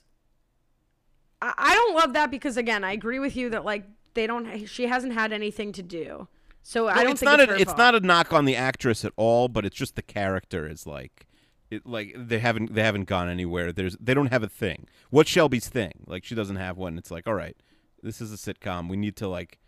I, 1.42 1.54
I 1.58 1.76
don't 1.76 1.96
love 1.96 2.14
that 2.14 2.32
because 2.32 2.58
again, 2.58 2.84
I 2.84 2.92
agree 2.94 3.20
with 3.20 3.36
you 3.36 3.50
that 3.52 3.64
like 3.66 3.86
they 4.14 4.28
don't. 4.28 4.66
She 4.66 4.88
hasn't 4.88 5.14
had 5.14 5.32
anything 5.32 5.72
to 5.74 5.84
do, 5.84 6.28
so 6.64 6.88
I 6.88 7.04
don't 7.04 7.12
it's 7.12 7.20
think 7.20 7.32
not 7.32 7.40
it's, 7.40 7.52
a, 7.52 7.56
it's 7.56 7.78
not 7.78 7.96
a 7.96 8.00
knock 8.00 8.34
on 8.34 8.46
the 8.46 8.56
actress 8.56 9.06
at 9.06 9.14
all, 9.16 9.48
but 9.48 9.66
it's 9.66 9.76
just 9.76 9.96
the 9.96 10.02
character 10.02 10.68
is 10.68 10.88
like. 10.88 11.28
It, 11.74 11.86
like 11.86 12.14
they 12.16 12.40
haven't 12.40 12.74
they 12.74 12.84
haven't 12.84 13.06
gone 13.06 13.30
anywhere. 13.30 13.72
There's 13.72 13.98
they 14.00 14.14
don't 14.14 14.32
have 14.32 14.44
a 14.44 14.50
thing. 14.50 14.88
What's 15.10 15.30
Shelby's 15.30 15.68
thing? 15.68 16.04
Like 16.06 16.24
she 16.24 16.36
doesn't 16.36 16.58
have 16.58 16.78
one. 16.78 16.98
It's 16.98 17.12
like 17.12 17.28
all 17.28 17.34
right, 17.34 17.58
this 18.02 18.22
is 18.22 18.32
a 18.32 18.38
sitcom. 18.38 18.90
We 18.90 18.98
need 18.98 19.16
to 19.18 19.28
like 19.28 19.60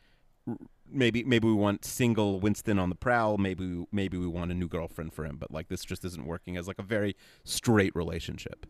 maybe 0.91 1.23
maybe 1.23 1.47
we 1.47 1.53
want 1.53 1.83
single 1.83 2.39
Winston 2.39 2.79
on 2.79 2.89
the 2.89 2.95
prowl. 2.95 3.37
Maybe 3.37 3.85
maybe 3.91 4.17
we 4.17 4.27
want 4.27 4.51
a 4.51 4.55
new 4.55 4.67
girlfriend 4.67 5.13
for 5.13 5.25
him. 5.25 5.37
But 5.37 5.51
like 5.51 5.67
this 5.67 5.83
just 5.83 6.05
isn't 6.05 6.25
working 6.25 6.57
as 6.57 6.67
like 6.67 6.79
a 6.79 6.83
very 6.83 7.15
straight 7.43 7.95
relationship. 7.95 8.65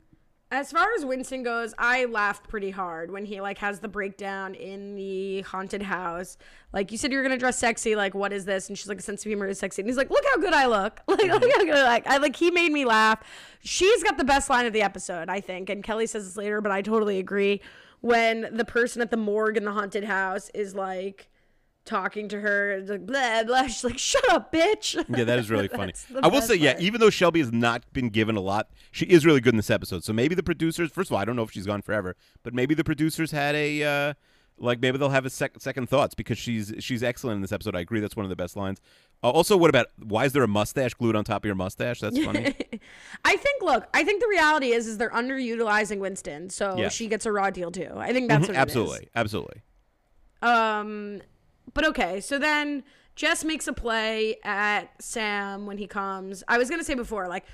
As 0.52 0.72
far 0.72 0.88
as 0.96 1.04
Winston 1.04 1.42
goes, 1.42 1.74
I 1.78 2.06
laughed 2.06 2.48
pretty 2.48 2.70
hard 2.70 3.10
when 3.10 3.26
he 3.26 3.42
like 3.42 3.58
has 3.58 3.80
the 3.80 3.88
breakdown 3.88 4.54
in 4.54 4.96
the 4.96 5.42
haunted 5.42 5.82
house. 5.82 6.38
Like 6.72 6.92
you 6.92 7.00
said, 7.00 7.12
you're 7.12 7.24
gonna 7.24 7.38
dress 7.38 7.58
sexy. 7.58 7.96
Like 7.96 8.14
what 8.14 8.32
is 8.32 8.46
this? 8.46 8.70
And 8.70 8.78
she's 8.78 8.88
like, 8.88 9.00
a 9.00 9.02
sense 9.02 9.24
of 9.26 9.30
humor 9.30 9.48
is 9.48 9.58
sexy. 9.58 9.82
And 9.82 9.90
he's 9.90 9.98
like, 9.98 10.12
look 10.12 10.24
how 10.32 10.38
good 10.38 10.54
I 10.54 10.68
look. 10.68 11.02
Like 11.08 11.32
look 11.32 11.42
mm-hmm. 11.44 11.60
how 11.60 11.66
good 11.66 11.76
I 11.76 11.96
look. 11.96 12.08
I 12.08 12.18
like 12.18 12.36
he 12.36 12.52
made 12.52 12.72
me 12.72 12.86
laugh. 12.86 13.24
She's 13.62 14.04
got 14.04 14.18
the 14.18 14.24
best 14.24 14.50
line 14.50 14.66
of 14.66 14.74
the 14.74 14.84
episode, 14.84 15.30
I 15.30 15.40
think. 15.40 15.70
And 15.70 15.84
Kelly 15.84 16.06
says 16.06 16.26
this 16.26 16.38
later, 16.38 16.62
but 16.62 16.72
I 16.72 16.82
totally 16.82 17.18
agree. 17.18 17.62
When 18.02 18.50
the 18.56 18.66
person 18.66 19.02
at 19.02 19.10
the 19.10 19.18
morgue 19.18 19.58
in 19.58 19.64
the 19.64 19.72
haunted 19.72 20.04
house 20.04 20.52
is 20.54 20.76
like 20.76 21.30
talking 21.86 22.28
to 22.30 22.40
her, 22.42 22.72
it's 22.74 22.90
like 22.90 23.06
blah 23.06 23.44
blah. 23.44 23.64
She's 23.68 23.84
like, 23.84 23.98
shut 24.00 24.28
up, 24.30 24.52
bitch. 24.52 24.96
Yeah, 25.16 25.24
that 25.24 25.40
is 25.40 25.50
really 25.50 25.68
funny. 25.80 25.94
I 26.22 26.28
will 26.28 26.42
say, 26.42 26.56
yeah, 26.56 26.76
even 26.80 27.00
though 27.00 27.10
Shelby 27.10 27.40
has 27.40 27.52
not 27.52 27.84
been 27.94 28.10
given 28.10 28.36
a 28.36 28.42
lot, 28.42 28.70
she 28.92 29.06
is 29.06 29.26
really 29.26 29.40
good 29.42 29.54
in 29.54 29.58
this 29.58 29.70
episode. 29.70 30.04
So 30.04 30.12
maybe 30.14 30.36
the 30.36 30.44
producers, 30.44 30.92
first 30.92 31.10
of 31.10 31.14
all, 31.14 31.20
I 31.20 31.26
don't 31.26 31.36
know 31.36 31.44
if 31.44 31.52
she's 31.52 31.66
gone 31.68 31.82
forever, 31.82 32.16
but 32.44 32.54
maybe 32.54 32.74
the 32.76 32.84
producers 32.84 33.32
had 33.32 33.56
a 33.56 33.84
uh, 33.84 34.14
like 34.58 34.80
maybe 34.80 34.98
they'll 34.98 35.10
have 35.10 35.26
a 35.26 35.30
sec- 35.30 35.60
second 35.60 35.90
thoughts 35.90 36.16
because 36.16 36.38
she's 36.38 36.74
she's 36.80 37.04
excellent 37.04 37.36
in 37.36 37.42
this 37.42 37.52
episode. 37.52 37.76
I 37.76 37.82
agree, 37.82 38.00
that's 38.00 38.16
one 38.16 38.26
of 38.26 38.30
the 38.30 38.36
best 38.36 38.56
lines. 38.56 38.80
Uh, 39.24 39.30
also, 39.30 39.56
what 39.58 39.70
about 39.70 39.88
why 40.02 40.26
is 40.26 40.34
there 40.34 40.44
a 40.44 40.48
mustache 40.48 40.94
glued 40.94 41.16
on 41.16 41.24
top 41.24 41.44
of 41.44 41.46
your 41.46 41.56
mustache? 41.56 42.00
That's 42.00 42.18
funny. 42.24 42.54
I 43.26 43.36
think. 43.38 43.62
Look, 43.62 43.88
I 43.94 44.04
think 44.04 44.22
the 44.22 44.28
reality 44.30 44.72
is, 44.74 44.86
is 44.88 44.98
they're 44.98 45.10
underutilizing 45.10 45.98
Winston, 46.00 46.50
so 46.50 46.76
Yes. 46.78 46.94
she 46.94 47.08
gets 47.08 47.26
a 47.26 47.32
raw 47.32 47.50
deal 47.50 47.72
too. 47.72 47.90
I 47.96 48.14
think 48.14 48.30
that's 48.30 48.42
what 48.42 48.50
it 48.50 48.54
is. 48.54 48.58
absolutely, 48.58 49.08
absolutely. 49.16 49.62
Um, 50.42 51.22
but 51.76 51.86
okay, 51.86 52.20
so 52.20 52.40
then 52.40 52.84
Jess 53.16 53.44
makes 53.44 53.68
a 53.68 53.74
play 53.74 54.38
at 54.44 54.90
Sam 55.00 55.68
when 55.68 55.78
he 55.78 55.86
comes. 55.86 56.44
I 56.48 56.58
was 56.58 56.72
gonna 56.72 56.84
say 56.84 56.96
before, 56.96 57.28
like 57.28 57.46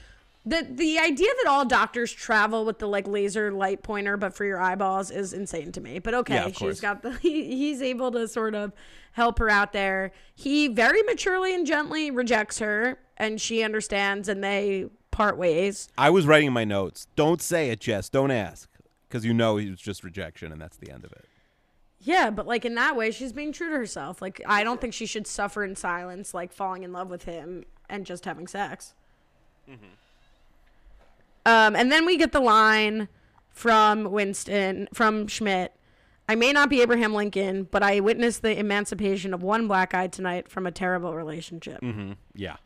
the 0.45 0.65
the 0.69 0.97
idea 0.97 1.29
that 1.43 1.49
all 1.49 1.65
doctors 1.65 2.11
travel 2.11 2.63
with 2.63 2.79
the 2.79 2.87
like 2.87 3.07
laser 3.07 3.51
light 3.51 3.83
pointer, 3.83 4.15
but 4.17 4.33
for 4.33 4.45
your 4.45 4.59
eyeballs, 4.59 5.11
is 5.11 5.33
insane 5.33 5.71
to 5.73 5.81
me. 5.81 5.99
But 5.99 6.13
okay, 6.13 6.35
Yeah, 6.35 6.51
she's 6.51 6.79
got 6.79 7.01
the 7.01 7.11
he, 7.21 7.55
he's 7.55 7.81
able 7.81 8.11
to 8.11 8.27
sort 8.27 8.55
of 8.55 8.71
help 9.11 9.39
her 9.39 9.49
out 9.49 9.73
there. 9.73 10.11
He 10.33 10.67
very 10.67 11.03
maturely 11.03 11.53
and 11.53 11.65
gently 11.65 12.09
rejects 12.09 12.59
her, 12.59 12.99
and 13.17 13.41
she 13.41 13.61
understands, 13.63 14.29
and 14.29 14.43
they 14.43 14.87
part 15.11 15.37
ways. 15.37 15.89
I 15.97 16.09
was 16.09 16.25
writing 16.25 16.53
my 16.53 16.63
notes. 16.63 17.07
Don't 17.15 17.41
say 17.41 17.69
it, 17.69 17.79
Jess. 17.81 18.09
Don't 18.09 18.31
ask, 18.31 18.69
because 19.07 19.25
you 19.25 19.33
know 19.33 19.57
it 19.57 19.69
was 19.69 19.81
just 19.81 20.03
rejection, 20.03 20.51
and 20.51 20.61
that's 20.61 20.77
the 20.77 20.91
end 20.91 21.03
of 21.03 21.11
it. 21.11 21.25
Yeah, 22.03 22.31
but 22.31 22.47
like 22.47 22.65
in 22.65 22.75
that 22.75 22.95
way, 22.95 23.11
she's 23.11 23.31
being 23.31 23.51
true 23.51 23.69
to 23.69 23.75
herself. 23.75 24.21
Like 24.21 24.41
I 24.45 24.63
don't 24.63 24.81
think 24.81 24.93
she 24.93 25.05
should 25.05 25.27
suffer 25.27 25.63
in 25.63 25.75
silence, 25.75 26.33
like 26.33 26.51
falling 26.51 26.83
in 26.83 26.91
love 26.91 27.09
with 27.09 27.23
him 27.23 27.65
and 27.89 28.05
just 28.05 28.25
having 28.25 28.47
sex. 28.47 28.93
Um, 31.45 31.75
and 31.75 31.91
then 31.91 32.05
we 32.05 32.17
get 32.17 32.31
the 32.31 32.39
line 32.39 33.07
from 33.49 34.11
Winston 34.11 34.87
from 34.93 35.27
Schmidt. 35.27 35.73
I 36.27 36.35
may 36.35 36.53
not 36.53 36.69
be 36.69 36.81
Abraham 36.81 37.13
Lincoln, 37.13 37.67
but 37.69 37.83
I 37.83 37.99
witnessed 37.99 38.41
the 38.41 38.57
emancipation 38.57 39.33
of 39.33 39.43
one 39.43 39.67
black 39.67 39.93
eye 39.93 40.07
tonight 40.07 40.49
from 40.49 40.65
a 40.65 40.71
terrible 40.71 41.13
relationship. 41.13 41.81
Mm-hmm. 41.81 42.13
Yeah. 42.35 42.57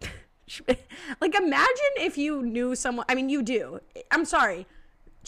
like 1.20 1.34
imagine 1.34 1.94
if 1.96 2.18
you 2.18 2.42
knew 2.42 2.74
someone. 2.74 3.06
I 3.08 3.14
mean, 3.14 3.28
you 3.28 3.42
do. 3.42 3.80
I'm 4.10 4.24
sorry. 4.24 4.66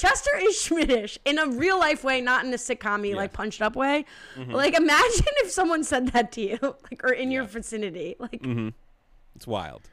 Chester 0.00 0.30
is 0.40 0.60
Schmittish 0.62 1.18
in 1.24 1.38
a 1.38 1.46
real 1.46 1.78
life 1.78 2.02
way, 2.04 2.20
not 2.20 2.44
in 2.44 2.52
a 2.52 2.56
sitcom 2.56 3.14
like 3.14 3.32
punched 3.32 3.60
up 3.62 3.76
way. 3.76 4.04
Mm-hmm. 4.36 4.52
Like 4.52 4.74
imagine 4.74 5.26
if 5.44 5.50
someone 5.50 5.84
said 5.84 6.08
that 6.08 6.32
to 6.32 6.40
you, 6.40 6.58
like 6.90 7.04
or 7.04 7.12
in 7.12 7.30
your 7.30 7.44
vicinity. 7.44 8.16
Like 8.18 8.42
mm-hmm. 8.42 8.68
It's 9.36 9.46
wild. 9.46 9.88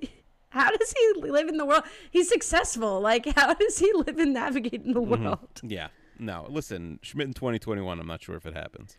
how 0.50 0.70
does 0.70 0.92
he 0.92 1.20
live 1.20 1.48
in 1.48 1.56
the 1.56 1.66
world? 1.66 1.84
He's 2.10 2.28
successful. 2.28 3.00
Like 3.00 3.26
how 3.36 3.54
does 3.54 3.78
he 3.78 3.92
live 3.94 4.18
and 4.18 4.34
navigate 4.34 4.82
in 4.84 4.92
the 4.92 5.00
Mm-hmm. 5.00 5.24
world? 5.24 5.60
Yeah. 5.62 5.88
No, 6.18 6.46
listen, 6.48 6.98
Schmidt 7.02 7.26
in 7.26 7.32
2021. 7.34 7.98
I'm 7.98 8.06
not 8.06 8.22
sure 8.22 8.36
if 8.36 8.46
it 8.46 8.54
happens. 8.54 8.96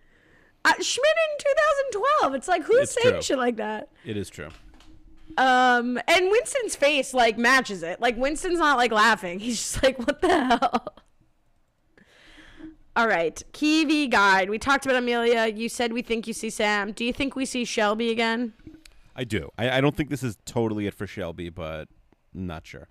Uh, 0.66 0.74
Schmidt 0.82 1.16
in 1.32 1.46
2012. 1.92 2.36
It's 2.36 2.48
like 2.48 2.64
who's 2.64 2.82
It's 2.84 3.02
saying 3.02 3.16
true. 3.16 3.22
shit 3.22 3.38
like 3.38 3.58
that? 3.58 3.90
It 4.06 4.18
is 4.18 4.30
true. 4.30 4.50
Um, 5.38 6.00
and 6.08 6.30
Winston's 6.30 6.76
face 6.76 7.14
like 7.14 7.38
matches 7.38 7.84
it. 7.84 8.00
Like 8.00 8.18
Winston's 8.18 8.60
not 8.60 8.78
like 8.78 8.92
laughing. 8.92 9.40
He's 9.40 9.58
just 9.58 9.84
like, 9.84 9.98
what 10.00 10.22
the 10.22 10.28
hell? 10.28 10.96
All 12.96 13.08
right, 13.08 13.42
Kiwi 13.54 14.08
guide. 14.08 14.52
We 14.52 14.60
talked 14.60 14.86
about 14.86 14.98
Amelia. 14.98 15.48
You 15.48 15.68
said 15.68 15.94
we 15.94 16.04
think 16.04 16.28
you 16.28 16.34
see 16.34 16.52
Sam. 16.52 16.92
Do 16.92 17.04
you 17.04 17.12
think 17.12 17.36
we 17.36 17.46
see 17.46 17.66
Shelby 17.66 18.12
again? 18.12 18.54
I 19.16 19.24
do. 19.24 19.50
I, 19.58 19.78
I 19.78 19.82
don't 19.82 19.96
think 19.98 20.10
this 20.10 20.22
is 20.22 20.38
totally 20.46 20.86
it 20.86 20.94
for 20.94 21.08
Shelby, 21.08 21.50
but 21.50 21.88
not 22.34 22.68
sure. 22.68 22.88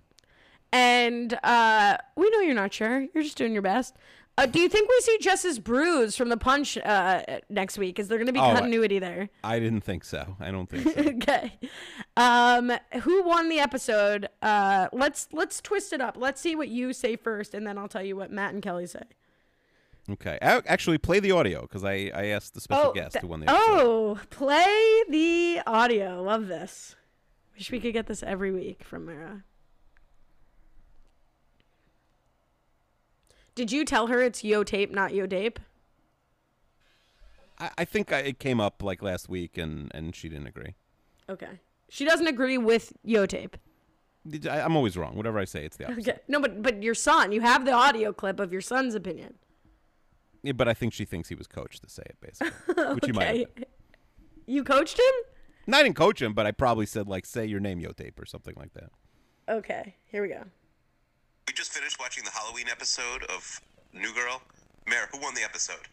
And 0.73 1.37
uh, 1.43 1.97
we 2.17 2.29
know 2.31 2.39
you're 2.39 2.55
not 2.55 2.73
sure. 2.73 3.07
You're 3.13 3.23
just 3.23 3.37
doing 3.37 3.53
your 3.53 3.61
best. 3.61 3.95
Uh, 4.35 4.47
do 4.47 4.59
you 4.59 4.67
think 4.67 4.89
we 4.89 4.99
see 5.01 5.17
Jess's 5.21 5.59
bruise 5.59 6.15
from 6.17 6.29
the 6.29 6.37
punch 6.37 6.75
uh, 6.79 7.21
next 7.49 7.77
week? 7.77 7.99
Is 7.99 8.07
there 8.07 8.17
going 8.17 8.25
to 8.27 8.33
be 8.33 8.39
Oh, 8.39 8.51
continuity 8.53 8.97
there? 8.97 9.29
I 9.43 9.59
didn't 9.59 9.81
think 9.81 10.03
so. 10.03 10.35
I 10.39 10.49
don't 10.49 10.67
think 10.67 10.89
so. 10.89 11.01
okay. 11.17 11.59
Um, 12.17 12.71
who 13.01 13.21
won 13.23 13.49
the 13.49 13.59
episode? 13.59 14.27
Uh, 14.41 14.87
let's 14.91 15.27
let's 15.31 15.61
twist 15.61 15.93
it 15.93 16.01
up. 16.01 16.17
Let's 16.17 16.41
see 16.41 16.55
what 16.55 16.69
you 16.69 16.93
say 16.93 17.15
first, 17.15 17.53
and 17.53 17.67
then 17.67 17.77
I'll 17.77 17.87
tell 17.87 18.03
you 18.03 18.15
what 18.15 18.31
Matt 18.31 18.55
and 18.55 18.63
Kelly 18.63 18.87
say. 18.87 19.03
okay. 20.09 20.39
I, 20.41 20.61
actually, 20.65 20.97
play 20.97 21.19
the 21.19 21.31
audio 21.31 21.61
because 21.61 21.83
I, 21.83 22.09
I 22.15 22.25
asked 22.27 22.55
the 22.55 22.61
special 22.61 22.91
guest 22.91 23.13
th- 23.13 23.21
who 23.21 23.27
won 23.27 23.41
the 23.41 23.49
episode. 23.51 23.61
oh, 23.69 24.19
play 24.31 25.03
the 25.09 25.61
audio. 25.67 26.23
Love 26.23 26.47
this. 26.47 26.95
Wish 27.55 27.69
we 27.69 27.79
could 27.79 27.93
get 27.93 28.07
this 28.07 28.23
every 28.23 28.51
week 28.51 28.83
from 28.83 29.05
Mara. 29.05 29.43
Did 33.55 33.71
you 33.71 33.85
tell 33.85 34.07
her 34.07 34.21
it's 34.21 34.43
yo 34.43 34.63
tape, 34.63 34.91
not 34.91 35.13
yo 35.13 35.27
tape? 35.27 35.59
I, 37.59 37.69
I 37.79 37.85
think 37.85 38.11
I, 38.11 38.19
it 38.19 38.39
came 38.39 38.59
up 38.59 38.81
like 38.81 39.01
last 39.01 39.29
week, 39.29 39.57
and, 39.57 39.91
and 39.93 40.15
she 40.15 40.29
didn't 40.29 40.47
agree. 40.47 40.75
Okay. 41.29 41.59
She 41.89 42.05
doesn't 42.05 42.27
agree 42.27 42.57
with 42.57 42.93
yo 43.03 43.25
tape. 43.25 43.57
I, 44.49 44.61
I'm 44.61 44.75
always 44.75 44.97
wrong. 44.97 45.15
Whatever 45.15 45.39
I 45.39 45.45
say, 45.45 45.65
it's 45.65 45.77
the 45.77 45.85
opposite. 45.85 46.09
Okay. 46.09 46.19
No, 46.27 46.39
but 46.39 46.61
but 46.61 46.81
your 46.81 46.95
son, 46.95 47.31
you 47.31 47.41
have 47.41 47.65
the 47.65 47.73
audio 47.73 48.13
clip 48.13 48.39
of 48.39 48.51
your 48.51 48.61
son's 48.61 48.95
opinion. 48.95 49.35
Yeah, 50.41 50.53
but 50.53 50.67
I 50.67 50.73
think 50.73 50.93
she 50.93 51.05
thinks 51.05 51.29
he 51.29 51.35
was 51.35 51.47
coached 51.47 51.83
to 51.83 51.89
say 51.89 52.03
it, 52.05 52.17
basically. 52.19 52.83
Which 52.95 53.05
he 53.05 53.11
might 53.13 53.39
have 53.39 53.65
You 54.45 54.63
coached 54.63 54.99
him? 54.99 55.13
No, 55.67 55.77
I 55.77 55.83
didn't 55.83 55.95
coach 55.95 56.21
him, 56.21 56.33
but 56.33 56.45
I 56.45 56.51
probably 56.51 56.85
said, 56.85 57.07
like, 57.07 57.25
say 57.25 57.45
your 57.45 57.61
name, 57.61 57.79
yo 57.79 57.91
tape," 57.91 58.19
or 58.19 58.25
something 58.25 58.53
like 58.57 58.73
that. 58.73 58.89
Okay. 59.47 59.95
Here 60.11 60.21
we 60.21 60.27
go. 60.29 60.43
We 61.47 61.53
just 61.53 61.71
finished 61.71 61.99
watching 61.99 62.23
the 62.23 62.31
Halloween 62.31 62.67
episode 62.69 63.23
of 63.23 63.61
New 63.93 64.13
Girl. 64.13 64.41
Mara, 64.87 65.07
who 65.11 65.19
won 65.19 65.33
the 65.35 65.43
episode? 65.43 65.87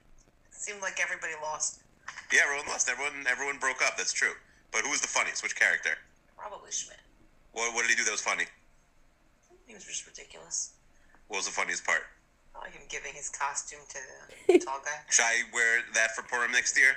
Seemed 0.50 0.80
like 0.80 0.98
everybody 1.02 1.32
lost. 1.42 1.80
Yeah, 2.32 2.40
everyone 2.44 2.66
lost. 2.68 2.88
Everyone, 2.88 3.26
everyone 3.28 3.58
broke 3.58 3.82
up. 3.82 3.96
That's 3.96 4.12
true. 4.12 4.32
But 4.72 4.82
who 4.82 4.90
was 4.90 5.00
the 5.00 5.08
funniest? 5.08 5.42
Which 5.42 5.56
character? 5.56 5.90
Probably 6.36 6.70
Schmidt. 6.70 6.98
What, 7.52 7.74
what 7.74 7.82
did 7.82 7.90
he 7.90 7.96
do 7.96 8.04
that 8.04 8.12
was 8.12 8.20
funny? 8.20 8.44
He 9.66 9.74
was 9.74 9.84
just 9.84 10.06
ridiculous. 10.06 10.72
What 11.28 11.38
was 11.38 11.46
the 11.46 11.52
funniest 11.52 11.84
part? 11.84 12.02
Like 12.54 12.72
him 12.72 12.82
giving 12.88 13.12
his 13.14 13.28
costume 13.28 13.80
to 13.88 13.98
the 14.46 14.58
tall 14.64 14.80
guy. 14.84 14.90
Should 15.08 15.24
I 15.24 15.42
wear 15.52 15.80
that 15.94 16.14
for 16.14 16.22
Purim 16.22 16.52
next 16.52 16.76
year? 16.76 16.94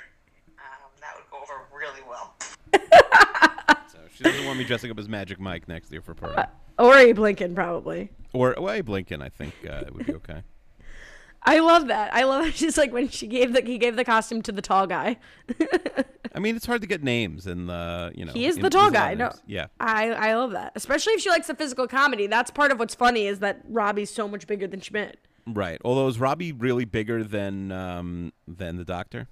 Um, 0.57 0.91
that 1.01 1.13
would 1.15 1.29
go 1.31 1.37
over 1.41 1.61
really 1.75 2.01
well. 2.07 2.35
So 3.93 3.99
she 4.15 4.23
doesn't 4.23 4.43
want 4.43 4.57
me 4.57 4.63
dressing 4.65 4.89
up 4.89 4.97
as 4.97 5.07
Magic 5.07 5.39
Mike 5.39 5.67
next 5.67 5.91
year 5.91 6.01
for 6.01 6.15
Pearl. 6.15 6.33
Or 6.79 6.95
Abe 6.95 7.19
Lincoln, 7.19 7.55
probably. 7.55 8.11
Or, 8.33 8.55
well, 8.57 8.73
Abe 8.73 8.89
Lincoln, 8.89 9.21
I 9.21 9.29
think 9.29 9.53
uh, 9.69 9.83
would 9.93 10.05
be 10.07 10.13
okay. 10.15 10.41
I 11.45 11.59
love 11.59 11.87
that. 11.87 12.13
I 12.13 12.23
love 12.23 12.53
she's 12.53 12.77
like 12.77 12.93
when 12.93 13.09
she 13.09 13.27
gave 13.27 13.51
the 13.51 13.61
he 13.61 13.77
gave 13.77 13.97
the 13.97 14.05
costume 14.05 14.41
to 14.43 14.51
the 14.53 14.61
tall 14.61 14.87
guy. 14.87 15.17
I 16.35 16.39
mean, 16.39 16.55
it's 16.55 16.65
hard 16.65 16.81
to 16.81 16.87
get 16.87 17.03
names, 17.03 17.45
and 17.47 17.69
uh, 17.69 18.11
you 18.15 18.23
know, 18.25 18.31
He 18.31 18.45
is 18.45 18.55
in- 18.55 18.61
the 18.63 18.69
tall 18.69 18.89
there's 18.89 18.93
a 18.93 18.99
lot 18.99 19.07
guy. 19.09 19.13
No. 19.15 19.31
Yeah. 19.45 19.67
I 19.79 20.11
I 20.11 20.35
love 20.35 20.51
that, 20.51 20.71
especially 20.75 21.13
if 21.13 21.21
she 21.21 21.29
likes 21.29 21.47
the 21.47 21.55
physical 21.55 21.85
comedy. 21.87 22.27
That's 22.27 22.49
part 22.49 22.71
of 22.71 22.79
what's 22.79 22.95
funny 22.95 23.27
is 23.27 23.39
that 23.39 23.61
Robbie's 23.67 24.09
so 24.09 24.27
much 24.27 24.47
bigger 24.47 24.67
than 24.67 24.79
Schmidt. 24.79 25.17
Right. 25.45 25.81
Although 25.83 26.07
is 26.07 26.17
Robbie 26.17 26.53
really 26.53 26.85
bigger 26.85 27.25
than 27.25 27.73
um, 27.73 28.31
than 28.47 28.77
the 28.77 28.85
Doctor? 28.85 29.27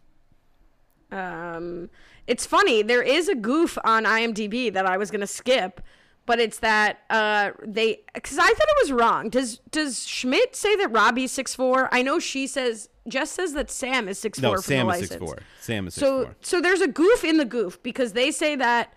Um, 1.12 1.89
it's 2.28 2.46
funny. 2.46 2.82
There 2.82 3.02
is 3.02 3.30
a 3.30 3.36
goof 3.36 3.78
on 3.84 4.04
IMDb 4.04 4.72
that 4.74 4.86
I 4.86 4.98
was 4.98 5.12
gonna 5.12 5.28
skip, 5.28 5.82
but 6.26 6.39
it's 6.39 6.59
that 6.59 6.99
uh 7.09 7.51
they 7.65 8.01
because 8.13 8.38
I 8.38 8.45
thought 8.47 8.67
it 8.69 8.78
was 8.84 8.91
wrong. 8.91 9.30
Does 9.30 9.57
does 9.72 10.05
Schmidt 10.07 10.55
say 10.55 10.76
that 10.78 10.91
Robbie's 10.91 11.32
six 11.32 11.55
four? 11.55 11.89
I 11.91 12.01
know 12.01 12.19
she 12.19 12.47
says 12.47 12.89
Jess 13.07 13.32
says 13.32 13.53
that 13.53 13.69
Sam 13.72 14.07
is 14.07 14.19
six 14.19 14.39
No, 14.39 14.49
four. 14.49 14.57
Sam 14.61 14.88
the 14.88 14.93
is 14.93 15.09
six 15.09 15.15
four. 15.15 15.38
Sam 15.59 15.88
is 15.88 15.93
six 15.95 16.01
So 16.07 16.24
four. 16.26 16.36
so 16.41 16.61
there's 16.61 16.82
a 16.82 16.88
goof 16.88 17.24
in 17.24 17.38
the 17.38 17.45
goof 17.45 17.82
because 17.84 18.13
they 18.13 18.32
say 18.32 18.55
that 18.55 18.93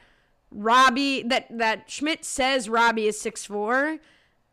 Robbie 0.51 1.23
that 1.25 1.47
that 1.59 1.91
Schmidt 1.91 2.25
says 2.25 2.69
Robbie 2.69 3.07
is 3.09 3.21
six 3.21 3.45
four, 3.45 3.99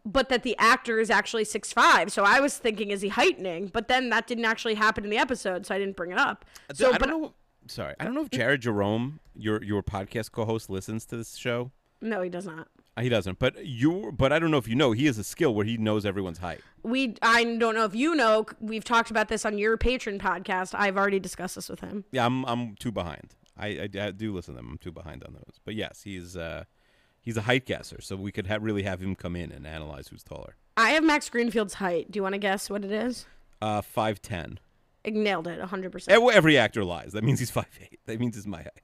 but 0.06 0.30
that 0.30 0.44
the 0.44 0.58
actor 0.58 1.00
is 1.00 1.10
actually 1.12 1.44
six 1.46 1.72
five. 1.72 2.12
So 2.12 2.24
I 2.24 2.40
was 2.40 2.58
thinking, 2.58 2.90
is 2.92 3.02
he 3.02 3.10
heightening? 3.10 3.68
But 3.68 3.88
then 3.88 4.10
that 4.10 4.26
didn't 4.28 4.46
actually 4.46 4.76
happen 4.76 5.04
in 5.04 5.10
the 5.10 5.18
episode, 5.18 5.66
so 5.66 5.76
I 5.76 5.78
didn't 5.78 5.96
bring 5.96 6.12
it 6.12 6.18
up. 6.18 6.46
So 6.74 6.92
I 6.92 6.98
but 6.98 7.10
don't 7.10 7.22
know. 7.22 7.34
Sorry, 7.68 7.94
I 8.00 8.06
don't 8.06 8.16
know 8.16 8.22
if 8.24 8.32
Jared 8.32 8.62
Jerome, 8.62 9.20
your 9.36 9.62
your 9.64 9.84
podcast 9.84 10.32
co-host, 10.32 10.70
listens 10.70 11.06
to 11.08 11.18
this 11.18 11.36
show. 11.36 11.72
No, 12.02 12.22
he 12.22 12.30
does 12.30 12.46
not. 12.46 12.68
He 13.00 13.10
doesn't, 13.10 13.40
but 13.40 13.66
you. 13.66 14.12
But 14.16 14.34
I 14.34 14.40
don't 14.40 14.52
know 14.52 14.58
if 14.58 14.68
you 14.68 14.76
know. 14.76 14.92
He 14.92 15.06
has 15.06 15.18
a 15.18 15.24
skill 15.24 15.56
where 15.56 15.66
he 15.66 15.78
knows 15.78 16.06
everyone's 16.06 16.40
height. 16.40 16.60
We 16.84 17.16
I 17.22 17.44
don't 17.44 17.74
know 17.74 17.86
if 17.86 17.96
you 17.96 18.16
know. 18.16 18.46
We've 18.60 18.84
talked 18.84 19.10
about 19.10 19.30
this 19.30 19.46
on 19.46 19.58
your 19.58 19.78
patron 19.78 20.20
podcast. 20.20 20.76
I've 20.78 20.98
already 20.98 21.20
discussed 21.20 21.56
this 21.56 21.70
with 21.70 21.80
him. 21.80 22.04
Yeah, 22.12 22.26
I'm 22.26 22.44
I'm 22.46 22.76
too 22.76 22.92
behind. 22.92 23.36
I, 23.58 23.68
I, 23.68 23.90
I 24.00 24.12
do 24.12 24.34
listen 24.34 24.56
to 24.56 24.58
them. 24.60 24.72
I'm 24.72 24.78
too 24.78 24.92
behind 24.92 25.24
on 25.24 25.34
those. 25.34 25.60
But 25.64 25.76
yes, 25.76 26.02
he's 26.04 26.36
uh 26.36 26.66
he's 27.22 27.38
a 27.38 27.42
height 27.44 27.66
guesser, 27.66 28.02
so 28.02 28.16
we 28.18 28.32
could 28.32 28.48
have 28.48 28.62
really 28.62 28.84
have 28.84 29.02
him 29.02 29.16
come 29.16 29.36
in 29.36 29.52
and 29.52 29.66
analyze 29.66 30.10
who's 30.10 30.24
taller. 30.24 30.56
I 30.76 30.92
have 30.92 31.04
Max 31.04 31.30
Greenfield's 31.30 31.76
height. 31.76 32.12
Do 32.12 32.18
you 32.18 32.24
want 32.24 32.34
to 32.34 32.40
guess 32.40 32.70
what 32.70 32.84
it 32.84 32.92
is? 32.92 33.26
Uh, 33.62 33.82
five 33.82 34.22
ten. 34.22 34.60
Nailed 35.06 35.48
it, 35.48 35.60
hundred 35.62 35.92
percent. 35.92 36.22
Every 36.34 36.58
actor 36.58 36.84
lies. 36.84 37.14
That 37.14 37.24
means 37.24 37.40
he's 37.40 37.52
five 37.52 37.70
eight. 37.82 38.00
That 38.06 38.20
means 38.20 38.36
he's 38.36 38.46
my 38.48 38.62
height. 38.64 38.82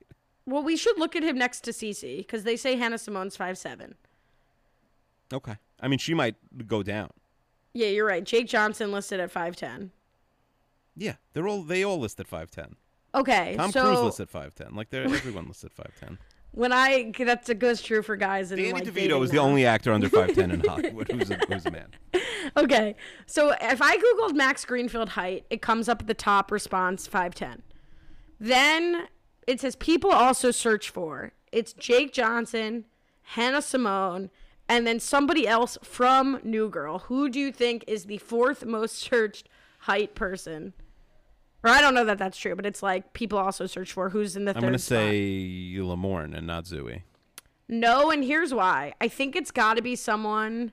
Well, 0.48 0.64
we 0.64 0.78
should 0.78 0.98
look 0.98 1.16
at 1.16 1.24
him 1.24 1.38
next 1.38 1.62
to 1.66 1.72
Cece 1.72 2.20
because 2.20 2.44
they 2.44 2.56
say 2.56 2.78
Hannah 2.78 2.98
Simone's 2.98 3.36
five 3.36 3.58
seven. 3.58 3.96
Okay. 5.32 5.58
I 5.80 5.88
mean, 5.90 6.00
she 6.00 6.14
might 6.14 6.36
go 6.66 6.82
down. 6.82 7.12
Yeah, 7.74 7.88
you're 7.90 8.08
right. 8.08 8.24
Jake 8.24 8.48
Johnson 8.48 8.92
listed 8.92 9.20
at 9.20 9.30
five 9.30 9.56
ten. 9.56 9.92
Yeah, 10.96 11.16
they're 11.34 11.48
all 11.48 11.62
they 11.62 11.84
all 11.84 12.00
list 12.00 12.20
at 12.20 12.28
five 12.28 12.50
ten. 12.50 12.78
Okay, 13.14 13.56
Tom 13.58 13.72
so 13.72 13.84
Cruise 13.84 14.00
lists 14.00 14.20
at 14.22 14.30
five 14.30 14.56
ten. 14.56 14.74
Like 14.74 14.90
they're 14.90 15.04
everyone 15.04 15.48
lists 15.48 15.66
at 15.66 15.74
five 15.74 15.92
ten. 16.00 16.18
when 16.52 16.72
I 16.72 17.12
that's 17.18 17.50
it 17.50 17.60
goes 17.60 17.82
true 17.82 18.02
for 18.02 18.16
guys 18.16 18.52
and 18.52 18.60
Danny 18.60 18.74
like 18.74 18.86
DeVito 18.86 19.22
is 19.24 19.30
the 19.30 19.38
only 19.38 19.66
actor 19.66 19.92
under 19.92 20.10
five 20.10 20.34
ten 20.34 20.50
in 20.50 20.60
Hollywood 20.68 21.12
who's 21.12 21.30
a, 21.30 21.38
who's 21.50 21.66
a 21.66 21.72
man. 21.72 21.90
Okay, 22.56 22.96
so 23.26 23.54
if 23.62 23.82
I 23.82 23.98
googled 23.98 24.34
Max 24.34 24.64
Greenfield 24.64 25.10
height, 25.10 25.46
it 25.50 25.62
comes 25.62 25.90
up 25.90 26.02
at 26.02 26.08
the 26.08 26.14
top 26.14 26.50
response 26.50 27.06
five 27.06 27.36
ten. 27.36 27.62
Then 28.40 29.08
it 29.48 29.62
says 29.62 29.76
people 29.78 30.12
also 30.12 30.52
search 30.52 30.90
for 30.90 31.32
it's 31.52 31.74
Jake 31.74 32.12
Johnson, 32.14 32.86
Hannah 33.24 33.62
Simone, 33.62 34.30
and 34.70 34.86
then 34.86 35.00
somebody 35.00 35.48
else 35.48 35.78
from 35.82 36.40
New 36.44 36.70
Girl. 36.70 37.00
Who 37.00 37.30
do 37.30 37.40
you 37.40 37.52
think 37.52 37.86
is 37.88 38.06
the 38.06 38.18
fourth 38.18 38.66
most 38.66 38.96
searched 38.98 39.48
height 39.80 40.14
person? 40.14 40.74
Or 41.64 41.72
I 41.72 41.82
don't 41.82 41.96
know 41.96 42.06
that 42.06 42.20
that's 42.20 42.38
true, 42.38 42.56
but 42.56 42.66
it's 42.66 42.84
like 42.84 43.14
people 43.14 43.40
also 43.40 43.66
search 43.66 43.92
for 43.92 44.10
who's 44.10 44.36
in 44.36 44.46
the 44.46 44.52
I'm 44.52 44.62
3rd 44.62 44.62
gonna 44.62 44.80
say 44.80 45.74
Lamorne 45.78 46.38
and 46.38 46.46
not 46.46 46.66
Zooey. 46.66 47.04
No, 47.68 48.12
and 48.12 48.24
here's 48.24 48.54
why. 48.54 48.94
I 49.02 49.08
think 49.08 49.36
it's 49.36 49.52
got 49.52 49.76
to 49.76 49.82
be 49.82 49.96
someone 49.96 50.72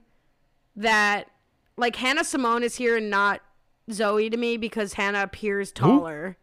that, 0.75 1.29
like 1.75 1.97
Hannah 1.97 2.23
Simone 2.23 2.63
is 2.63 2.75
here 2.75 2.97
and 2.97 3.09
not 3.09 3.41
Zooey 3.89 4.31
to 4.31 4.37
me 4.37 4.57
because 4.57 4.93
Hannah 4.93 5.23
appears 5.23 5.71
taller. 5.71 6.37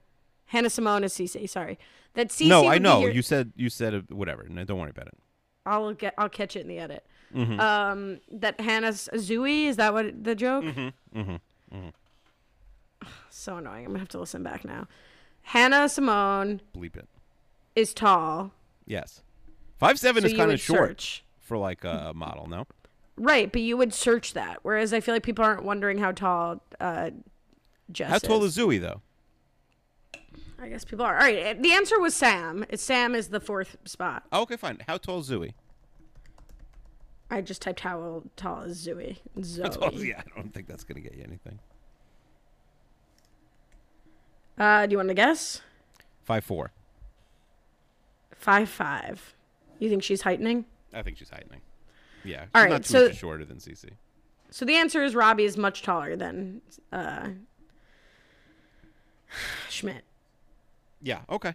Hannah 0.47 0.69
Simone 0.69 1.05
is 1.05 1.15
Cece. 1.15 1.49
Sorry, 1.49 1.79
that 2.15 2.29
Cece. 2.29 2.49
no, 2.49 2.67
I 2.69 2.79
know 2.79 3.07
you 3.07 3.23
said 3.23 3.53
you 3.57 3.69
said 3.71 3.95
it, 3.95 4.11
whatever. 4.13 4.47
No, 4.49 4.65
don't 4.65 4.79
worry 4.79 4.91
about 4.91 5.09
it. 5.09 5.15
I'll 5.65 5.93
get. 5.95 6.15
I'll 6.19 6.29
catch 6.29 6.57
it 6.57 6.61
in 6.61 6.69
the 6.69 6.79
edit. 6.79 7.07
Mm-hmm. 7.35 7.59
Um, 7.61 8.21
that 8.31 8.61
Hannah's 8.61 9.09
Zooey 9.15 9.65
is 9.67 9.77
that 9.77 9.95
what 9.95 10.23
the 10.25 10.35
joke? 10.35 10.65
Mm-hmm. 10.65 11.19
Mm-hmm. 11.19 11.89
So 13.31 13.57
annoying. 13.57 13.85
I'm 13.87 13.91
gonna 13.93 13.99
have 14.01 14.09
to 14.11 14.21
listen 14.21 14.43
back 14.43 14.65
now. 14.65 14.87
Hannah 15.43 15.89
Simone 15.89 16.61
Bleep 16.77 16.97
it. 16.97 17.09
is 17.75 17.93
tall. 17.95 18.53
Yes, 18.87 19.23
five 19.79 19.99
seven 19.99 20.23
So 20.23 20.29
is 20.29 20.35
kind 20.35 20.53
of 20.53 20.61
short 20.61 21.01
search. 21.01 21.25
for 21.41 21.57
like 21.57 21.83
a 21.85 22.13
model. 22.15 22.47
No, 22.49 22.67
Right, 23.17 23.51
but 23.51 23.63
you 23.63 23.77
would 23.77 23.93
search 23.93 24.35
that. 24.35 24.59
Whereas 24.63 24.93
I 24.93 25.01
feel 25.01 25.15
like 25.15 25.23
people 25.23 25.45
aren't 25.45 25.65
wondering 25.65 25.99
how 25.99 26.13
tall 26.13 26.63
uh, 26.81 27.11
Jess 27.91 28.11
How 28.11 28.19
tall 28.19 28.45
is. 28.45 28.57
is 28.57 28.65
Zooey 28.65 28.81
though? 28.81 29.01
I 30.63 30.69
guess 30.69 30.85
people 30.85 31.05
are. 31.05 31.15
All 31.19 31.25
right, 31.25 31.39
eh, 31.39 31.55
the 31.59 31.73
answer 31.73 31.99
was 31.99 32.15
Sam. 32.15 32.65
It's 32.69 32.83
Sam 32.83 33.17
is 33.17 33.29
the 33.29 33.41
fourth 33.41 33.77
spot. 33.85 34.23
Oh, 34.31 34.43
okay, 34.43 34.57
fine. 34.57 34.79
How 34.87 34.97
tall 34.97 35.19
is 35.19 35.29
Zooey? 35.29 35.55
I 37.31 37.41
just 37.41 37.63
typed 37.63 37.81
how 37.81 38.23
tall 38.37 38.61
is 38.63 38.77
Zoe. 38.77 39.19
Zoe. 39.43 39.69
Tall 39.71 39.93
yeah, 39.95 40.21
I 40.21 40.41
don't 40.41 40.55
think 40.55 40.69
that's 40.69 40.85
gonna 40.85 41.01
get 41.01 41.15
you 41.15 41.25
anything. 41.25 41.59
Uh, 44.57 44.87
do 44.87 44.93
you 44.93 44.99
want 44.99 45.09
to 45.09 45.15
guess? 45.15 45.63
Five 46.23 46.45
four. 46.45 46.71
Five 48.37 48.69
five. 48.69 49.35
You 49.81 49.89
think 49.89 50.05
she's 50.05 50.23
heightening? 50.23 50.67
I 50.95 51.03
think 51.03 51.17
she's 51.17 51.31
heightening. 51.31 51.63
Yeah. 52.23 52.45
All 52.55 52.63
right, 52.63 52.71
not 52.71 52.85
too 52.85 52.93
so- 52.93 53.09
much 53.09 53.17
shorter 53.17 53.45
than 53.45 53.57
Cece. 53.57 53.91
So 54.51 54.65
the 54.67 54.75
answer 54.75 55.03
is 55.03 55.15
Robbie 55.15 55.45
is 55.45 55.57
much 55.57 55.83
taller 55.83 56.15
than 56.15 56.61
uh, 56.93 57.31
Schmidt. 59.71 60.05
Yeah. 61.03 61.21
Okay. 61.29 61.55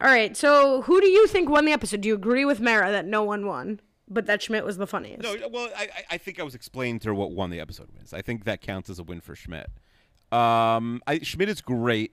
All 0.00 0.08
right, 0.10 0.36
so 0.36 0.82
who 0.82 1.00
do 1.00 1.06
you 1.06 1.26
think 1.26 1.48
won 1.48 1.64
the 1.64 1.72
episode? 1.72 2.00
Do 2.02 2.08
you 2.08 2.14
agree 2.14 2.44
with 2.44 2.60
Mara 2.60 2.90
that 2.90 3.06
no 3.06 3.22
one 3.22 3.46
won, 3.46 3.80
but 4.08 4.26
that 4.26 4.42
Schmidt 4.42 4.64
was 4.64 4.76
the 4.76 4.86
funniest? 4.86 5.22
No, 5.22 5.48
well, 5.48 5.70
I, 5.76 5.88
I- 6.10 6.18
think 6.18 6.38
I 6.38 6.42
was 6.42 6.54
explaining 6.54 6.98
to 7.00 7.08
her 7.08 7.14
what 7.14 7.30
won 7.32 7.50
the 7.50 7.60
episode 7.60 7.88
wins. 7.96 8.12
I 8.12 8.20
think 8.20 8.44
that 8.44 8.60
counts 8.60 8.90
as 8.90 8.98
a 8.98 9.02
win 9.02 9.20
for 9.20 9.34
Schmidt. 9.34 9.68
Um, 10.32 11.00
I, 11.06 11.20
Schmidt 11.22 11.48
is 11.48 11.60
great. 11.62 12.12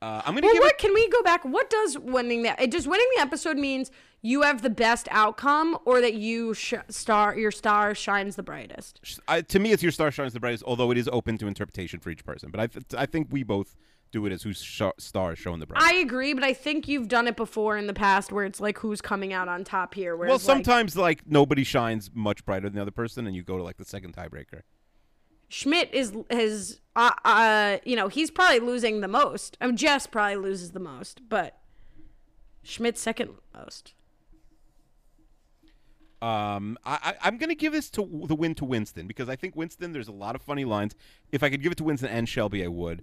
Uh, 0.00 0.22
I'm 0.24 0.34
gonna 0.34 0.46
Well, 0.46 0.54
give 0.54 0.62
what 0.62 0.72
it. 0.72 0.78
can 0.78 0.94
we 0.94 1.08
go 1.08 1.22
back? 1.22 1.44
What 1.44 1.68
does 1.68 1.98
winning 1.98 2.42
the? 2.42 2.66
Does 2.68 2.88
winning 2.88 3.06
the 3.16 3.22
episode 3.22 3.56
means 3.56 3.90
you 4.20 4.42
have 4.42 4.62
the 4.62 4.70
best 4.70 5.06
outcome, 5.10 5.78
or 5.84 6.00
that 6.00 6.14
you 6.14 6.54
sh- 6.54 6.74
star 6.88 7.36
your 7.38 7.50
star 7.52 7.94
shines 7.94 8.34
the 8.36 8.42
brightest? 8.42 9.00
I, 9.28 9.42
to 9.42 9.58
me, 9.60 9.70
it's 9.72 9.82
your 9.82 9.92
star 9.92 10.10
shines 10.10 10.32
the 10.32 10.40
brightest. 10.40 10.64
Although 10.66 10.90
it 10.90 10.98
is 10.98 11.08
open 11.12 11.38
to 11.38 11.46
interpretation 11.46 12.00
for 12.00 12.10
each 12.10 12.24
person, 12.24 12.50
but 12.50 12.60
I, 12.60 12.66
th- 12.66 12.84
I 12.96 13.06
think 13.06 13.28
we 13.30 13.42
both 13.44 13.76
do 14.12 14.26
it 14.26 14.32
as 14.32 14.42
whose 14.42 14.62
sh- 14.62 14.82
star 14.98 15.32
is 15.32 15.38
showing 15.38 15.58
the 15.58 15.66
brightest. 15.66 15.90
I 15.90 15.96
agree, 15.96 16.34
but 16.34 16.44
I 16.44 16.52
think 16.52 16.86
you've 16.86 17.08
done 17.08 17.26
it 17.26 17.36
before 17.36 17.76
in 17.76 17.86
the 17.86 17.94
past, 17.94 18.30
where 18.30 18.44
it's 18.44 18.60
like 18.60 18.78
who's 18.78 19.00
coming 19.00 19.32
out 19.32 19.48
on 19.48 19.64
top 19.64 19.94
here. 19.94 20.14
Well, 20.14 20.38
sometimes 20.38 20.96
like 20.96 21.26
nobody 21.26 21.64
shines 21.64 22.10
much 22.14 22.44
brighter 22.44 22.68
than 22.68 22.76
the 22.76 22.82
other 22.82 22.90
person, 22.90 23.26
and 23.26 23.34
you 23.34 23.42
go 23.42 23.56
to 23.56 23.62
like 23.62 23.78
the 23.78 23.84
second 23.84 24.14
tiebreaker. 24.14 24.62
Schmidt 25.48 25.92
is 25.92 26.12
is 26.30 26.80
uh, 26.96 27.10
uh 27.24 27.76
you 27.84 27.94
know 27.96 28.08
he's 28.08 28.30
probably 28.30 28.60
losing 28.60 29.00
the 29.00 29.08
most. 29.08 29.56
I 29.60 29.66
mean, 29.66 29.76
Jess 29.76 30.06
probably 30.06 30.36
loses 30.36 30.70
the 30.70 30.80
most, 30.80 31.22
but 31.28 31.58
Schmidt's 32.62 33.00
second 33.00 33.30
most. 33.54 33.94
Um, 36.22 36.78
I, 36.84 36.98
I, 37.02 37.14
I'm 37.26 37.36
going 37.36 37.48
to 37.48 37.56
give 37.56 37.72
this 37.72 37.90
to 37.90 38.08
the 38.26 38.36
win 38.36 38.54
to 38.54 38.64
Winston 38.64 39.08
because 39.08 39.28
I 39.28 39.34
think 39.34 39.56
Winston. 39.56 39.92
There's 39.92 40.06
a 40.06 40.12
lot 40.12 40.36
of 40.36 40.42
funny 40.42 40.64
lines. 40.64 40.94
If 41.32 41.42
I 41.42 41.50
could 41.50 41.62
give 41.62 41.72
it 41.72 41.78
to 41.78 41.84
Winston 41.84 42.10
and 42.10 42.28
Shelby, 42.28 42.64
I 42.64 42.68
would. 42.68 43.02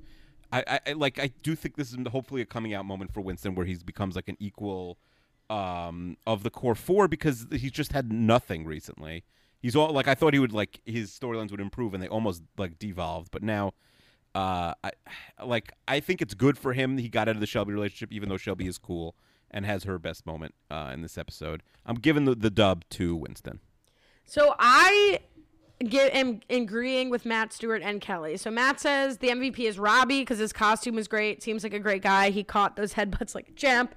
I, 0.51 0.79
I, 0.87 0.93
like. 0.93 1.19
I 1.19 1.31
do 1.43 1.55
think 1.55 1.75
this 1.75 1.91
is 1.91 1.97
hopefully 2.11 2.41
a 2.41 2.45
coming 2.45 2.73
out 2.73 2.85
moment 2.85 3.13
for 3.13 3.21
Winston 3.21 3.55
where 3.55 3.65
he 3.65 3.75
becomes 3.85 4.15
like 4.15 4.27
an 4.27 4.37
equal 4.39 4.97
um, 5.49 6.17
of 6.25 6.43
the 6.43 6.49
core 6.49 6.75
four 6.75 7.07
because 7.07 7.45
he's 7.51 7.71
just 7.71 7.91
had 7.91 8.11
nothing 8.11 8.65
recently. 8.65 9.23
He's 9.61 9.75
all 9.75 9.91
like 9.91 10.07
I 10.07 10.15
thought 10.15 10.33
he 10.33 10.39
would 10.39 10.53
like 10.53 10.81
his 10.85 11.11
storylines 11.11 11.51
would 11.51 11.59
improve 11.59 11.93
and 11.93 12.01
they 12.01 12.07
almost 12.07 12.43
like 12.57 12.79
devolved, 12.79 13.29
but 13.31 13.43
now. 13.43 13.73
Uh, 14.35 14.73
I 14.83 14.91
like. 15.45 15.73
I 15.87 15.99
think 15.99 16.21
it's 16.21 16.33
good 16.33 16.57
for 16.57 16.73
him. 16.73 16.97
He 16.97 17.09
got 17.09 17.27
out 17.27 17.35
of 17.35 17.41
the 17.41 17.47
Shelby 17.47 17.73
relationship, 17.73 18.11
even 18.11 18.29
though 18.29 18.37
Shelby 18.37 18.67
is 18.67 18.77
cool 18.77 19.15
and 19.51 19.65
has 19.65 19.83
her 19.83 19.97
best 19.97 20.25
moment 20.25 20.53
uh, 20.69 20.91
in 20.93 21.01
this 21.01 21.17
episode. 21.17 21.63
I'm 21.85 21.95
giving 21.95 22.25
the, 22.25 22.35
the 22.35 22.49
dub 22.49 22.85
to 22.91 23.15
Winston. 23.15 23.59
So 24.25 24.53
I 24.59 25.19
get 25.87 26.13
am 26.13 26.41
agreeing 26.49 27.09
with 27.09 27.25
Matt 27.25 27.53
Stewart 27.53 27.81
and 27.81 28.01
Kelly. 28.01 28.37
So 28.37 28.51
Matt 28.51 28.79
says 28.79 29.17
the 29.19 29.29
MVP 29.29 29.59
is 29.59 29.79
Robbie 29.79 30.21
because 30.21 30.39
his 30.39 30.51
costume 30.51 30.97
is 30.97 31.07
great. 31.07 31.41
Seems 31.41 31.63
like 31.63 31.73
a 31.73 31.79
great 31.79 32.01
guy. 32.01 32.29
He 32.31 32.43
caught 32.43 32.75
those 32.75 32.93
headbutts 32.93 33.33
like 33.35 33.49
a 33.49 33.53
champ. 33.53 33.95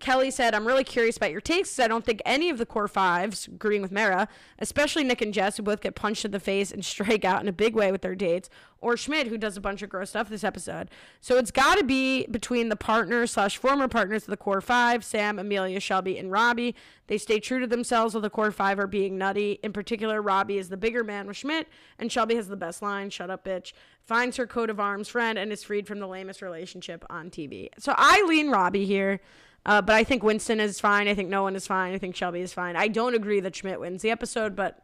Kelly 0.00 0.30
said, 0.30 0.54
I'm 0.54 0.66
really 0.66 0.84
curious 0.84 1.16
about 1.16 1.30
your 1.30 1.40
takes 1.40 1.78
I 1.78 1.88
don't 1.88 2.04
think 2.04 2.20
any 2.26 2.50
of 2.50 2.58
the 2.58 2.66
core 2.66 2.88
fives, 2.88 3.46
agreeing 3.46 3.82
with 3.82 3.92
Mara, 3.92 4.28
especially 4.58 5.04
Nick 5.04 5.22
and 5.22 5.32
Jess, 5.32 5.56
who 5.56 5.62
both 5.62 5.80
get 5.80 5.94
punched 5.94 6.24
in 6.24 6.30
the 6.30 6.40
face 6.40 6.72
and 6.72 6.84
strike 6.94 7.24
out 7.24 7.42
in 7.42 7.48
a 7.48 7.52
big 7.52 7.74
way 7.74 7.92
with 7.92 8.02
their 8.02 8.14
dates, 8.14 8.50
or 8.80 8.96
Schmidt, 8.96 9.28
who 9.28 9.38
does 9.38 9.56
a 9.56 9.60
bunch 9.60 9.80
of 9.82 9.88
gross 9.88 10.10
stuff 10.10 10.28
this 10.28 10.44
episode. 10.44 10.90
So 11.20 11.38
it's 11.38 11.50
got 11.50 11.78
to 11.78 11.84
be 11.84 12.26
between 12.26 12.68
the 12.68 12.76
partners 12.76 13.30
slash 13.32 13.56
former 13.56 13.88
partners 13.88 14.24
of 14.24 14.30
the 14.30 14.36
core 14.36 14.60
five, 14.60 15.04
Sam, 15.04 15.38
Amelia, 15.38 15.80
Shelby, 15.80 16.18
and 16.18 16.30
Robbie. 16.30 16.74
They 17.06 17.16
stay 17.16 17.40
true 17.40 17.60
to 17.60 17.66
themselves 17.66 18.14
while 18.14 18.20
the 18.20 18.30
core 18.30 18.52
five 18.52 18.78
are 18.78 18.86
being 18.86 19.16
nutty. 19.16 19.58
In 19.62 19.72
particular, 19.72 20.20
Robbie 20.20 20.58
is 20.58 20.68
the 20.68 20.76
bigger 20.76 21.02
man 21.02 21.26
with 21.26 21.36
Schmidt, 21.36 21.68
and 21.98 22.12
Shelby 22.12 22.34
has 22.34 22.48
the 22.48 22.56
best 22.56 22.82
line, 22.82 23.10
shut 23.10 23.30
up, 23.30 23.44
bitch, 23.44 23.72
finds 24.02 24.36
her 24.36 24.46
coat 24.46 24.68
of 24.68 24.78
arms 24.78 25.08
friend, 25.08 25.38
and 25.38 25.50
is 25.50 25.64
freed 25.64 25.86
from 25.86 25.98
the 25.98 26.06
lamest 26.06 26.42
relationship 26.42 27.04
on 27.08 27.30
TV. 27.30 27.68
So 27.78 27.94
I 27.96 28.22
lean 28.28 28.50
Robbie 28.50 28.84
here. 28.84 29.20
Uh, 29.66 29.80
but 29.80 29.94
I 29.94 30.04
think 30.04 30.22
Winston 30.22 30.60
is 30.60 30.78
fine. 30.78 31.08
I 31.08 31.14
think 31.14 31.28
no 31.28 31.42
one 31.42 31.56
is 31.56 31.66
fine. 31.66 31.94
I 31.94 31.98
think 31.98 32.14
Shelby 32.14 32.40
is 32.40 32.52
fine. 32.52 32.76
I 32.76 32.88
don't 32.88 33.14
agree 33.14 33.40
that 33.40 33.56
Schmidt 33.56 33.80
wins 33.80 34.02
the 34.02 34.10
episode, 34.10 34.54
but 34.54 34.80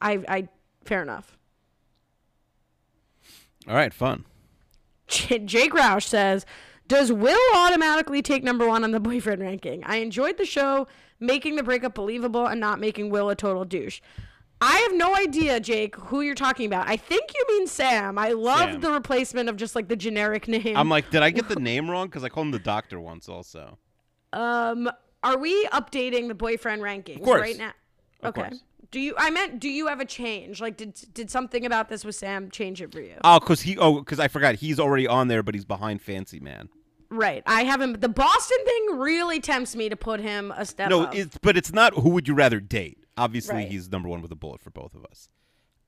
I, 0.00 0.22
I, 0.28 0.48
fair 0.84 1.02
enough. 1.02 1.38
All 3.68 3.74
right, 3.74 3.94
fun. 3.94 4.24
Jake 5.06 5.72
Roush 5.72 6.04
says, 6.04 6.44
"Does 6.86 7.12
Will 7.12 7.38
automatically 7.54 8.22
take 8.22 8.42
number 8.42 8.66
one 8.66 8.82
on 8.82 8.90
the 8.90 9.00
boyfriend 9.00 9.42
ranking? 9.42 9.84
I 9.84 9.96
enjoyed 9.96 10.38
the 10.38 10.44
show, 10.44 10.88
making 11.20 11.56
the 11.56 11.62
breakup 11.62 11.94
believable 11.94 12.46
and 12.46 12.60
not 12.60 12.80
making 12.80 13.10
Will 13.10 13.30
a 13.30 13.34
total 13.34 13.64
douche." 13.64 14.00
I 14.60 14.76
have 14.78 14.94
no 14.94 15.14
idea, 15.14 15.60
Jake, 15.60 15.94
who 15.96 16.20
you're 16.20 16.34
talking 16.34 16.66
about. 16.66 16.88
I 16.88 16.96
think 16.96 17.32
you 17.34 17.44
mean 17.48 17.66
Sam. 17.68 18.18
I 18.18 18.30
love 18.32 18.72
Sam. 18.72 18.80
the 18.80 18.90
replacement 18.90 19.48
of 19.48 19.56
just 19.56 19.76
like 19.76 19.88
the 19.88 19.96
generic 19.96 20.48
name. 20.48 20.76
I'm 20.76 20.88
like, 20.88 21.10
did 21.10 21.22
I 21.22 21.30
get 21.30 21.48
the 21.48 21.56
name 21.60 21.88
wrong? 21.90 22.08
Because 22.08 22.24
I 22.24 22.28
called 22.28 22.46
him 22.46 22.52
the 22.52 22.58
doctor 22.58 23.00
once, 23.00 23.28
also. 23.28 23.78
Um, 24.32 24.90
are 25.22 25.38
we 25.38 25.66
updating 25.66 26.28
the 26.28 26.34
boyfriend 26.34 26.82
rankings 26.82 27.24
right 27.26 27.56
now? 27.56 27.72
Of 28.22 28.30
okay. 28.30 28.48
course. 28.48 28.62
Do 28.90 29.00
you? 29.00 29.14
I 29.18 29.30
meant, 29.30 29.60
do 29.60 29.68
you 29.68 29.86
have 29.88 30.00
a 30.00 30.04
change? 30.04 30.60
Like, 30.60 30.76
did 30.76 30.98
did 31.12 31.30
something 31.30 31.64
about 31.66 31.88
this 31.88 32.04
with 32.04 32.14
Sam 32.16 32.50
change 32.50 32.80
it 32.80 32.90
for 32.92 33.00
you? 33.00 33.14
Oh, 33.22 33.38
because 33.38 33.60
he. 33.60 33.76
Oh, 33.78 33.98
because 34.00 34.18
I 34.18 34.28
forgot 34.28 34.56
he's 34.56 34.80
already 34.80 35.06
on 35.06 35.28
there, 35.28 35.42
but 35.42 35.54
he's 35.54 35.66
behind 35.66 36.00
Fancy 36.02 36.40
Man. 36.40 36.68
right. 37.10 37.42
I 37.46 37.64
haven't. 37.64 38.00
The 38.00 38.08
Boston 38.08 38.58
thing 38.64 38.98
really 38.98 39.40
tempts 39.40 39.76
me 39.76 39.88
to 39.90 39.96
put 39.96 40.20
him 40.20 40.52
a 40.56 40.64
step 40.64 40.88
No, 40.88 41.02
up. 41.02 41.14
it's 41.14 41.36
but 41.42 41.56
it's 41.56 41.72
not. 41.72 41.94
Who 41.94 42.10
would 42.10 42.26
you 42.26 42.34
rather 42.34 42.60
date? 42.60 42.98
Obviously, 43.18 43.54
Right. 43.56 43.68
he's 43.70 43.90
number 43.90 44.08
one 44.08 44.22
with 44.22 44.32
a 44.32 44.36
bullet 44.36 44.60
for 44.62 44.70
both 44.70 44.94
of 44.94 45.04
us. 45.04 45.28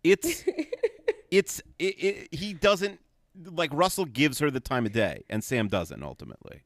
It's, 0.04 0.44
it's, 1.30 1.60
it, 1.78 1.84
it, 1.84 2.34
he 2.34 2.52
doesn't 2.54 3.00
like 3.44 3.70
Russell 3.72 4.04
gives 4.06 4.38
her 4.40 4.50
the 4.50 4.60
time 4.60 4.86
of 4.86 4.92
day, 4.92 5.24
and 5.30 5.42
Sam 5.44 5.68
doesn't 5.68 6.02
ultimately. 6.02 6.62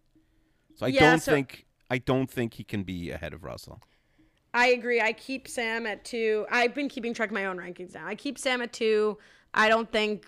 So 0.77 0.87
I 0.87 0.89
Yeah, 0.91 1.11
don't 1.11 1.21
so- 1.21 1.33
think 1.33 1.67
I 1.91 1.99
don't 1.99 2.31
think 2.31 2.55
he 2.55 2.65
can 2.65 2.83
be 2.83 3.11
ahead 3.11 3.35
of 3.35 3.45
Russell. 3.45 3.81
I 4.55 4.69
agree. 4.69 5.01
I 5.01 5.13
keep 5.13 5.49
Sam 5.49 5.85
at 5.87 6.05
two. 6.05 6.47
I've 6.51 6.75
been 6.75 6.89
keeping 6.89 7.13
track 7.13 7.29
of 7.31 7.35
my 7.35 7.47
own 7.47 7.59
rankings 7.59 7.95
now. 7.95 8.07
I 8.07 8.15
keep 8.15 8.39
Sam 8.39 8.63
at 8.63 8.73
two. 8.73 9.19
I 9.53 9.69
don't 9.69 9.91
think 9.91 10.27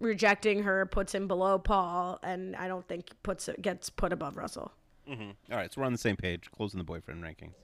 rejecting 0.00 0.62
her 0.64 0.84
puts 0.86 1.14
him 1.14 1.26
below 1.28 1.58
Paul, 1.58 2.18
and 2.22 2.54
I 2.56 2.68
don't 2.68 2.86
think 2.86 3.06
puts 3.22 3.48
gets 3.62 3.88
put 3.88 4.12
above 4.12 4.36
Russell. 4.36 4.72
Mm-hmm. 5.08 5.30
All 5.52 5.56
right, 5.58 5.72
so 5.72 5.80
we're 5.80 5.86
on 5.86 5.92
the 5.92 5.98
same 5.98 6.16
page. 6.16 6.50
Closing 6.50 6.78
the 6.78 6.84
boyfriend 6.84 7.22
rankings. 7.22 7.54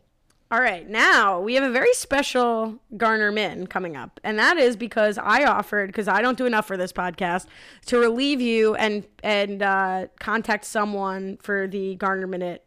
All 0.51 0.61
right, 0.61 0.89
now 0.89 1.41
we 1.41 1.55
have 1.55 1.65
a 1.65 1.71
very 1.71 1.93
special 1.95 2.79
Garner 2.97 3.33
Min 3.33 3.67
coming 3.67 3.97
up, 3.97 4.21
and 4.23 4.39
that 4.39 4.57
is 4.57 4.77
because 4.77 5.19
I 5.19 5.45
offered, 5.45 5.89
because 5.89 6.07
I 6.07 6.23
don't 6.23 6.39
do 6.39 6.47
enough 6.47 6.67
for 6.67 6.77
this 6.77 6.93
podcast, 6.93 7.47
to 7.87 7.99
relieve 7.99 8.41
you 8.41 8.75
and 8.75 9.05
and 9.23 9.63
uh, 9.63 10.07
contact 10.21 10.65
someone 10.65 11.39
for 11.39 11.67
the 11.67 11.97
Garner 11.97 12.27
Minute 12.27 12.65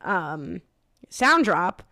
um, 0.00 0.62
sound 1.10 1.44
drop. 1.44 1.82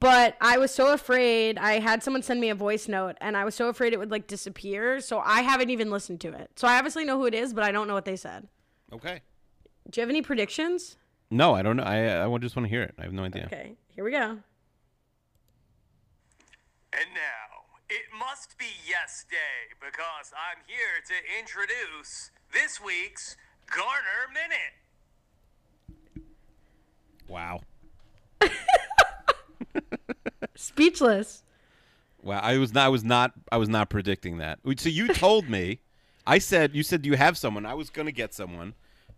But 0.00 0.36
I 0.40 0.58
was 0.58 0.70
so 0.70 0.92
afraid. 0.92 1.58
I 1.58 1.78
had 1.78 2.02
someone 2.02 2.22
send 2.22 2.40
me 2.40 2.50
a 2.50 2.54
voice 2.54 2.88
note, 2.88 3.16
and 3.20 3.36
I 3.36 3.44
was 3.44 3.54
so 3.54 3.68
afraid 3.68 3.92
it 3.92 3.98
would 3.98 4.10
like 4.10 4.26
disappear. 4.26 5.00
So 5.00 5.20
I 5.20 5.42
haven't 5.42 5.70
even 5.70 5.90
listened 5.90 6.20
to 6.22 6.32
it. 6.32 6.50
So 6.56 6.68
I 6.68 6.78
obviously 6.78 7.04
know 7.04 7.18
who 7.18 7.26
it 7.26 7.34
is, 7.34 7.52
but 7.52 7.64
I 7.64 7.72
don't 7.72 7.88
know 7.88 7.94
what 7.94 8.04
they 8.04 8.16
said. 8.16 8.46
Okay. 8.92 9.22
Do 9.90 10.00
you 10.00 10.02
have 10.02 10.10
any 10.10 10.22
predictions? 10.22 10.96
No, 11.30 11.54
I 11.54 11.62
don't 11.62 11.76
know. 11.76 11.82
I 11.82 12.24
I 12.24 12.38
just 12.38 12.56
want 12.56 12.66
to 12.66 12.70
hear 12.70 12.82
it. 12.82 12.94
I 12.98 13.02
have 13.02 13.12
no 13.12 13.24
idea. 13.24 13.46
Okay, 13.46 13.76
here 13.88 14.04
we 14.04 14.10
go. 14.10 14.38
And 16.92 17.10
now, 17.12 17.64
it 17.88 18.02
must 18.16 18.56
be 18.58 18.66
Yes 18.88 19.24
Day 19.28 19.74
because 19.80 20.32
I'm 20.32 20.62
here 20.66 21.02
to 21.08 21.14
introduce 21.38 22.30
this 22.52 22.80
week's 22.80 23.36
Garner 23.66 24.30
Minute. 24.32 24.74
Wow. 27.26 27.62
Speechless. 30.54 31.42
Wow, 32.22 32.40
I 32.42 32.58
was 32.58 32.72
not. 32.72 32.84
I 32.84 32.88
was 32.88 33.04
not. 33.04 33.32
I 33.50 33.56
was 33.56 33.68
not 33.68 33.90
predicting 33.90 34.38
that. 34.38 34.60
So 34.76 34.88
you 34.88 35.08
told 35.08 35.48
me. 35.48 35.80
I 36.26 36.38
said 36.38 36.74
you 36.74 36.82
said 36.82 37.04
you 37.04 37.14
have 37.16 37.36
someone. 37.36 37.66
I 37.66 37.74
was 37.74 37.90
gonna 37.90 38.12
get 38.12 38.32
someone, 38.32 38.74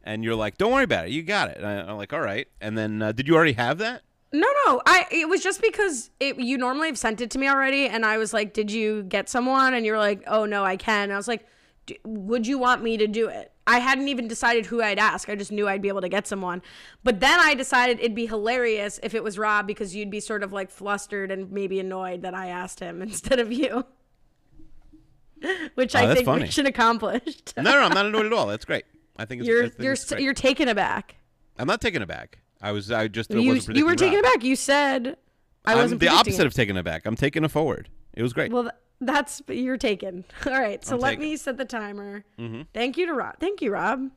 and 0.07 0.25
you're 0.25 0.35
like, 0.35 0.57
don't 0.57 0.73
worry 0.73 0.85
about 0.85 1.07
it. 1.07 1.11
You 1.11 1.23
got 1.23 1.51
it. 1.51 1.59
And 1.59 1.67
I, 1.67 1.91
am 1.91 1.97
like, 1.99 2.13
all 2.15 2.21
right. 2.23 2.47
And 2.61 2.79
then 2.79 3.03
uh, 3.03 3.13
did 3.13 3.29
you 3.29 3.35
already 3.35 3.53
have 3.55 3.79
that? 3.79 4.03
No, 4.33 4.47
no. 4.67 4.81
I 4.87 5.07
it 5.11 5.29
was 5.29 5.43
just 5.43 5.61
because 5.61 6.11
it 6.21 6.39
you 6.39 6.57
normally 6.59 6.89
have 6.89 6.99
sent 6.99 7.21
it 7.21 7.31
to 7.33 7.39
me 7.39 7.49
already, 7.49 7.87
and 7.87 8.05
I 8.05 8.19
was 8.19 8.33
like, 8.35 8.53
"Did 8.55 8.71
you 8.71 9.03
get 9.05 9.29
someone?" 9.29 9.73
And 9.75 9.87
you're 9.87 9.99
like, 9.99 10.23
"Oh 10.27 10.45
no, 10.47 10.65
I 10.65 10.77
can." 10.77 11.05
And 11.05 11.13
I 11.13 11.17
was 11.17 11.29
like, 11.29 11.47
"D- 11.87 11.99
"Would 12.05 12.47
you 12.47 12.59
want 12.59 12.83
me 12.83 12.97
to 12.97 13.07
do 13.07 13.29
it?" 13.29 13.53
I 13.69 13.79
hadn't 13.79 14.09
even 14.09 14.29
decided 14.29 14.67
who 14.67 14.83
I'd 14.83 14.99
ask. 14.99 15.29
I 15.29 15.37
just 15.37 15.53
knew 15.53 15.67
I'd 15.69 15.81
be 15.81 15.89
able 15.89 16.01
to 16.03 16.09
get 16.09 16.27
someone. 16.27 16.61
But 17.03 17.21
then 17.21 17.39
I 17.41 17.55
decided 17.55 17.99
it'd 18.01 18.15
be 18.15 18.27
hilarious 18.27 19.01
if 19.03 19.15
it 19.15 19.23
was 19.25 19.39
Rob 19.39 19.67
because 19.67 19.95
you'd 19.95 20.11
be 20.11 20.21
sort 20.21 20.43
of 20.43 20.53
like 20.53 20.71
flustered 20.71 21.31
and 21.31 21.51
maybe 21.51 21.81
annoyed 21.81 22.23
that 22.23 22.35
I 22.35 22.49
asked 22.49 22.81
him 22.81 23.03
instead 23.09 23.39
of 23.39 23.53
you. 23.53 23.85
Which 25.75 25.95
Oh, 25.95 26.01
I 26.01 26.15
think 26.15 26.27
funny. 26.27 26.43
mission 26.43 26.67
accomplished. 26.67 27.55
No, 27.57 27.63
no, 27.63 27.81
I'm 27.81 27.93
not 27.95 28.07
annoyed 28.07 28.27
at 28.27 28.33
all. 28.33 28.47
That's 28.47 28.65
great. 28.65 28.85
I 29.19 29.25
think 29.25 29.41
it's, 29.41 29.49
you're 29.49 29.69
think 29.69 29.83
you're 29.83 29.93
it's 29.95 30.05
great. 30.09 30.23
you're 30.23 30.35
taken 30.35 30.69
aback. 30.69 31.17
I'm 31.59 31.67
not 31.67 31.81
taking 31.81 32.03
it 32.03 32.09
back. 32.09 32.39
I 32.61 32.73
was. 32.73 32.91
I 32.91 33.09
just 33.09 33.31
You 33.31 33.55
you 33.55 33.85
were 33.87 33.95
taken 33.97 34.19
aback. 34.19 34.43
You 34.45 34.57
said 34.57 35.17
I 35.65 35.73
I'm 35.73 35.79
wasn't 35.79 36.01
the 36.01 36.09
opposite 36.09 36.43
it. 36.43 36.47
of 36.47 36.55
taking 36.55 36.77
it 36.77 36.85
back. 36.85 37.07
I'm 37.07 37.17
taking 37.17 37.45
a 37.45 37.49
forward. 37.49 37.89
It 38.15 38.23
was 38.23 38.33
great. 38.33 38.53
Well, 38.53 38.71
that's 39.01 39.43
you're 39.49 39.77
taken. 39.77 40.25
All 40.47 40.53
right, 40.53 40.85
so 40.85 40.95
I'm 40.97 41.01
let 41.01 41.11
taken. 41.11 41.25
me 41.25 41.37
set 41.37 41.57
the 41.59 41.65
timer. 41.65 42.25
Mm-hmm. 42.39 42.63
Thank 42.73 42.97
you 42.97 43.07
to 43.07 43.13
Rob. 43.15 43.37
Thank 43.41 43.61
you, 43.63 43.73
Rob. 43.73 44.11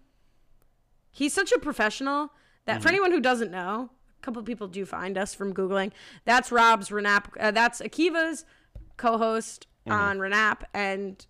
He's 1.11 1.33
such 1.33 1.51
a 1.51 1.59
professional 1.59 2.31
that 2.65 2.75
Mm-hmm. 2.75 2.81
for 2.83 2.89
anyone 2.89 3.11
who 3.11 3.19
doesn't 3.19 3.51
know, 3.51 3.89
a 4.21 4.21
couple 4.23 4.41
people 4.43 4.67
do 4.67 4.85
find 4.85 5.17
us 5.17 5.33
from 5.33 5.53
googling. 5.53 5.91
That's 6.25 6.51
Rob's 6.51 6.89
Renap. 6.89 7.25
Uh, 7.39 7.51
that's 7.51 7.81
Akiva's 7.81 8.45
co-host 8.97 9.65
Mm-hmm. 9.87 9.91
on 9.97 10.17
Renap 10.19 10.63
and 10.73 11.25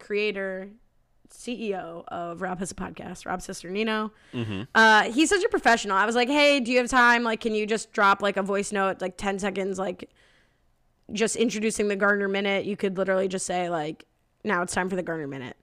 creator, 0.00 0.70
CEO 1.30 2.04
of 2.08 2.42
Rob 2.42 2.58
has 2.58 2.70
a 2.70 2.74
podcast. 2.74 3.26
Rob 3.26 3.40
Cesternino. 3.40 4.10
Mm-hmm. 4.34 4.62
Uh, 4.74 5.04
he's 5.04 5.28
such 5.30 5.42
a 5.44 5.48
professional. 5.48 5.96
I 5.96 6.04
was 6.06 6.14
like, 6.14 6.28
hey, 6.28 6.60
do 6.60 6.70
you 6.72 6.78
have 6.78 6.88
time? 6.88 7.22
Like, 7.22 7.40
can 7.40 7.54
you 7.54 7.66
just 7.66 7.92
drop 7.92 8.20
like 8.22 8.36
a 8.36 8.42
voice 8.42 8.72
note, 8.72 9.00
like 9.00 9.16
ten 9.16 9.38
seconds, 9.38 9.78
like 9.78 10.10
just 11.12 11.36
introducing 11.36 11.88
the 11.88 11.96
Garner 11.96 12.28
Minute, 12.28 12.64
you 12.66 12.76
could 12.76 12.96
literally 12.96 13.26
just 13.28 13.44
say 13.46 13.68
like, 13.68 14.04
"Now 14.44 14.62
it's 14.62 14.72
time 14.72 14.88
for 14.88 14.94
the 14.96 15.02
Garner 15.02 15.26
Minute," 15.26 15.56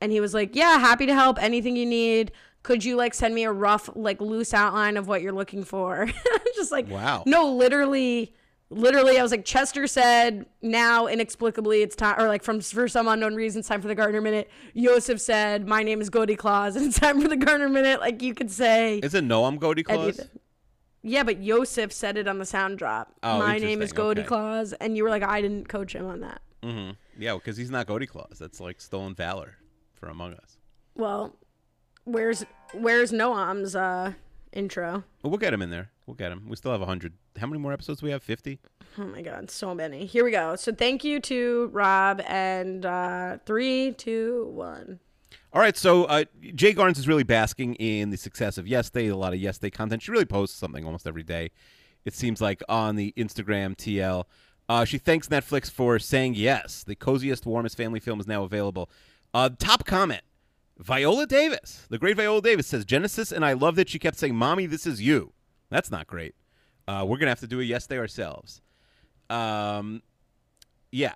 and 0.00 0.10
he 0.10 0.20
was 0.20 0.32
like, 0.32 0.56
"Yeah, 0.56 0.78
happy 0.78 1.04
to 1.06 1.14
help. 1.14 1.42
Anything 1.42 1.76
you 1.76 1.84
need. 1.86 2.32
Could 2.62 2.82
you 2.82 2.96
like 2.96 3.12
send 3.12 3.34
me 3.34 3.44
a 3.44 3.52
rough, 3.52 3.90
like 3.94 4.22
loose 4.22 4.54
outline 4.54 4.96
of 4.96 5.06
what 5.06 5.20
you're 5.20 5.32
looking 5.32 5.64
for?" 5.64 6.08
just 6.56 6.72
like, 6.72 6.88
Wow. 6.88 7.24
no, 7.26 7.52
literally." 7.52 8.32
Literally, 8.70 9.18
I 9.18 9.22
was 9.22 9.30
like, 9.30 9.44
Chester 9.44 9.86
said, 9.86 10.46
now 10.62 11.06
inexplicably 11.06 11.82
it's 11.82 11.94
time, 11.94 12.18
or 12.18 12.26
like 12.28 12.42
from 12.42 12.60
for 12.60 12.88
some 12.88 13.06
unknown 13.06 13.34
reason, 13.34 13.60
it's 13.60 13.68
time 13.68 13.80
for 13.82 13.88
the 13.88 13.94
Garner 13.94 14.20
Minute. 14.20 14.50
Yosef 14.72 15.20
said, 15.20 15.68
my 15.68 15.82
name 15.82 16.00
is 16.00 16.10
Goldie 16.10 16.34
Claus, 16.36 16.74
and 16.74 16.86
it's 16.86 16.98
time 16.98 17.20
for 17.20 17.28
the 17.28 17.36
Garner 17.36 17.68
Minute. 17.68 18.00
Like 18.00 18.22
you 18.22 18.34
could 18.34 18.50
say, 18.50 18.98
Is 18.98 19.14
it 19.14 19.22
no? 19.24 19.44
I'm 19.44 19.58
Goldie 19.58 19.82
Claus. 19.82 19.98
anything. 20.02 20.28
Yeah, 21.02 21.22
but 21.22 21.42
Yosef 21.42 21.92
said 21.92 22.16
it 22.16 22.26
on 22.26 22.38
the 22.38 22.46
sound 22.46 22.78
drop. 22.78 23.12
Oh, 23.22 23.38
My 23.38 23.58
name 23.58 23.82
is. 23.82 23.92
Goldie 23.92 24.22
Okay. 24.22 24.28
Claus, 24.28 24.72
and 24.72 24.96
you 24.96 25.04
were 25.04 25.10
like, 25.10 25.22
I 25.22 25.42
didn't 25.42 25.68
coach 25.68 25.94
him 25.94 26.06
on 26.06 26.20
that. 26.20 26.40
Mm-hmm. 26.62 26.92
Yeah, 27.22 27.34
because 27.34 27.58
he's 27.58 27.70
not 27.70 27.86
Goldie 27.86 28.06
Claus. 28.06 28.38
That's 28.40 28.58
like 28.58 28.80
stolen 28.80 29.14
valor 29.14 29.58
for 29.92 30.08
Among 30.08 30.32
Us. 30.32 30.56
Well, 30.96 31.36
where's 32.04 32.44
where's 32.72 33.12
Noam's 33.12 33.76
uh, 33.76 34.14
intro? 34.52 35.04
Well, 35.22 35.30
we'll 35.30 35.38
get 35.38 35.52
him 35.52 35.60
in 35.60 35.68
there. 35.70 35.90
We'll 36.06 36.14
get 36.14 36.32
him. 36.32 36.48
We 36.48 36.56
still 36.56 36.72
have 36.72 36.82
hundred. 36.82 37.14
How 37.38 37.46
many 37.46 37.60
more 37.60 37.72
episodes 37.72 38.00
do 38.00 38.06
we 38.06 38.12
have? 38.12 38.22
Fifty. 38.22 38.58
Oh 38.98 39.04
my 39.04 39.22
god, 39.22 39.50
so 39.50 39.74
many. 39.74 40.04
Here 40.06 40.24
we 40.24 40.30
go. 40.30 40.54
So 40.56 40.72
thank 40.72 41.02
you 41.02 41.18
to 41.20 41.70
Rob 41.72 42.20
and 42.26 42.84
uh, 42.84 43.38
three, 43.46 43.92
two, 43.92 44.50
one. 44.52 45.00
All 45.52 45.60
right, 45.60 45.76
so 45.76 46.04
uh, 46.04 46.24
Jay 46.54 46.74
Garnes 46.74 46.98
is 46.98 47.06
really 47.06 47.22
basking 47.22 47.74
in 47.76 48.10
the 48.10 48.16
success 48.16 48.58
of 48.58 48.66
Yes 48.66 48.90
Day. 48.90 49.08
A 49.08 49.16
lot 49.16 49.32
of 49.32 49.38
Yes 49.38 49.58
Day 49.58 49.70
content. 49.70 50.02
She 50.02 50.10
really 50.10 50.24
posts 50.24 50.58
something 50.58 50.84
almost 50.84 51.06
every 51.06 51.22
day. 51.22 51.50
It 52.04 52.12
seems 52.14 52.40
like 52.40 52.62
on 52.68 52.96
the 52.96 53.14
Instagram 53.16 53.76
TL. 53.76 54.24
Uh, 54.68 54.84
she 54.84 54.98
thanks 54.98 55.28
Netflix 55.28 55.70
for 55.70 55.98
saying 55.98 56.34
yes. 56.34 56.84
The 56.84 56.96
coziest, 56.96 57.46
warmest 57.46 57.76
family 57.76 58.00
film 58.00 58.20
is 58.20 58.26
now 58.26 58.42
available. 58.42 58.90
Uh, 59.32 59.48
top 59.58 59.84
comment: 59.86 60.22
Viola 60.78 61.26
Davis, 61.26 61.86
the 61.88 61.98
great 61.98 62.16
Viola 62.16 62.42
Davis, 62.42 62.66
says 62.66 62.84
Genesis, 62.84 63.32
and 63.32 63.44
I 63.44 63.52
love 63.54 63.76
that 63.76 63.88
she 63.88 63.98
kept 63.98 64.18
saying, 64.18 64.34
"Mommy, 64.34 64.66
this 64.66 64.86
is 64.86 65.00
you." 65.00 65.32
That's 65.74 65.90
not 65.90 66.06
great. 66.06 66.36
Uh, 66.86 67.04
we're 67.04 67.16
gonna 67.16 67.32
have 67.32 67.40
to 67.40 67.48
do 67.48 67.58
a 67.58 67.64
Yes 67.64 67.88
Day 67.88 67.98
ourselves. 67.98 68.62
Um, 69.28 70.02
yeah. 70.92 71.14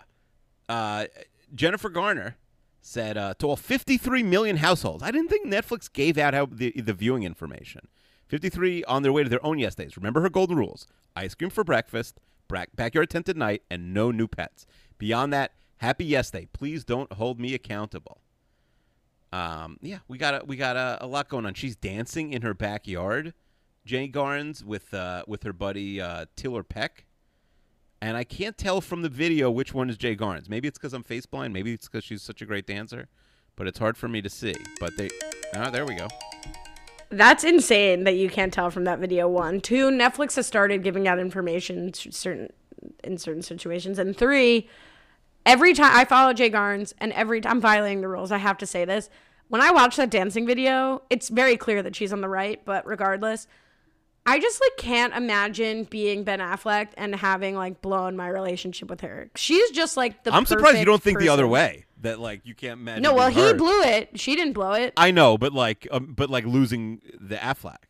Uh, 0.69 1.07
Jennifer 1.55 1.89
Garner 1.89 2.37
said 2.81 3.17
uh, 3.17 3.35
to 3.39 3.47
all 3.47 3.57
53 3.57 4.25
million 4.25 4.57
households. 4.57 5.05
I 5.05 5.13
didn't 5.13 5.29
think 5.29 5.47
Netflix 5.47 5.93
gave 5.93 6.19
out 6.19 6.35
how 6.35 6.47
the, 6.47 6.73
the 6.73 6.93
viewing 6.93 7.23
information. 7.23 7.83
53 8.27 8.83
on 8.85 9.05
their 9.05 9.13
way 9.13 9.23
to 9.23 9.29
their 9.29 9.45
own 9.47 9.61
yes 9.61 9.77
days. 9.77 9.97
Remember 9.97 10.23
her 10.23 10.29
golden 10.29 10.57
rules: 10.57 10.89
ice 11.15 11.37
cream 11.37 11.51
for 11.51 11.63
breakfast, 11.63 12.19
backyard 12.75 13.11
tent 13.11 13.29
at 13.29 13.37
night, 13.37 13.63
and 13.71 13.95
no 13.95 14.11
new 14.11 14.27
pets. 14.27 14.67
Beyond 14.99 15.33
that, 15.35 15.53
happy 15.77 16.05
yes 16.05 16.33
day. 16.33 16.49
Please 16.53 16.83
don't 16.83 17.13
hold 17.13 17.39
me 17.39 17.55
accountable. 17.55 18.23
Um, 19.33 19.79
yeah, 19.83 19.99
we 20.09 20.19
got 20.19 20.43
a, 20.43 20.45
we 20.45 20.57
got 20.57 20.75
a, 20.75 20.99
a 21.01 21.07
lot 21.07 21.29
going 21.29 21.47
on. 21.47 21.55
She's 21.55 21.77
dancing 21.77 22.33
in 22.33 22.43
her 22.43 22.55
backyard, 22.55 23.35
Jenny 23.89 24.09
Garnes 24.09 24.63
with 24.63 24.93
uh, 24.93 25.25
with 25.27 25.43
her 25.45 25.53
buddy 25.53 26.01
uh, 26.01 26.27
Tiler 26.37 26.63
Peck 26.63 27.07
and 28.01 28.17
I 28.17 28.25
can't 28.25 28.57
tell 28.57 28.81
from 28.81 29.03
the 29.03 29.09
video 29.09 29.51
which 29.51 29.75
one 29.75 29.91
is 29.91 29.97
Jay 29.97 30.15
Garnes. 30.15 30.49
Maybe 30.49 30.69
it's 30.69 30.79
because 30.79 30.93
I'm 30.93 31.03
face 31.03 31.27
blind. 31.27 31.53
Maybe 31.53 31.73
it's 31.73 31.89
because 31.89 32.05
she's 32.05 32.23
such 32.23 32.43
a 32.43 32.47
great 32.47 32.67
dancer, 32.67 33.09
but 33.57 33.67
it's 33.67 33.79
hard 33.79 33.97
for 33.97 34.09
me 34.09 34.23
to 34.23 34.31
see. 34.31 34.55
But 34.79 34.97
they, 34.97 35.09
ah, 35.57 35.71
there 35.71 35.85
we 35.85 35.97
go. 35.97 36.07
That's 37.11 37.43
insane 37.43 38.05
that 38.05 38.17
you 38.17 38.29
can't 38.29 38.53
tell 38.53 38.71
from 38.71 38.85
that 38.85 38.99
video. 38.99 39.27
One, 39.27 39.61
two. 39.61 39.91
Netflix 39.91 40.37
has 40.37 40.47
started 40.47 40.83
giving 40.83 41.09
out 41.09 41.19
information 41.19 41.93
certain 41.95 42.53
in 43.03 43.19
certain 43.19 43.43
situations, 43.43 43.99
and 43.99 44.17
three. 44.17 44.69
Every 45.47 45.73
time 45.73 45.97
I 45.97 46.05
follow 46.05 46.35
Jay 46.35 46.51
Garnes, 46.51 46.93
and 46.99 47.11
every 47.15 47.41
time 47.41 47.53
I'm 47.53 47.61
violating 47.61 48.03
the 48.03 48.09
rules, 48.09 48.31
I 48.31 48.39
have 48.39 48.59
to 48.59 48.67
say 48.67 48.85
this. 48.85 49.09
When 49.49 49.63
I 49.63 49.71
watch 49.71 49.97
that 49.97 50.11
dancing 50.11 50.47
video, 50.47 51.01
it's 51.09 51.31
very 51.31 51.57
clear 51.57 51.83
that 51.83 51.97
she's 51.97 52.13
on 52.13 52.21
the 52.21 52.29
right, 52.29 52.63
but 52.67 52.87
regardless, 52.87 53.47
I 54.29 54.39
just 54.39 54.61
like 54.61 54.77
can't 54.77 55.15
imagine 55.15 55.85
being 55.85 56.23
Ben 56.23 56.39
Affleck 56.39 56.89
and 56.99 57.15
having 57.15 57.57
like 57.57 57.81
blown 57.81 58.15
my 58.15 58.29
relationship 58.29 58.91
with 58.91 59.01
her. 59.01 59.31
She's 59.37 59.71
just 59.71 59.97
like 59.97 60.23
the. 60.25 60.35
I'm 60.35 60.45
surprised 60.45 60.79
you 60.79 60.85
don't 60.85 61.03
think 61.03 61.19
the 61.19 61.31
other 61.31 61.47
way. 61.49 61.87
That 62.03 62.21
like 62.21 62.43
you 62.45 62.55
can't 62.55 62.81
imagine. 62.81 63.03
No, 63.03 63.15
well, 63.15 63.31
he 63.31 63.55
blew 63.55 63.83
it. 63.83 64.21
She 64.21 64.37
didn't 64.37 64.53
blow 64.53 64.73
it. 64.75 64.93
I 64.97 65.11
know, 65.11 65.39
but 65.39 65.53
like, 65.53 65.89
um, 65.91 66.13
but 66.17 66.29
like 66.29 66.45
losing 66.45 67.01
the 67.19 67.37
Affleck. 67.37 67.88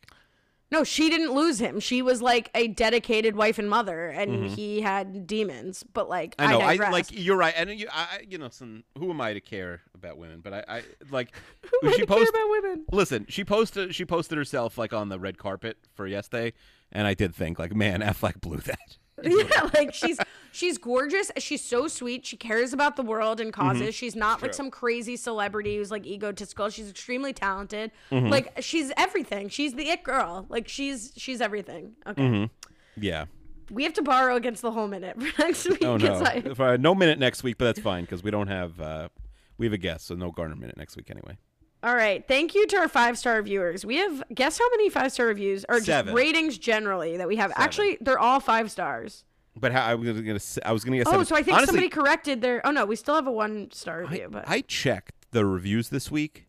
No, 0.71 0.83
she 0.83 1.09
didn't 1.09 1.33
lose 1.33 1.57
him. 1.59 1.79
She 1.79 2.01
was 2.03 2.21
like 2.21 2.51
a 2.53 2.67
dedicated 2.67 3.35
wife 3.35 3.57
and 3.57 3.67
mother, 3.69 4.07
and 4.09 4.45
he 4.51 4.81
had 4.81 5.25
demons. 5.25 5.83
But 5.93 6.07
like, 6.09 6.37
Mm-hmm. 6.37 6.49
I 6.49 6.51
know. 6.51 6.59
I, 6.61 6.73
digress. 6.77 6.91
like 6.91 7.05
you're 7.11 7.37
right, 7.37 7.53
and 7.57 7.69
you, 7.71 7.87
I, 7.91 8.01
I- 8.01 8.25
you 8.29 8.37
know, 8.37 8.49
some, 8.49 8.83
who 8.97 9.09
am 9.09 9.19
I 9.19 9.33
to 9.33 9.41
care 9.41 9.81
about 9.95 10.17
women? 10.17 10.41
But 10.43 10.53
I, 10.53 10.63
I 10.67 10.83
like 11.09 11.31
Who 11.81 11.91
she 11.91 11.97
care 11.97 12.05
post- 12.05 12.29
about 12.29 12.49
women? 12.49 12.85
Listen, 12.91 13.25
she 13.29 13.43
posted 13.43 13.95
she 13.95 14.05
posted 14.05 14.37
herself 14.37 14.77
like 14.77 14.93
on 14.93 15.09
the 15.09 15.19
red 15.19 15.37
carpet 15.39 15.77
for 15.95 16.05
yesterday, 16.05 16.53
and 16.91 17.07
I 17.07 17.13
did 17.15 17.33
think 17.33 17.57
like, 17.57 17.73
man, 17.73 18.01
Affleck 18.03 18.39
blew 18.39 18.57
that. 18.57 18.97
yeah, 19.23 19.69
like 19.73 19.93
she's 19.93 20.17
she's 20.51 20.77
gorgeous. 20.77 21.31
She's 21.37 21.63
so 21.63 21.87
sweet. 21.87 22.25
She 22.25 22.37
cares 22.37 22.73
about 22.73 22.95
the 22.95 23.03
world 23.03 23.39
and 23.39 23.51
causes. 23.53 23.81
Mm-hmm. 23.81 23.89
She's 23.91 24.15
not 24.15 24.41
like 24.41 24.53
some 24.53 24.71
crazy 24.71 25.15
celebrity 25.15 25.77
who's 25.77 25.91
like 25.91 26.05
egotistical. 26.05 26.69
She's 26.69 26.89
extremely 26.89 27.33
talented. 27.33 27.91
Mm-hmm. 28.11 28.27
Like 28.29 28.53
she's 28.61 28.91
everything. 28.97 29.49
She's 29.49 29.73
the 29.73 29.89
it 29.89 30.03
girl. 30.03 30.45
Like 30.49 30.67
she's 30.67 31.11
she's 31.15 31.41
everything. 31.41 31.93
Okay. 32.07 32.21
Mm-hmm. 32.21 33.03
Yeah. 33.03 33.25
We 33.71 33.83
have 33.83 33.93
to 33.93 34.01
borrow 34.01 34.35
against 34.35 34.61
the 34.63 34.71
whole 34.71 34.87
minute 34.87 35.21
for 35.21 35.41
next 35.43 35.69
week. 35.69 35.83
Oh 35.83 35.97
no, 35.97 36.13
I- 36.15 36.41
If, 36.43 36.59
uh, 36.59 36.77
no 36.77 36.95
minute 36.95 37.19
next 37.19 37.43
week, 37.43 37.57
but 37.59 37.65
that's 37.65 37.79
fine 37.79 38.03
because 38.03 38.23
we 38.23 38.31
don't 38.31 38.47
have 38.47 38.79
uh, 38.81 39.09
we 39.57 39.65
have 39.67 39.73
a 39.73 39.77
guest, 39.77 40.07
so 40.07 40.15
no 40.15 40.31
Garner 40.31 40.55
minute 40.55 40.77
next 40.77 40.95
week 40.97 41.11
anyway. 41.11 41.37
All 41.81 41.95
right. 41.95 42.27
Thank 42.27 42.55
you 42.55 42.67
to 42.67 42.77
our 42.77 42.89
five 42.89 43.17
star 43.17 43.41
viewers. 43.41 43.85
We 43.85 43.97
have 43.97 44.23
guess 44.33 44.57
how 44.57 44.69
many 44.71 44.89
five 44.89 45.11
star 45.11 45.27
reviews 45.27 45.65
or 45.69 45.79
just 45.79 46.09
ratings 46.09 46.57
generally 46.57 47.17
that 47.17 47.27
we 47.27 47.37
have. 47.37 47.53
Actually, 47.55 47.97
they're 48.01 48.19
all 48.19 48.39
five 48.39 48.69
stars. 48.69 49.23
But 49.55 49.71
how 49.71 49.85
I 49.85 49.95
was 49.95 50.21
gonna, 50.21 50.39
I 50.65 50.71
was 50.71 50.83
gonna 50.83 50.97
get. 50.97 51.07
Oh, 51.07 51.11
seven. 51.11 51.25
so 51.25 51.35
I 51.35 51.43
think 51.43 51.57
Honestly, 51.57 51.73
somebody 51.73 51.89
corrected 51.89 52.41
their. 52.41 52.65
Oh 52.65 52.71
no, 52.71 52.85
we 52.85 52.95
still 52.95 53.15
have 53.15 53.27
a 53.27 53.31
one 53.31 53.71
star 53.71 53.99
I, 53.99 54.01
review, 54.01 54.27
but 54.29 54.47
I 54.47 54.61
checked 54.61 55.31
the 55.31 55.45
reviews 55.45 55.89
this 55.89 56.11
week. 56.11 56.47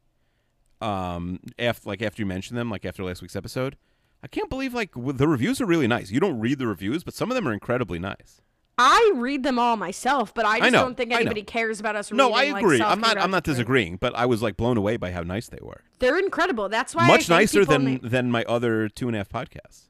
Um, 0.80 1.40
after 1.58 1.88
like 1.88 2.02
after 2.02 2.22
you 2.22 2.26
mentioned 2.26 2.58
them, 2.58 2.70
like 2.70 2.84
after 2.84 3.04
last 3.04 3.22
week's 3.22 3.36
episode, 3.36 3.76
I 4.22 4.28
can't 4.28 4.50
believe 4.50 4.74
like 4.74 4.92
the 4.94 5.28
reviews 5.28 5.60
are 5.60 5.66
really 5.66 5.86
nice. 5.86 6.10
You 6.10 6.20
don't 6.20 6.40
read 6.40 6.58
the 6.58 6.66
reviews, 6.66 7.04
but 7.04 7.14
some 7.14 7.30
of 7.30 7.34
them 7.34 7.46
are 7.46 7.52
incredibly 7.52 7.98
nice. 7.98 8.42
I 8.82 9.12
read 9.16 9.42
them 9.42 9.58
all 9.58 9.76
myself. 9.76 10.32
But 10.32 10.46
I 10.46 10.58
just 10.60 10.72
know, 10.72 10.82
don't 10.82 10.96
think 10.96 11.12
anybody 11.12 11.42
cares 11.42 11.80
about 11.80 11.96
us. 11.96 12.10
No, 12.10 12.32
I 12.32 12.40
reading, 12.40 12.52
like, 12.54 12.62
agree. 12.64 12.82
I'm 12.82 13.00
not. 13.00 13.18
I'm 13.18 13.30
not 13.30 13.44
disagreeing, 13.44 13.96
but 13.96 14.14
I 14.16 14.26
was 14.26 14.42
like 14.42 14.56
blown 14.56 14.76
away 14.76 14.96
by 14.96 15.10
how 15.12 15.22
nice 15.22 15.48
they 15.48 15.58
were. 15.60 15.82
They're 15.98 16.18
incredible. 16.18 16.68
That's 16.68 16.94
why 16.94 17.06
Much 17.06 17.28
nicer 17.28 17.64
than 17.64 17.84
ma- 17.94 17.98
than 18.02 18.30
my 18.30 18.44
other 18.44 18.88
two 18.88 19.06
and 19.08 19.16
a 19.16 19.18
half 19.20 19.28
podcasts. 19.28 19.88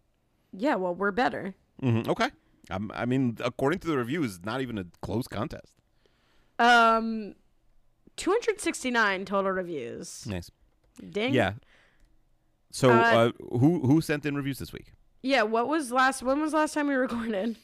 yeah, 0.52 0.74
well, 0.74 0.94
we're 0.94 1.12
better. 1.12 1.54
hmm 1.80 2.02
Okay. 2.08 2.30
I'm, 2.68 2.90
I 2.94 3.04
mean, 3.04 3.36
according 3.42 3.80
to 3.80 3.88
the 3.88 3.96
reviews, 3.96 4.44
not 4.44 4.60
even 4.60 4.78
a 4.78 4.84
close 5.02 5.26
contest. 5.26 5.74
Um, 6.58 7.34
269 8.16 9.24
total 9.24 9.50
reviews. 9.52 10.26
Nice. 10.26 10.50
Ding. 11.10 11.34
Yeah. 11.34 11.54
So, 12.70 12.90
Uh, 12.90 12.94
uh, 12.94 13.30
who 13.58 13.80
who 13.80 14.00
sent 14.00 14.24
in 14.26 14.36
reviews 14.36 14.58
this 14.58 14.72
week? 14.72 14.92
Yeah, 15.22 15.42
what 15.42 15.66
was 15.68 15.90
last? 15.90 16.22
When 16.22 16.40
was 16.40 16.52
the 16.52 16.58
last 16.58 16.74
time 16.74 16.86
we 16.88 16.94
recorded? 16.94 17.56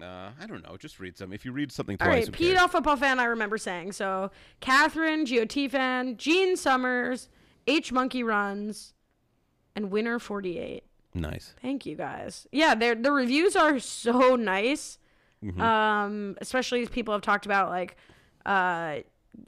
Uh, 0.00 0.30
I 0.40 0.46
don't 0.46 0.62
know. 0.62 0.76
Just 0.76 1.00
read 1.00 1.16
some. 1.16 1.32
If 1.32 1.44
you 1.44 1.52
read 1.52 1.72
something 1.72 1.96
All 2.00 2.06
twice, 2.06 2.26
right, 2.26 2.26
who 2.26 2.32
Pete? 2.32 2.56
Alpha 2.56 2.96
fan. 2.96 3.18
I 3.18 3.24
remember 3.24 3.56
saying 3.56 3.92
so. 3.92 4.30
Catherine, 4.60 5.24
GOT 5.24 5.70
fan, 5.70 6.16
Gene 6.16 6.56
Summers, 6.56 7.28
H 7.66 7.92
Monkey 7.92 8.22
Runs, 8.22 8.92
and 9.74 9.90
Winner 9.90 10.18
Forty 10.18 10.58
Eight. 10.58 10.84
Nice. 11.14 11.54
Thank 11.62 11.86
you 11.86 11.96
guys. 11.96 12.46
Yeah, 12.52 12.74
the 12.74 13.10
reviews 13.10 13.56
are 13.56 13.78
so 13.78 14.36
nice. 14.36 14.98
Mm-hmm. 15.42 15.60
Um, 15.60 16.36
especially 16.40 16.82
as 16.82 16.88
people 16.88 17.14
have 17.14 17.22
talked 17.22 17.46
about 17.46 17.68
like 17.70 17.96
uh 18.44 18.98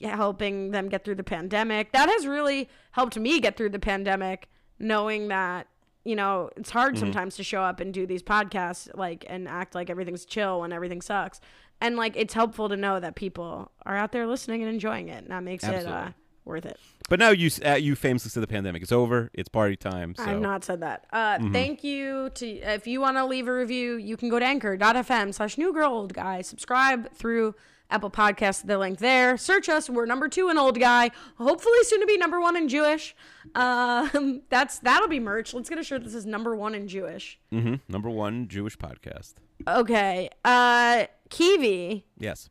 helping 0.02 0.70
them 0.70 0.88
get 0.88 1.04
through 1.04 1.14
the 1.16 1.24
pandemic. 1.24 1.92
That 1.92 2.08
has 2.08 2.26
really 2.26 2.68
helped 2.92 3.18
me 3.18 3.40
get 3.40 3.56
through 3.56 3.70
the 3.70 3.78
pandemic, 3.78 4.48
knowing 4.78 5.28
that 5.28 5.66
you 6.08 6.16
know 6.16 6.50
it's 6.56 6.70
hard 6.70 6.94
Mm-hmm. 6.94 7.04
sometimes 7.04 7.36
to 7.36 7.44
show 7.44 7.62
up 7.62 7.80
and 7.80 7.92
do 7.92 8.06
these 8.06 8.22
podcasts 8.22 8.88
like 8.94 9.24
and 9.28 9.46
act 9.48 9.74
like 9.74 9.90
everything's 9.90 10.24
chill 10.24 10.60
when 10.62 10.72
everything 10.72 11.02
sucks. 11.02 11.40
And 11.80 11.96
like 11.96 12.16
it's 12.16 12.34
helpful 12.34 12.68
to 12.68 12.76
know 12.76 12.98
that 12.98 13.14
people 13.14 13.70
are 13.86 13.96
out 13.96 14.10
there 14.12 14.26
listening 14.26 14.62
and 14.62 14.70
enjoying 14.72 15.08
it, 15.08 15.22
and 15.22 15.28
that 15.30 15.44
makes 15.44 15.62
it 15.62 15.86
uh, 15.86 16.08
worth 16.44 16.66
it. 16.66 16.76
But 17.08 17.18
now 17.20 17.30
you 17.30 17.50
uh, 17.64 17.74
you 17.74 17.94
famously 17.94 18.30
said 18.30 18.42
the 18.42 18.48
pandemic 18.48 18.82
is 18.82 18.90
over. 18.90 19.30
It's 19.32 19.48
party 19.48 19.76
time. 19.76 20.14
So 20.16 20.24
I've 20.24 20.40
not 20.40 20.64
said 20.64 20.80
that. 20.80 21.06
Uh, 21.12 21.38
Mm-hmm. 21.38 21.52
Thank 21.52 21.84
you 21.84 22.30
to 22.34 22.46
if 22.46 22.86
you 22.88 23.00
want 23.00 23.16
to 23.16 23.24
leave 23.24 23.46
a 23.46 23.54
review, 23.54 23.94
you 23.96 24.16
can 24.16 24.28
go 24.28 24.38
to 24.40 24.44
anchor.fm 24.44 25.32
slash 25.32 25.56
new 25.56 25.72
girl 25.72 25.92
old 25.92 26.14
guy. 26.14 26.42
Subscribe 26.42 27.12
through 27.12 27.54
Apple 27.90 28.10
Podcasts, 28.10 28.66
the 28.66 28.76
link 28.76 28.98
there. 28.98 29.36
Search 29.36 29.68
us. 29.68 29.88
We're 29.88 30.04
number 30.04 30.28
two 30.28 30.50
in 30.50 30.58
old 30.58 30.78
guy. 30.78 31.10
Hopefully 31.36 31.78
soon 31.82 32.00
to 32.00 32.06
be 32.06 32.18
number 32.18 32.38
one 32.40 32.56
in 32.56 32.68
Jewish. 32.68 33.16
Um, 33.54 34.42
that's 34.50 34.78
that'll 34.80 35.08
be 35.08 35.20
merch. 35.20 35.54
Let's 35.54 35.70
get 35.70 35.78
a 35.78 35.84
shirt 35.84 36.04
that 36.04 36.10
says 36.10 36.26
number 36.26 36.54
one 36.54 36.74
in 36.74 36.88
Jewish. 36.88 37.38
Mm-hmm. 37.52 37.76
number 37.88 38.10
one 38.10 38.48
Jewish 38.48 38.76
podcast. 38.76 39.34
Okay. 39.66 40.28
Uh, 40.44 41.06
Kiwi. 41.30 42.04
Yes. 42.18 42.50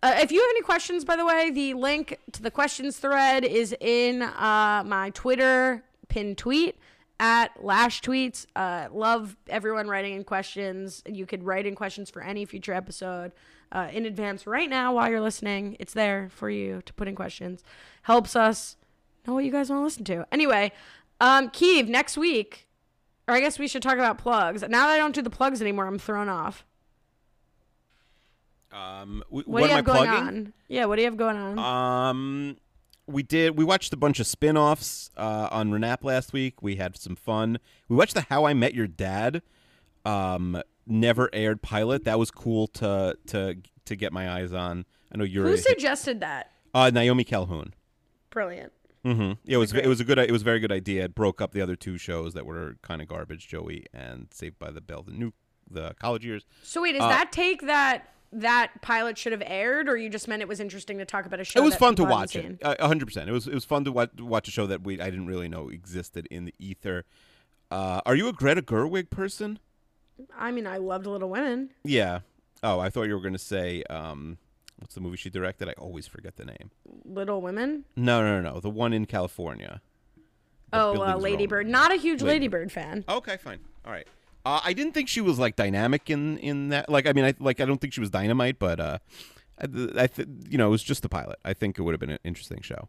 Uh, 0.00 0.14
if 0.18 0.30
you 0.30 0.40
have 0.40 0.50
any 0.50 0.62
questions, 0.62 1.04
by 1.04 1.16
the 1.16 1.26
way, 1.26 1.50
the 1.50 1.74
link 1.74 2.18
to 2.30 2.40
the 2.40 2.52
questions 2.52 2.98
thread 2.98 3.44
is 3.44 3.74
in 3.80 4.22
uh, 4.22 4.84
my 4.86 5.10
Twitter 5.10 5.82
pinned 6.06 6.38
tweet 6.38 6.78
at 7.18 7.50
Lash 7.64 8.00
Tweets. 8.00 8.46
Uh, 8.54 8.86
love 8.92 9.36
everyone 9.48 9.88
writing 9.88 10.14
in 10.14 10.22
questions. 10.22 11.02
You 11.04 11.26
could 11.26 11.42
write 11.42 11.66
in 11.66 11.74
questions 11.74 12.10
for 12.10 12.22
any 12.22 12.44
future 12.44 12.72
episode 12.72 13.32
uh, 13.72 13.88
in 13.92 14.06
advance 14.06 14.46
right 14.46 14.68
now 14.70 14.94
while 14.94 15.10
you're 15.10 15.20
listening. 15.20 15.76
It's 15.78 15.92
there 15.94 16.28
for 16.30 16.48
you 16.50 16.82
to 16.86 16.92
put 16.94 17.08
in 17.08 17.14
questions. 17.14 17.62
Helps 18.02 18.34
us 18.36 18.76
know 19.26 19.34
what 19.34 19.44
you 19.44 19.52
guys 19.52 19.70
want 19.70 19.80
to 19.80 19.84
listen 19.84 20.04
to. 20.04 20.26
Anyway, 20.32 20.72
um, 21.20 21.50
Kiev, 21.50 21.88
next 21.88 22.16
week, 22.16 22.66
or 23.26 23.34
I 23.34 23.40
guess 23.40 23.58
we 23.58 23.68
should 23.68 23.82
talk 23.82 23.94
about 23.94 24.18
plugs. 24.18 24.62
Now 24.62 24.86
that 24.86 24.94
I 24.94 24.96
don't 24.98 25.14
do 25.14 25.22
the 25.22 25.30
plugs 25.30 25.60
anymore, 25.60 25.86
I'm 25.86 25.98
thrown 25.98 26.28
off. 26.28 26.64
Um, 28.72 29.22
w- 29.30 29.44
What, 29.44 29.48
what, 29.48 29.62
do 29.62 29.68
you 29.68 29.76
have 29.76 29.84
going 29.84 30.08
plugging? 30.08 30.26
on? 30.28 30.52
Yeah, 30.68 30.84
what 30.86 30.96
do 30.96 31.02
you 31.02 31.08
have 31.08 31.16
going 31.16 31.36
on? 31.36 31.58
Um, 31.58 32.56
we 33.06 33.22
did. 33.22 33.56
We 33.56 33.64
watched 33.64 33.92
a 33.92 33.96
bunch 33.96 34.20
of 34.20 34.26
spin-offs 34.26 35.10
uh, 35.16 35.48
on 35.50 35.70
Renap 35.70 36.04
last 36.04 36.32
week. 36.32 36.62
We 36.62 36.76
had 36.76 36.96
some 36.96 37.16
fun. 37.16 37.58
We 37.88 37.96
watched 37.96 38.14
the 38.14 38.26
How 38.28 38.44
I 38.44 38.52
Met 38.52 38.74
Your 38.74 38.86
Dad, 38.86 39.40
um, 40.04 40.60
never 40.88 41.28
aired 41.32 41.62
pilot. 41.62 42.04
That 42.04 42.18
was 42.18 42.30
cool 42.30 42.66
to 42.68 43.16
to 43.28 43.56
to 43.84 43.96
get 43.96 44.12
my 44.12 44.30
eyes 44.30 44.52
on. 44.52 44.84
I 45.12 45.18
know 45.18 45.24
you're 45.24 45.46
Who 45.46 45.56
suggested 45.56 46.20
that? 46.20 46.52
uh, 46.74 46.90
Naomi 46.92 47.24
Calhoun. 47.24 47.74
Brilliant. 48.30 48.72
Mm-hmm. 49.04 49.32
It 49.46 49.56
was 49.56 49.72
it 49.72 49.86
was 49.86 50.00
a 50.00 50.04
good 50.04 50.18
it 50.18 50.30
was 50.32 50.42
a 50.42 50.44
very 50.44 50.60
good 50.60 50.72
idea. 50.72 51.04
It 51.04 51.14
broke 51.14 51.40
up 51.40 51.52
the 51.52 51.60
other 51.60 51.76
two 51.76 51.96
shows 51.98 52.34
that 52.34 52.44
were 52.44 52.76
kind 52.82 53.00
of 53.00 53.08
garbage, 53.08 53.46
Joey 53.48 53.86
and 53.94 54.26
Saved 54.32 54.58
by 54.58 54.70
the 54.70 54.80
Bell, 54.80 55.02
the 55.02 55.12
new 55.12 55.32
the 55.70 55.94
college 56.00 56.24
years. 56.24 56.44
So 56.62 56.82
wait, 56.82 56.96
is 56.96 57.02
Uh, 57.02 57.08
that 57.08 57.30
take 57.32 57.62
that 57.62 58.10
that 58.32 58.82
pilot 58.82 59.16
should 59.16 59.32
have 59.32 59.42
aired, 59.46 59.88
or 59.88 59.96
you 59.96 60.10
just 60.10 60.28
meant 60.28 60.42
it 60.42 60.48
was 60.48 60.60
interesting 60.60 60.98
to 60.98 61.06
talk 61.06 61.24
about 61.24 61.40
a 61.40 61.44
show? 61.44 61.60
It 61.60 61.64
was 61.64 61.76
fun 61.76 61.94
to 61.96 62.04
watch 62.04 62.36
it. 62.36 62.58
A 62.60 62.86
hundred 62.86 63.06
percent. 63.06 63.30
It 63.30 63.32
was 63.32 63.46
it 63.46 63.54
was 63.54 63.64
fun 63.64 63.84
to 63.84 63.92
watch, 63.92 64.10
watch 64.18 64.48
a 64.48 64.50
show 64.50 64.66
that 64.66 64.82
we 64.82 65.00
I 65.00 65.08
didn't 65.10 65.26
really 65.26 65.48
know 65.48 65.68
existed 65.70 66.26
in 66.30 66.44
the 66.44 66.54
ether. 66.58 67.04
Uh, 67.70 68.00
are 68.04 68.14
you 68.16 68.28
a 68.28 68.32
Greta 68.32 68.62
Gerwig 68.62 69.08
person? 69.10 69.58
I 70.36 70.50
mean, 70.50 70.66
I 70.66 70.78
loved 70.78 71.06
Little 71.06 71.30
Women. 71.30 71.70
Yeah. 71.84 72.20
Oh, 72.62 72.80
I 72.80 72.90
thought 72.90 73.04
you 73.04 73.14
were 73.14 73.20
going 73.20 73.32
to 73.34 73.38
say 73.38 73.82
um, 73.90 74.38
what's 74.78 74.94
the 74.94 75.00
movie 75.00 75.16
she 75.16 75.30
directed? 75.30 75.68
I 75.68 75.72
always 75.72 76.06
forget 76.06 76.36
the 76.36 76.44
name. 76.44 76.70
Little 77.04 77.40
Women. 77.40 77.84
No, 77.96 78.20
no, 78.22 78.40
no, 78.40 78.54
no. 78.54 78.60
The 78.60 78.70
one 78.70 78.92
in 78.92 79.06
California. 79.06 79.80
Oh, 80.72 80.90
uh, 80.90 80.92
buildings 80.92 81.22
Lady 81.22 81.44
all- 81.44 81.48
Bird. 81.48 81.68
Not 81.68 81.92
a 81.92 81.96
huge 81.96 82.20
Lady- 82.22 82.34
Lady 82.34 82.48
Bird 82.48 82.72
fan. 82.72 83.04
Okay, 83.08 83.36
fine. 83.38 83.60
All 83.84 83.92
right. 83.92 84.06
Uh, 84.44 84.60
I 84.64 84.72
didn't 84.72 84.92
think 84.92 85.08
she 85.08 85.20
was 85.20 85.38
like 85.38 85.56
dynamic 85.56 86.08
in 86.10 86.38
in 86.38 86.68
that. 86.70 86.88
Like, 86.88 87.06
I 87.06 87.12
mean, 87.12 87.24
I 87.24 87.34
like 87.38 87.60
I 87.60 87.64
don't 87.64 87.80
think 87.80 87.92
she 87.92 88.00
was 88.00 88.10
dynamite, 88.10 88.58
but 88.58 88.80
uh, 88.80 88.98
I, 89.60 89.64
I 90.02 90.06
th- 90.06 90.28
you 90.48 90.56
know, 90.58 90.68
it 90.68 90.70
was 90.70 90.82
just 90.82 91.02
the 91.02 91.08
pilot. 91.08 91.38
I 91.44 91.52
think 91.54 91.78
it 91.78 91.82
would 91.82 91.92
have 91.92 92.00
been 92.00 92.10
an 92.10 92.18
interesting 92.24 92.60
show, 92.62 92.88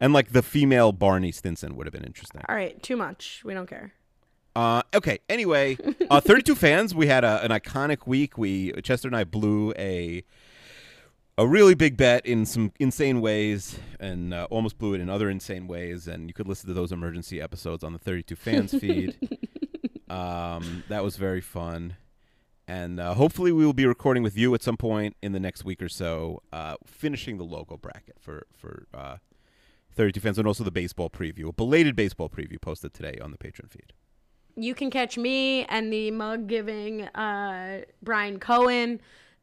and 0.00 0.12
like 0.12 0.32
the 0.32 0.42
female 0.42 0.92
Barney 0.92 1.30
Stinson 1.32 1.76
would 1.76 1.86
have 1.86 1.92
been 1.92 2.04
interesting. 2.04 2.40
All 2.48 2.54
right, 2.56 2.82
too 2.82 2.96
much. 2.96 3.42
We 3.44 3.54
don't 3.54 3.68
care. 3.68 3.92
Uh, 4.56 4.80
okay. 4.94 5.18
Anyway, 5.28 5.76
uh, 6.08 6.18
32 6.24 6.54
fans. 6.54 6.94
We 6.94 7.08
had 7.08 7.24
a, 7.24 7.44
an 7.44 7.50
iconic 7.50 8.06
week. 8.06 8.38
We 8.38 8.72
Chester 8.82 9.06
and 9.06 9.14
I 9.14 9.24
blew 9.24 9.74
a 9.76 10.24
a 11.36 11.46
really 11.46 11.74
big 11.74 11.98
bet 11.98 12.24
in 12.24 12.46
some 12.46 12.72
insane 12.80 13.20
ways, 13.20 13.78
and 14.00 14.32
uh, 14.32 14.46
almost 14.48 14.78
blew 14.78 14.94
it 14.94 15.02
in 15.02 15.10
other 15.10 15.28
insane 15.28 15.66
ways. 15.66 16.08
And 16.08 16.26
you 16.26 16.32
could 16.32 16.48
listen 16.48 16.68
to 16.68 16.74
those 16.74 16.90
emergency 16.90 17.38
episodes 17.38 17.84
on 17.84 17.92
the 17.92 17.98
32 17.98 18.34
fans 18.34 18.70
feed. 18.72 19.18
um, 20.08 20.84
that 20.88 21.04
was 21.04 21.18
very 21.18 21.42
fun. 21.42 21.96
And 22.66 22.98
uh, 22.98 23.12
hopefully, 23.12 23.52
we 23.52 23.66
will 23.66 23.74
be 23.74 23.84
recording 23.84 24.22
with 24.22 24.38
you 24.38 24.54
at 24.54 24.62
some 24.62 24.78
point 24.78 25.16
in 25.22 25.32
the 25.32 25.38
next 25.38 25.66
week 25.66 25.82
or 25.82 25.90
so, 25.90 26.42
uh, 26.50 26.76
finishing 26.86 27.36
the 27.36 27.44
logo 27.44 27.76
bracket 27.76 28.16
for 28.18 28.46
for 28.56 28.86
uh, 28.94 29.18
32 29.94 30.18
fans, 30.18 30.38
and 30.38 30.48
also 30.48 30.64
the 30.64 30.70
baseball 30.70 31.10
preview, 31.10 31.48
a 31.48 31.52
belated 31.52 31.94
baseball 31.94 32.30
preview 32.30 32.58
posted 32.58 32.94
today 32.94 33.18
on 33.20 33.30
the 33.30 33.36
Patreon 33.36 33.70
feed. 33.70 33.92
You 34.58 34.74
can 34.74 34.90
catch 34.90 35.18
me 35.18 35.64
and 35.66 35.92
the 35.92 36.10
mug 36.10 36.46
giving 36.46 37.02
uh, 37.08 37.82
Brian 38.02 38.38
Cohen 38.38 39.00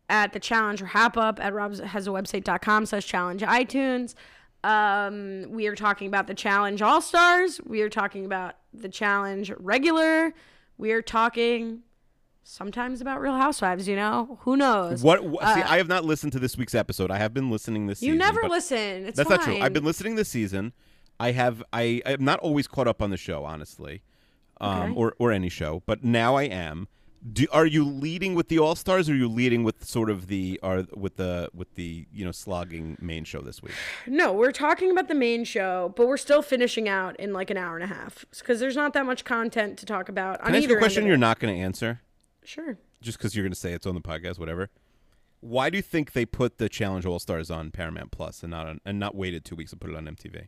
at 0.09 0.33
the 0.33 0.39
Challenger 0.39 0.87
Hap 0.87 1.17
Up 1.17 1.39
at 1.39 1.53
robshasawebsite.com 1.53 2.85
slash 2.87 3.05
challenge 3.05 3.41
iTunes. 3.43 4.15
Um, 4.63 5.51
we 5.51 5.67
are 5.67 5.75
talking 5.75 6.07
about 6.07 6.27
the 6.27 6.33
Challenge 6.33 6.81
All 6.81 7.01
Stars. 7.01 7.59
We 7.65 7.81
are 7.81 7.89
talking 7.89 8.25
about 8.25 8.55
the 8.73 8.89
Challenge 8.89 9.51
Regular. 9.59 10.33
We 10.77 10.91
are 10.93 11.01
talking 11.01 11.81
sometimes 12.43 12.99
about 13.01 13.21
Real 13.21 13.35
Housewives, 13.35 13.87
you 13.87 13.95
know? 13.95 14.39
Who 14.41 14.57
knows? 14.57 15.03
What? 15.03 15.19
wh- 15.19 15.53
see, 15.53 15.61
I 15.61 15.77
have 15.77 15.87
not 15.87 16.05
listened 16.05 16.31
to 16.33 16.39
this 16.39 16.57
week's 16.57 16.73
episode. 16.75 17.11
I 17.11 17.17
have 17.17 17.33
been 17.33 17.49
listening 17.51 17.87
this 17.87 18.01
Uh, 18.01 18.05
You 18.07 18.13
season. 18.13 18.17
never 18.19 18.49
listen. 18.49 19.05
It's 19.05 19.17
That's 19.17 19.29
fine. 19.29 19.37
not 19.37 19.45
true. 19.45 19.59
I've 19.59 19.73
been 19.73 19.85
listening 19.85 20.15
this 20.15 20.29
season. 20.29 20.73
I 21.19 21.31
have. 21.31 21.61
I. 21.71 22.01
I'm 22.05 22.25
not 22.25 22.39
always 22.39 22.67
caught 22.67 22.87
up 22.87 23.01
on 23.01 23.11
the 23.11 23.17
show, 23.17 23.43
honestly, 23.45 24.01
um, 24.63 24.81
Okay. 24.81 24.93
or 24.99 25.13
or 25.19 25.31
any 25.31 25.49
show. 25.49 25.83
But 25.85 26.03
now 26.03 26.35
I 26.35 26.43
am. 26.43 26.87
Do, 27.31 27.45
are 27.53 27.65
you 27.65 27.85
leading 27.85 28.35
with 28.35 28.49
the 28.49 28.59
All 28.59 28.75
Stars, 28.75 29.09
or 29.09 29.13
are 29.13 29.15
you 29.15 29.29
leading 29.29 29.63
with 29.63 29.85
sort 29.85 30.09
of 30.09 30.27
the 30.27 30.59
are 30.61 30.85
with 30.93 31.15
the 31.15 31.49
with 31.53 31.73
the 31.75 32.05
you 32.11 32.25
know 32.25 32.31
slogging 32.33 32.97
main 32.99 33.23
show 33.23 33.39
this 33.39 33.61
week? 33.63 33.71
No, 34.07 34.33
we're 34.33 34.51
talking 34.51 34.91
about 34.91 35.07
the 35.07 35.15
main 35.15 35.45
show, 35.45 35.93
but 35.95 36.07
we're 36.07 36.17
still 36.17 36.41
finishing 36.41 36.89
out 36.89 37.17
in 37.21 37.31
like 37.31 37.49
an 37.49 37.55
hour 37.55 37.75
and 37.77 37.83
a 37.83 37.87
half 37.95 38.25
because 38.31 38.59
there's 38.59 38.75
not 38.75 38.91
that 38.93 39.05
much 39.05 39.23
content 39.23 39.77
to 39.79 39.85
talk 39.85 40.09
about. 40.09 40.41
on 40.41 40.53
I 40.53 40.57
ask 40.57 40.69
a 40.69 40.75
question 40.75 41.05
you're 41.05 41.15
not 41.15 41.39
going 41.39 41.55
to 41.55 41.61
answer, 41.61 42.01
Sure. 42.43 42.77
just 43.01 43.17
because 43.19 43.35
you're 43.37 43.45
going 43.45 43.53
to 43.53 43.59
say 43.59 43.71
it's 43.71 43.85
on 43.87 43.95
the 43.95 44.01
podcast, 44.01 44.37
whatever? 44.37 44.69
Why 45.39 45.69
do 45.69 45.77
you 45.77 45.81
think 45.81 46.11
they 46.11 46.25
put 46.25 46.57
the 46.57 46.67
Challenge 46.67 47.05
All 47.05 47.19
Stars 47.19 47.49
on 47.49 47.71
Paramount 47.71 48.11
Plus 48.11 48.43
and 48.43 48.51
not 48.51 48.67
on, 48.67 48.81
and 48.85 48.99
not 48.99 49.15
waited 49.15 49.45
two 49.45 49.55
weeks 49.55 49.71
to 49.71 49.77
put 49.77 49.89
it 49.89 49.95
on 49.95 50.05
MTV? 50.07 50.47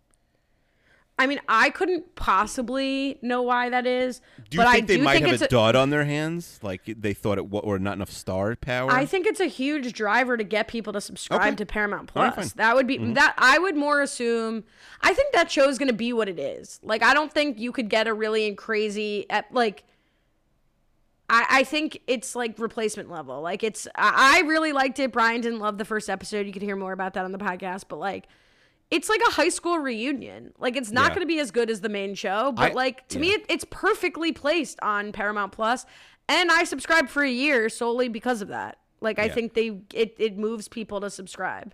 I 1.18 1.28
mean, 1.28 1.40
I 1.48 1.70
couldn't 1.70 2.16
possibly 2.16 3.18
know 3.22 3.42
why 3.42 3.70
that 3.70 3.88
is, 3.88 4.20
Do 4.50 4.58
you 4.58 4.64
but 4.64 4.72
think 4.74 4.84
I 4.84 4.86
they 4.88 5.02
might 5.02 5.14
think 5.14 5.28
have 5.28 5.42
a 5.42 5.46
a, 5.46 5.48
dud 5.48 5.74
on 5.74 5.90
their 5.90 6.04
hands? 6.04 6.60
Like 6.62 6.82
they 6.86 7.14
thought 7.14 7.38
it 7.38 7.46
or 7.52 7.80
not 7.80 7.94
enough 7.94 8.12
star 8.12 8.54
power? 8.58 8.92
I 8.92 9.06
think 9.06 9.26
it's 9.26 9.40
a 9.40 9.46
huge 9.46 9.94
driver 9.94 10.36
to 10.36 10.44
get 10.44 10.68
people 10.68 10.92
to 10.92 11.00
subscribe 11.00 11.42
Okay. 11.42 11.56
to 11.56 11.66
Paramount 11.66 12.10
Plus. 12.10 12.36
Mm-hmm. 12.36 12.58
that 12.58 12.76
would 12.76 12.86
be 12.86 12.98
that 13.14 13.34
I 13.38 13.58
would 13.60 13.78
more 13.78 14.02
assume. 14.02 14.66
I 15.02 15.14
think 15.14 15.34
that 15.34 15.50
show 15.50 15.70
is 15.70 15.78
going 15.78 15.88
to 15.88 15.94
be 15.94 16.12
what 16.12 16.28
it 16.28 16.38
is. 16.38 16.82
Like 16.84 17.02
I 17.02 17.14
don't 17.14 17.32
think 17.32 17.60
you 17.60 17.72
could 17.72 17.90
get 17.90 18.08
a 18.08 18.14
really 18.14 18.54
crazy 18.56 19.26
like. 19.52 19.86
I, 21.30 21.46
I 21.50 21.64
think 21.64 22.02
it's 22.08 22.36
like 22.36 22.60
replacement 22.60 23.10
level. 23.10 23.42
Like 23.42 23.64
it's 23.64 23.88
I, 23.96 24.42
I 24.44 24.48
really 24.48 24.74
liked 24.74 25.00
it. 25.00 25.12
Brian 25.12 25.42
didn't 25.42 25.60
love 25.60 25.78
the 25.78 25.86
first 25.86 26.10
episode. 26.10 26.46
You 26.46 26.52
could 26.54 26.62
hear 26.62 26.76
more 26.76 26.92
about 26.92 27.14
that 27.14 27.26
on 27.26 27.32
the 27.32 27.38
podcast, 27.40 27.86
but 27.88 28.00
like 28.00 28.28
it's 28.92 29.10
like 29.10 29.22
a 29.28 29.32
high 29.32 29.50
school 29.50 29.80
reunion. 29.80 30.54
Like 30.60 30.76
it's 30.76 30.92
not 30.92 31.10
Yeah. 31.10 31.16
going 31.16 31.22
to 31.22 31.26
be 31.28 31.40
as 31.40 31.52
good 31.52 31.70
as 31.70 31.82
the 31.82 31.90
main 31.90 32.16
show, 32.16 32.52
but 32.52 32.72
I- 32.72 32.74
like 32.74 33.08
to 33.10 33.20
me 33.20 33.30
it, 33.32 33.46
it's 33.50 33.66
perfectly 33.70 34.32
placed 34.32 34.80
on 34.82 35.12
Paramount 35.12 35.52
Plus, 35.52 35.86
and 36.30 36.52
I 36.52 36.64
subscribed 36.64 37.10
for 37.10 37.24
a 37.24 37.30
year 37.30 37.70
solely 37.70 38.08
because 38.10 38.42
of 38.42 38.48
that. 38.50 38.78
Like 39.02 39.20
I 39.20 39.26
Yeah. 39.26 39.34
think 39.34 39.54
they 39.54 39.80
it 39.94 40.16
it 40.18 40.38
moves 40.38 40.68
people 40.68 41.02
to 41.02 41.10
subscribe. 41.10 41.74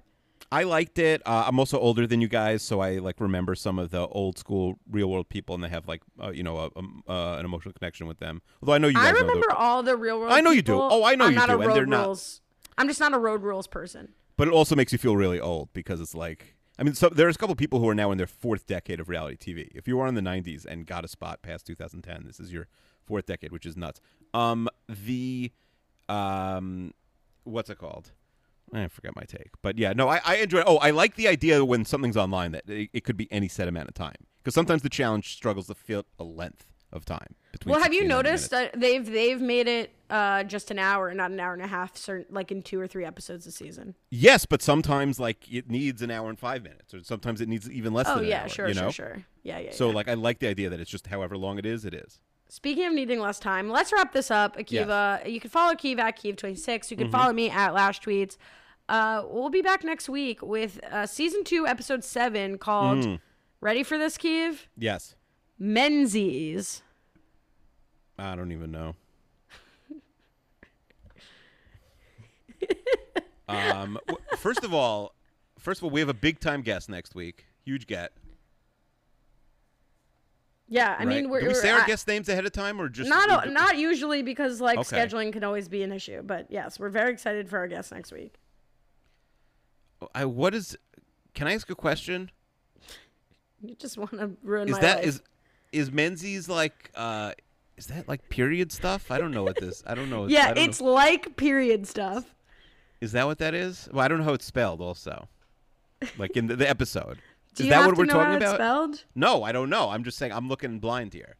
I 0.53 0.63
liked 0.63 0.99
it. 0.99 1.21
Uh, 1.25 1.45
I'm 1.47 1.59
also 1.59 1.79
older 1.79 2.05
than 2.05 2.19
you 2.19 2.27
guys, 2.27 2.61
so 2.61 2.81
I 2.81 2.97
like 2.97 3.21
remember 3.21 3.55
some 3.55 3.79
of 3.79 3.89
the 3.91 4.05
old 4.07 4.37
school 4.37 4.79
real 4.89 5.09
world 5.09 5.29
people, 5.29 5.55
and 5.55 5.63
they 5.63 5.69
have 5.69 5.87
like 5.87 6.01
uh, 6.21 6.31
you 6.31 6.43
know 6.43 6.57
a, 6.57 6.69
um, 6.77 7.03
uh, 7.07 7.35
an 7.39 7.45
emotional 7.45 7.73
connection 7.73 8.05
with 8.07 8.19
them. 8.19 8.41
Although 8.61 8.73
I 8.73 8.77
know 8.77 8.87
you 8.89 8.95
guys 8.95 9.07
I 9.07 9.11
know 9.11 9.19
the- 9.19 9.25
remember 9.27 9.51
all 9.53 9.81
the 9.83 9.95
real 9.95 10.19
world. 10.19 10.33
I 10.33 10.41
know 10.41 10.51
you 10.51 10.61
do. 10.61 10.73
Oh, 10.77 11.03
I 11.05 11.15
know 11.15 11.25
I'm 11.25 11.31
you 11.31 11.37
not 11.37 11.47
do, 11.47 11.53
A 11.53 11.57
and 11.59 11.67
road 11.67 11.75
they're 11.75 11.85
not- 11.85 12.39
I'm 12.77 12.87
just 12.87 12.99
not 12.99 13.13
a 13.13 13.17
road 13.19 13.43
rules 13.43 13.67
person. 13.67 14.13
but 14.35 14.47
it 14.47 14.53
also 14.53 14.75
makes 14.75 14.91
you 14.91 14.97
feel 14.97 15.15
really 15.15 15.39
old 15.39 15.71
because 15.71 16.01
it's 16.01 16.15
like 16.15 16.55
I 16.81 16.83
mean, 16.83 16.95
so 16.95 17.09
there's 17.09 17.35
a 17.35 17.37
couple 17.37 17.55
people 17.55 17.79
who 17.79 17.87
are 17.89 17.93
now 17.93 18.11
in 18.11 18.17
their 18.17 18.25
fourth 18.25 18.65
decade 18.65 18.99
of 18.99 19.07
reality 19.07 19.37
TV. 19.37 19.69
If 19.75 19.87
you 19.87 19.97
were 19.97 20.07
in 20.07 20.15
the 20.15 20.21
'90s 20.21 20.65
and 20.65 20.87
got 20.87 21.05
a 21.05 21.07
spot 21.07 21.43
past 21.43 21.67
2010, 21.67 22.23
this 22.25 22.39
is 22.39 22.51
your 22.51 22.67
fourth 23.05 23.27
decade, 23.27 23.51
which 23.51 23.67
is 23.67 23.77
nuts. 23.77 24.01
Um, 24.33 24.67
the 24.89 25.51
um, 26.09 26.95
what's 27.43 27.69
it 27.69 27.77
called? 27.77 28.13
I 28.73 28.87
forgot 28.87 29.15
my 29.15 29.25
take, 29.25 29.51
but 29.61 29.77
yeah, 29.77 29.93
no, 29.93 30.09
I, 30.09 30.21
I 30.25 30.35
enjoy. 30.37 30.63
Oh, 30.65 30.77
I 30.77 30.89
like 30.89 31.17
the 31.17 31.27
idea 31.27 31.63
when 31.63 31.85
something's 31.85 32.17
online 32.17 32.51
that 32.53 32.67
it, 32.67 32.89
it 32.93 33.03
could 33.03 33.17
be 33.17 33.31
any 33.31 33.47
set 33.47 33.67
amount 33.67 33.87
of 33.87 33.93
time 33.93 34.25
because 34.37 34.55
sometimes 34.55 34.81
the 34.81 34.89
challenge 34.89 35.35
struggles 35.35 35.67
to 35.67 35.75
fit 35.75 36.07
a 36.17 36.23
length 36.23 36.65
of 36.91 37.05
time. 37.05 37.35
Between 37.51 37.71
Well, 37.73 37.81
have 37.83 37.93
you 37.93 38.07
noticed 38.07 38.49
that 38.51 38.79
they've 38.79 39.05
they've 39.05 39.41
made 39.41 39.67
it 39.67 39.91
uh, 40.09 40.43
just 40.43 40.71
an 40.71 40.79
hour, 40.79 41.13
not 41.13 41.31
an 41.31 41.39
hour 41.39 41.53
and 41.53 41.61
a 41.61 41.67
half, 41.67 41.95
certain 41.95 42.25
like 42.33 42.51
in 42.51 42.61
two 42.61 42.79
or 42.79 42.87
three 42.87 43.05
episodes 43.05 43.45
a 43.47 43.51
season. 43.51 43.95
Yes, 44.09 44.45
but 44.45 44.61
sometimes 44.61 45.19
like 45.19 45.51
it 45.51 45.69
needs 45.69 46.01
an 46.01 46.11
hour 46.11 46.29
and 46.29 46.37
five 46.39 46.63
minutes, 46.63 46.93
or 46.93 47.03
sometimes 47.03 47.39
it 47.41 47.47
needs 47.49 47.69
even 47.69 47.93
less 47.93 48.07
Oh 48.09 48.15
than 48.15 48.25
an 48.25 48.29
yeah, 48.29 48.41
hour. 48.43 48.49
sure, 48.49 48.67
you 48.67 48.73
know? 48.73 48.89
sure, 48.91 49.13
sure. 49.15 49.25
Yeah, 49.43 49.59
yeah. 49.59 49.71
So 49.71 49.87
yeah. 49.89 49.95
like 49.95 50.07
I 50.09 50.13
like 50.15 50.39
the 50.39 50.47
idea 50.47 50.69
that 50.69 50.79
it's 50.79 50.91
just 50.91 51.07
however 51.07 51.37
long 51.37 51.57
it 51.59 51.65
is, 51.65 51.85
it 51.85 51.93
is. 51.93 52.19
Speaking 52.49 52.85
of 52.85 52.93
needing 52.93 53.19
less 53.21 53.39
time, 53.39 53.69
let's 53.69 53.93
wrap 53.93 54.11
this 54.11 54.29
up. 54.29 54.57
Akiva, 54.57 55.25
you 55.29 55.39
can 55.39 55.49
follow 55.49 55.73
Akiva 55.73 55.99
at 55.99 56.17
Akiva26. 56.19 56.91
You 56.91 56.97
can 56.97 57.07
Mm-hmm. 57.07 57.11
follow 57.13 57.31
me 57.31 57.49
at 57.49 57.73
Lash 57.73 58.01
Tweets. 58.01 58.35
Uh, 58.89 59.23
we'll 59.29 59.49
be 59.49 59.61
back 59.61 59.85
next 59.85 60.09
week 60.09 60.41
with 60.41 60.77
uh, 60.91 61.05
season 61.05 61.45
two, 61.45 61.65
episode 61.65 62.03
seven, 62.03 62.57
called 62.57 62.97
Mm. 63.05 63.19
"Ready 63.61 63.83
for 63.83 63.97
this, 63.97 64.17
Kiev? 64.17 64.67
Yes. 64.77 65.15
Menzies." 65.61 66.81
I 68.17 68.35
don't 68.35 68.51
even 68.51 68.71
know. 68.71 68.95
um, 73.47 73.97
first 74.37 74.63
of 74.63 74.73
all, 74.73 75.13
first 75.59 75.79
of 75.79 75.83
all, 75.85 75.89
we 75.89 75.99
have 75.99 76.09
a 76.09 76.13
big 76.13 76.39
time 76.39 76.61
guest 76.61 76.89
next 76.89 77.13
week. 77.15 77.45
Huge 77.63 77.85
get. 77.87 78.11
Yeah, 80.67 80.95
I 80.97 81.03
right? 81.03 81.07
mean, 81.07 81.29
we're, 81.29 81.41
Do 81.41 81.47
we 81.49 81.53
say 81.53 81.69
our 81.69 81.81
I- 81.81 81.85
guest 81.85 82.07
names 82.07 82.29
ahead 82.29 82.45
of 82.45 82.53
time, 82.53 82.79
or 82.81 82.87
just 82.89 83.09
not 83.09 83.45
we 83.45 83.51
not 83.53 83.77
usually 83.77 84.23
because 84.23 84.61
like 84.61 84.79
Okay. 84.79 84.97
scheduling 84.97 85.31
can 85.33 85.43
always 85.43 85.67
be 85.67 85.83
an 85.83 85.91
issue. 85.91 86.21
But 86.23 86.47
yes, 86.49 86.79
we're 86.79 86.89
very 86.89 87.11
excited 87.11 87.49
for 87.49 87.57
our 87.59 87.67
guest 87.67 87.91
next 87.91 88.11
week. 88.11 88.35
I, 90.15 90.25
what 90.25 90.55
is? 90.55 90.77
Can 91.33 91.47
I 91.47 91.53
ask 91.53 91.69
a 91.69 91.75
question? 91.75 92.31
You 93.61 93.75
just 93.75 93.97
want 93.97 94.11
to 94.13 94.31
ruin 94.41 94.67
Is 94.69 94.73
my 94.73 94.79
that 94.81 94.97
life. 94.97 95.05
is 95.07 95.21
is 95.71 95.91
Menzies 95.91 96.49
like? 96.49 96.91
uh 96.95 97.33
Is 97.77 97.87
that 97.87 98.07
like 98.07 98.27
period 98.29 98.71
stuff? 98.71 99.11
I 99.11 99.17
don't 99.17 99.31
know 99.31 99.43
what 99.43 99.59
this. 99.59 99.83
I 99.85 99.95
don't 99.95 100.09
know. 100.09 100.23
I 100.25 100.27
yeah, 100.27 100.47
don't 100.47 100.57
know. 100.57 100.63
it's 100.63 100.81
like 100.81 101.35
period 101.37 101.87
stuff. 101.87 102.35
Is 102.99 103.13
that 103.13 103.25
what 103.25 103.39
that 103.39 103.53
is? 103.53 103.89
Well, 103.91 104.05
I 104.05 104.07
don't 104.07 104.19
know 104.19 104.25
how 104.25 104.33
it's 104.33 104.45
spelled. 104.45 104.79
Also, 104.81 105.27
like 106.17 106.37
in 106.37 106.47
the, 106.47 106.55
the 106.55 106.69
episode. 106.69 107.17
Is 107.57 107.67
that 107.67 107.85
what 107.85 107.97
we're 107.97 108.05
know 108.05 108.13
talking 108.13 108.31
how 108.31 108.37
about? 108.37 108.55
spelled? 108.55 109.03
No, 109.13 109.43
I 109.43 109.51
don't 109.51 109.69
know. 109.69 109.89
I'm 109.89 110.05
just 110.05 110.17
saying 110.17 110.31
I'm 110.31 110.47
looking 110.47 110.79
blind 110.79 111.13
here. 111.13 111.35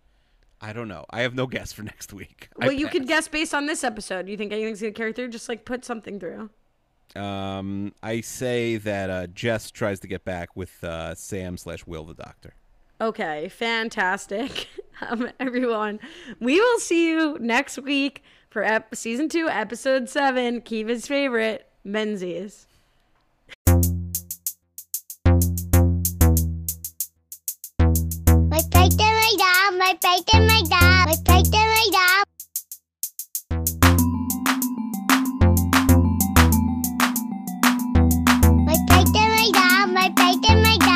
I 0.59 0.73
don't 0.73 0.89
know. 0.89 1.05
I 1.09 1.21
have 1.21 1.33
no 1.35 1.47
guess 1.47 1.71
for 1.71 1.83
next 1.91 2.11
week. 2.11 2.49
Well, 2.57 2.71
you 2.71 2.87
could 2.89 3.07
guess 3.07 3.29
based 3.29 3.53
on 3.53 3.65
this 3.65 3.83
episode. 3.83 4.27
You 4.27 4.35
think 4.35 4.51
anything's 4.51 4.81
gonna 4.81 4.91
carry 4.91 5.13
through? 5.13 5.29
Just 5.29 5.47
like 5.47 5.63
put 5.63 5.85
something 5.85 6.19
through. 6.19 6.49
Um, 7.15 7.93
I 8.01 8.21
say 8.21 8.77
that 8.77 9.09
uh, 9.09 9.27
Jess 9.27 9.71
tries 9.71 9.99
to 10.01 10.07
get 10.07 10.23
back 10.25 10.55
with 10.55 10.83
uh, 10.83 11.15
Sam 11.15 11.57
slash 11.57 11.85
Will 11.85 12.05
the 12.05 12.13
Doctor. 12.13 12.53
Okay, 13.01 13.49
fantastic. 13.49 14.67
Um, 15.09 15.31
everyone, 15.39 15.99
we 16.39 16.61
will 16.61 16.77
see 16.77 17.09
you 17.09 17.35
next 17.39 17.79
week 17.79 18.21
for 18.51 18.63
ep- 18.63 18.93
season 18.93 19.29
two, 19.29 19.49
episode 19.49 20.07
seven, 20.07 20.61
Kiva's 20.61 21.07
favorite, 21.07 21.67
Menzies. 21.83 22.67
My 23.65 23.73
plate 28.69 28.93
and 29.01 29.17
my 29.17 29.71
my 29.75 29.97
plate 29.99 30.29
and 30.35 30.45
my 30.45 30.61
my 30.69 31.15
plate 31.25 31.49
and 31.51 31.67
my. 31.73 32.23
My 38.67 38.77
plate 38.87 39.15
and 39.15 39.29
my 39.33 39.87
my 39.87 40.09
plate 40.15 40.45
and 40.47 40.61
my. 40.61 40.90